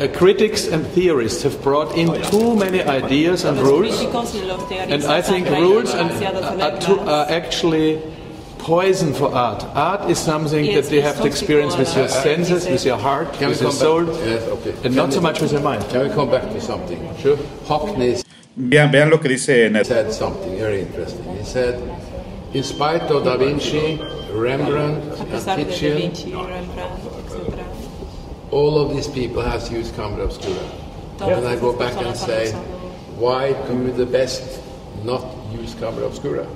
uh, 0.01 0.09
critics 0.09 0.66
and 0.66 0.85
theorists 0.89 1.45
have 1.45 1.62
brought 1.62 1.97
in 1.97 2.21
too 2.33 2.57
many 2.57 2.83
ideas 2.83 3.45
and 3.45 3.59
rules, 3.59 4.01
and 4.01 5.05
I 5.05 5.23
think 5.23 5.49
rules 5.51 5.95
and, 5.95 6.11
are, 6.61 6.81
too, 6.81 6.99
are 7.01 7.31
actually 7.31 8.03
poison 8.69 9.14
for 9.14 9.35
art. 9.35 9.64
Art 9.75 10.11
is 10.11 10.19
something 10.19 10.66
that 10.75 10.91
you 10.93 11.01
have 11.01 11.16
to 11.16 11.27
experience 11.27 11.75
with 11.79 11.97
your 11.97 12.07
senses, 12.09 12.66
with 12.66 12.85
your 12.85 12.99
heart, 12.99 13.33
Can 13.33 13.49
with 13.49 13.62
your 13.62 13.73
soul, 13.73 14.05
yes, 14.05 14.43
okay. 14.57 14.73
and 14.73 14.83
Can 14.83 14.95
not 14.95 15.12
so 15.12 15.23
much 15.23 15.41
with 15.41 15.53
your 15.53 15.62
mind. 15.62 15.83
Can 15.89 16.07
we 16.07 16.14
come 16.14 16.31
back 16.31 16.43
to 16.43 16.61
something? 16.61 17.01
Sure. 17.16 17.39
Hockney 17.64 18.23
Vean, 18.57 18.91
vean 18.93 19.09
lo 19.09 19.19
que 19.19 19.29
dice 19.31 19.71
Ned. 19.71 19.87
said 19.87 20.12
something 20.12 20.59
very 20.59 20.83
interesting. 20.83 21.25
He 21.39 21.45
said, 21.45 21.75
in 22.53 22.62
spite 22.62 23.03
of 23.11 23.25
Da 23.25 23.39
Vinci, 23.39 23.99
Rembrandt, 24.33 25.03
and 25.19 25.71
Titian, 25.71 26.35
all 28.51 28.79
of 28.79 28.95
these 28.95 29.09
people 29.09 29.41
have 29.41 29.73
used 29.73 29.95
camera 29.95 30.25
obscura. 30.25 30.64
And 31.21 31.47
I 31.47 31.57
go 31.57 31.73
back 31.73 31.97
and 32.05 32.14
say, 32.14 32.53
why 33.16 33.53
do 33.69 33.93
the 33.93 34.07
best 34.07 34.61
not 35.05 35.25
use 35.53 35.75
camera 35.75 36.05
obscura? 36.05 36.47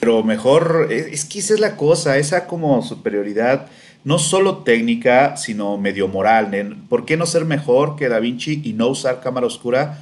Pero 0.00 0.22
mejor, 0.22 0.88
es 0.90 1.24
que 1.26 1.40
esa 1.40 1.54
es 1.54 1.60
la 1.60 1.76
cosa, 1.76 2.16
esa 2.16 2.46
como 2.46 2.82
superioridad, 2.82 3.66
no 4.02 4.18
solo 4.18 4.58
técnica, 4.58 5.36
sino 5.36 5.76
medio 5.76 6.08
moral. 6.08 6.76
¿Por 6.88 7.04
qué 7.04 7.16
no 7.16 7.26
ser 7.26 7.44
mejor 7.44 7.96
que 7.96 8.08
Da 8.08 8.18
Vinci 8.18 8.62
y 8.64 8.72
no 8.72 8.88
usar 8.88 9.20
cámara 9.20 9.46
oscura? 9.46 9.98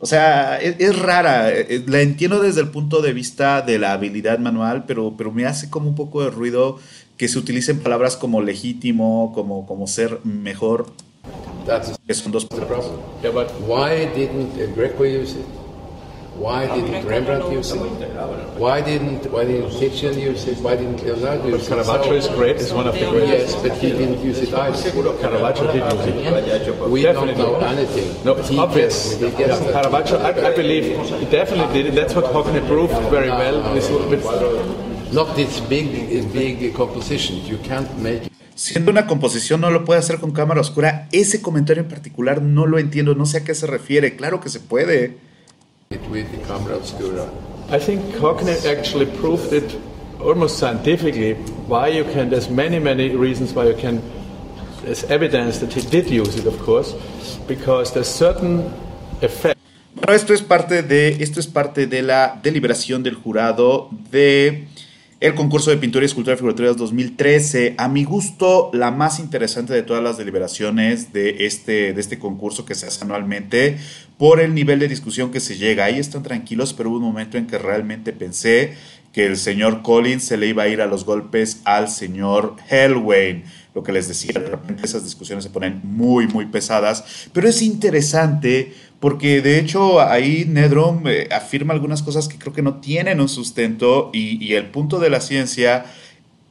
O 0.00 0.06
sea, 0.06 0.58
es, 0.60 0.98
rara, 0.98 1.50
eh, 1.50 1.82
la 1.86 2.00
entiendo 2.00 2.40
desde 2.40 2.60
el 2.60 2.68
punto 2.68 3.00
de 3.00 3.12
vista 3.12 3.62
de 3.62 3.78
la 3.78 3.92
habilidad 3.92 4.38
manual, 4.38 4.84
pero, 4.86 5.14
pero 5.16 5.30
me 5.32 5.46
hace 5.46 5.70
como 5.70 5.88
un 5.88 5.94
poco 5.94 6.22
de 6.22 6.30
ruido 6.30 6.78
que 7.16 7.28
se 7.28 7.38
utilicen 7.38 7.80
palabras 7.80 8.16
como 8.16 8.42
legítimo, 8.42 9.32
como, 9.34 9.66
como 9.66 9.86
ser 9.86 10.20
mejor. 10.24 10.86
que 12.06 12.14
son 12.14 12.32
dos 12.32 12.44
palabras. 12.44 12.84
Why 16.36 16.66
didn't 16.66 17.06
Rembrandt 17.06 17.52
use 17.52 17.72
it? 17.72 17.78
Why 18.58 18.80
didn't 18.80 19.30
why 19.30 19.44
didn't 19.44 19.70
Titian 19.78 20.18
use 20.18 20.46
it? 20.46 20.58
Why 20.58 20.76
didn't 20.76 21.02
Leonardo 21.02 21.48
use 21.48 21.66
it? 21.66 21.70
Caravaggio 21.70 22.12
is 22.14 22.28
great. 22.28 22.56
Is 22.56 22.72
one 22.72 22.86
of 22.86 22.94
the 22.94 23.08
greatest. 23.08 23.54
Yes, 23.54 23.62
but 23.62 23.72
he 23.78 23.90
didn't 23.90 24.20
use 24.24 24.38
it 24.40 24.52
either. 24.52 24.90
Caravaggio 25.20 25.72
did 25.72 25.84
use 25.92 26.06
it. 26.06 26.90
We 26.90 27.02
definitely. 27.02 27.34
don't 27.34 27.60
know 27.60 27.66
anything. 27.66 28.24
No, 28.24 28.32
it's 28.34 28.48
he 28.48 28.58
obvious. 28.58 29.14
Gets, 29.14 29.32
he 29.32 29.38
gets 29.38 29.60
Caravaggio, 29.60 30.18
I, 30.18 30.50
I, 30.50 30.56
believe, 30.56 30.84
he 31.20 31.26
definitely 31.26 31.72
did 31.72 31.86
it. 31.86 31.94
That's 31.94 32.14
what 32.14 32.24
Hockney 32.32 32.66
proved 32.66 32.94
very 33.10 33.30
well. 33.30 33.62
Not 35.12 35.36
this 35.36 35.60
big, 35.60 36.32
big 36.32 36.74
composition. 36.74 37.44
You 37.46 37.58
can't 37.58 37.88
make. 37.98 38.30
Siendo 38.56 38.92
una 38.92 39.06
composición 39.06 39.60
no 39.60 39.70
lo 39.70 39.84
puede 39.84 39.98
hacer 39.98 40.18
con 40.18 40.30
cámara 40.30 40.60
oscura. 40.60 41.08
Ese 41.10 41.42
comentario 41.42 41.82
en 41.82 41.88
particular 41.88 42.40
no 42.40 42.66
lo 42.66 42.78
entiendo, 42.78 43.14
no 43.14 43.26
sé 43.26 43.38
a 43.38 43.44
qué 43.44 43.54
se 43.54 43.66
refiere. 43.66 44.16
Claro 44.16 44.40
que 44.40 44.48
se 44.48 44.60
puede. 44.60 45.18
With 45.90 46.30
the 46.30 46.38
camera 46.46 46.76
obscura. 46.76 47.30
I 47.70 47.78
think 47.78 48.02
Hockney 48.16 48.56
actually 48.66 49.06
proved 49.06 49.52
it 49.52 49.76
almost 50.20 50.58
scientifically 50.58 51.34
why 51.66 51.88
you 51.88 52.04
can. 52.04 52.30
There's 52.30 52.48
many 52.48 52.78
many 52.78 53.14
reasons 53.16 53.52
why 53.52 53.68
you 53.68 53.74
can. 53.74 54.02
There's 54.82 55.04
evidence 55.04 55.58
that 55.60 55.72
he 55.72 55.80
did 55.80 56.10
use 56.10 56.36
it, 56.36 56.46
of 56.46 56.58
course, 56.60 56.92
because 57.48 57.92
there's 57.92 58.08
certain 58.08 58.70
effects. 59.22 59.60
Bueno, 59.94 60.12
esto 60.12 60.34
es 60.34 60.42
parte 60.42 60.82
de 60.82 61.22
esto 61.22 61.40
es 61.40 61.46
parte 61.46 61.86
de 61.86 62.02
la 62.02 62.38
deliberación 62.42 63.02
del 63.02 63.14
jurado 63.14 63.88
de 64.10 64.66
el 65.24 65.34
concurso 65.34 65.70
de 65.70 65.78
pintura 65.78 66.04
y 66.04 66.06
escultura 66.06 66.36
figurativas 66.36 66.76
2013. 66.76 67.76
A 67.78 67.88
mi 67.88 68.04
gusto, 68.04 68.68
la 68.74 68.90
más 68.90 69.18
interesante 69.18 69.72
de 69.72 69.82
todas 69.82 70.02
las 70.02 70.18
deliberaciones 70.18 71.14
de 71.14 71.46
este, 71.46 71.94
de 71.94 72.00
este 72.02 72.18
concurso 72.18 72.66
que 72.66 72.74
se 72.74 72.86
hace 72.86 73.02
anualmente 73.06 73.78
por 74.18 74.38
el 74.38 74.54
nivel 74.54 74.80
de 74.80 74.86
discusión 74.86 75.30
que 75.30 75.40
se 75.40 75.56
llega. 75.56 75.86
Ahí 75.86 75.98
están 75.98 76.22
tranquilos, 76.22 76.74
pero 76.74 76.90
hubo 76.90 76.98
un 76.98 77.04
momento 77.04 77.38
en 77.38 77.46
que 77.46 77.56
realmente 77.56 78.12
pensé 78.12 78.74
que 79.14 79.24
el 79.24 79.38
señor 79.38 79.80
Collins 79.80 80.24
se 80.24 80.36
le 80.36 80.48
iba 80.48 80.64
a 80.64 80.68
ir 80.68 80.82
a 80.82 80.86
los 80.86 81.06
golpes 81.06 81.62
al 81.64 81.88
señor 81.88 82.56
Hellwayne. 82.68 83.44
Lo 83.74 83.82
que 83.82 83.92
les 83.92 84.08
decía, 84.08 84.38
de 84.38 84.50
repente 84.50 84.84
esas 84.84 85.04
discusiones 85.04 85.44
se 85.44 85.50
ponen 85.50 85.80
muy, 85.84 86.26
muy 86.26 86.44
pesadas, 86.44 87.28
pero 87.32 87.48
es 87.48 87.62
interesante 87.62 88.74
porque 89.00 89.42
de 89.42 89.58
hecho 89.58 90.00
ahí 90.00 90.44
Nedrom 90.48 91.06
eh, 91.06 91.28
afirma 91.30 91.74
algunas 91.74 92.02
cosas 92.02 92.28
que 92.28 92.38
creo 92.38 92.52
que 92.52 92.62
no 92.62 92.80
tienen 92.80 93.20
un 93.20 93.28
sustento 93.28 94.10
y, 94.12 94.54
el 94.54 94.70
punto 94.70 94.98
de 94.98 95.10
la 95.10 95.20
ciencia, 95.20 95.84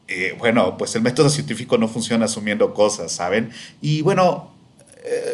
eh, 0.07 0.35
bueno, 0.37 0.77
pues 0.77 0.95
el 0.95 1.01
método 1.01 1.29
científico 1.29 1.77
no 1.77 1.87
funciona 1.87 2.25
asumiendo 2.25 2.73
cosas, 2.73 3.11
¿saben? 3.11 3.49
Y 3.81 4.01
bueno, 4.01 4.52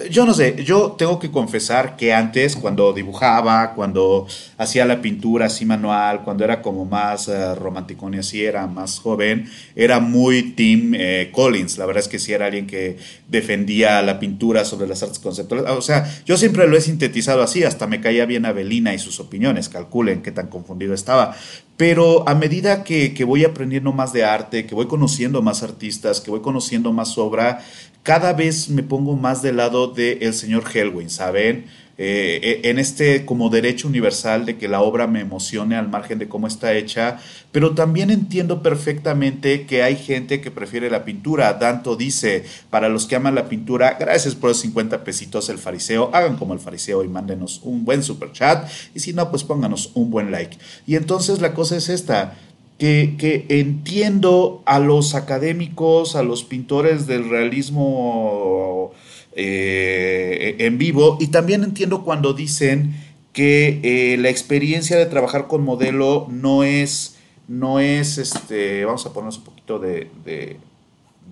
yo 0.09 0.25
no 0.25 0.33
sé, 0.33 0.63
yo 0.63 0.93
tengo 0.97 1.19
que 1.19 1.29
confesar 1.29 1.95
que 1.95 2.11
antes, 2.11 2.55
cuando 2.55 2.91
dibujaba, 2.91 3.75
cuando 3.75 4.25
hacía 4.57 4.85
la 4.85 5.01
pintura 5.01 5.45
así 5.45 5.65
manual, 5.65 6.23
cuando 6.23 6.43
era 6.43 6.61
como 6.61 6.85
más 6.85 7.27
uh, 7.27 7.53
romanticón 7.55 8.15
y 8.15 8.17
así 8.17 8.43
era 8.43 8.65
más 8.65 8.99
joven, 8.99 9.49
era 9.75 9.99
muy 9.99 10.53
Tim 10.53 10.93
eh, 10.95 11.29
Collins. 11.31 11.77
La 11.77 11.85
verdad 11.85 12.01
es 12.01 12.07
que 12.07 12.17
sí 12.17 12.33
era 12.33 12.47
alguien 12.47 12.65
que 12.65 12.97
defendía 13.27 14.01
la 14.01 14.19
pintura 14.19 14.65
sobre 14.65 14.87
las 14.87 15.03
artes 15.03 15.19
conceptuales. 15.19 15.69
O 15.69 15.81
sea, 15.81 16.11
yo 16.25 16.35
siempre 16.37 16.67
lo 16.67 16.75
he 16.75 16.81
sintetizado 16.81 17.43
así, 17.43 17.63
hasta 17.63 17.85
me 17.85 18.01
caía 18.01 18.25
bien 18.25 18.45
Avelina 18.45 18.93
y 18.95 18.99
sus 18.99 19.19
opiniones, 19.19 19.69
calculen 19.69 20.23
qué 20.23 20.31
tan 20.31 20.47
confundido 20.47 20.95
estaba. 20.95 21.35
Pero 21.77 22.27
a 22.27 22.35
medida 22.35 22.83
que, 22.83 23.13
que 23.13 23.23
voy 23.23 23.45
aprendiendo 23.45 23.93
más 23.93 24.11
de 24.11 24.25
arte, 24.25 24.65
que 24.65 24.75
voy 24.75 24.87
conociendo 24.87 25.41
más 25.41 25.63
artistas, 25.63 26.19
que 26.19 26.29
voy 26.29 26.41
conociendo 26.41 26.91
más 26.91 27.17
obra, 27.17 27.63
cada 28.03 28.33
vez 28.33 28.69
me 28.69 28.83
pongo 28.83 29.15
más 29.15 29.41
del 29.41 29.57
lado 29.57 29.87
del 29.87 30.33
señor 30.33 30.63
Helwin, 30.73 31.09
¿saben? 31.09 31.65
Eh, 32.01 32.39
eh, 32.41 32.69
en 32.69 32.79
este 32.79 33.25
como 33.25 33.49
derecho 33.49 33.89
universal 33.89 34.45
de 34.45 34.57
que 34.57 34.69
la 34.69 34.79
obra 34.79 35.05
me 35.05 35.19
emocione 35.19 35.75
al 35.75 35.89
margen 35.89 36.17
de 36.17 36.29
cómo 36.29 36.47
está 36.47 36.73
hecha, 36.73 37.19
pero 37.51 37.75
también 37.75 38.09
entiendo 38.09 38.63
perfectamente 38.63 39.65
que 39.65 39.83
hay 39.83 39.97
gente 39.97 40.39
que 40.39 40.49
prefiere 40.49 40.89
la 40.89 41.03
pintura. 41.03 41.51
Danto 41.55 41.97
dice, 41.97 42.45
para 42.69 42.87
los 42.87 43.05
que 43.05 43.17
aman 43.17 43.35
la 43.35 43.49
pintura, 43.49 43.97
gracias 43.99 44.33
por 44.33 44.51
los 44.51 44.61
50 44.61 45.03
pesitos 45.03 45.49
el 45.49 45.57
fariseo, 45.57 46.09
hagan 46.13 46.37
como 46.37 46.53
el 46.53 46.61
fariseo 46.61 47.03
y 47.03 47.09
mándenos 47.09 47.59
un 47.65 47.83
buen 47.83 48.01
super 48.01 48.31
chat, 48.31 48.69
y 48.95 49.01
si 49.01 49.11
no, 49.11 49.29
pues 49.29 49.43
pónganos 49.43 49.91
un 49.93 50.09
buen 50.09 50.31
like. 50.31 50.57
Y 50.87 50.95
entonces 50.95 51.41
la 51.41 51.53
cosa 51.53 51.75
es 51.75 51.89
esta, 51.89 52.37
que, 52.79 53.45
entiendo 53.49 54.63
a 54.65 54.79
los 54.79 55.13
académicos, 55.13 56.15
a 56.15 56.23
los 56.23 56.45
pintores 56.45 57.07
del 57.07 57.29
realismo 57.29 58.93
eh, 59.35 60.55
en 60.59 60.77
vivo, 60.77 61.17
y 61.19 61.27
también 61.27 61.63
entiendo 61.63 62.03
cuando 62.05 62.33
dicen 62.33 62.95
que 63.33 63.81
eh, 63.83 64.17
la 64.17 64.29
experiencia 64.29 64.97
de 64.97 65.05
trabajar 65.05 65.47
con 65.47 65.63
modelo 65.63 66.27
no 66.31 66.63
es, 66.63 67.17
no 67.49 67.81
es, 67.81 68.17
este, 68.17 68.85
vamos 68.85 69.05
a 69.05 69.11
ponernos 69.11 69.39
un 69.39 69.43
poquito 69.43 69.77
de, 69.77 70.09
de, 70.23 70.57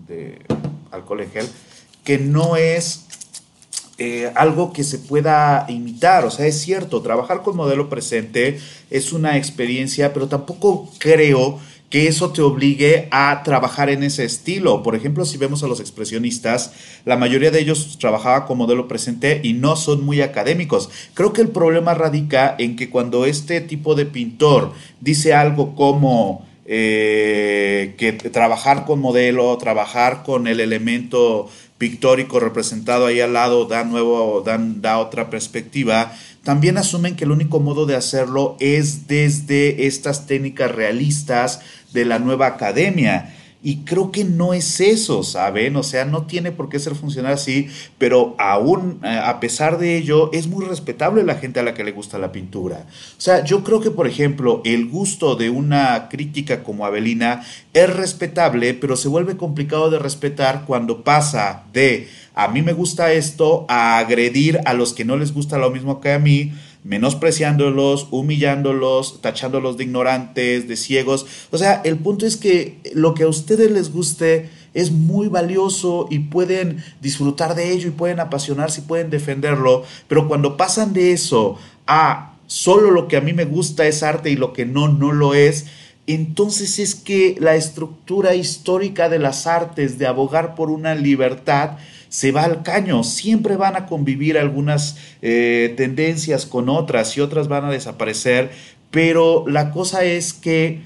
de 0.05 0.39
alcohol 0.91 1.21
en 1.21 1.31
gel, 1.31 1.47
que 2.03 2.17
no 2.17 2.57
es 2.57 3.06
eh, 3.99 4.31
algo 4.35 4.73
que 4.73 4.83
se 4.83 4.99
pueda 4.99 5.65
imitar. 5.69 6.23
O 6.25 6.31
sea, 6.31 6.45
es 6.45 6.61
cierto, 6.61 7.01
trabajar 7.01 7.41
con 7.41 7.55
modelo 7.55 7.89
presente 7.89 8.59
es 8.91 9.11
una 9.11 9.37
experiencia, 9.37 10.13
pero 10.13 10.27
tampoco 10.27 10.89
creo 10.99 11.59
que 11.89 12.07
eso 12.07 12.31
te 12.31 12.41
obligue 12.41 13.07
a 13.11 13.41
trabajar 13.43 13.89
en 13.89 14.03
ese 14.03 14.25
estilo. 14.25 14.83
Por 14.83 14.95
ejemplo, 14.95 15.25
si 15.25 15.37
vemos 15.37 15.63
a 15.63 15.67
los 15.67 15.79
expresionistas, 15.79 16.73
la 17.05 17.17
mayoría 17.17 17.49
de 17.49 17.59
ellos 17.59 17.97
trabajaba 17.97 18.45
con 18.45 18.57
modelo 18.57 18.87
presente 18.87 19.39
y 19.43 19.53
no 19.53 19.75
son 19.75 20.05
muy 20.05 20.21
académicos. 20.21 20.89
Creo 21.13 21.33
que 21.33 21.41
el 21.41 21.49
problema 21.49 21.93
radica 21.93 22.55
en 22.59 22.75
que 22.75 22.89
cuando 22.89 23.25
este 23.25 23.61
tipo 23.61 23.95
de 23.95 24.05
pintor 24.05 24.73
dice 24.99 25.33
algo 25.33 25.75
como 25.75 26.45
eh, 26.65 27.95
que 27.97 28.11
trabajar 28.11 28.85
con 28.85 28.99
modelo, 28.99 29.57
trabajar 29.57 30.23
con 30.23 30.47
el 30.47 30.59
elemento 30.59 31.49
pictórico 31.77 32.39
representado 32.39 33.05
ahí 33.05 33.19
al 33.19 33.33
lado 33.33 33.65
da, 33.65 33.83
nuevo, 33.83 34.41
dan, 34.45 34.81
da 34.81 34.97
otra 34.97 35.29
perspectiva, 35.29 36.13
también 36.43 36.77
asumen 36.77 37.15
que 37.15 37.25
el 37.25 37.31
único 37.31 37.59
modo 37.59 37.85
de 37.85 37.95
hacerlo 37.95 38.55
es 38.59 39.07
desde 39.07 39.85
estas 39.85 40.27
técnicas 40.27 40.71
realistas 40.71 41.59
de 41.93 42.05
la 42.05 42.19
nueva 42.19 42.47
academia. 42.47 43.36
Y 43.67 43.79
creo 43.79 44.13
que 44.13 44.23
no 44.23 44.53
es 44.53 44.79
eso, 44.79 45.23
¿saben? 45.23 45.75
O 45.75 45.83
sea, 45.83 46.05
no 46.05 46.25
tiene 46.25 46.53
por 46.53 46.69
qué 46.69 46.79
ser 46.79 46.95
funcional 46.95 47.33
así, 47.33 47.67
pero 47.97 48.33
aún 48.39 49.01
eh, 49.03 49.19
a 49.21 49.41
pesar 49.41 49.77
de 49.77 49.97
ello, 49.97 50.31
es 50.31 50.47
muy 50.47 50.63
respetable 50.63 51.21
la 51.25 51.35
gente 51.35 51.59
a 51.59 51.63
la 51.63 51.73
que 51.73 51.83
le 51.83 51.91
gusta 51.91 52.17
la 52.17 52.31
pintura. 52.31 52.85
O 52.87 53.21
sea, 53.21 53.43
yo 53.43 53.65
creo 53.65 53.81
que, 53.81 53.91
por 53.91 54.07
ejemplo, 54.07 54.61
el 54.63 54.87
gusto 54.87 55.35
de 55.35 55.49
una 55.49 56.07
crítica 56.07 56.63
como 56.63 56.85
Avelina 56.85 57.43
es 57.73 57.93
respetable, 57.93 58.73
pero 58.73 58.95
se 58.95 59.09
vuelve 59.09 59.35
complicado 59.35 59.89
de 59.89 59.99
respetar 59.99 60.63
cuando 60.65 61.03
pasa 61.03 61.65
de 61.73 62.07
a 62.35 62.47
mí 62.47 62.61
me 62.61 62.71
gusta 62.71 63.11
esto 63.11 63.65
a 63.67 63.97
agredir 63.97 64.61
a 64.63 64.75
los 64.75 64.93
que 64.93 65.03
no 65.03 65.17
les 65.17 65.33
gusta 65.33 65.57
lo 65.57 65.71
mismo 65.71 65.99
que 65.99 66.13
a 66.13 66.19
mí 66.19 66.53
menospreciándolos, 66.87 68.07
humillándolos, 68.11 69.21
tachándolos 69.21 69.75
de 69.75 69.83
ignorantes, 69.83 70.69
de 70.69 70.77
ciegos. 70.77 71.25
O 71.51 71.57
sea, 71.57 71.81
el 71.83 71.97
punto 71.97 72.25
es 72.25 72.37
que 72.37 72.79
lo 72.93 73.13
que 73.13 73.23
a 73.23 73.27
ustedes 73.27 73.69
les 73.69 73.91
guste 73.91 74.49
es 74.73 74.91
muy 74.91 75.27
valioso 75.27 76.07
y 76.09 76.19
pueden 76.19 76.81
disfrutar 77.01 77.55
de 77.55 77.73
ello 77.73 77.89
y 77.89 77.91
pueden 77.91 78.21
apasionarse 78.21 78.81
y 78.81 78.83
pueden 78.85 79.09
defenderlo, 79.09 79.83
pero 80.07 80.29
cuando 80.29 80.55
pasan 80.55 80.93
de 80.93 81.11
eso 81.11 81.57
a 81.87 82.35
solo 82.47 82.91
lo 82.91 83.09
que 83.09 83.17
a 83.17 83.21
mí 83.21 83.33
me 83.33 83.45
gusta 83.45 83.85
es 83.85 84.01
arte 84.01 84.29
y 84.29 84.37
lo 84.37 84.53
que 84.53 84.65
no, 84.65 84.87
no 84.87 85.11
lo 85.11 85.33
es, 85.33 85.65
entonces 86.05 86.79
es 86.79 86.95
que 86.95 87.35
la 87.39 87.55
estructura 87.55 88.33
histórica 88.33 89.09
de 89.09 89.19
las 89.19 89.45
artes, 89.45 89.97
de 89.97 90.07
abogar 90.07 90.55
por 90.55 90.69
una 90.69 90.95
libertad, 90.95 91.71
se 92.09 92.31
va 92.31 92.43
al 92.43 92.63
caño. 92.63 93.03
Siempre 93.03 93.57
van 93.57 93.75
a 93.75 93.85
convivir 93.85 94.37
algunas 94.37 94.97
eh, 95.21 95.73
tendencias 95.77 96.45
con 96.45 96.69
otras 96.69 97.15
y 97.17 97.21
otras 97.21 97.47
van 97.47 97.65
a 97.65 97.71
desaparecer, 97.71 98.51
pero 98.91 99.45
la 99.47 99.71
cosa 99.71 100.03
es 100.03 100.33
que 100.33 100.81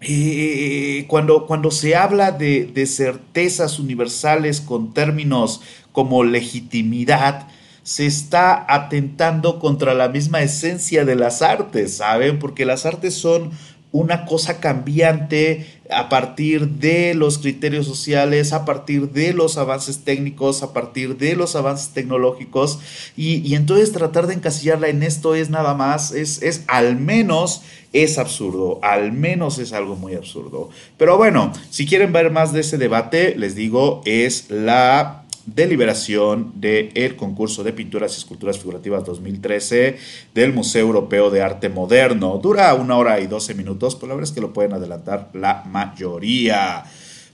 eh, 0.00 1.04
cuando, 1.08 1.46
cuando 1.46 1.70
se 1.70 1.96
habla 1.96 2.32
de, 2.32 2.66
de 2.66 2.86
certezas 2.86 3.78
universales 3.78 4.60
con 4.60 4.92
términos 4.92 5.62
como 5.92 6.24
legitimidad, 6.24 7.48
se 7.84 8.06
está 8.06 8.64
atentando 8.66 9.58
contra 9.58 9.92
la 9.94 10.08
misma 10.08 10.40
esencia 10.40 11.04
de 11.04 11.16
las 11.16 11.42
artes, 11.42 11.98
¿saben? 11.98 12.38
Porque 12.38 12.64
las 12.64 12.86
artes 12.86 13.14
son 13.14 13.50
una 13.94 14.24
cosa 14.24 14.58
cambiante 14.58 15.66
a 15.88 16.08
partir 16.08 16.68
de 16.68 17.14
los 17.14 17.38
criterios 17.38 17.86
sociales, 17.86 18.52
a 18.52 18.64
partir 18.64 19.10
de 19.10 19.32
los 19.32 19.56
avances 19.56 20.02
técnicos, 20.02 20.64
a 20.64 20.72
partir 20.72 21.16
de 21.16 21.36
los 21.36 21.54
avances 21.54 21.90
tecnológicos, 21.90 22.80
y, 23.16 23.54
entonces 23.54 23.92
tratar 23.92 24.26
de 24.26 24.34
encasillarla 24.34 24.88
en 24.88 25.04
esto 25.04 25.36
es 25.36 25.48
nada 25.48 25.74
más, 25.74 26.10
es, 26.10 26.42
es 26.42 26.64
al 26.66 26.96
menos 26.96 27.62
es 27.92 28.18
absurdo, 28.18 28.80
al 28.82 29.12
menos 29.12 29.60
es 29.60 29.72
algo 29.72 29.94
muy 29.94 30.16
absurdo. 30.16 30.70
Pero 30.98 31.16
bueno, 31.16 31.52
si 31.70 31.86
quieren 31.86 32.12
ver 32.12 32.32
más 32.32 32.52
de 32.52 32.62
ese 32.62 32.78
debate, 32.78 33.36
les 33.36 33.54
digo, 33.54 34.02
es 34.06 34.50
la 34.50 35.23
deliberación 35.46 36.52
del 36.56 37.16
concurso 37.16 37.62
de 37.64 37.72
pinturas 37.72 38.14
y 38.14 38.18
esculturas 38.18 38.58
figurativas 38.58 39.04
2013 39.04 39.96
del 40.34 40.52
Museo 40.52 40.82
Europeo 40.82 41.30
de 41.30 41.42
Arte 41.42 41.68
Moderno. 41.68 42.38
Dura 42.42 42.74
una 42.74 42.96
hora 42.96 43.20
y 43.20 43.26
doce 43.26 43.54
minutos, 43.54 43.94
pero 43.94 44.08
la 44.08 44.14
verdad 44.14 44.30
es 44.30 44.34
que 44.34 44.40
lo 44.40 44.52
pueden 44.52 44.72
adelantar 44.72 45.30
la 45.34 45.64
mayoría. 45.64 46.84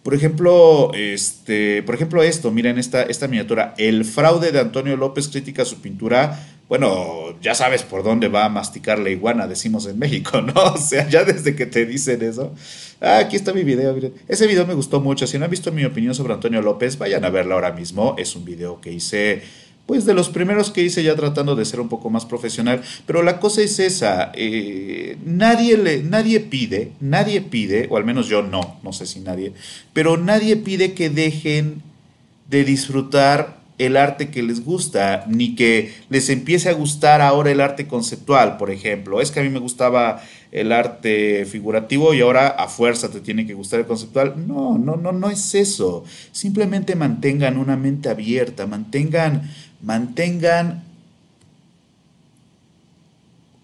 Por 0.02 0.14
ejemplo, 0.14 0.92
este, 0.94 1.82
por 1.82 1.94
ejemplo 1.94 2.22
esto, 2.22 2.50
miren 2.50 2.78
esta, 2.78 3.02
esta 3.02 3.28
miniatura. 3.28 3.74
El 3.76 4.04
fraude 4.04 4.50
de 4.50 4.60
Antonio 4.60 4.96
López 4.96 5.28
critica 5.28 5.64
su 5.66 5.80
pintura. 5.82 6.46
Bueno, 6.68 7.38
ya 7.42 7.54
sabes 7.54 7.82
por 7.82 8.02
dónde 8.02 8.28
va 8.28 8.46
a 8.46 8.48
masticar 8.48 8.98
la 8.98 9.10
iguana, 9.10 9.46
decimos 9.46 9.86
en 9.86 9.98
México, 9.98 10.40
¿no? 10.40 10.54
O 10.74 10.78
sea, 10.78 11.06
ya 11.08 11.24
desde 11.24 11.54
que 11.54 11.66
te 11.66 11.84
dicen 11.84 12.22
eso. 12.22 12.54
Ah, 13.00 13.18
aquí 13.18 13.36
está 13.36 13.54
mi 13.54 13.64
video. 13.64 13.96
Ese 14.28 14.46
video 14.46 14.66
me 14.66 14.74
gustó 14.74 15.00
mucho. 15.00 15.26
Si 15.26 15.38
no 15.38 15.46
han 15.46 15.50
visto 15.50 15.72
mi 15.72 15.84
opinión 15.84 16.14
sobre 16.14 16.34
Antonio 16.34 16.60
López, 16.60 16.98
vayan 16.98 17.24
a 17.24 17.30
verlo 17.30 17.54
ahora 17.54 17.72
mismo. 17.72 18.14
Es 18.18 18.36
un 18.36 18.44
video 18.44 18.80
que 18.80 18.92
hice 18.92 19.42
pues 19.86 20.04
de 20.04 20.14
los 20.14 20.28
primeros 20.28 20.70
que 20.70 20.84
hice 20.84 21.02
ya 21.02 21.16
tratando 21.16 21.56
de 21.56 21.64
ser 21.64 21.80
un 21.80 21.88
poco 21.88 22.10
más 22.10 22.24
profesional. 22.24 22.82
Pero 23.06 23.24
la 23.24 23.40
cosa 23.40 23.62
es 23.62 23.80
esa, 23.80 24.30
eh, 24.34 25.16
nadie, 25.24 25.76
le, 25.76 26.04
nadie 26.04 26.38
pide, 26.38 26.92
nadie 27.00 27.40
pide, 27.40 27.88
o 27.90 27.96
al 27.96 28.04
menos 28.04 28.28
yo 28.28 28.42
no, 28.42 28.78
no 28.84 28.92
sé 28.92 29.04
si 29.06 29.18
nadie, 29.18 29.52
pero 29.92 30.16
nadie 30.16 30.56
pide 30.56 30.92
que 30.92 31.10
dejen 31.10 31.82
de 32.48 32.62
disfrutar 32.62 33.58
el 33.78 33.96
arte 33.96 34.28
que 34.28 34.44
les 34.44 34.62
gusta, 34.62 35.24
ni 35.26 35.56
que 35.56 35.92
les 36.08 36.28
empiece 36.28 36.68
a 36.68 36.74
gustar 36.74 37.20
ahora 37.20 37.50
el 37.50 37.60
arte 37.60 37.88
conceptual, 37.88 38.58
por 38.58 38.70
ejemplo. 38.70 39.20
Es 39.20 39.32
que 39.32 39.40
a 39.40 39.42
mí 39.42 39.48
me 39.48 39.58
gustaba 39.58 40.22
el 40.52 40.72
arte 40.72 41.44
figurativo 41.46 42.12
y 42.12 42.20
ahora 42.20 42.48
a 42.48 42.68
fuerza 42.68 43.10
te 43.10 43.20
tiene 43.20 43.46
que 43.46 43.54
gustar 43.54 43.80
el 43.80 43.86
conceptual. 43.86 44.46
No, 44.46 44.78
no, 44.78 44.96
no, 44.96 45.12
no 45.12 45.30
es 45.30 45.54
eso. 45.54 46.04
Simplemente 46.32 46.96
mantengan 46.96 47.56
una 47.56 47.76
mente 47.76 48.08
abierta, 48.08 48.66
mantengan 48.66 49.48
mantengan 49.82 50.84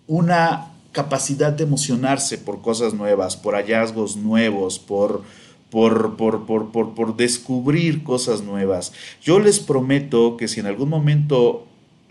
una 0.07 0.69
capacidad 0.93 1.53
de 1.53 1.65
emocionarse 1.65 2.39
por 2.39 2.63
cosas 2.63 2.95
nuevas, 2.95 3.37
por 3.37 3.55
hallazgos 3.55 4.17
nuevos, 4.17 4.79
por, 4.79 5.23
por, 5.71 6.17
por, 6.17 6.47
por, 6.47 6.95
por, 6.95 7.17
descubrir 7.17 8.03
cosas 8.03 8.43
nuevas. 8.43 8.93
Yo 9.23 9.39
les 9.39 9.59
prometo 9.59 10.37
que 10.37 10.49
si 10.49 10.61
en 10.61 10.67
algún 10.67 10.89
momento 10.89 11.67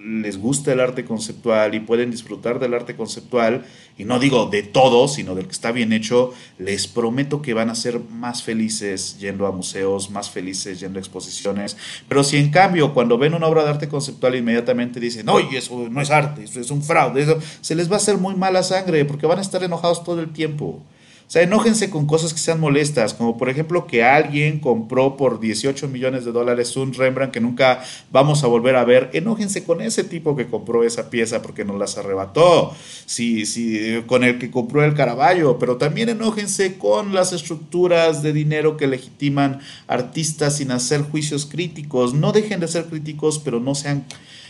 les 0.05 0.37
gusta 0.37 0.71
el 0.71 0.79
arte 0.79 1.03
conceptual 1.03 1.73
y 1.73 1.79
pueden 1.79 2.11
disfrutar 2.11 2.59
del 2.59 2.73
arte 2.73 2.95
conceptual, 2.95 3.65
y 3.97 4.05
no 4.05 4.19
digo 4.19 4.45
de 4.47 4.61
todo, 4.61 5.07
sino 5.07 5.33
del 5.33 5.45
que 5.45 5.51
está 5.51 5.71
bien 5.71 5.93
hecho, 5.93 6.33
les 6.59 6.87
prometo 6.87 7.41
que 7.41 7.53
van 7.53 7.69
a 7.69 7.75
ser 7.75 7.99
más 7.99 8.43
felices 8.43 9.17
yendo 9.19 9.47
a 9.47 9.51
museos, 9.51 10.11
más 10.11 10.29
felices 10.29 10.79
yendo 10.79 10.99
a 10.99 11.01
exposiciones. 11.01 11.75
Pero 12.07 12.23
si 12.23 12.37
en 12.37 12.51
cambio 12.51 12.93
cuando 12.93 13.17
ven 13.17 13.33
una 13.33 13.47
obra 13.47 13.63
de 13.63 13.69
arte 13.69 13.89
conceptual 13.89 14.35
inmediatamente 14.35 14.99
dicen, 14.99 15.27
oye, 15.29 15.57
eso 15.57 15.87
no 15.89 16.01
es 16.01 16.11
arte, 16.11 16.43
eso 16.43 16.59
es 16.59 16.69
un 16.69 16.83
fraude, 16.83 17.23
eso, 17.23 17.39
se 17.61 17.73
les 17.73 17.89
va 17.89 17.95
a 17.95 17.97
hacer 17.97 18.17
muy 18.17 18.35
mala 18.35 18.61
sangre 18.63 19.05
porque 19.05 19.25
van 19.25 19.39
a 19.39 19.41
estar 19.41 19.63
enojados 19.63 20.03
todo 20.03 20.21
el 20.21 20.31
tiempo. 20.31 20.83
O 21.27 21.31
sea, 21.35 21.41
enójense 21.41 21.89
con 21.89 22.05
cosas 22.05 22.33
que 22.33 22.39
sean 22.39 22.59
molestas, 22.59 23.15
como 23.15 23.35
por 23.35 23.49
ejemplo 23.49 23.87
que 23.87 24.03
alguien 24.03 24.59
compró 24.59 25.17
por 25.17 25.39
18 25.39 25.87
millones 25.87 26.23
de 26.23 26.31
dólares 26.31 26.77
un 26.77 26.93
Rembrandt 26.93 27.33
que 27.33 27.39
nunca 27.39 27.83
vamos 28.11 28.43
a 28.43 28.47
volver 28.47 28.75
a 28.75 28.85
ver. 28.85 29.09
Enójense 29.13 29.63
con 29.63 29.81
ese 29.81 30.03
tipo 30.03 30.35
que 30.35 30.45
compró 30.45 30.83
esa 30.83 31.09
pieza 31.09 31.41
porque 31.41 31.65
nos 31.65 31.79
las 31.79 31.97
arrebató, 31.97 32.75
sí, 33.07 33.47
sí, 33.47 34.03
con 34.05 34.23
el 34.23 34.37
que 34.37 34.51
compró 34.51 34.83
el 34.83 34.93
Caravaggio, 34.93 35.57
pero 35.57 35.77
también 35.77 36.09
enójense 36.09 36.77
con 36.77 37.15
las 37.15 37.33
estructuras 37.33 38.21
de 38.21 38.31
dinero 38.31 38.77
que 38.77 38.85
legitiman 38.85 39.61
artistas 39.87 40.57
sin 40.57 40.69
hacer 40.69 41.01
juicios 41.01 41.47
críticos. 41.47 42.13
No 42.13 42.33
dejen 42.33 42.59
de 42.59 42.67
ser 42.67 42.85
críticos, 42.85 43.39
pero 43.39 43.59
no 43.59 43.73
sean 43.73 44.05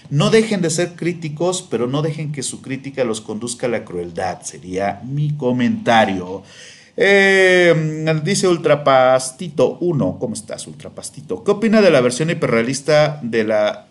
no 0.10 0.30
dejen 0.30 0.62
de 0.62 0.70
ser 0.70 0.96
críticos, 0.96 1.66
pero 1.70 1.88
no 1.88 2.02
dejen 2.02 2.32
que 2.32 2.44
su 2.44 2.62
crítica 2.62 3.04
los 3.04 3.22
conduzca 3.22 3.68
a 3.68 3.70
la 3.70 3.86
crueldad. 3.86 4.42
Sería 4.42 5.02
mi 5.04 5.36
comentario. 5.36 6.44
Eh, 6.98 8.22
dice 8.24 8.48
Ultrapastito 8.48 9.78
1, 9.80 10.18
¿cómo 10.20 10.34
estás 10.34 10.66
Ultrapastito? 10.68 11.44
¿Qué 11.44 11.52
opina 11.52 11.82
de 11.82 11.92
la 11.92 12.02
versión 12.02 12.30
hiperrealista 12.30 13.20
de 13.22 13.44
la 13.44 13.88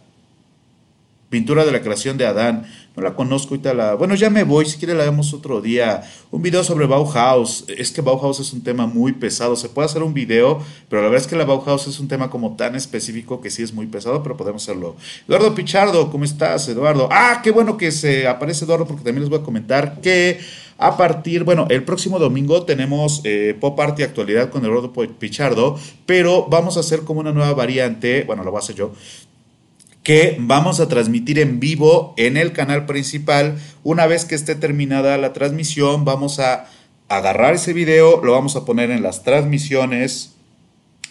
pintura 1.35 1.65
de 1.65 1.73
la 1.73 1.81
creación 1.81 2.17
de 2.17 2.27
Adán? 2.27 2.65
No 2.95 3.03
la 3.03 3.17
conozco, 3.17 3.55
ahorita 3.55 3.75
la... 3.75 3.95
Bueno, 3.97 4.15
ya 4.15 4.31
me 4.31 4.45
voy, 4.45 4.67
si 4.67 4.79
quiere 4.79 4.95
la 4.95 5.03
vemos 5.03 5.35
otro 5.35 5.61
día. 5.61 6.05
Un 6.31 6.43
video 6.43 6.63
sobre 6.63 6.87
Bauhaus. 6.87 7.65
Es 7.67 7.91
que 7.91 8.03
Bauhaus 8.03 8.39
es 8.39 8.53
un 8.53 8.63
tema 8.63 8.87
muy 8.87 9.11
pesado. 9.15 9.57
Se 9.57 9.69
puede 9.69 9.87
hacer 9.87 10.05
un 10.05 10.15
video, 10.15 10.61
pero 10.89 11.03
la 11.03 11.09
verdad 11.09 11.25
es 11.25 11.27
que 11.27 11.35
la 11.35 11.45
Bauhaus 11.45 11.89
es 11.89 11.99
un 11.99 12.07
tema 12.07 12.31
como 12.31 12.55
tan 12.55 12.77
específico 12.77 13.41
que 13.41 13.51
sí 13.51 13.65
es 13.65 13.73
muy 13.75 13.87
pesado, 13.89 14.23
pero 14.23 14.37
podemos 14.37 14.63
hacerlo. 14.63 14.95
Eduardo 15.27 15.57
Pichardo, 15.57 16.09
¿cómo 16.13 16.23
estás, 16.23 16.69
Eduardo? 16.69 17.09
Ah, 17.11 17.41
qué 17.43 17.51
bueno 17.51 17.77
que 17.77 17.91
se 17.91 18.29
aparece 18.29 18.65
Eduardo, 18.65 18.87
porque 18.87 19.03
también 19.03 19.23
les 19.23 19.29
voy 19.29 19.41
a 19.41 19.43
comentar 19.43 20.01
que 20.01 20.39
a 20.79 20.97
partir, 20.97 21.45
bueno, 21.45 21.67
el 21.71 21.85
próximo 21.85 22.19
domingo 22.19 22.65
tenemos 22.65 23.21
eh, 23.25 23.57
Pop 23.59 23.79
Art 23.79 23.99
y 24.01 24.03
Actualidad 24.03 24.51
con 24.51 24.65
Eduardo 24.65 24.93
Pichardo, 24.93 25.79
pero 26.05 26.47
vamos 26.49 26.77
a 26.77 26.81
hacer 26.81 27.01
como 27.01 27.21
una 27.21 27.33
nueva 27.33 27.55
variante, 27.55 28.25
bueno, 28.25 28.43
lo 28.43 28.51
voy 28.51 28.59
a 28.59 28.63
hacer 28.63 28.75
yo, 28.75 28.93
que 30.05 30.37
vamos 30.39 30.79
a 30.79 30.89
transmitir 30.89 31.39
en 31.41 31.59
vivo 31.59 32.15
en 32.17 32.37
el 32.37 32.53
canal 32.53 32.87
principal. 32.87 33.59
Una 33.83 34.07
vez 34.07 34.27
que 34.27 34.35
esté 34.35 34.55
terminada 34.55 35.19
la 35.19 35.33
transmisión, 35.33 36.05
vamos 36.05 36.39
a 36.39 36.67
agarrar 37.09 37.55
ese 37.55 37.73
video, 37.73 38.23
lo 38.23 38.33
vamos 38.33 38.55
a 38.55 38.65
poner 38.65 38.91
en 38.91 39.03
las 39.03 39.25
transmisiones 39.25 40.35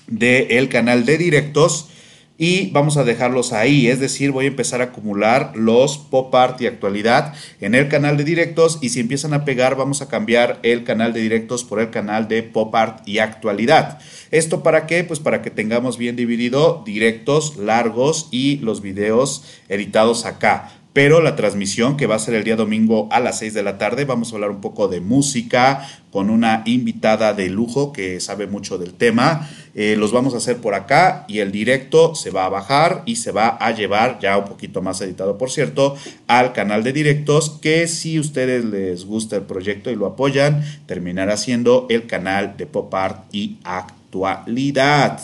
del 0.07 0.69
canal 0.69 1.05
de 1.05 1.17
directos 1.17 1.89
y 2.37 2.71
vamos 2.71 2.97
a 2.97 3.03
dejarlos 3.03 3.53
ahí, 3.53 3.87
es 3.87 3.99
decir, 3.99 4.31
voy 4.31 4.45
a 4.45 4.49
empezar 4.49 4.81
a 4.81 4.85
acumular 4.85 5.51
los 5.55 5.97
pop 5.97 6.33
art 6.33 6.59
y 6.61 6.67
actualidad 6.67 7.33
en 7.61 7.75
el 7.75 7.89
canal 7.89 8.17
de 8.17 8.23
directos 8.23 8.79
y 8.81 8.89
si 8.89 8.99
empiezan 8.99 9.33
a 9.33 9.45
pegar 9.45 9.75
vamos 9.75 10.01
a 10.01 10.07
cambiar 10.07 10.59
el 10.63 10.83
canal 10.83 11.13
de 11.13 11.21
directos 11.21 11.63
por 11.63 11.79
el 11.79 11.89
canal 11.89 12.27
de 12.27 12.43
pop 12.43 12.73
art 12.75 13.07
y 13.07 13.19
actualidad. 13.19 13.99
¿Esto 14.31 14.63
para 14.63 14.87
qué? 14.87 15.03
Pues 15.03 15.19
para 15.19 15.41
que 15.41 15.51
tengamos 15.51 15.97
bien 15.97 16.15
dividido 16.15 16.81
directos, 16.85 17.57
largos 17.57 18.29
y 18.31 18.57
los 18.57 18.81
videos 18.81 19.43
editados 19.69 20.25
acá 20.25 20.71
pero 20.93 21.21
la 21.21 21.35
transmisión 21.35 21.97
que 21.97 22.05
va 22.05 22.15
a 22.15 22.19
ser 22.19 22.35
el 22.35 22.43
día 22.43 22.55
domingo 22.55 23.09
a 23.11 23.19
las 23.19 23.39
6 23.39 23.55
de 23.55 23.63
la 23.63 23.79
tarde, 23.79 24.05
vamos 24.05 24.31
a 24.31 24.35
hablar 24.35 24.51
un 24.51 24.61
poco 24.61 24.87
de 24.87 25.01
música 25.01 25.87
con 26.11 26.29
una 26.29 26.61
invitada 26.65 27.33
de 27.33 27.49
lujo 27.49 27.91
que 27.91 28.19
sabe 28.19 28.45
mucho 28.45 28.77
del 28.77 28.93
tema. 28.93 29.49
Eh, 29.73 29.95
los 29.97 30.11
vamos 30.11 30.35
a 30.35 30.37
hacer 30.37 30.57
por 30.57 30.75
acá 30.75 31.25
y 31.27 31.39
el 31.39 31.51
directo 31.51 32.13
se 32.13 32.29
va 32.29 32.45
a 32.45 32.49
bajar 32.49 33.01
y 33.07 33.15
se 33.15 33.31
va 33.31 33.47
a 33.47 33.71
llevar, 33.71 34.19
ya 34.21 34.37
un 34.37 34.45
poquito 34.45 34.83
más 34.83 35.01
editado 35.01 35.39
por 35.39 35.49
cierto, 35.49 35.95
al 36.27 36.53
canal 36.53 36.83
de 36.83 36.93
directos 36.93 37.57
que 37.59 37.87
si 37.87 38.19
ustedes 38.19 38.63
les 38.63 39.05
gusta 39.05 39.35
el 39.35 39.43
proyecto 39.43 39.89
y 39.89 39.95
lo 39.95 40.05
apoyan, 40.05 40.63
terminará 40.85 41.37
siendo 41.37 41.87
el 41.89 42.05
canal 42.05 42.55
de 42.55 42.67
pop 42.67 42.93
art 42.93 43.25
y 43.31 43.57
actualidad. 43.63 45.19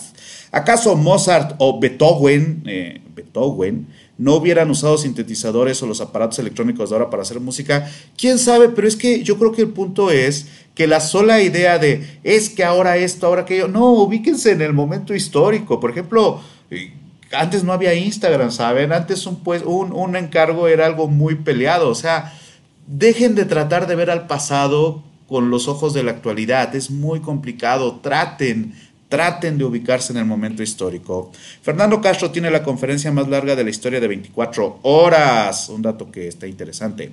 ¿Acaso 0.50 0.96
Mozart 0.96 1.54
o 1.58 1.78
Beethoven, 1.78 2.64
eh, 2.66 3.00
Beethoven 3.14 3.86
no 4.20 4.34
hubieran 4.34 4.70
usado 4.70 4.98
sintetizadores 4.98 5.82
o 5.82 5.86
los 5.86 6.02
aparatos 6.02 6.38
electrónicos 6.38 6.90
de 6.90 6.96
ahora 6.96 7.08
para 7.08 7.22
hacer 7.22 7.40
música. 7.40 7.90
¿Quién 8.18 8.38
sabe? 8.38 8.68
Pero 8.68 8.86
es 8.86 8.94
que 8.94 9.22
yo 9.22 9.38
creo 9.38 9.50
que 9.50 9.62
el 9.62 9.70
punto 9.70 10.10
es 10.10 10.46
que 10.74 10.86
la 10.86 11.00
sola 11.00 11.40
idea 11.40 11.78
de 11.78 12.20
es 12.22 12.50
que 12.50 12.62
ahora 12.62 12.98
esto, 12.98 13.26
ahora 13.26 13.42
aquello, 13.42 13.66
no, 13.66 13.94
ubíquense 13.94 14.50
en 14.50 14.60
el 14.60 14.74
momento 14.74 15.14
histórico. 15.14 15.80
Por 15.80 15.90
ejemplo, 15.90 16.42
eh, 16.70 16.92
antes 17.32 17.64
no 17.64 17.72
había 17.72 17.94
Instagram, 17.94 18.50
¿saben? 18.50 18.92
Antes 18.92 19.24
un, 19.26 19.42
pues, 19.42 19.62
un, 19.64 19.90
un 19.90 20.14
encargo 20.14 20.68
era 20.68 20.84
algo 20.84 21.08
muy 21.08 21.36
peleado. 21.36 21.88
O 21.88 21.94
sea, 21.94 22.34
dejen 22.86 23.34
de 23.34 23.46
tratar 23.46 23.86
de 23.86 23.96
ver 23.96 24.10
al 24.10 24.26
pasado 24.26 25.02
con 25.28 25.48
los 25.48 25.66
ojos 25.66 25.94
de 25.94 26.02
la 26.02 26.10
actualidad. 26.10 26.74
Es 26.74 26.90
muy 26.90 27.20
complicado. 27.20 28.00
Traten, 28.02 28.74
traten 29.10 29.58
de 29.58 29.64
ubicarse 29.64 30.12
en 30.12 30.20
el 30.20 30.24
momento 30.24 30.62
histórico. 30.62 31.32
Fernando 31.60 32.00
Castro 32.00 32.30
tiene 32.30 32.50
la 32.50 32.62
conferencia 32.62 33.12
más 33.12 33.28
larga 33.28 33.56
de 33.56 33.64
la 33.64 33.70
historia 33.70 34.00
de 34.00 34.08
24 34.08 34.78
horas. 34.82 35.68
Un 35.68 35.82
dato 35.82 36.10
que 36.10 36.28
está 36.28 36.46
interesante. 36.46 37.12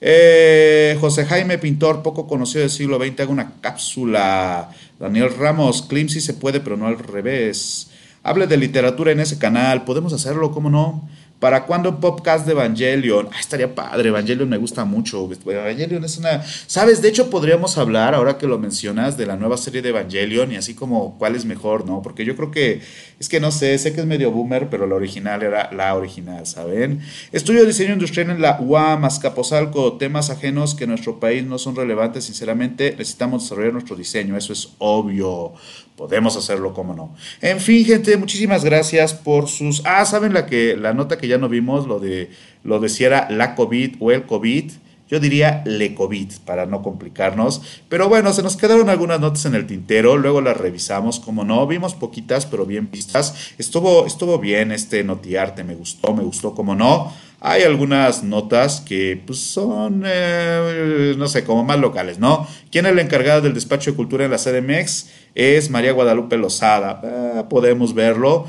Eh, 0.00 0.98
José 1.00 1.24
Jaime 1.24 1.56
Pintor, 1.56 2.02
poco 2.02 2.26
conocido 2.26 2.62
del 2.62 2.70
siglo 2.70 2.98
XX, 2.98 3.20
haga 3.20 3.30
una 3.30 3.52
cápsula. 3.60 4.70
Daniel 4.98 5.30
Ramos, 5.38 5.82
Klim 5.82 6.08
sí 6.08 6.20
se 6.20 6.34
puede, 6.34 6.60
pero 6.60 6.76
no 6.76 6.88
al 6.88 6.98
revés. 6.98 7.90
Hable 8.24 8.48
de 8.48 8.56
literatura 8.56 9.12
en 9.12 9.20
ese 9.20 9.38
canal. 9.38 9.84
¿Podemos 9.84 10.12
hacerlo? 10.12 10.50
¿Cómo 10.50 10.68
no? 10.68 11.08
¿Para 11.38 11.66
cuándo 11.66 12.00
podcast 12.00 12.46
de 12.46 12.52
Evangelion? 12.52 13.28
Ah, 13.30 13.38
estaría 13.38 13.74
padre, 13.74 14.08
Evangelion 14.08 14.48
me 14.48 14.56
gusta 14.56 14.86
mucho. 14.86 15.28
Evangelion 15.44 16.02
es 16.02 16.16
una... 16.16 16.42
¿Sabes? 16.42 17.02
De 17.02 17.10
hecho, 17.10 17.28
podríamos 17.28 17.76
hablar, 17.76 18.14
ahora 18.14 18.38
que 18.38 18.46
lo 18.46 18.58
mencionas, 18.58 19.18
de 19.18 19.26
la 19.26 19.36
nueva 19.36 19.58
serie 19.58 19.82
de 19.82 19.90
Evangelion 19.90 20.50
y 20.52 20.56
así 20.56 20.74
como 20.74 21.18
cuál 21.18 21.36
es 21.36 21.44
mejor, 21.44 21.84
¿no? 21.84 22.00
Porque 22.00 22.24
yo 22.24 22.36
creo 22.36 22.50
que, 22.50 22.80
es 23.20 23.28
que 23.28 23.38
no 23.38 23.50
sé, 23.50 23.76
sé 23.76 23.92
que 23.92 24.00
es 24.00 24.06
medio 24.06 24.30
boomer, 24.30 24.70
pero 24.70 24.86
la 24.86 24.94
original 24.94 25.42
era 25.42 25.70
la 25.72 25.94
original, 25.94 26.46
¿saben? 26.46 27.00
Estudio 27.32 27.66
diseño 27.66 27.92
industrial 27.92 28.30
en 28.30 28.40
la 28.40 28.58
UAM, 28.58 29.04
Azcapotzalco, 29.04 29.98
temas 29.98 30.30
ajenos 30.30 30.74
que 30.74 30.84
en 30.84 30.90
nuestro 30.90 31.20
país 31.20 31.44
no 31.44 31.58
son 31.58 31.76
relevantes, 31.76 32.24
sinceramente, 32.24 32.92
necesitamos 32.92 33.42
desarrollar 33.42 33.74
nuestro 33.74 33.94
diseño, 33.94 34.38
eso 34.38 34.54
es 34.54 34.70
obvio. 34.78 35.52
Podemos 35.96 36.36
hacerlo, 36.36 36.74
cómo 36.74 36.94
no. 36.94 37.14
En 37.40 37.58
fin, 37.58 37.84
gente, 37.84 38.16
muchísimas 38.18 38.64
gracias 38.64 39.14
por 39.14 39.48
sus. 39.48 39.82
Ah, 39.86 40.04
saben 40.04 40.34
la 40.34 40.44
que 40.44 40.76
la 40.76 40.92
nota 40.92 41.16
que 41.16 41.26
ya 41.26 41.38
no 41.38 41.48
vimos, 41.48 41.86
lo 41.86 41.98
de 41.98 42.30
lo 42.64 42.80
de 42.80 42.88
si 42.90 43.04
era 43.04 43.30
la 43.30 43.54
COVID 43.54 43.96
o 44.00 44.10
el 44.10 44.24
COVID. 44.24 44.72
Yo 45.08 45.20
diría 45.20 45.62
le 45.64 45.94
COVID 45.94 46.32
para 46.44 46.66
no 46.66 46.82
complicarnos. 46.82 47.62
Pero 47.88 48.08
bueno, 48.08 48.32
se 48.32 48.42
nos 48.42 48.56
quedaron 48.56 48.88
algunas 48.88 49.20
notas 49.20 49.44
en 49.44 49.54
el 49.54 49.66
tintero. 49.66 50.16
Luego 50.16 50.40
las 50.40 50.56
revisamos, 50.56 51.20
como 51.20 51.44
no. 51.44 51.66
Vimos 51.66 51.94
poquitas, 51.94 52.46
pero 52.46 52.66
bien 52.66 52.90
vistas. 52.90 53.52
Estuvo, 53.58 54.06
estuvo 54.06 54.38
bien 54.38 54.72
este 54.72 55.04
notiarte. 55.04 55.62
Me 55.62 55.74
gustó, 55.74 56.12
me 56.12 56.24
gustó, 56.24 56.54
como 56.54 56.74
no. 56.74 57.12
Hay 57.40 57.62
algunas 57.62 58.24
notas 58.24 58.80
que 58.80 59.22
pues, 59.24 59.38
son, 59.38 60.02
eh, 60.04 61.14
no 61.16 61.28
sé, 61.28 61.44
como 61.44 61.62
más 61.62 61.78
locales, 61.78 62.18
¿no? 62.18 62.48
¿Quién 62.72 62.86
es 62.86 62.94
la 62.94 63.02
encargada 63.02 63.40
del 63.40 63.54
despacho 63.54 63.90
de 63.90 63.96
cultura 63.96 64.24
en 64.24 64.30
la 64.30 64.38
CDMX? 64.38 65.10
Es 65.34 65.70
María 65.70 65.92
Guadalupe 65.92 66.36
Lozada. 66.36 67.00
Ah, 67.04 67.48
podemos 67.48 67.94
verlo. 67.94 68.46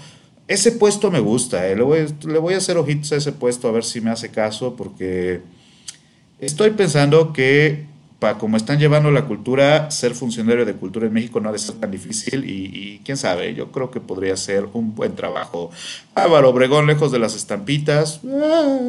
Ese 0.48 0.72
puesto 0.72 1.12
me 1.12 1.20
gusta, 1.20 1.68
eh. 1.68 1.76
le, 1.76 1.84
voy, 1.84 2.06
le 2.26 2.40
voy 2.40 2.54
a 2.54 2.58
hacer 2.58 2.78
ojitos 2.78 3.12
a 3.12 3.18
ese 3.18 3.34
puesto 3.34 3.68
a 3.68 3.72
ver 3.74 3.84
si 3.84 4.00
me 4.00 4.10
hace 4.10 4.32
caso, 4.32 4.78
porque 4.78 5.42
estoy 6.40 6.72
pensando 6.72 7.34
que 7.34 7.86
para 8.20 8.38
como 8.40 8.58
están 8.58 8.80
llevando 8.80 9.12
la 9.12 9.26
cultura, 9.26 9.92
ser 9.92 10.16
funcionario 10.16 10.66
de 10.66 10.74
cultura 10.74 11.06
en 11.06 11.14
México 11.14 11.40
no 11.40 11.50
ha 11.50 11.52
de 11.52 11.60
ser 11.60 11.76
tan 11.76 11.92
difícil 11.92 12.50
y, 12.50 13.00
quién 13.06 13.16
sabe, 13.16 13.54
yo 13.54 13.72
creo 13.72 13.92
que 13.92 14.00
podría 14.00 14.36
ser 14.38 14.68
un 14.74 14.96
buen 14.96 15.16
trabajo. 15.16 15.70
Álvaro 16.16 16.50
Obregón, 16.50 16.88
lejos 16.88 17.12
de 17.12 17.20
las 17.20 17.36
estampitas, 17.36 18.22
ah, 18.26 18.80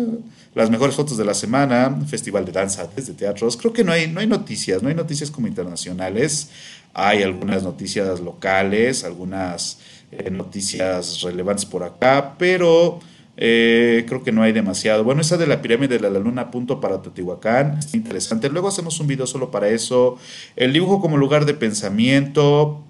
las 0.55 0.71
mejores 0.71 0.97
fotos 0.97 1.19
de 1.19 1.27
la 1.27 1.35
semana, 1.35 1.95
festival 2.07 2.47
de 2.47 2.53
danza 2.53 2.89
desde 2.97 3.13
teatros, 3.13 3.59
creo 3.59 3.73
que 3.73 3.85
no 3.85 3.93
hay, 3.93 4.09
no 4.09 4.21
hay 4.21 4.27
noticias, 4.27 4.83
no 4.83 4.89
hay 4.89 4.95
noticias 4.95 5.31
como 5.31 5.47
internacionales, 5.47 6.49
hay 6.95 7.23
algunas 7.23 7.63
noticias 7.63 8.21
locales, 8.21 9.05
algunas 9.05 9.79
eh, 10.11 10.31
noticias 10.31 11.21
relevantes 11.21 11.67
por 11.67 11.83
acá, 11.83 12.35
pero... 12.39 13.01
Eh, 13.41 14.05
creo 14.09 14.25
que 14.25 14.33
no 14.33 14.43
hay 14.43 14.53
demasiado. 14.53 15.05
Bueno, 15.05 15.21
esa 15.21 15.37
de 15.37 15.47
la 15.47 15.63
pirámide 15.63 15.99
de 15.99 16.11
la 16.11 16.19
luna 16.19 16.51
punto 16.51 16.81
para 16.81 17.01
Teotihuacán, 17.01 17.79
está 17.79 17.97
interesante. 17.97 18.49
Luego 18.51 18.67
hacemos 18.67 18.99
un 18.99 19.07
video 19.07 19.29
solo 19.29 19.53
para 19.53 19.69
eso. 19.69 20.19
El 20.57 20.73
dibujo 20.73 21.01
como 21.01 21.17
lugar 21.17 21.47
de 21.47 21.55
pensamiento. 21.55 22.85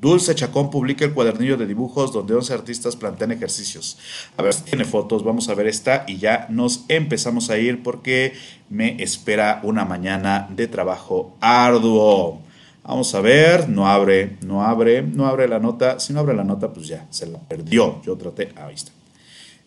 Dulce 0.00 0.34
Chacón 0.34 0.68
publica 0.68 1.04
el 1.04 1.12
cuadernillo 1.12 1.56
de 1.56 1.64
dibujos 1.64 2.12
donde 2.12 2.34
11 2.34 2.52
artistas 2.54 2.96
plantean 2.96 3.30
ejercicios. 3.30 3.98
A 4.36 4.42
ver 4.42 4.52
si 4.52 4.64
tiene 4.64 4.84
fotos, 4.84 5.22
vamos 5.22 5.48
a 5.48 5.54
ver 5.54 5.68
esta 5.68 6.04
y 6.08 6.18
ya 6.18 6.48
nos 6.50 6.84
empezamos 6.88 7.50
a 7.50 7.58
ir 7.58 7.84
porque 7.84 8.32
me 8.68 9.00
espera 9.00 9.60
una 9.62 9.84
mañana 9.84 10.48
de 10.50 10.66
trabajo 10.66 11.36
arduo. 11.40 12.40
Vamos 12.82 13.14
a 13.14 13.20
ver, 13.20 13.68
no 13.68 13.86
abre, 13.86 14.38
no 14.44 14.64
abre, 14.64 15.02
no 15.02 15.28
abre 15.28 15.46
la 15.46 15.60
nota. 15.60 16.00
Si 16.00 16.12
no 16.12 16.18
abre 16.18 16.34
la 16.34 16.42
nota, 16.42 16.72
pues 16.72 16.88
ya, 16.88 17.06
se 17.10 17.26
la 17.26 17.38
perdió. 17.38 18.02
Yo 18.02 18.16
traté, 18.16 18.52
ahí 18.56 18.74
está. 18.74 18.90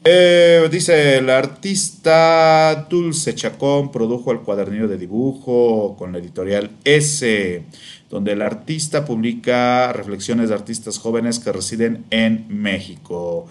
Eh, 0.07 0.69
dice, 0.69 1.17
el 1.17 1.31
artista 1.31 2.85
Dulce 2.87 3.33
Chacón 3.33 3.91
produjo 3.91 4.31
el 4.31 4.41
cuadernillo 4.41 4.87
de 4.87 4.99
dibujo 4.99 5.95
con 5.97 6.11
la 6.11 6.19
editorial 6.19 6.69
S, 6.83 7.63
donde 8.07 8.33
el 8.33 8.43
artista 8.43 9.03
publica 9.03 9.91
reflexiones 9.93 10.49
de 10.49 10.55
artistas 10.55 10.99
jóvenes 10.99 11.39
que 11.39 11.51
residen 11.51 12.05
en 12.11 12.45
México. 12.49 13.47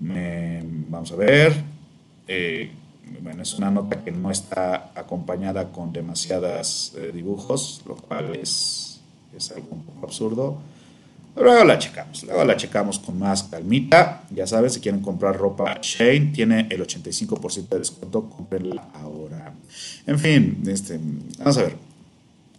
vamos 0.00 1.12
a 1.12 1.16
ver. 1.16 1.52
Eh, 2.26 2.70
bueno, 3.20 3.42
es 3.42 3.52
una 3.58 3.70
nota 3.70 4.02
que 4.02 4.10
no 4.10 4.30
está 4.30 4.92
acompañada 4.94 5.70
con 5.70 5.92
demasiadas 5.92 6.94
eh, 6.96 7.10
dibujos, 7.12 7.82
lo 7.86 7.96
cual 7.96 8.36
es, 8.36 9.00
es 9.36 9.50
algo 9.52 9.68
un 9.72 9.82
poco 9.82 10.06
absurdo. 10.06 10.58
Luego 11.36 11.64
la 11.64 11.78
checamos, 11.78 12.24
luego 12.24 12.44
la 12.44 12.56
checamos 12.56 12.98
con 12.98 13.18
más 13.18 13.44
calmita. 13.44 14.22
Ya 14.30 14.46
saben, 14.46 14.70
si 14.70 14.80
quieren 14.80 15.00
comprar 15.00 15.36
ropa 15.36 15.78
Shane, 15.80 16.32
tiene 16.34 16.66
el 16.70 16.84
85% 16.86 17.68
de 17.68 17.78
descuento, 17.78 18.28
cómprenla 18.28 18.88
ahora. 18.94 19.54
En 20.06 20.18
fin, 20.18 20.62
este, 20.66 20.98
vamos 21.38 21.56
a 21.58 21.62
ver. 21.62 21.76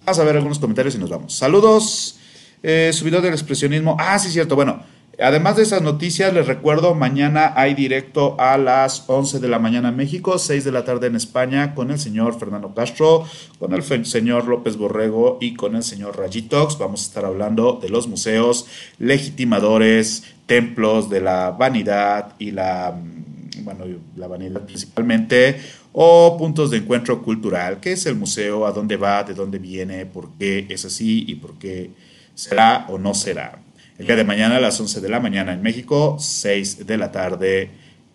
Vamos 0.06 0.20
a 0.20 0.24
ver 0.24 0.36
algunos 0.38 0.60
comentarios 0.60 0.96
y 0.96 0.98
nos 0.98 1.10
vamos. 1.10 1.34
Saludos, 1.34 2.18
eh, 2.64 2.92
subidor 2.94 3.22
del 3.22 3.34
expresionismo. 3.34 3.96
Ah, 4.00 4.18
sí, 4.18 4.30
cierto. 4.30 4.56
Bueno, 4.56 4.82
Además 5.22 5.56
de 5.56 5.62
esas 5.62 5.84
noticias, 5.84 6.34
les 6.34 6.48
recuerdo, 6.48 6.96
mañana 6.96 7.54
hay 7.56 7.76
directo 7.76 8.36
a 8.40 8.58
las 8.58 9.04
11 9.06 9.40
de 9.40 9.48
la 9.50 9.60
mañana 9.60 9.90
en 9.90 9.96
México, 9.96 10.40
6 10.40 10.64
de 10.64 10.72
la 10.72 10.84
tarde 10.84 11.06
en 11.06 11.16
España, 11.16 11.76
con 11.76 11.92
el 11.92 12.00
señor 12.00 12.40
Fernando 12.40 12.74
Castro, 12.74 13.28
con 13.60 13.72
el 13.74 13.84
señor 14.04 14.48
López 14.48 14.78
Borrego 14.78 15.38
y 15.40 15.54
con 15.54 15.76
el 15.76 15.84
señor 15.84 16.18
Rayitox. 16.18 16.80
Vamos 16.80 17.04
a 17.04 17.06
estar 17.06 17.26
hablando 17.26 17.78
de 17.80 17.90
los 17.90 18.08
museos, 18.08 18.66
legitimadores, 18.98 20.24
templos 20.48 21.12
de 21.12 21.22
la 21.22 21.52
vanidad 21.52 22.34
y 22.40 22.50
la, 22.50 22.92
mm, 22.92 23.64
bueno, 23.64 23.86
la 24.16 24.26
vanidad 24.26 24.62
principalmente, 24.66 25.62
o 25.94 26.36
puntos 26.36 26.72
de 26.72 26.78
encuentro 26.78 27.22
cultural. 27.22 27.80
¿Qué 27.80 27.92
es 27.92 28.08
el 28.08 28.16
museo? 28.16 28.66
¿A 28.66 28.72
dónde 28.72 28.98
va? 28.98 29.24
¿De 29.24 29.36
dónde 29.36 29.60
viene? 29.60 30.08
¿Por 30.08 30.30
qué 30.40 30.66
es 30.68 30.84
así? 30.84 31.26
¿Y 31.28 31.36
por 31.36 31.60
qué 31.60 31.92
será 32.34 32.88
o 32.90 32.98
no 32.98 33.14
será? 33.14 33.60
El 34.02 34.08
día 34.08 34.16
de 34.16 34.24
mañana 34.24 34.56
a 34.58 34.60
las 34.60 34.80
11 34.80 35.00
de 35.00 35.10
la 35.10 35.20
mañana 35.20 35.54
en 35.54 35.62
México, 35.62 36.18
6 36.20 36.88
de 36.88 36.98
la 36.98 37.12
tarde 37.12 37.70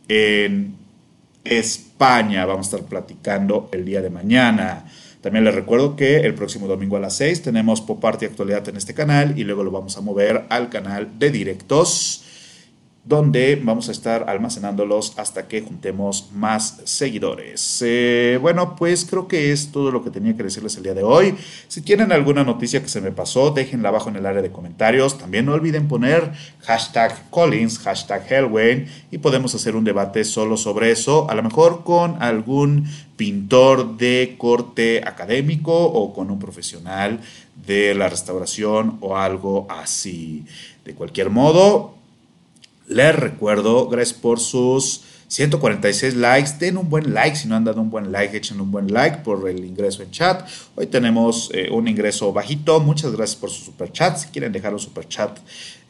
en 0.09 0.75
España. 1.45 2.45
Vamos 2.45 2.67
a 2.67 2.71
estar 2.77 2.89
platicando 2.89 3.69
el 3.73 3.85
día 3.85 4.03
de 4.03 4.11
mañana. 4.11 4.85
También 5.21 5.45
les 5.45 5.55
recuerdo 5.55 5.95
que 5.95 6.23
el 6.23 6.35
próximo 6.35 6.67
domingo 6.67 6.97
a 6.97 7.01
las 7.01 7.15
6 7.19 7.41
tenemos 7.43 7.83
Pop 7.83 8.05
Art 8.05 8.21
y 8.21 8.25
Actualidad 8.25 8.69
en 8.69 8.79
este 8.79 8.95
canal 8.95 9.39
y 9.39 9.45
luego 9.45 9.63
lo 9.63 9.71
vamos 9.71 9.97
a 9.97 10.01
mover 10.01 10.47
al 10.49 10.71
canal 10.71 11.21
de 11.21 11.31
directos 11.31 12.25
donde 13.07 13.61
vamos 13.62 13.89
a 13.89 13.93
estar 13.93 14.28
almacenándolos 14.28 15.12
hasta 15.16 15.47
que 15.47 15.62
juntemos 15.62 16.28
más 16.35 16.81
seguidores. 16.85 17.81
Eh, 17.87 18.37
bueno, 18.43 18.74
pues 18.74 19.07
creo 19.09 19.28
que 19.28 19.53
es 19.53 19.70
todo 19.70 19.93
lo 19.93 20.03
que 20.03 20.11
tenía 20.11 20.37
que 20.37 20.43
decirles 20.43 20.77
el 20.77 20.83
día 20.83 20.95
de 20.95 21.05
hoy. 21.05 21.37
Si 21.69 21.83
tienen 21.83 22.11
alguna 22.11 22.43
noticia 22.43 22.83
que 22.83 22.89
se 22.89 23.01
me 23.01 23.12
pasó, 23.12 23.53
déjenla 23.53 23.91
abajo 23.91 24.09
en 24.09 24.16
el 24.16 24.27
área 24.27 24.43
de 24.43 24.51
comentarios. 24.51 25.19
También 25.19 25.47
no 25.47 25.53
olviden 25.53 25.87
poner 25.87 26.33
hashtag 26.62 27.31
Collins, 27.31 27.78
hashtag 27.78 28.27
Hellwayne 28.28 28.89
y 29.12 29.19
podemos 29.19 29.55
hacer 29.55 29.77
un 29.77 29.85
debate 29.85 30.24
solo 30.24 30.57
sobre 30.57 30.91
eso, 30.91 31.31
a 31.31 31.37
lo 31.37 31.45
mejor 31.45 31.85
con 31.85 32.20
algún 32.20 32.87
pintor 33.16 33.97
de 33.97 34.35
corte 34.37 35.03
académico 35.07 35.73
o 35.73 36.12
con 36.12 36.31
un 36.31 36.41
profesional 36.41 37.20
de 37.66 37.95
la 37.95 38.09
restauración 38.09 38.99
o 39.01 39.16
algo 39.16 39.66
así. 39.70 40.45
De 40.85 40.95
cualquier 40.95 41.31
modo, 41.31 41.95
les 42.87 43.17
recuerdo, 43.17 43.89
gracias 43.89 44.19
por 44.19 44.41
sus 44.41 45.03
146 45.29 46.15
likes. 46.15 46.51
Den 46.59 46.77
un 46.77 46.89
buen 46.89 47.13
like. 47.13 47.37
Si 47.37 47.49
no 47.49 47.57
han 47.57 47.65
dado 47.65 47.81
un 47.81 47.91
buen 47.91 48.13
like, 48.13 48.37
echen 48.37 48.61
un 48.61 48.71
buen 48.71 48.93
like 48.93 49.19
por 49.19 49.49
el 49.49 49.65
ingreso 49.65 50.03
en 50.03 50.11
chat. 50.11 50.49
Hoy 50.75 50.87
tenemos 50.87 51.51
eh, 51.53 51.69
un 51.71 51.89
ingreso 51.89 52.33
bajito. 52.33 52.81
Muchas 52.81 53.13
gracias 53.13 53.37
por 53.37 53.51
su 53.51 53.65
super 53.65 53.91
chat. 53.93 54.17
Si 54.19 54.29
quieren 54.29 54.53
dejar 54.53 54.73
un 54.73 54.79
super 54.79 55.07
chat 55.09 55.39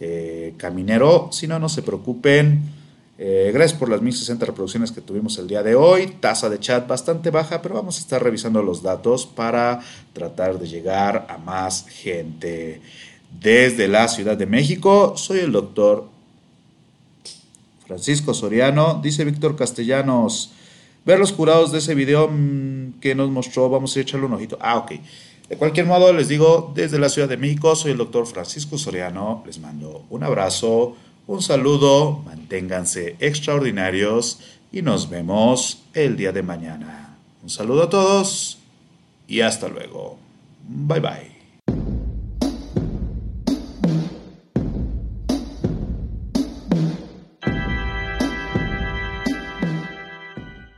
eh, 0.01 0.55
caminero, 0.57 1.29
si 1.33 1.47
no, 1.47 1.59
no 1.59 1.69
se 1.69 1.83
preocupen. 1.83 2.87
Eh, 3.19 3.51
gracias 3.53 3.79
por 3.79 3.89
las 3.89 4.03
1060 4.03 4.45
reproducciones 4.45 4.93
que 4.93 5.01
tuvimos 5.01 5.39
el 5.39 5.49
día 5.49 5.63
de 5.63 5.75
hoy. 5.75 6.17
Tasa 6.21 6.49
de 6.49 6.59
chat 6.59 6.87
bastante 6.87 7.31
baja, 7.31 7.63
pero 7.63 7.75
vamos 7.75 7.99
a 7.99 8.01
estar 8.01 8.23
revisando 8.23 8.63
los 8.63 8.83
datos 8.83 9.27
para 9.27 9.81
tratar 10.13 10.59
de 10.59 10.67
llegar 10.67 11.27
a 11.29 11.39
más 11.39 11.87
gente. 11.89 12.81
Desde 13.41 13.89
la 13.89 14.09
Ciudad 14.09 14.37
de 14.37 14.47
México, 14.47 15.15
soy 15.17 15.41
el 15.41 15.53
doctor 15.53 16.16
Francisco 17.87 18.35
Soriano. 18.35 19.01
Dice 19.03 19.25
Víctor 19.25 19.57
Castellanos, 19.57 20.53
ver 21.05 21.19
los 21.19 21.33
curados 21.33 21.73
de 21.73 21.79
ese 21.79 21.95
video 21.95 22.29
mm, 22.29 23.01
que 23.01 23.15
nos 23.15 23.31
mostró, 23.31 23.69
vamos 23.69 23.97
a 23.97 24.01
echarle 24.01 24.27
un 24.27 24.35
ojito. 24.35 24.59
Ah, 24.61 24.77
ok. 24.77 24.93
De 25.49 25.57
cualquier 25.57 25.87
modo, 25.87 26.13
les 26.13 26.29
digo, 26.29 26.73
desde 26.75 26.99
la 26.99 27.09
Ciudad 27.09 27.29
de 27.29 27.37
México, 27.37 27.77
soy 27.77 27.93
el 27.93 27.99
doctor 27.99 28.27
Francisco 28.27 28.79
Soriano. 28.79 29.43
Les 29.47 29.59
mando 29.59 30.05
un 30.11 30.25
abrazo 30.25 30.97
un 31.27 31.43
saludo, 31.43 32.23
manténganse 32.25 33.17
extraordinarios 33.19 34.39
y 34.71 34.83
nos 34.83 35.11
vemos 35.11 35.83
el 35.93 36.17
día 36.17 36.31
de 36.31 36.43
mañana. 36.43 37.17
Un 37.43 37.51
saludo 37.51 37.85
a 37.85 37.91
todos 37.91 38.59
y 39.27 39.41
hasta 39.41 39.69
luego. 39.69 40.19
Bye 40.69 41.01
bye. 41.01 41.36